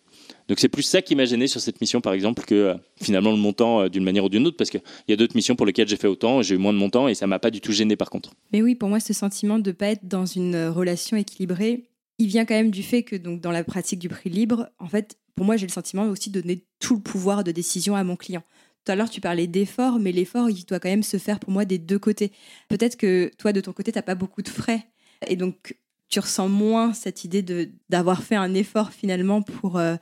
Donc 0.50 0.58
c'est 0.58 0.68
plus 0.68 0.82
ça 0.82 1.00
qui 1.00 1.14
m'a 1.14 1.26
gêné 1.26 1.46
sur 1.46 1.60
cette 1.60 1.80
mission 1.80 2.00
par 2.00 2.12
exemple 2.12 2.44
que 2.44 2.54
euh, 2.56 2.74
finalement 3.00 3.30
le 3.30 3.36
montant 3.36 3.82
euh, 3.82 3.88
d'une 3.88 4.02
manière 4.02 4.24
ou 4.24 4.28
d'une 4.28 4.44
autre 4.48 4.56
parce 4.56 4.68
qu'il 4.68 4.82
y 5.06 5.12
a 5.12 5.16
d'autres 5.16 5.36
missions 5.36 5.54
pour 5.54 5.64
lesquelles 5.64 5.86
j'ai 5.86 5.96
fait 5.96 6.08
autant, 6.08 6.42
j'ai 6.42 6.56
eu 6.56 6.58
moins 6.58 6.72
de 6.72 6.78
montant 6.78 7.06
et 7.06 7.14
ça 7.14 7.28
m'a 7.28 7.38
pas 7.38 7.52
du 7.52 7.60
tout 7.60 7.70
gêné 7.70 7.94
par 7.94 8.10
contre. 8.10 8.32
Mais 8.52 8.60
oui, 8.60 8.74
pour 8.74 8.88
moi 8.88 8.98
ce 8.98 9.12
sentiment 9.12 9.60
de 9.60 9.70
pas 9.70 9.86
être 9.86 10.08
dans 10.08 10.26
une 10.26 10.66
relation 10.66 11.16
équilibrée, 11.16 11.84
il 12.18 12.26
vient 12.26 12.44
quand 12.44 12.56
même 12.56 12.72
du 12.72 12.82
fait 12.82 13.04
que 13.04 13.14
donc 13.14 13.40
dans 13.40 13.52
la 13.52 13.62
pratique 13.62 14.00
du 14.00 14.08
prix 14.08 14.28
libre, 14.28 14.68
en 14.80 14.88
fait, 14.88 15.18
pour 15.36 15.46
moi 15.46 15.56
j'ai 15.56 15.68
le 15.68 15.72
sentiment 15.72 16.02
aussi 16.08 16.30
de 16.30 16.40
donner 16.40 16.64
tout 16.80 16.96
le 16.96 17.00
pouvoir 17.00 17.44
de 17.44 17.52
décision 17.52 17.94
à 17.94 18.02
mon 18.02 18.16
client. 18.16 18.42
Tout 18.84 18.90
à 18.90 18.96
l'heure, 18.96 19.10
tu 19.10 19.20
parlais 19.20 19.46
d'effort, 19.46 20.00
mais 20.00 20.10
l'effort, 20.10 20.50
il 20.50 20.64
doit 20.64 20.80
quand 20.80 20.88
même 20.88 21.04
se 21.04 21.18
faire 21.18 21.38
pour 21.38 21.52
moi 21.52 21.64
des 21.64 21.78
deux 21.78 21.98
côtés. 22.00 22.32
Peut-être 22.68 22.96
que 22.96 23.30
toi, 23.38 23.52
de 23.52 23.60
ton 23.60 23.72
côté, 23.72 23.92
tu 23.92 23.98
n'as 23.98 24.02
pas 24.02 24.16
beaucoup 24.16 24.42
de 24.42 24.48
frais. 24.48 24.86
Et 25.28 25.36
donc, 25.36 25.76
tu 26.10 26.18
ressens 26.18 26.48
moins 26.48 26.92
cette 26.92 27.24
idée 27.24 27.70
d'avoir 27.88 28.22
fait 28.22 28.34
un 28.34 28.52
effort 28.52 28.90
finalement 28.90 29.42
pour 29.42 29.78
euh, 29.78 29.96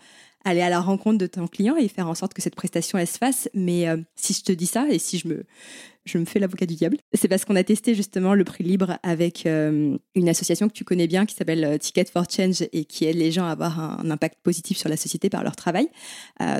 aller 0.44 0.60
à 0.60 0.70
la 0.70 0.80
rencontre 0.80 1.18
de 1.18 1.26
ton 1.26 1.46
client 1.46 1.76
et 1.76 1.88
faire 1.88 2.08
en 2.08 2.14
sorte 2.14 2.34
que 2.34 2.42
cette 2.42 2.54
prestation, 2.54 2.98
elle 2.98 3.06
se 3.06 3.18
fasse. 3.18 3.48
Mais 3.54 3.88
euh, 3.88 3.96
si 4.14 4.32
je 4.32 4.42
te 4.42 4.52
dis 4.52 4.66
ça 4.66 4.86
et 4.88 4.98
si 4.98 5.18
je 5.18 5.28
me, 5.28 5.44
je 6.04 6.18
me 6.18 6.24
fais 6.24 6.38
l'avocat 6.38 6.66
du 6.66 6.74
diable. 6.74 6.96
C'est 7.12 7.28
parce 7.28 7.44
qu'on 7.44 7.56
a 7.56 7.64
testé 7.64 7.94
justement 7.94 8.34
le 8.34 8.44
prix 8.44 8.64
libre 8.64 8.98
avec 9.02 9.46
euh, 9.46 9.96
une 10.14 10.28
association 10.28 10.68
que 10.68 10.72
tu 10.72 10.84
connais 10.84 11.06
bien 11.06 11.26
qui 11.26 11.34
s'appelle 11.34 11.64
euh, 11.64 11.78
Ticket 11.78 12.06
for 12.06 12.24
Change 12.30 12.64
et 12.72 12.84
qui 12.84 13.04
aide 13.04 13.16
les 13.16 13.32
gens 13.32 13.44
à 13.44 13.50
avoir 13.50 13.80
un, 13.80 14.10
impact 14.10 14.38
positif 14.42 14.78
sur 14.78 14.88
la 14.88 14.96
société 14.96 15.28
par 15.28 15.44
leur 15.44 15.54
travail. 15.54 15.88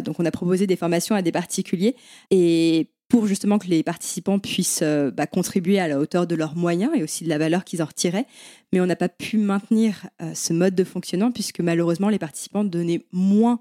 Donc 0.04 0.16
on 0.20 0.24
a 0.26 0.30
proposé 0.30 0.66
des 0.66 0.76
formations 0.76 1.14
à 1.14 1.22
des 1.22 1.32
particuliers 1.32 1.96
et 2.30 2.90
pour 3.08 3.26
justement 3.26 3.58
que 3.58 3.66
les 3.68 3.82
participants 3.82 4.38
puissent 4.38 4.82
bah, 4.82 5.26
contribuer 5.26 5.78
à 5.80 5.88
la 5.88 5.98
hauteur 5.98 6.26
de 6.26 6.34
leurs 6.34 6.56
moyens 6.56 6.92
et 6.94 7.02
aussi 7.02 7.24
de 7.24 7.28
la 7.28 7.38
valeur 7.38 7.64
qu'ils 7.64 7.82
en 7.82 7.86
retiraient. 7.86 8.26
Mais 8.72 8.80
on 8.80 8.86
n'a 8.86 8.96
pas 8.96 9.08
pu 9.08 9.38
maintenir 9.38 10.08
ce 10.34 10.52
mode 10.52 10.74
de 10.74 10.84
fonctionnement 10.84 11.32
puisque 11.32 11.60
malheureusement 11.60 12.10
les 12.10 12.18
participants 12.18 12.64
donnaient 12.64 13.06
moins 13.12 13.60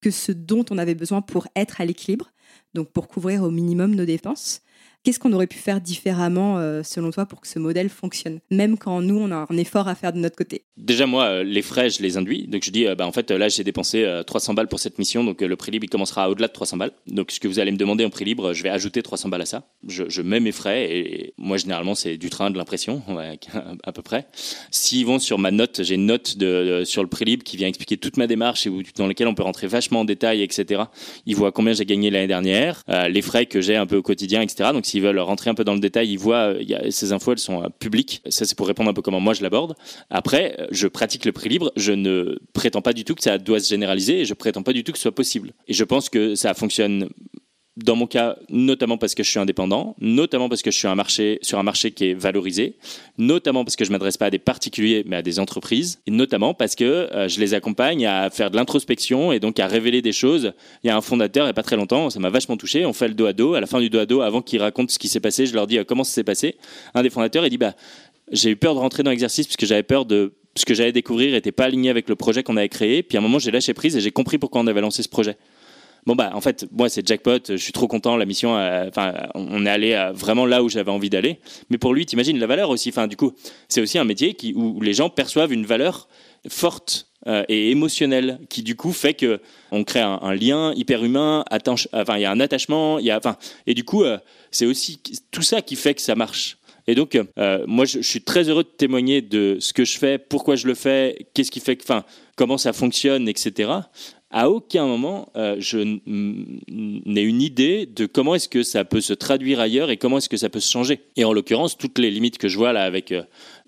que 0.00 0.10
ce 0.10 0.32
dont 0.32 0.64
on 0.70 0.78
avait 0.78 0.94
besoin 0.94 1.22
pour 1.22 1.48
être 1.56 1.80
à 1.80 1.86
l'équilibre, 1.86 2.30
donc 2.74 2.90
pour 2.90 3.08
couvrir 3.08 3.42
au 3.42 3.50
minimum 3.50 3.94
nos 3.94 4.04
dépenses. 4.04 4.60
Qu'est-ce 5.04 5.18
qu'on 5.18 5.34
aurait 5.34 5.46
pu 5.46 5.58
faire 5.58 5.82
différemment, 5.82 6.56
euh, 6.56 6.82
selon 6.82 7.10
toi, 7.10 7.26
pour 7.26 7.42
que 7.42 7.46
ce 7.46 7.58
modèle 7.58 7.90
fonctionne 7.90 8.40
Même 8.50 8.78
quand 8.78 9.02
nous, 9.02 9.18
on 9.18 9.30
a 9.32 9.46
un 9.50 9.56
effort 9.58 9.86
à 9.86 9.94
faire 9.94 10.14
de 10.14 10.18
notre 10.18 10.34
côté? 10.34 10.64
Déjà, 10.78 11.04
moi, 11.04 11.24
euh, 11.24 11.44
les 11.44 11.60
frais, 11.60 11.90
je 11.90 12.00
les 12.00 12.16
induis. 12.16 12.46
Donc, 12.46 12.64
je 12.64 12.70
dis, 12.70 12.86
euh, 12.86 12.94
bah, 12.94 13.06
en 13.06 13.12
fait, 13.12 13.30
là, 13.30 13.50
j'ai 13.50 13.64
dépensé 13.64 14.10
300 14.26 14.54
balles 14.54 14.66
pour 14.66 14.80
cette 14.80 14.98
mission. 14.98 15.22
Donc, 15.22 15.42
le 15.42 15.56
prix 15.56 15.72
libre, 15.72 15.84
il 15.84 15.90
commencera 15.90 16.30
au-delà 16.30 16.48
de 16.48 16.54
300 16.54 16.78
balles. 16.78 16.92
Donc, 17.06 17.32
ce 17.32 17.38
que 17.38 17.46
vous 17.46 17.58
allez 17.58 17.70
me 17.70 17.76
demander 17.76 18.06
en 18.06 18.08
prix 18.08 18.24
libre, 18.24 18.54
je 18.54 18.62
vais 18.62 18.70
ajouter 18.70 19.02
300 19.02 19.28
balles 19.28 19.42
à 19.42 19.46
ça. 19.46 19.68
Je, 19.86 20.22
mets 20.22 20.40
mes 20.40 20.52
frais. 20.52 20.90
Et, 20.90 21.34
moi, 21.36 21.58
généralement, 21.58 21.94
c'est 21.94 22.16
du 22.16 22.30
train, 22.30 22.50
de 22.50 22.56
l'impression, 22.56 23.02
à 23.84 23.92
peu 23.92 24.00
près. 24.00 24.26
S'ils 24.70 25.04
vont 25.04 25.18
sur 25.18 25.38
ma 25.38 25.50
note, 25.50 25.82
j'ai 25.82 25.96
une 25.96 26.06
note 26.06 26.38
de, 26.38 26.82
sur 26.86 27.02
le 27.02 27.10
prix 27.10 27.26
libre 27.26 27.44
qui 27.44 27.58
vient 27.58 27.68
expliquer 27.68 27.98
toute 27.98 28.16
ma 28.16 28.26
démarche 28.26 28.66
et 28.66 28.70
dans 28.96 29.06
laquelle 29.06 29.28
on 29.28 29.34
peut 29.34 29.42
rentrer 29.42 29.66
vachement 29.66 30.00
en 30.00 30.04
détail, 30.06 30.40
etc. 30.40 30.84
Ils 31.26 31.36
voient 31.36 31.52
combien 31.52 31.74
j'ai 31.74 31.84
gagné 31.84 32.08
l'année 32.08 32.26
dernière, 32.26 32.82
les 32.88 33.20
frais 33.20 33.44
que 33.44 33.60
j'ai 33.60 33.76
un 33.76 33.84
peu 33.84 33.96
au 33.96 34.02
quotidien, 34.02 34.40
etc. 34.40 34.70
Donc, 34.72 34.86
s'ils 34.94 35.02
veulent 35.02 35.18
rentrer 35.18 35.50
un 35.50 35.54
peu 35.54 35.64
dans 35.64 35.74
le 35.74 35.80
détail, 35.80 36.12
ils 36.12 36.18
voient, 36.18 36.54
euh, 36.54 36.62
y 36.62 36.74
a, 36.74 36.90
ces 36.90 37.12
infos, 37.12 37.32
elles 37.32 37.38
sont 37.38 37.62
euh, 37.62 37.68
publiques. 37.80 38.22
Ça, 38.28 38.44
c'est 38.44 38.56
pour 38.56 38.68
répondre 38.68 38.88
un 38.90 38.94
peu 38.94 39.02
comment 39.02 39.18
moi 39.18 39.34
je 39.34 39.42
l'aborde. 39.42 39.74
Après, 40.08 40.54
euh, 40.60 40.66
je 40.70 40.86
pratique 40.86 41.24
le 41.24 41.32
prix 41.32 41.48
libre. 41.48 41.72
Je 41.76 41.92
ne 41.92 42.38
prétends 42.52 42.82
pas 42.82 42.92
du 42.92 43.04
tout 43.04 43.16
que 43.16 43.22
ça 43.22 43.38
doit 43.38 43.58
se 43.58 43.68
généraliser 43.68 44.20
et 44.20 44.24
je 44.24 44.34
prétends 44.34 44.62
pas 44.62 44.72
du 44.72 44.84
tout 44.84 44.92
que 44.92 44.98
ce 44.98 45.02
soit 45.02 45.14
possible. 45.14 45.52
Et 45.66 45.74
je 45.74 45.82
pense 45.82 46.08
que 46.08 46.36
ça 46.36 46.54
fonctionne 46.54 47.08
dans 47.76 47.96
mon 47.96 48.06
cas, 48.06 48.36
notamment 48.50 48.98
parce 48.98 49.14
que 49.14 49.24
je 49.24 49.30
suis 49.30 49.40
indépendant, 49.40 49.96
notamment 50.00 50.48
parce 50.48 50.62
que 50.62 50.70
je 50.70 50.78
suis 50.78 50.86
un 50.86 50.94
marché, 50.94 51.40
sur 51.42 51.58
un 51.58 51.64
marché 51.64 51.90
qui 51.90 52.10
est 52.10 52.14
valorisé, 52.14 52.76
notamment 53.18 53.64
parce 53.64 53.74
que 53.74 53.84
je 53.84 53.90
m'adresse 53.90 54.16
pas 54.16 54.26
à 54.26 54.30
des 54.30 54.38
particuliers 54.38 55.02
mais 55.06 55.16
à 55.16 55.22
des 55.22 55.40
entreprises, 55.40 56.00
et 56.06 56.12
notamment 56.12 56.54
parce 56.54 56.76
que 56.76 56.84
euh, 56.84 57.28
je 57.28 57.40
les 57.40 57.52
accompagne 57.52 58.06
à 58.06 58.30
faire 58.30 58.50
de 58.52 58.56
l'introspection 58.56 59.32
et 59.32 59.40
donc 59.40 59.58
à 59.58 59.66
révéler 59.66 60.02
des 60.02 60.12
choses. 60.12 60.52
Il 60.84 60.86
y 60.86 60.90
a 60.90 60.96
un 60.96 61.00
fondateur 61.00 61.44
il 61.44 61.48
n'y 61.48 61.50
a 61.50 61.54
pas 61.54 61.64
très 61.64 61.76
longtemps, 61.76 62.10
ça 62.10 62.20
m'a 62.20 62.30
vachement 62.30 62.56
touché, 62.56 62.86
on 62.86 62.92
fait 62.92 63.08
le 63.08 63.14
dos 63.14 63.26
à 63.26 63.32
dos, 63.32 63.54
à 63.54 63.60
la 63.60 63.66
fin 63.66 63.80
du 63.80 63.90
dos 63.90 63.98
à 63.98 64.06
dos, 64.06 64.20
avant 64.20 64.40
qu'ils 64.40 64.60
racontent 64.60 64.92
ce 64.92 64.98
qui 64.98 65.08
s'est 65.08 65.20
passé, 65.20 65.46
je 65.46 65.54
leur 65.54 65.66
dis 65.66 65.78
euh, 65.78 65.84
comment 65.84 66.04
ça 66.04 66.12
s'est 66.12 66.24
passé. 66.24 66.56
Un 66.94 67.02
des 67.02 67.10
fondateurs, 67.10 67.44
il 67.44 67.50
dit 67.50 67.58
bah 67.58 67.74
j'ai 68.30 68.50
eu 68.50 68.56
peur 68.56 68.74
de 68.74 68.78
rentrer 68.78 69.02
dans 69.02 69.10
l'exercice 69.10 69.46
parce 69.46 69.56
que 69.56 69.66
j'avais 69.66 69.82
peur 69.82 70.06
de 70.06 70.32
ce 70.56 70.64
que 70.64 70.74
j'allais 70.74 70.92
découvrir 70.92 71.32
n'était 71.32 71.52
pas 71.52 71.64
aligné 71.64 71.90
avec 71.90 72.08
le 72.08 72.14
projet 72.14 72.42
qu'on 72.42 72.56
avait 72.56 72.68
créé. 72.68 73.02
Puis 73.02 73.18
à 73.18 73.20
un 73.20 73.22
moment, 73.22 73.38
j'ai 73.38 73.50
lâché 73.50 73.74
prise 73.74 73.96
et 73.96 74.00
j'ai 74.00 74.12
compris 74.12 74.38
pourquoi 74.38 74.60
on 74.60 74.66
avait 74.66 74.80
lancé 74.80 75.02
ce 75.02 75.08
projet 75.08 75.36
bon 76.06 76.14
bah 76.14 76.30
en 76.34 76.40
fait 76.40 76.66
moi 76.72 76.88
c'est 76.88 77.06
jackpot. 77.06 77.38
Je 77.48 77.56
suis 77.56 77.72
trop 77.72 77.88
content. 77.88 78.16
La 78.16 78.26
mission 78.26 78.56
euh, 78.56 78.88
enfin 78.88 79.14
on 79.34 79.66
est 79.66 79.70
allé 79.70 79.92
euh, 79.92 80.12
vraiment 80.12 80.46
là 80.46 80.62
où 80.62 80.68
j'avais 80.68 80.90
envie 80.90 81.10
d'aller. 81.10 81.38
Mais 81.70 81.78
pour 81.78 81.94
lui 81.94 82.06
t'imagines 82.06 82.38
la 82.38 82.46
valeur 82.46 82.70
aussi. 82.70 82.88
Enfin 82.90 83.06
du 83.06 83.16
coup 83.16 83.32
c'est 83.68 83.80
aussi 83.80 83.98
un 83.98 84.04
métier 84.04 84.34
qui, 84.34 84.52
où 84.54 84.80
les 84.80 84.94
gens 84.94 85.10
perçoivent 85.10 85.52
une 85.52 85.66
valeur 85.66 86.08
forte 86.48 87.08
euh, 87.26 87.44
et 87.48 87.70
émotionnelle 87.70 88.38
qui 88.50 88.62
du 88.62 88.76
coup 88.76 88.92
fait 88.92 89.14
que 89.14 89.40
on 89.70 89.84
crée 89.84 90.00
un, 90.00 90.34
lien 90.34 90.74
hyper 90.74 91.02
humain 91.04 91.44
enfin 91.50 92.16
il 92.16 92.20
y 92.20 92.26
a 92.26 92.30
un 92.30 92.40
attachement 92.40 92.98
il 92.98 93.06
y 93.06 93.10
a 93.10 93.16
enfin 93.16 93.36
et 93.66 93.72
du 93.72 93.84
coup 93.84 94.04
c'est 94.50 94.66
aussi 94.66 95.00
tout 95.30 95.42
ça 95.42 95.62
qui 95.62 95.76
fait 95.76 95.94
que 95.94 96.02
ça 96.02 96.14
marche. 96.14 96.58
Et 96.86 96.94
donc, 96.94 97.18
moi, 97.66 97.86
je, 97.86 98.00
suis 98.00 98.20
très 98.20 98.50
heureux 98.50 98.62
de 98.62 98.68
témoigner 98.68 99.22
de 99.22 99.56
ce 99.58 99.72
que 99.72 99.86
je 99.86 99.96
fais, 99.96 100.18
pourquoi 100.18 100.54
je 100.54 100.66
le 100.66 100.74
fais, 100.74 101.28
qu'est-ce 101.32 101.50
qui 101.50 101.60
fait, 101.60 101.78
enfin, 101.82 102.04
comment 102.36 102.58
ça 102.58 102.74
fonctionne, 102.74 103.26
etc 103.26 103.70
à 104.34 104.50
aucun 104.50 104.84
moment 104.84 105.28
euh, 105.36 105.54
je 105.60 105.78
n'ai 105.78 107.22
une 107.22 107.40
idée 107.40 107.86
de 107.86 108.04
comment 108.04 108.34
est-ce 108.34 108.48
que 108.48 108.64
ça 108.64 108.84
peut 108.84 109.00
se 109.00 109.12
traduire 109.12 109.60
ailleurs 109.60 109.90
et 109.90 109.96
comment 109.96 110.18
est-ce 110.18 110.28
que 110.28 110.36
ça 110.36 110.48
peut 110.48 110.58
se 110.58 110.70
changer. 110.70 111.00
Et 111.16 111.24
en 111.24 111.32
l'occurrence, 111.32 111.78
toutes 111.78 112.00
les 112.00 112.10
limites 112.10 112.36
que 112.36 112.48
je 112.48 112.58
vois 112.58 112.72
là 112.72 112.82
avec 112.82 113.12
euh, 113.12 113.22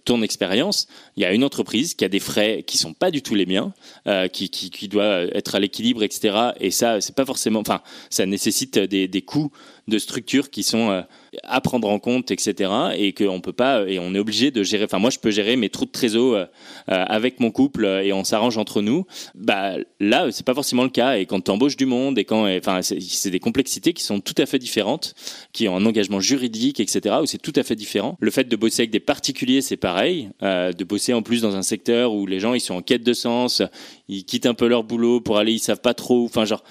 ton 0.05 0.23
expérience, 0.23 0.89
il 1.17 1.23
y 1.23 1.25
a 1.25 1.33
une 1.33 1.45
entreprise 1.45 1.95
qui 1.95 2.05
a 2.05 2.09
des 2.09 2.19
frais 2.19 2.65
qui 2.67 2.79
sont 2.79 2.95
pas 2.95 3.13
du 3.13 3.23
tout 3.23 3.37
les 3.37 3.47
miens, 3.47 3.73
euh, 4.09 4.27
qui, 4.27 4.51
qui, 4.51 4.71
qui, 4.71 4.89
doit 4.89 5.23
être 5.37 5.55
à 5.55 5.61
l'équilibre, 5.61 6.03
etc. 6.03 6.37
Et 6.59 6.73
ça, 6.73 7.01
c'est 7.01 7.15
pas 7.15 7.25
forcément, 7.25 7.61
enfin, 7.61 7.81
ça 8.11 8.27
nécessite 8.27 8.77
des, 8.77 9.07
des 9.07 9.23
coûts 9.23 9.53
de 9.87 9.99
structure 9.99 10.51
qui 10.51 10.65
sont 10.65 11.05
à 11.43 11.61
prendre 11.61 11.89
en 11.89 11.99
compte, 11.99 12.31
etc. 12.31 12.71
Et 12.97 13.13
qu'on 13.13 13.41
peut 13.41 13.53
pas, 13.53 13.89
et 13.89 13.99
on 13.99 14.15
est 14.15 14.19
obligé 14.19 14.51
de 14.51 14.63
gérer. 14.63 14.85
Enfin, 14.85 14.99
moi, 14.99 15.11
je 15.11 15.19
peux 15.19 15.31
gérer 15.31 15.57
mes 15.57 15.69
trous 15.69 15.85
de 15.85 15.91
trésor 15.91 16.35
euh, 16.35 16.45
euh, 16.91 17.05
avec 17.07 17.41
mon 17.41 17.51
couple 17.51 17.87
et 17.87 18.13
on 18.13 18.25
s'arrange 18.25 18.59
entre 18.59 18.83
nous. 18.83 19.07
Bah 19.35 19.75
là, 20.01 20.29
c'est 20.31 20.47
pas 20.47 20.55
forcément 20.55 20.85
le 20.85 20.91
cas. 20.91 21.17
Et 21.17 21.27
quand 21.27 21.41
tu 21.41 21.51
embauches 21.51 21.77
du 21.77 21.87
monde 21.87 22.19
et 22.19 22.25
quand, 22.25 22.47
enfin, 22.57 22.81
c'est 22.83 23.31
des 23.31 23.41
complexités 23.41 23.93
qui 23.93 24.03
sont 24.03 24.21
tout 24.21 24.35
à 24.39 24.47
fait 24.47 24.59
différentes, 24.59 25.15
qui 25.53 25.69
ont 25.69 25.77
un 25.77 25.87
engagement 25.87 26.21
juridique, 26.21 26.81
etc. 26.81 27.17
Où 27.23 27.27
c'est 27.27 27.39
tout 27.39 27.53
à 27.57 27.63
fait 27.63 27.77
différent. 27.77 28.17
Le 28.21 28.31
fait 28.31 28.45
de 28.45 28.57
bosser 28.57 28.83
avec 28.83 28.91
des 28.91 29.01
particuliers, 29.01 29.61
c'est 29.61 29.77
pareil. 29.77 30.31
Euh, 30.43 30.73
de 30.73 30.85
bosser 30.85 31.13
en 31.13 31.23
plus 31.23 31.43
dans 31.43 31.57
un 31.57 31.63
secteur 31.63 32.13
où 32.13 32.27
les 32.27 32.41
gens 32.41 32.55
ils 32.55 32.61
sont 32.61 32.75
en 32.75 32.83
quête 32.83 33.03
de 33.03 33.13
sens, 33.13 33.63
ils 34.09 34.25
quittent 34.25 34.47
un 34.47 34.55
peu 34.55 34.67
leur 34.67 34.85
boulot 34.85 35.21
pour 35.21 35.39
aller, 35.39 35.53
ils 35.53 35.59
savent 35.59 35.81
pas 35.81 35.95
trop. 35.95 36.25
Enfin, 36.25 36.45
genre 36.45 36.63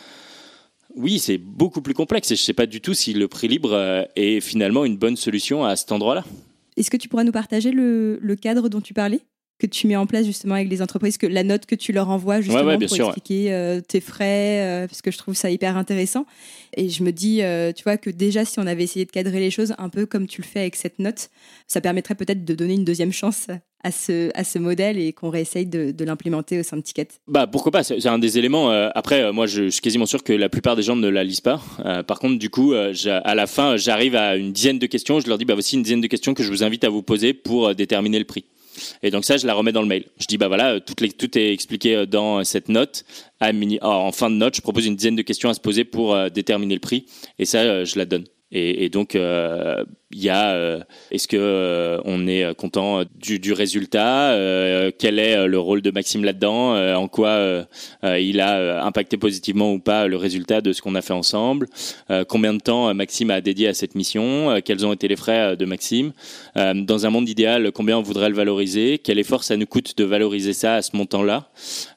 oui, 0.96 1.20
c'est 1.20 1.38
beaucoup 1.38 1.82
plus 1.82 1.94
complexe 1.94 2.32
et 2.32 2.36
je 2.36 2.42
ne 2.42 2.46
sais 2.46 2.54
pas 2.54 2.66
du 2.66 2.82
tout 2.82 2.94
si 2.94 3.14
le 3.14 3.28
prix 3.28 3.48
libre 3.48 3.74
euh, 3.74 4.04
est 4.16 4.40
finalement 4.40 4.86
une 4.86 4.98
bonne 4.98 5.18
solution 5.18 5.66
à 5.66 5.76
cet 5.76 5.92
endroit-là. 5.92 6.24
Est-ce 6.78 6.92
que 6.92 6.98
tu 6.98 7.08
pourras 7.08 7.24
nous 7.24 7.32
partager 7.32 7.72
le, 7.72 8.36
cadre 8.42 8.70
dont 8.70 8.82
tu 8.82 8.94
parlais? 8.94 9.22
Que 9.60 9.68
tu 9.68 9.88
mets 9.88 9.96
en 9.96 10.06
place 10.06 10.26
justement 10.26 10.56
avec 10.56 10.70
les 10.70 10.82
entreprises, 10.82 11.18
que 11.18 11.28
la 11.28 11.44
note 11.44 11.66
que 11.66 11.76
tu 11.76 11.92
leur 11.92 12.10
envoies 12.10 12.42
justement 12.42 12.78
pour 12.78 13.00
expliquer 13.00 13.54
euh, 13.54 13.82
tes 13.82 14.02
frais, 14.02 14.62
euh, 14.62 14.88
parce 14.88 15.02
que 15.02 15.12
je 15.12 15.18
trouve 15.18 15.36
ça 15.36 15.50
hyper 15.50 15.78
intéressant. 15.78 16.26
Et 16.76 16.90
je 16.90 17.04
me 17.04 17.12
dis, 17.12 17.42
tu 17.76 17.84
vois, 17.84 17.98
que 17.98 18.10
déjà 18.10 18.46
si 18.46 18.60
on 18.60 18.68
avait 18.68 18.84
essayé 18.84 19.06
de 19.06 19.12
cadrer 19.12 19.40
les 19.40 19.52
choses 19.52 19.74
un 19.78 19.90
peu 19.90 20.06
comme 20.06 20.28
tu 20.28 20.42
le 20.42 20.48
fais 20.48 20.60
avec 20.60 20.76
cette 20.76 21.00
note, 21.00 21.30
ça 21.68 21.82
permettrait 21.82 22.16
peut-être 22.16 22.44
de 22.44 22.54
donner 22.54 22.74
une 22.74 22.86
deuxième 22.86 23.14
chance 23.14 23.48
à 23.86 23.92
ce, 23.92 24.32
à 24.34 24.44
ce 24.44 24.58
modèle 24.58 24.98
et 24.98 25.14
qu'on 25.14 25.30
réessaye 25.30 25.68
de, 25.68 25.92
de 25.92 26.06
l'implémenter 26.06 26.60
au 26.60 26.64
sein 26.64 26.76
de 26.76 26.82
Ticket 26.82 27.08
bah, 27.28 27.46
Pourquoi 27.46 27.72
pas, 27.72 27.84
c'est 27.84 28.08
un 28.08 28.18
des 28.18 28.40
éléments. 28.40 28.72
Euh, 28.72 28.90
après, 28.96 29.22
euh, 29.22 29.32
moi, 29.32 29.46
je, 29.46 29.70
suis 29.70 29.82
quasiment 29.82 30.08
sûr 30.08 30.24
que 30.24 30.34
la 30.34 30.50
plupart 30.50 30.76
des 30.76 30.82
gens 30.82 30.96
ne 30.96 31.08
la 31.08 31.24
lisent 31.24 31.42
pas. 31.42 31.62
Euh, 31.86 32.02
par 32.02 32.18
contre, 32.18 32.40
du 32.40 32.50
coup, 32.50 32.74
à 32.74 33.36
la 33.36 33.48
fin, 33.48 33.78
j'arrive 33.78 34.16
à 34.16 34.38
une 34.38 34.52
dizaine 34.52 34.80
de 34.80 34.88
questions. 34.88 35.20
Je 35.20 35.28
leur 35.28 35.38
dis, 35.38 35.46
bah, 35.46 35.54
voici 35.54 35.76
une 35.76 35.84
dizaine 35.84 36.02
de 36.02 36.08
questions 36.08 36.34
que 36.34 36.42
je 36.42 36.50
vous 36.50 36.64
invite 36.64 36.84
à 36.84 36.90
vous 36.90 37.04
poser 37.04 37.36
pour 37.36 37.76
déterminer 37.76 38.18
le 38.18 38.26
prix. 38.26 38.46
Et 39.04 39.12
donc 39.12 39.26
ça, 39.26 39.38
je 39.38 39.48
la 39.48 39.54
remets 39.54 39.72
dans 39.72 39.82
le 39.82 39.88
mail. 39.88 40.06
Je 40.20 40.26
dis, 40.26 40.38
bah 40.38 40.48
voilà, 40.48 40.80
tout, 40.80 40.96
les, 41.00 41.12
tout 41.12 41.38
est 41.38 41.54
expliqué 41.54 42.06
dans 42.06 42.44
cette 42.44 42.70
note. 42.70 43.06
En 43.42 44.12
fin 44.12 44.30
de 44.30 44.36
note, 44.36 44.56
je 44.56 44.62
propose 44.62 44.86
une 44.86 44.96
dizaine 44.96 45.16
de 45.16 45.22
questions 45.22 45.50
à 45.50 45.54
se 45.54 45.60
poser 45.60 45.84
pour 45.84 46.18
déterminer 46.30 46.74
le 46.74 46.80
prix. 46.80 47.06
Et 47.40 47.46
ça, 47.46 47.84
je 47.84 47.98
la 47.98 48.06
donne. 48.06 48.26
Et, 48.52 48.90
donc, 48.90 49.18
il 50.16 50.24
y 50.24 50.30
a 50.30 50.52
euh, 50.52 50.80
est-ce 51.12 51.28
que 51.28 51.36
euh, 51.38 52.00
on 52.06 52.26
est 52.26 52.56
content 52.56 53.04
du, 53.16 53.38
du 53.38 53.52
résultat 53.52 54.32
euh, 54.32 54.90
quel 54.98 55.20
est 55.20 55.46
le 55.46 55.60
rôle 55.60 55.82
de 55.82 55.92
Maxime 55.92 56.24
là-dedans 56.24 56.96
en 56.96 57.08
quoi 57.08 57.66
il 58.04 58.40
a 58.40 58.86
impacté 58.86 59.18
positivement 59.18 59.74
ou 59.74 59.80
pas 59.80 60.08
le 60.08 60.16
résultat 60.16 60.62
de 60.62 60.72
ce 60.72 60.82
qu'on 60.82 60.96
a 60.96 61.02
fait 61.02 61.14
ensemble 61.14 61.68
combien 62.30 62.54
de 62.54 62.60
temps 62.60 62.94
Maxime 62.94 63.30
a 63.32 63.42
dédié 63.42 63.68
à 63.68 63.74
cette 63.74 63.96
mission 63.96 64.62
quels 64.64 64.86
ont 64.86 64.94
été 64.94 65.08
les 65.08 65.16
frais 65.18 65.58
de 65.58 65.66
Maxime 65.66 66.14
dans 66.56 67.06
un 67.06 67.10
monde 67.10 67.28
idéal 67.28 67.72
combien 67.74 67.98
on 67.98 68.02
voudrait 68.02 68.30
le 68.30 68.36
valoriser 68.36 69.00
quel 69.00 69.20
effort 69.20 69.44
ça 69.44 69.58
nous 69.58 69.66
coûte 69.66 69.98
de 69.98 70.04
valoriser 70.04 70.54
ça 70.54 70.76
à 70.76 70.82
ce 70.82 70.96
montant-là 70.96 71.50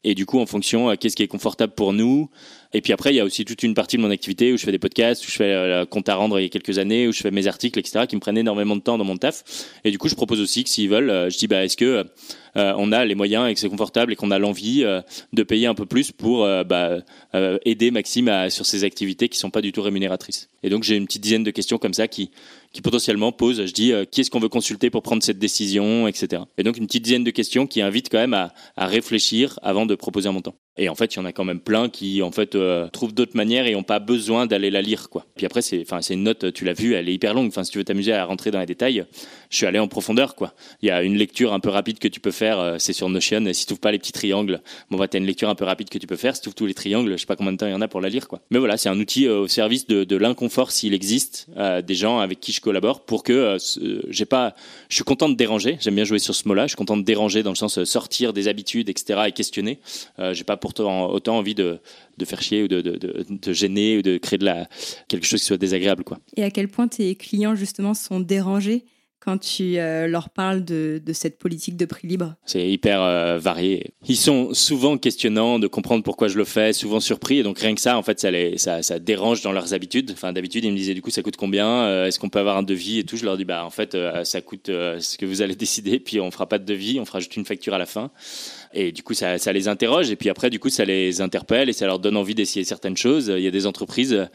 et 0.02 0.14
du 0.14 0.26
coup 0.26 0.40
en 0.40 0.46
fonction 0.46 0.94
qu'est-ce 0.96 1.14
qui 1.14 1.22
est 1.22 1.28
confortable 1.28 1.74
pour 1.74 1.92
nous 1.92 2.30
et 2.74 2.82
puis 2.82 2.92
après, 2.92 3.12
il 3.12 3.16
y 3.16 3.20
a 3.20 3.24
aussi 3.24 3.44
toute 3.44 3.62
une 3.62 3.74
partie 3.74 3.96
de 3.96 4.02
mon 4.02 4.10
activité 4.10 4.52
où 4.52 4.58
je 4.58 4.64
fais 4.64 4.72
des 4.72 4.78
podcasts, 4.78 5.26
où 5.26 5.30
je 5.30 5.36
fais 5.36 5.52
euh, 5.52 5.86
compte 5.86 6.08
à 6.08 6.14
rendre 6.14 6.38
il 6.38 6.42
y 6.42 6.46
a 6.46 6.48
quelques 6.50 6.78
années, 6.78 7.08
où 7.08 7.12
je 7.12 7.20
fais 7.20 7.30
mes 7.30 7.46
articles, 7.46 7.78
etc., 7.78 8.06
qui 8.06 8.14
me 8.14 8.20
prennent 8.20 8.36
énormément 8.36 8.76
de 8.76 8.82
temps 8.82 8.98
dans 8.98 9.04
mon 9.04 9.16
taf. 9.16 9.42
Et 9.84 9.90
du 9.90 9.96
coup, 9.96 10.08
je 10.08 10.14
propose 10.14 10.40
aussi 10.40 10.64
que 10.64 10.70
s'ils 10.70 10.90
veulent, 10.90 11.10
euh, 11.10 11.30
je 11.30 11.38
dis, 11.38 11.46
bah, 11.46 11.64
est-ce 11.64 11.76
que 11.76 12.04
euh, 12.56 12.72
on 12.76 12.92
a 12.92 13.04
les 13.04 13.14
moyens 13.14 13.48
et 13.48 13.54
que 13.54 13.60
c'est 13.60 13.68
confortable 13.68 14.12
et 14.12 14.16
qu'on 14.16 14.30
a 14.30 14.38
l'envie 14.38 14.84
de 15.32 15.42
payer 15.42 15.66
un 15.66 15.74
peu 15.74 15.86
plus 15.86 16.12
pour 16.12 16.46
bah, 16.64 16.98
aider 17.64 17.90
Maxime 17.90 18.50
sur 18.50 18.66
ses 18.66 18.84
activités 18.84 19.28
qui 19.28 19.38
sont 19.38 19.50
pas 19.50 19.60
du 19.60 19.72
tout 19.72 19.82
rémunératrices. 19.82 20.48
Et 20.62 20.70
donc, 20.70 20.82
j'ai 20.82 20.96
une 20.96 21.06
petite 21.06 21.22
dizaine 21.22 21.44
de 21.44 21.50
questions 21.50 21.78
comme 21.78 21.94
ça 21.94 22.08
qui, 22.08 22.30
qui 22.72 22.82
potentiellement 22.82 23.32
posent, 23.32 23.64
je 23.64 23.72
dis, 23.72 23.92
qui 24.10 24.20
est-ce 24.20 24.30
qu'on 24.30 24.40
veut 24.40 24.48
consulter 24.48 24.90
pour 24.90 25.02
prendre 25.02 25.22
cette 25.22 25.38
décision, 25.38 26.08
etc. 26.08 26.42
Et 26.58 26.62
donc, 26.62 26.76
une 26.76 26.86
petite 26.86 27.04
dizaine 27.04 27.24
de 27.24 27.30
questions 27.30 27.66
qui 27.66 27.80
invitent 27.80 28.08
quand 28.10 28.18
même 28.18 28.34
à, 28.34 28.52
réfléchir 28.76 29.58
avant 29.62 29.86
de 29.86 29.94
proposer 29.94 30.28
un 30.28 30.32
montant. 30.32 30.54
Et 30.78 30.88
en 30.88 30.94
fait, 30.94 31.14
il 31.14 31.18
y 31.18 31.20
en 31.20 31.24
a 31.24 31.32
quand 31.32 31.44
même 31.44 31.60
plein 31.60 31.88
qui 31.88 32.22
en 32.22 32.30
fait 32.30 32.54
euh, 32.54 32.88
trouvent 32.88 33.12
d'autres 33.12 33.36
manières 33.36 33.66
et 33.66 33.72
n'ont 33.72 33.82
pas 33.82 33.98
besoin 33.98 34.46
d'aller 34.46 34.70
la 34.70 34.80
lire 34.80 35.10
quoi. 35.10 35.26
Puis 35.36 35.44
après 35.44 35.60
c'est 35.60 35.82
enfin 35.82 36.00
c'est 36.00 36.14
une 36.14 36.22
note, 36.22 36.52
tu 36.52 36.64
l'as 36.64 36.72
vu, 36.72 36.94
elle 36.94 37.08
est 37.08 37.14
hyper 37.14 37.34
longue. 37.34 37.48
Enfin 37.48 37.64
si 37.64 37.72
tu 37.72 37.78
veux 37.78 37.84
t'amuser 37.84 38.12
à 38.12 38.24
rentrer 38.24 38.52
dans 38.52 38.60
les 38.60 38.66
détails, 38.66 39.04
je 39.50 39.56
suis 39.56 39.66
allé 39.66 39.78
en 39.78 39.88
profondeur 39.88 40.34
quoi. 40.34 40.54
Il 40.82 40.88
y 40.88 40.90
a 40.90 41.02
une 41.02 41.16
lecture 41.16 41.52
un 41.52 41.60
peu 41.60 41.70
rapide 41.70 41.98
que 41.98 42.08
tu 42.08 42.20
peux 42.20 42.30
faire, 42.30 42.58
euh, 42.58 42.76
c'est 42.78 42.92
sur 42.92 43.08
Notion. 43.08 43.44
Et 43.46 43.54
si 43.54 43.66
tu 43.66 43.74
pas 43.76 43.92
les 43.92 43.98
petits 43.98 44.12
triangles, 44.12 44.60
bon 44.90 44.98
bah 44.98 45.06
une 45.14 45.26
lecture 45.26 45.48
un 45.48 45.54
peu 45.54 45.64
rapide 45.64 45.88
que 45.88 45.98
tu 45.98 46.06
peux 46.06 46.16
faire. 46.16 46.36
Si 46.36 46.42
tu 46.42 46.52
tous 46.52 46.66
les 46.66 46.74
triangles, 46.74 47.12
je 47.12 47.16
sais 47.16 47.26
pas 47.26 47.36
combien 47.36 47.52
de 47.52 47.58
temps 47.58 47.66
il 47.66 47.72
y 47.72 47.74
en 47.74 47.80
a 47.80 47.88
pour 47.88 48.00
la 48.00 48.08
lire 48.08 48.28
quoi. 48.28 48.40
Mais 48.50 48.58
voilà, 48.58 48.76
c'est 48.76 48.88
un 48.88 48.98
outil 48.98 49.26
euh, 49.26 49.40
au 49.40 49.48
service 49.48 49.86
de, 49.86 50.04
de 50.04 50.16
l'inconfort 50.16 50.70
s'il 50.70 50.94
existe 50.94 51.48
des 51.58 51.94
gens 51.94 52.18
avec 52.18 52.40
qui 52.40 52.52
je 52.52 52.60
collabore 52.60 53.04
pour 53.04 53.22
que 53.22 53.56
j'ai 54.08 54.24
pas, 54.24 54.54
je 54.88 54.94
suis 54.94 55.04
content 55.04 55.28
de 55.28 55.34
déranger. 55.34 55.76
J'aime 55.80 55.94
bien 55.94 56.04
jouer 56.04 56.18
sur 56.18 56.34
ce 56.34 56.46
mot-là. 56.48 56.64
Je 56.64 56.68
suis 56.68 56.76
content 56.76 56.96
de 56.96 57.02
déranger 57.02 57.42
dans 57.42 57.50
le 57.50 57.56
sens 57.56 57.82
sortir 57.84 58.32
des 58.32 58.48
habitudes 58.48 58.88
etc 58.88 59.22
et 59.26 59.32
questionner. 59.32 59.78
j'ai 60.32 60.44
pas 60.44 60.56
pourtant 60.56 61.10
autant 61.10 61.38
envie 61.38 61.54
de, 61.54 61.80
faire 62.24 62.42
chier 62.42 62.62
ou 62.62 62.68
de, 62.68 63.52
gêner 63.52 63.98
ou 63.98 64.02
de 64.02 64.18
créer 64.18 64.38
de 64.38 64.44
la, 64.44 64.68
quelque 65.08 65.26
chose 65.26 65.40
qui 65.40 65.46
soit 65.46 65.58
désagréable. 65.58 66.04
Quoi. 66.04 66.18
Et 66.36 66.44
à 66.44 66.50
quel 66.50 66.68
point 66.68 66.88
tes 66.88 67.14
clients, 67.14 67.54
justement, 67.54 67.94
sont 67.94 68.20
dérangés? 68.20 68.84
Quand 69.20 69.38
tu 69.38 69.78
euh, 69.78 70.06
leur 70.06 70.30
parles 70.30 70.64
de, 70.64 71.02
cette 71.12 71.38
politique 71.38 71.76
de 71.76 71.84
prix 71.84 72.06
libre 72.06 72.34
C'est 72.46 72.68
hyper 72.68 73.02
euh, 73.02 73.38
varié. 73.38 73.92
Ils 74.06 74.16
sont 74.16 74.54
souvent 74.54 74.96
questionnants 74.96 75.58
de 75.58 75.66
comprendre 75.66 76.02
pourquoi 76.04 76.28
je 76.28 76.38
le 76.38 76.44
fais, 76.44 76.72
souvent 76.72 77.00
surpris. 77.00 77.38
Et 77.38 77.42
donc 77.42 77.58
rien 77.58 77.74
que 77.74 77.80
ça, 77.80 77.98
en 77.98 78.02
fait, 78.02 78.20
ça, 78.20 78.98
dérange 78.98 79.42
dans 79.42 79.52
leurs 79.52 79.74
habitudes. 79.74 80.12
Enfin, 80.12 80.32
d'habitude, 80.32 80.64
ils 80.64 80.72
me 80.72 80.76
disaient 80.76 80.94
du 80.94 81.02
coup, 81.02 81.10
ça 81.10 81.22
coûte 81.22 81.36
combien? 81.36 81.66
Euh, 81.66 82.06
Est-ce 82.06 82.18
qu'on 82.18 82.28
peut 82.28 82.38
avoir 82.38 82.56
un 82.56 82.62
devis 82.62 83.00
et 83.00 83.04
tout? 83.04 83.16
Je 83.16 83.24
leur 83.24 83.36
dis, 83.36 83.44
bah 83.44 83.64
en 83.64 83.70
fait, 83.70 83.96
ça 84.24 84.40
coûte 84.40 84.66
ce 84.68 85.18
que 85.18 85.26
vous 85.26 85.42
allez 85.42 85.54
décider. 85.56 85.98
Puis 85.98 86.20
on 86.20 86.30
fera 86.30 86.48
pas 86.48 86.58
de 86.58 86.64
devis, 86.64 87.00
on 87.00 87.04
fera 87.04 87.20
juste 87.20 87.36
une 87.36 87.44
facture 87.44 87.74
à 87.74 87.78
la 87.78 87.86
fin. 87.86 88.10
Et 88.72 88.92
du 88.92 89.02
coup, 89.02 89.14
ça, 89.14 89.38
ça 89.38 89.52
les 89.52 89.68
interroge. 89.68 90.10
Et 90.10 90.16
puis 90.16 90.30
après, 90.30 90.50
du 90.50 90.58
coup, 90.58 90.68
ça 90.68 90.84
les 90.84 91.20
interpelle 91.20 91.68
et 91.68 91.72
ça 91.72 91.86
leur 91.86 91.98
donne 91.98 92.16
envie 92.16 92.34
d'essayer 92.34 92.64
certaines 92.64 92.96
choses. 92.96 93.32
Il 93.36 93.42
y 93.42 93.48
a 93.48 93.50
des 93.50 93.66
entreprises 93.66 94.28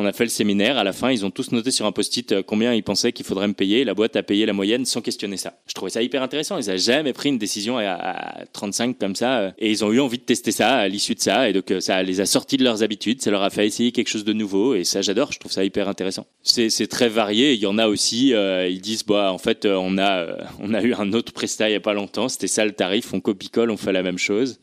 on 0.00 0.06
a 0.06 0.12
fait 0.12 0.24
le 0.24 0.30
séminaire. 0.30 0.78
À 0.78 0.84
la 0.84 0.92
fin, 0.92 1.10
ils 1.10 1.26
ont 1.26 1.30
tous 1.30 1.52
noté 1.52 1.70
sur 1.70 1.84
un 1.84 1.92
post-it 1.92 2.32
euh, 2.32 2.42
combien 2.42 2.72
ils 2.72 2.82
pensaient 2.82 3.12
qu'il 3.12 3.26
faudrait 3.26 3.48
me 3.48 3.52
payer. 3.52 3.84
La 3.84 3.94
boîte 3.94 4.16
a 4.16 4.22
payé 4.22 4.46
la 4.46 4.52
moyenne 4.52 4.84
sans 4.86 5.02
questionner 5.02 5.36
ça. 5.36 5.58
Je 5.66 5.74
trouvais 5.74 5.90
ça 5.90 6.02
hyper 6.02 6.22
intéressant. 6.22 6.58
Ils 6.58 6.66
n'avaient 6.66 6.78
jamais 6.78 7.12
pris 7.12 7.28
une 7.28 7.38
décision 7.38 7.78
à, 7.78 8.44
35 8.52 8.98
comme 8.98 9.14
ça. 9.14 9.38
Euh, 9.40 9.50
et 9.58 9.70
ils 9.70 9.84
ont 9.84 9.92
eu 9.92 10.00
envie 10.00 10.18
de 10.18 10.22
tester 10.22 10.52
ça 10.52 10.76
à 10.76 10.88
l'issue 10.88 11.14
de 11.14 11.20
ça. 11.20 11.48
Et 11.48 11.52
donc, 11.52 11.70
euh, 11.70 11.80
ça 11.80 12.02
les 12.02 12.20
a 12.20 12.26
sortis 12.26 12.56
de 12.56 12.64
leurs 12.64 12.82
habitudes. 12.82 13.20
Ça 13.20 13.30
leur 13.30 13.42
a 13.42 13.50
fait 13.50 13.66
essayer 13.66 13.92
quelque 13.92 14.08
chose 14.08 14.24
de 14.24 14.32
nouveau. 14.32 14.74
Et 14.74 14.84
ça, 14.84 15.02
j'adore. 15.02 15.32
Je 15.32 15.38
trouve 15.38 15.52
ça 15.52 15.64
hyper 15.64 15.88
intéressant. 15.88 16.26
C'est 16.42 16.88
très 16.88 17.08
varié. 17.08 17.52
Il 17.52 17.60
y 17.60 17.66
en 17.66 17.76
a 17.76 17.86
aussi, 17.86 18.30
ils 18.30 18.80
disent, 18.80 19.04
bah, 19.04 19.32
en 19.32 19.38
fait, 19.38 19.66
on 19.66 19.98
a, 19.98 20.26
on 20.60 20.72
a 20.72 20.82
eu 20.82 20.94
un 20.94 21.12
autre 21.12 21.32
prestat 21.32 21.68
il 21.68 21.72
n'y 21.72 21.76
a 21.76 21.80
pas 21.80 21.94
longtemps. 21.94 22.28
C'était 22.28 22.46
ça 22.46 22.64
le 22.64 22.72
tarif. 22.72 23.12
On 23.12 23.20
copie-colle, 23.20 23.70
on 23.70 23.76
fait 23.76 23.92
la 23.92 24.02
même 24.02 24.18
chose. 24.18 24.58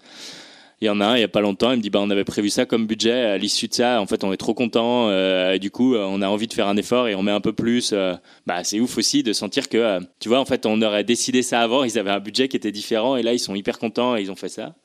Il 0.80 0.86
y 0.86 0.90
en 0.92 1.02
a 1.02 1.06
un, 1.08 1.16
il 1.18 1.22
y 1.22 1.24
a 1.24 1.28
pas 1.28 1.42
longtemps, 1.42 1.72
il 1.72 1.78
me 1.78 1.82
dit 1.82 1.90
bah 1.90 2.00
on 2.02 2.10
avait 2.12 2.24
prévu 2.24 2.52
ça 2.52 2.68
comme 2.68 2.86
budget. 2.86 3.12
À 3.12 3.38
l'issue 3.40 3.68
de 3.68 3.74
ça, 3.74 4.00
en 4.00 4.06
fait, 4.06 4.24
on 4.24 4.32
est 4.32 4.38
trop 4.38 4.54
content. 4.54 5.10
Euh, 5.10 5.58
du 5.58 5.72
coup, 5.72 5.96
on 5.96 6.22
a 6.22 6.28
envie 6.28 6.46
de 6.46 6.54
faire 6.54 6.68
un 6.68 6.78
effort 6.78 7.08
et 7.08 7.16
on 7.16 7.24
met 7.24 7.32
un 7.32 7.42
peu 7.42 7.52
plus. 7.52 7.92
Euh, 7.94 8.14
bah 8.46 8.64
c'est 8.64 8.80
ouf 8.80 8.96
aussi 8.96 9.24
de 9.24 9.34
sentir 9.34 9.70
que, 9.70 9.78
euh, 9.78 10.00
tu 10.20 10.30
vois, 10.30 10.40
en 10.40 10.46
fait, 10.46 10.68
on 10.68 10.80
aurait 10.84 11.04
décidé 11.04 11.42
ça 11.42 11.62
avant. 11.62 11.84
Ils 11.84 11.98
avaient 11.98 12.12
un 12.12 12.20
budget 12.20 12.48
qui 12.48 12.58
était 12.58 12.72
différent 12.72 13.16
et 13.16 13.24
là, 13.24 13.34
ils 13.34 13.40
sont 13.40 13.56
hyper 13.56 13.80
contents 13.80 14.16
et 14.16 14.22
ils 14.22 14.30
ont 14.32 14.36
fait 14.36 14.50
ça 14.50 14.76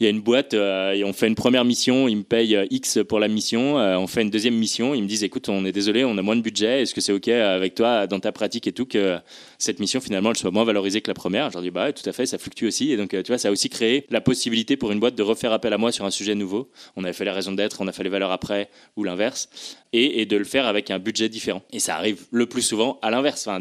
il 0.00 0.04
y 0.04 0.06
a 0.06 0.10
une 0.10 0.20
boîte 0.22 0.54
euh, 0.54 1.02
on 1.04 1.12
fait 1.12 1.28
une 1.28 1.34
première 1.34 1.64
mission, 1.64 2.08
ils 2.08 2.16
me 2.16 2.22
payent 2.22 2.56
euh, 2.56 2.66
X 2.70 3.00
pour 3.06 3.20
la 3.20 3.28
mission, 3.28 3.78
euh, 3.78 3.98
on 3.98 4.06
fait 4.06 4.22
une 4.22 4.30
deuxième 4.30 4.54
mission, 4.54 4.94
ils 4.94 5.02
me 5.02 5.06
disent 5.06 5.22
écoute, 5.22 5.50
on 5.50 5.66
est 5.66 5.72
désolé, 5.72 6.04
on 6.04 6.16
a 6.16 6.22
moins 6.22 6.36
de 6.36 6.40
budget, 6.40 6.82
est-ce 6.82 6.94
que 6.94 7.02
c'est 7.02 7.12
OK 7.12 7.28
avec 7.28 7.74
toi 7.74 8.06
dans 8.06 8.18
ta 8.18 8.32
pratique 8.32 8.66
et 8.66 8.72
tout 8.72 8.86
que 8.86 9.18
cette 9.58 9.78
mission 9.78 10.00
finalement 10.00 10.32
soit 10.32 10.50
moins 10.50 10.64
valorisée 10.64 11.02
que 11.02 11.10
la 11.10 11.14
première? 11.14 11.50
Je 11.50 11.54
leur 11.54 11.62
dis 11.62 11.70
bah 11.70 11.92
tout 11.92 12.08
à 12.08 12.12
fait, 12.12 12.24
ça 12.24 12.38
fluctue 12.38 12.64
aussi 12.64 12.92
et 12.92 12.96
donc 12.96 13.10
tu 13.10 13.22
vois, 13.28 13.36
ça 13.36 13.48
a 13.48 13.50
aussi 13.50 13.68
créé 13.68 14.06
la 14.08 14.22
possibilité 14.22 14.78
pour 14.78 14.90
une 14.90 15.00
boîte 15.00 15.16
de 15.16 15.22
refaire 15.22 15.52
appel 15.52 15.72
à 15.74 15.78
moi 15.78 15.92
sur 15.92 16.06
un 16.06 16.10
sujet 16.10 16.34
nouveau. 16.34 16.70
On 16.96 17.04
avait 17.04 17.12
fait 17.12 17.26
la 17.26 17.34
raison 17.34 17.52
d'être, 17.52 17.82
on 17.82 17.86
a 17.86 17.92
fait 17.92 18.02
les 18.02 18.10
valeurs 18.10 18.30
après 18.30 18.70
ou 18.96 19.04
l'inverse 19.04 19.50
et, 19.92 20.26
de 20.26 20.36
le 20.36 20.44
faire 20.44 20.66
avec 20.66 20.90
un 20.90 20.98
budget 20.98 21.28
différent. 21.28 21.62
Et 21.72 21.80
ça 21.80 21.96
arrive 21.96 22.24
le 22.30 22.46
plus 22.46 22.62
souvent 22.62 22.98
à 23.02 23.10
l'inverse. 23.10 23.46
Enfin, 23.46 23.60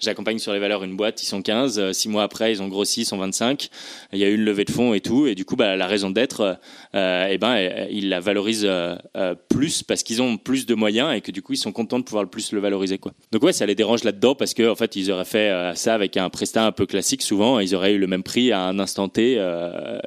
j'accompagne 0.00 0.38
sur 0.38 0.52
les 0.52 0.58
valeurs 0.58 0.82
une 0.84 0.96
boîte, 0.96 1.22
ils 1.22 1.26
sont 1.26 1.42
15, 1.42 1.92
six 1.92 2.08
mois 2.08 2.22
après 2.22 2.52
ils 2.52 2.62
ont 2.62 2.68
grossi, 2.68 3.02
ils 3.02 3.04
sont 3.04 3.18
25, 3.18 3.68
il 4.12 4.18
y 4.18 4.24
a 4.24 4.28
eu 4.28 4.34
une 4.34 4.44
levée 4.44 4.64
de 4.64 4.70
fonds 4.70 4.94
et 4.94 5.00
tout 5.00 5.26
et 5.26 5.34
du 5.34 5.44
coup 5.44 5.56
bah 5.56 5.76
la 5.76 5.86
raison 5.86 6.10
d'être, 6.10 6.58
euh, 6.94 7.28
eh 7.30 7.38
ben, 7.38 7.86
ils 7.90 8.08
la 8.08 8.20
valorisent 8.20 8.66
euh, 8.66 8.96
euh, 9.16 9.34
plus 9.48 9.82
parce 9.82 10.02
qu'ils 10.02 10.22
ont 10.22 10.36
plus 10.36 10.66
de 10.66 10.74
moyens 10.74 11.14
et 11.14 11.20
que 11.20 11.30
du 11.30 11.42
coup, 11.42 11.52
ils 11.52 11.58
sont 11.58 11.72
contents 11.72 11.98
de 11.98 12.04
pouvoir 12.04 12.22
le 12.22 12.30
plus 12.30 12.52
le 12.52 12.60
valoriser. 12.60 12.98
Donc 13.32 13.42
ouais, 13.42 13.52
ça 13.52 13.66
les 13.66 13.74
dérange 13.74 14.04
là-dedans 14.04 14.34
parce 14.34 14.54
qu'en 14.54 14.70
en 14.70 14.74
fait, 14.74 14.96
ils 14.96 15.10
auraient 15.10 15.24
fait 15.24 15.72
ça 15.74 15.94
avec 15.94 16.16
un 16.16 16.30
prestat 16.30 16.66
un 16.66 16.72
peu 16.72 16.86
classique 16.86 17.22
souvent, 17.22 17.60
ils 17.60 17.74
auraient 17.74 17.94
eu 17.94 17.98
le 17.98 18.06
même 18.06 18.22
prix 18.22 18.52
à 18.52 18.62
un 18.62 18.78
instant 18.78 19.08
T 19.08 19.32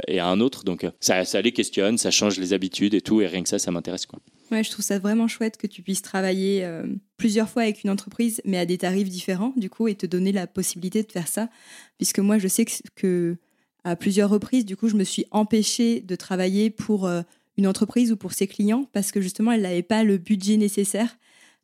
et 0.07 0.19
à 0.19 0.27
un 0.27 0.39
autre. 0.39 0.63
Donc 0.63 0.85
ça, 0.99 1.23
les 1.41 1.51
questionne, 1.51 1.97
ça 1.97 2.11
change 2.11 2.37
les 2.37 2.53
habitudes 2.53 2.93
et 2.93 3.01
tout, 3.01 3.21
et 3.21 3.27
rien 3.27 3.43
que 3.43 3.49
ça, 3.49 3.59
ça 3.59 3.71
m'intéresse. 3.71 4.07
Je 4.51 4.69
trouve 4.69 4.83
ça 4.83 4.99
vraiment 4.99 5.27
chouette 5.27 5.57
que 5.57 5.67
tu 5.67 5.81
puisses 5.81 6.01
travailler 6.01 6.67
plusieurs 7.17 7.49
fois 7.49 7.63
avec 7.63 7.83
une 7.83 7.89
entreprise, 7.89 8.41
mais 8.45 8.57
à 8.57 8.65
des 8.65 8.77
tarifs 8.77 9.09
différents, 9.09 9.53
du 9.55 9.69
coup, 9.69 9.87
et 9.87 9.95
te 9.95 10.05
donner 10.05 10.31
la 10.31 10.47
possibilité 10.47 11.03
de 11.03 11.11
faire 11.11 11.27
ça. 11.27 11.49
Puisque 11.97 12.19
moi, 12.19 12.37
je 12.37 12.47
sais 12.47 12.65
que, 12.95 13.37
à 13.83 13.95
plusieurs 13.95 14.29
reprises, 14.29 14.65
du 14.65 14.75
coup, 14.75 14.89
je 14.89 14.95
me 14.95 15.03
suis 15.03 15.25
empêchée 15.31 16.01
de 16.01 16.15
travailler 16.15 16.69
pour 16.69 17.05
euh, 17.05 17.21
une 17.57 17.67
entreprise 17.67 18.11
ou 18.11 18.17
pour 18.17 18.33
ses 18.33 18.47
clients 18.47 18.87
parce 18.93 19.11
que 19.11 19.21
justement, 19.21 19.51
elle 19.51 19.61
n'avait 19.61 19.83
pas 19.83 20.03
le 20.03 20.17
budget 20.17 20.57
nécessaire 20.57 21.17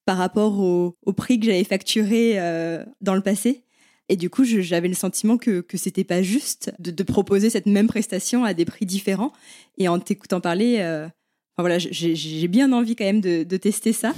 par 0.05 0.17
rapport 0.17 0.59
au, 0.59 0.95
prix 1.13 1.39
que 1.39 1.45
j'avais 1.45 1.63
facturé 1.63 2.39
euh, 2.39 2.83
dans 3.01 3.13
le 3.15 3.21
passé. 3.21 3.63
Et 4.09 4.15
du 4.15 4.29
coup, 4.29 4.45
j'avais 4.45 4.87
le 4.87 4.93
sentiment 4.93 5.37
que, 5.37 5.59
que 5.59 5.77
c'était 5.77 6.05
pas 6.05 6.21
juste 6.21 6.71
de, 6.79 7.03
proposer 7.03 7.49
cette 7.49 7.65
même 7.65 7.87
prestation 7.87 8.45
à 8.45 8.53
des 8.53 8.63
prix 8.63 8.85
différents. 8.85 9.33
Et 9.77 9.89
en 9.89 9.99
t'écoutant 9.99 10.39
parler, 10.39 10.77
euh, 10.79 11.09
voilà, 11.57 11.77
j'ai 11.79 12.47
bien 12.47 12.71
envie 12.71 12.95
quand 12.95 13.05
même 13.05 13.21
de, 13.21 13.43
de 13.43 13.57
tester 13.57 13.93
ça 13.93 14.13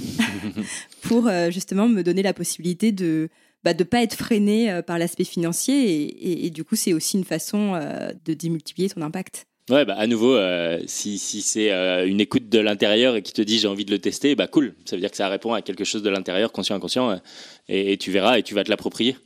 pour 1.02 1.30
justement 1.50 1.88
me 1.88 2.02
donner 2.02 2.22
la 2.22 2.34
possibilité 2.34 2.92
de, 2.92 3.30
bah, 3.62 3.74
de 3.74 3.82
ne 3.82 3.88
pas 3.88 4.02
être 4.02 4.14
freiné 4.14 4.70
euh, 4.70 4.82
par 4.82 4.98
l'aspect 4.98 5.24
financier. 5.24 6.46
Et, 6.46 6.50
du 6.50 6.64
coup, 6.64 6.76
c'est 6.76 6.92
aussi 6.92 7.18
une 7.18 7.24
façon 7.24 7.74
euh, 7.74 8.10
de 8.24 8.32
démultiplier 8.32 8.88
ton 8.88 9.02
impact. 9.02 9.46
Ouais, 9.68 9.84
bah, 9.84 9.94
à 9.98 10.06
nouveau, 10.06 10.34
euh, 10.34 10.80
si, 10.86 11.18
si 11.18 11.42
c'est 11.42 11.70
une 12.08 12.20
écoute 12.20 12.48
de 12.48 12.58
l'intérieur 12.58 13.14
et 13.14 13.22
qui 13.22 13.32
te 13.32 13.42
dit 13.42 13.58
j'ai 13.60 13.68
envie 13.68 13.84
de 13.84 13.92
le 13.92 14.00
tester, 14.00 14.34
bah 14.34 14.48
cool. 14.48 14.74
Ça 14.84 14.96
veut 14.96 15.00
dire 15.00 15.10
que 15.10 15.16
ça 15.16 15.28
répond 15.28 15.52
à 15.52 15.62
quelque 15.62 15.84
chose 15.84 16.02
de 16.02 16.10
l'intérieur, 16.10 16.50
conscient, 16.50 16.74
inconscient, 16.74 17.20
et, 17.68 17.96
tu 17.96 18.10
verras 18.10 18.38
et 18.38 18.42
tu 18.42 18.54
vas 18.54 18.64
te 18.64 18.70
l'approprier. 18.70 19.16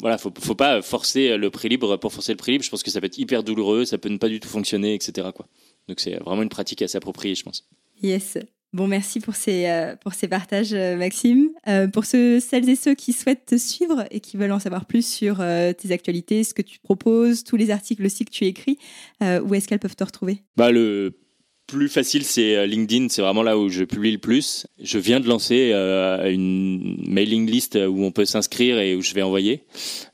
Voilà, 0.00 0.18
faut, 0.18 0.32
faut 0.40 0.56
pas 0.56 0.82
forcer 0.82 1.36
le 1.36 1.50
prix 1.50 1.68
libre 1.68 1.98
pour 1.98 2.12
forcer 2.12 2.32
le 2.32 2.36
prix 2.38 2.50
libre. 2.50 2.64
Je 2.64 2.70
pense 2.70 2.82
que 2.82 2.90
ça 2.90 3.00
peut 3.00 3.06
être 3.06 3.18
hyper 3.18 3.44
douloureux, 3.44 3.84
ça 3.84 3.96
peut 3.96 4.08
ne 4.08 4.18
pas 4.18 4.28
du 4.28 4.40
tout 4.40 4.48
fonctionner, 4.48 4.94
etc. 4.94 5.28
Quoi. 5.32 5.46
Donc 5.88 6.00
c'est 6.00 6.16
vraiment 6.16 6.42
une 6.42 6.48
pratique 6.48 6.82
à 6.82 6.88
s'approprier, 6.88 7.34
je 7.34 7.42
pense. 7.42 7.68
Yes. 8.02 8.38
Bon, 8.72 8.86
merci 8.86 9.20
pour 9.20 9.34
ces, 9.34 9.66
euh, 9.66 9.96
pour 9.96 10.14
ces 10.14 10.28
partages, 10.28 10.72
euh, 10.72 10.96
Maxime. 10.96 11.50
Euh, 11.68 11.88
pour 11.88 12.06
ceux, 12.06 12.40
celles 12.40 12.70
et 12.70 12.76
ceux 12.76 12.94
qui 12.94 13.12
souhaitent 13.12 13.44
te 13.44 13.58
suivre 13.58 14.06
et 14.10 14.20
qui 14.20 14.38
veulent 14.38 14.52
en 14.52 14.58
savoir 14.58 14.86
plus 14.86 15.06
sur 15.06 15.38
tes 15.38 15.92
actualités, 15.92 16.42
ce 16.42 16.54
que 16.54 16.62
tu 16.62 16.78
proposes, 16.78 17.44
tous 17.44 17.56
les 17.56 17.70
articles 17.70 18.04
aussi 18.04 18.24
que 18.24 18.30
tu 18.30 18.44
écris, 18.46 18.78
où 19.20 19.54
est-ce 19.54 19.68
qu'elles 19.68 19.78
peuvent 19.78 19.96
te 19.96 20.04
retrouver? 20.04 20.42
Bah, 20.56 20.70
Le 20.70 21.21
plus 21.72 21.88
facile, 21.88 22.24
c'est 22.24 22.56
euh, 22.56 22.66
LinkedIn. 22.66 23.08
C'est 23.08 23.22
vraiment 23.22 23.42
là 23.42 23.56
où 23.56 23.70
je 23.70 23.84
publie 23.84 24.12
le 24.12 24.18
plus. 24.18 24.66
Je 24.78 24.98
viens 24.98 25.20
de 25.20 25.26
lancer 25.26 25.70
euh, 25.72 26.30
une 26.30 27.02
mailing 27.08 27.50
list 27.50 27.76
où 27.76 28.04
on 28.04 28.12
peut 28.12 28.26
s'inscrire 28.26 28.78
et 28.78 28.94
où 28.94 29.00
je 29.00 29.14
vais 29.14 29.22
envoyer. 29.22 29.64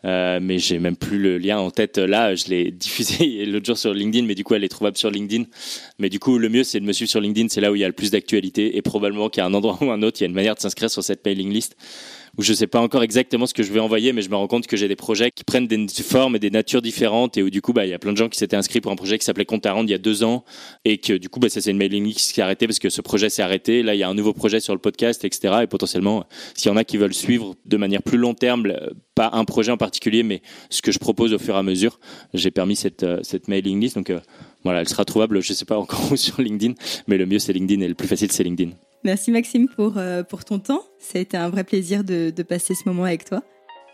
Euh, 0.05 0.39
mais 0.41 0.61
j'ai 0.61 0.79
même 0.79 0.97
plus 0.97 1.19
le 1.19 1.37
lien 1.37 1.59
en 1.59 1.71
tête 1.71 1.99
là. 1.99 2.37
Je 2.37 2.47
l'ai 2.47 2.71
diffusé 2.71 3.45
l'autre 3.45 3.67
jour 3.67 3.77
sur 3.77 3.93
LinkedIn, 3.93 4.25
mais 4.27 4.37
du 4.37 4.45
coup, 4.45 4.55
elle 4.55 4.63
est 4.63 4.69
trouvable 4.69 4.97
sur 4.97 5.11
LinkedIn. 5.11 5.45
Mais 5.99 6.09
du 6.09 6.21
coup, 6.21 6.39
le 6.39 6.49
mieux, 6.49 6.63
c'est 6.63 6.79
de 6.79 6.85
me 6.85 6.93
suivre 6.93 7.11
sur 7.11 7.21
LinkedIn. 7.21 7.49
C'est 7.49 7.61
là 7.61 7.73
où 7.73 7.75
il 7.75 7.81
y 7.81 7.85
a 7.85 7.89
le 7.89 7.93
plus 7.93 8.13
d'actualité 8.13 8.77
et 8.77 8.83
probablement 8.83 9.29
a 9.29 9.45
un 9.45 9.53
endroit 9.53 9.79
ou 9.83 9.91
un 9.91 10.03
autre, 10.03 10.19
il 10.21 10.23
y 10.23 10.27
a 10.27 10.29
une 10.29 10.35
manière 10.35 10.55
de 10.55 10.61
s'inscrire 10.61 10.91
sur 10.91 11.03
cette 11.03 11.25
mailing 11.25 11.53
list 11.53 11.77
où 12.39 12.43
je 12.43 12.53
sais 12.53 12.69
pas 12.69 12.81
encore 12.81 13.03
exactement 13.03 13.47
ce 13.47 13.53
que 13.53 13.65
je 13.65 13.73
vais 13.73 13.81
envoyer, 13.81 14.13
mais 14.13 14.23
je 14.23 14.31
me 14.31 14.37
rends 14.37 14.47
compte 14.47 14.67
que 14.69 14.77
j'ai 14.77 14.87
des 14.87 14.97
projets 14.97 15.33
qui 15.33 15.43
prennent 15.43 15.67
des 15.67 15.87
formes 16.03 16.37
et 16.37 16.39
des 16.39 16.51
natures 16.51 16.81
différentes 16.81 17.37
et 17.37 17.43
où 17.43 17.51
du 17.51 17.61
coup, 17.61 17.73
bah, 17.73 17.85
il 17.85 17.91
y 17.91 17.95
a 17.95 17.99
plein 17.99 18.13
de 18.13 18.17
gens 18.17 18.29
qui 18.29 18.39
s'étaient 18.39 18.57
inscrits 18.57 18.81
pour 18.81 18.93
un 18.93 18.97
projet 18.97 19.19
qui 19.19 19.25
s'appelait 19.25 19.45
Compte 19.45 19.67
à 19.67 19.73
rendre 19.73 19.89
il 19.89 19.93
y 19.93 19.95
a 19.95 19.99
deux 19.99 20.23
ans 20.23 20.45
et 20.85 20.99
que 20.99 21.15
du 21.15 21.29
coup, 21.29 21.41
bah, 21.41 21.49
ça 21.49 21.61
c'est 21.61 21.71
une 21.71 21.79
mailing 21.79 22.05
list 22.05 22.19
qui 22.19 22.35
s'est 22.35 22.43
arrêtée 22.43 22.67
parce 22.67 22.79
que 22.79 22.91
ce 22.91 23.01
projet 23.01 23.29
s'est 23.29 23.43
arrêté. 23.43 23.83
Là, 23.83 23.95
il 23.95 23.99
y 23.99 24.03
a 24.03 24.09
un 24.09 24.15
nouveau 24.15 24.33
projet 24.33 24.61
sur 24.61 24.73
le 24.73 24.79
podcast, 24.79 25.25
etc. 25.25 25.61
Et 25.63 25.67
potentiellement, 25.67 26.25
s'il 26.55 26.71
y 26.71 26.73
en 26.73 26.77
a 26.77 26.85
qui 26.85 26.97
veulent 26.97 27.15
suivre 27.15 27.57
de 27.67 27.77
manière 27.77 28.03
plus 28.03 28.19
long 28.19 28.35
terme, 28.35 28.73
pas 29.15 29.31
un 29.33 29.45
projet 29.45 29.73
en 29.73 29.77
particulier, 29.77 30.23
mais 30.23 30.43
ce 30.71 30.81
que 30.81 30.93
je 30.93 30.99
propose 30.99 31.33
au 31.33 31.39
fur 31.39 31.57
et 31.57 31.59
à 31.59 31.63
mesure, 31.63 31.99
j'ai 32.35 32.51
permis 32.51 32.77
cette, 32.77 33.03
euh, 33.03 33.21
mailing 33.49 33.81
list. 33.81 33.97
Donc, 33.97 34.11
euh, 34.11 34.21
voilà, 34.65 34.81
elle 34.81 34.89
sera 34.89 35.05
trouvable, 35.05 35.41
je 35.41 35.53
sais 35.53 35.65
pas 35.65 35.79
encore 35.79 36.01
où 36.13 36.17
sur 36.17 36.41
LinkedIn, 36.41 36.75
mais 37.07 37.17
le 37.17 37.27
mieux 37.27 37.39
c'est 37.39 37.53
LinkedIn 37.53 37.81
et 37.81 37.89
le 37.89 37.95
plus 37.95 38.09
facile 38.09 38.31
c'est 38.31 38.45
LinkedIn. 38.45 38.71
Merci 39.05 39.31
Maxime 39.31 39.69
pour, 39.69 39.97
euh, 39.97 40.23
pour 40.23 40.45
ton 40.45 40.59
temps. 40.59 40.83
Ça 40.99 41.19
a 41.19 41.23
été 41.23 41.37
un 41.37 41.49
vrai 41.49 41.65
plaisir 41.65 42.05
de, 42.05 42.31
de 42.35 42.43
passer 42.43 42.75
ce 42.75 42.83
moment 42.87 43.05
avec 43.05 43.25
toi. 43.25 43.43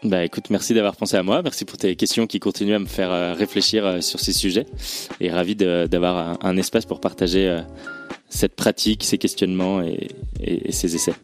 Bah 0.02 0.24
écoute, 0.24 0.50
merci 0.50 0.74
d'avoir 0.74 0.96
pensé 0.96 1.16
à 1.16 1.22
moi, 1.22 1.40
merci 1.42 1.64
pour 1.64 1.78
tes 1.78 1.96
questions 1.96 2.26
qui 2.26 2.38
continuent 2.38 2.74
à 2.74 2.78
me 2.78 2.86
faire 2.86 3.10
euh, 3.10 3.32
réfléchir 3.32 3.86
euh, 3.86 4.00
sur 4.02 4.20
ces 4.20 4.34
sujets 4.34 4.66
et 5.18 5.30
ravi 5.30 5.56
d'avoir 5.56 6.18
un, 6.18 6.38
un, 6.42 6.56
espace 6.58 6.84
pour 6.84 7.00
partager 7.00 7.62
cette 8.28 8.54
pratique, 8.54 9.02
ces 9.02 9.16
questionnements 9.16 9.80
et, 9.80 10.08
et, 10.40 10.68
et 10.68 10.72
ces 10.72 10.94
essais. 10.94 11.14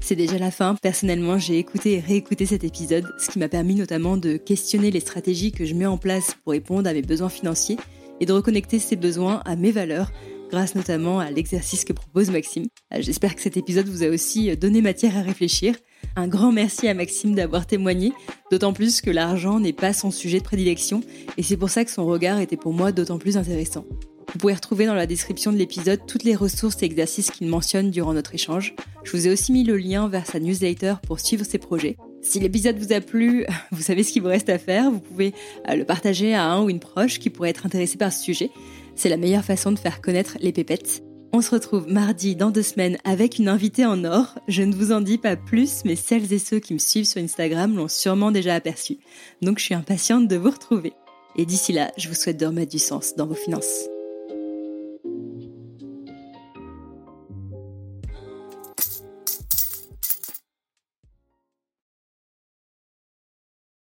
C'est 0.00 0.16
déjà 0.16 0.36
la 0.36 0.50
fin. 0.50 0.74
Personnellement, 0.74 1.38
j'ai 1.38 1.58
écouté 1.58 1.92
et 1.92 2.00
réécouté 2.00 2.44
cet 2.44 2.64
épisode, 2.64 3.06
ce 3.18 3.30
qui 3.30 3.38
m'a 3.38 3.48
permis 3.48 3.76
notamment 3.76 4.16
de 4.16 4.36
questionner 4.36 4.90
les 4.90 4.98
stratégies 4.98 5.52
que 5.52 5.64
je 5.64 5.74
mets 5.74 5.86
en 5.86 5.96
place 5.96 6.34
pour 6.42 6.52
répondre 6.52 6.90
à 6.90 6.92
mes 6.92 7.02
besoins 7.02 7.28
financiers 7.28 7.76
et 8.22 8.26
de 8.26 8.32
reconnecter 8.32 8.78
ces 8.78 8.94
besoins 8.94 9.42
à 9.44 9.56
mes 9.56 9.72
valeurs 9.72 10.12
grâce 10.48 10.74
notamment 10.74 11.18
à 11.18 11.30
l'exercice 11.30 11.84
que 11.84 11.92
propose 11.92 12.30
Maxime. 12.30 12.66
Euh, 12.94 12.98
j'espère 13.00 13.34
que 13.34 13.40
cet 13.40 13.56
épisode 13.56 13.88
vous 13.88 14.04
a 14.04 14.08
aussi 14.08 14.54
donné 14.56 14.80
matière 14.80 15.16
à 15.16 15.22
réfléchir. 15.22 15.74
Un 16.14 16.28
grand 16.28 16.52
merci 16.52 16.86
à 16.88 16.94
Maxime 16.94 17.34
d'avoir 17.34 17.66
témoigné, 17.66 18.12
d'autant 18.50 18.72
plus 18.72 19.00
que 19.00 19.10
l'argent 19.10 19.58
n'est 19.58 19.72
pas 19.72 19.92
son 19.92 20.10
sujet 20.10 20.38
de 20.38 20.44
prédilection 20.44 21.02
et 21.36 21.42
c'est 21.42 21.56
pour 21.56 21.70
ça 21.70 21.84
que 21.84 21.90
son 21.90 22.06
regard 22.06 22.38
était 22.38 22.56
pour 22.56 22.74
moi 22.74 22.92
d'autant 22.92 23.18
plus 23.18 23.36
intéressant. 23.36 23.84
Vous 24.32 24.38
pouvez 24.38 24.54
retrouver 24.54 24.86
dans 24.86 24.94
la 24.94 25.06
description 25.06 25.52
de 25.52 25.58
l'épisode 25.58 26.06
toutes 26.06 26.24
les 26.24 26.36
ressources 26.36 26.82
et 26.82 26.86
exercices 26.86 27.30
qu'il 27.30 27.48
mentionne 27.48 27.90
durant 27.90 28.14
notre 28.14 28.34
échange. 28.34 28.74
Je 29.02 29.10
vous 29.10 29.26
ai 29.26 29.32
aussi 29.32 29.52
mis 29.52 29.64
le 29.64 29.76
lien 29.76 30.08
vers 30.08 30.26
sa 30.26 30.38
newsletter 30.38 30.94
pour 31.06 31.18
suivre 31.18 31.44
ses 31.44 31.58
projets. 31.58 31.96
Si 32.22 32.38
l'épisode 32.38 32.78
vous 32.78 32.92
a 32.92 33.00
plu, 33.00 33.44
vous 33.72 33.82
savez 33.82 34.04
ce 34.04 34.12
qu'il 34.12 34.22
vous 34.22 34.28
reste 34.28 34.48
à 34.48 34.58
faire. 34.58 34.90
Vous 34.90 35.00
pouvez 35.00 35.34
euh, 35.68 35.74
le 35.74 35.84
partager 35.84 36.34
à 36.34 36.44
un 36.44 36.62
ou 36.62 36.70
une 36.70 36.80
proche 36.80 37.18
qui 37.18 37.30
pourrait 37.30 37.50
être 37.50 37.66
intéressé 37.66 37.98
par 37.98 38.12
ce 38.12 38.22
sujet. 38.22 38.50
C'est 38.94 39.08
la 39.08 39.16
meilleure 39.16 39.44
façon 39.44 39.72
de 39.72 39.78
faire 39.78 40.00
connaître 40.00 40.38
les 40.40 40.52
pépettes. 40.52 41.02
On 41.34 41.40
se 41.40 41.50
retrouve 41.50 41.88
mardi 41.88 42.36
dans 42.36 42.50
deux 42.50 42.62
semaines 42.62 42.98
avec 43.04 43.38
une 43.38 43.48
invitée 43.48 43.86
en 43.86 44.04
or. 44.04 44.38
Je 44.48 44.62
ne 44.62 44.74
vous 44.74 44.92
en 44.92 45.00
dis 45.00 45.18
pas 45.18 45.34
plus, 45.34 45.80
mais 45.84 45.96
celles 45.96 46.32
et 46.32 46.38
ceux 46.38 46.60
qui 46.60 46.74
me 46.74 46.78
suivent 46.78 47.06
sur 47.06 47.22
Instagram 47.22 47.74
l'ont 47.74 47.88
sûrement 47.88 48.30
déjà 48.30 48.54
aperçu. 48.54 48.98
Donc 49.40 49.58
je 49.58 49.64
suis 49.64 49.74
impatiente 49.74 50.28
de 50.28 50.36
vous 50.36 50.50
retrouver. 50.50 50.92
Et 51.36 51.46
d'ici 51.46 51.72
là, 51.72 51.90
je 51.96 52.08
vous 52.08 52.14
souhaite 52.14 52.38
de 52.38 52.46
remettre 52.46 52.70
du 52.70 52.78
sens 52.78 53.16
dans 53.16 53.26
vos 53.26 53.34
finances. 53.34 53.88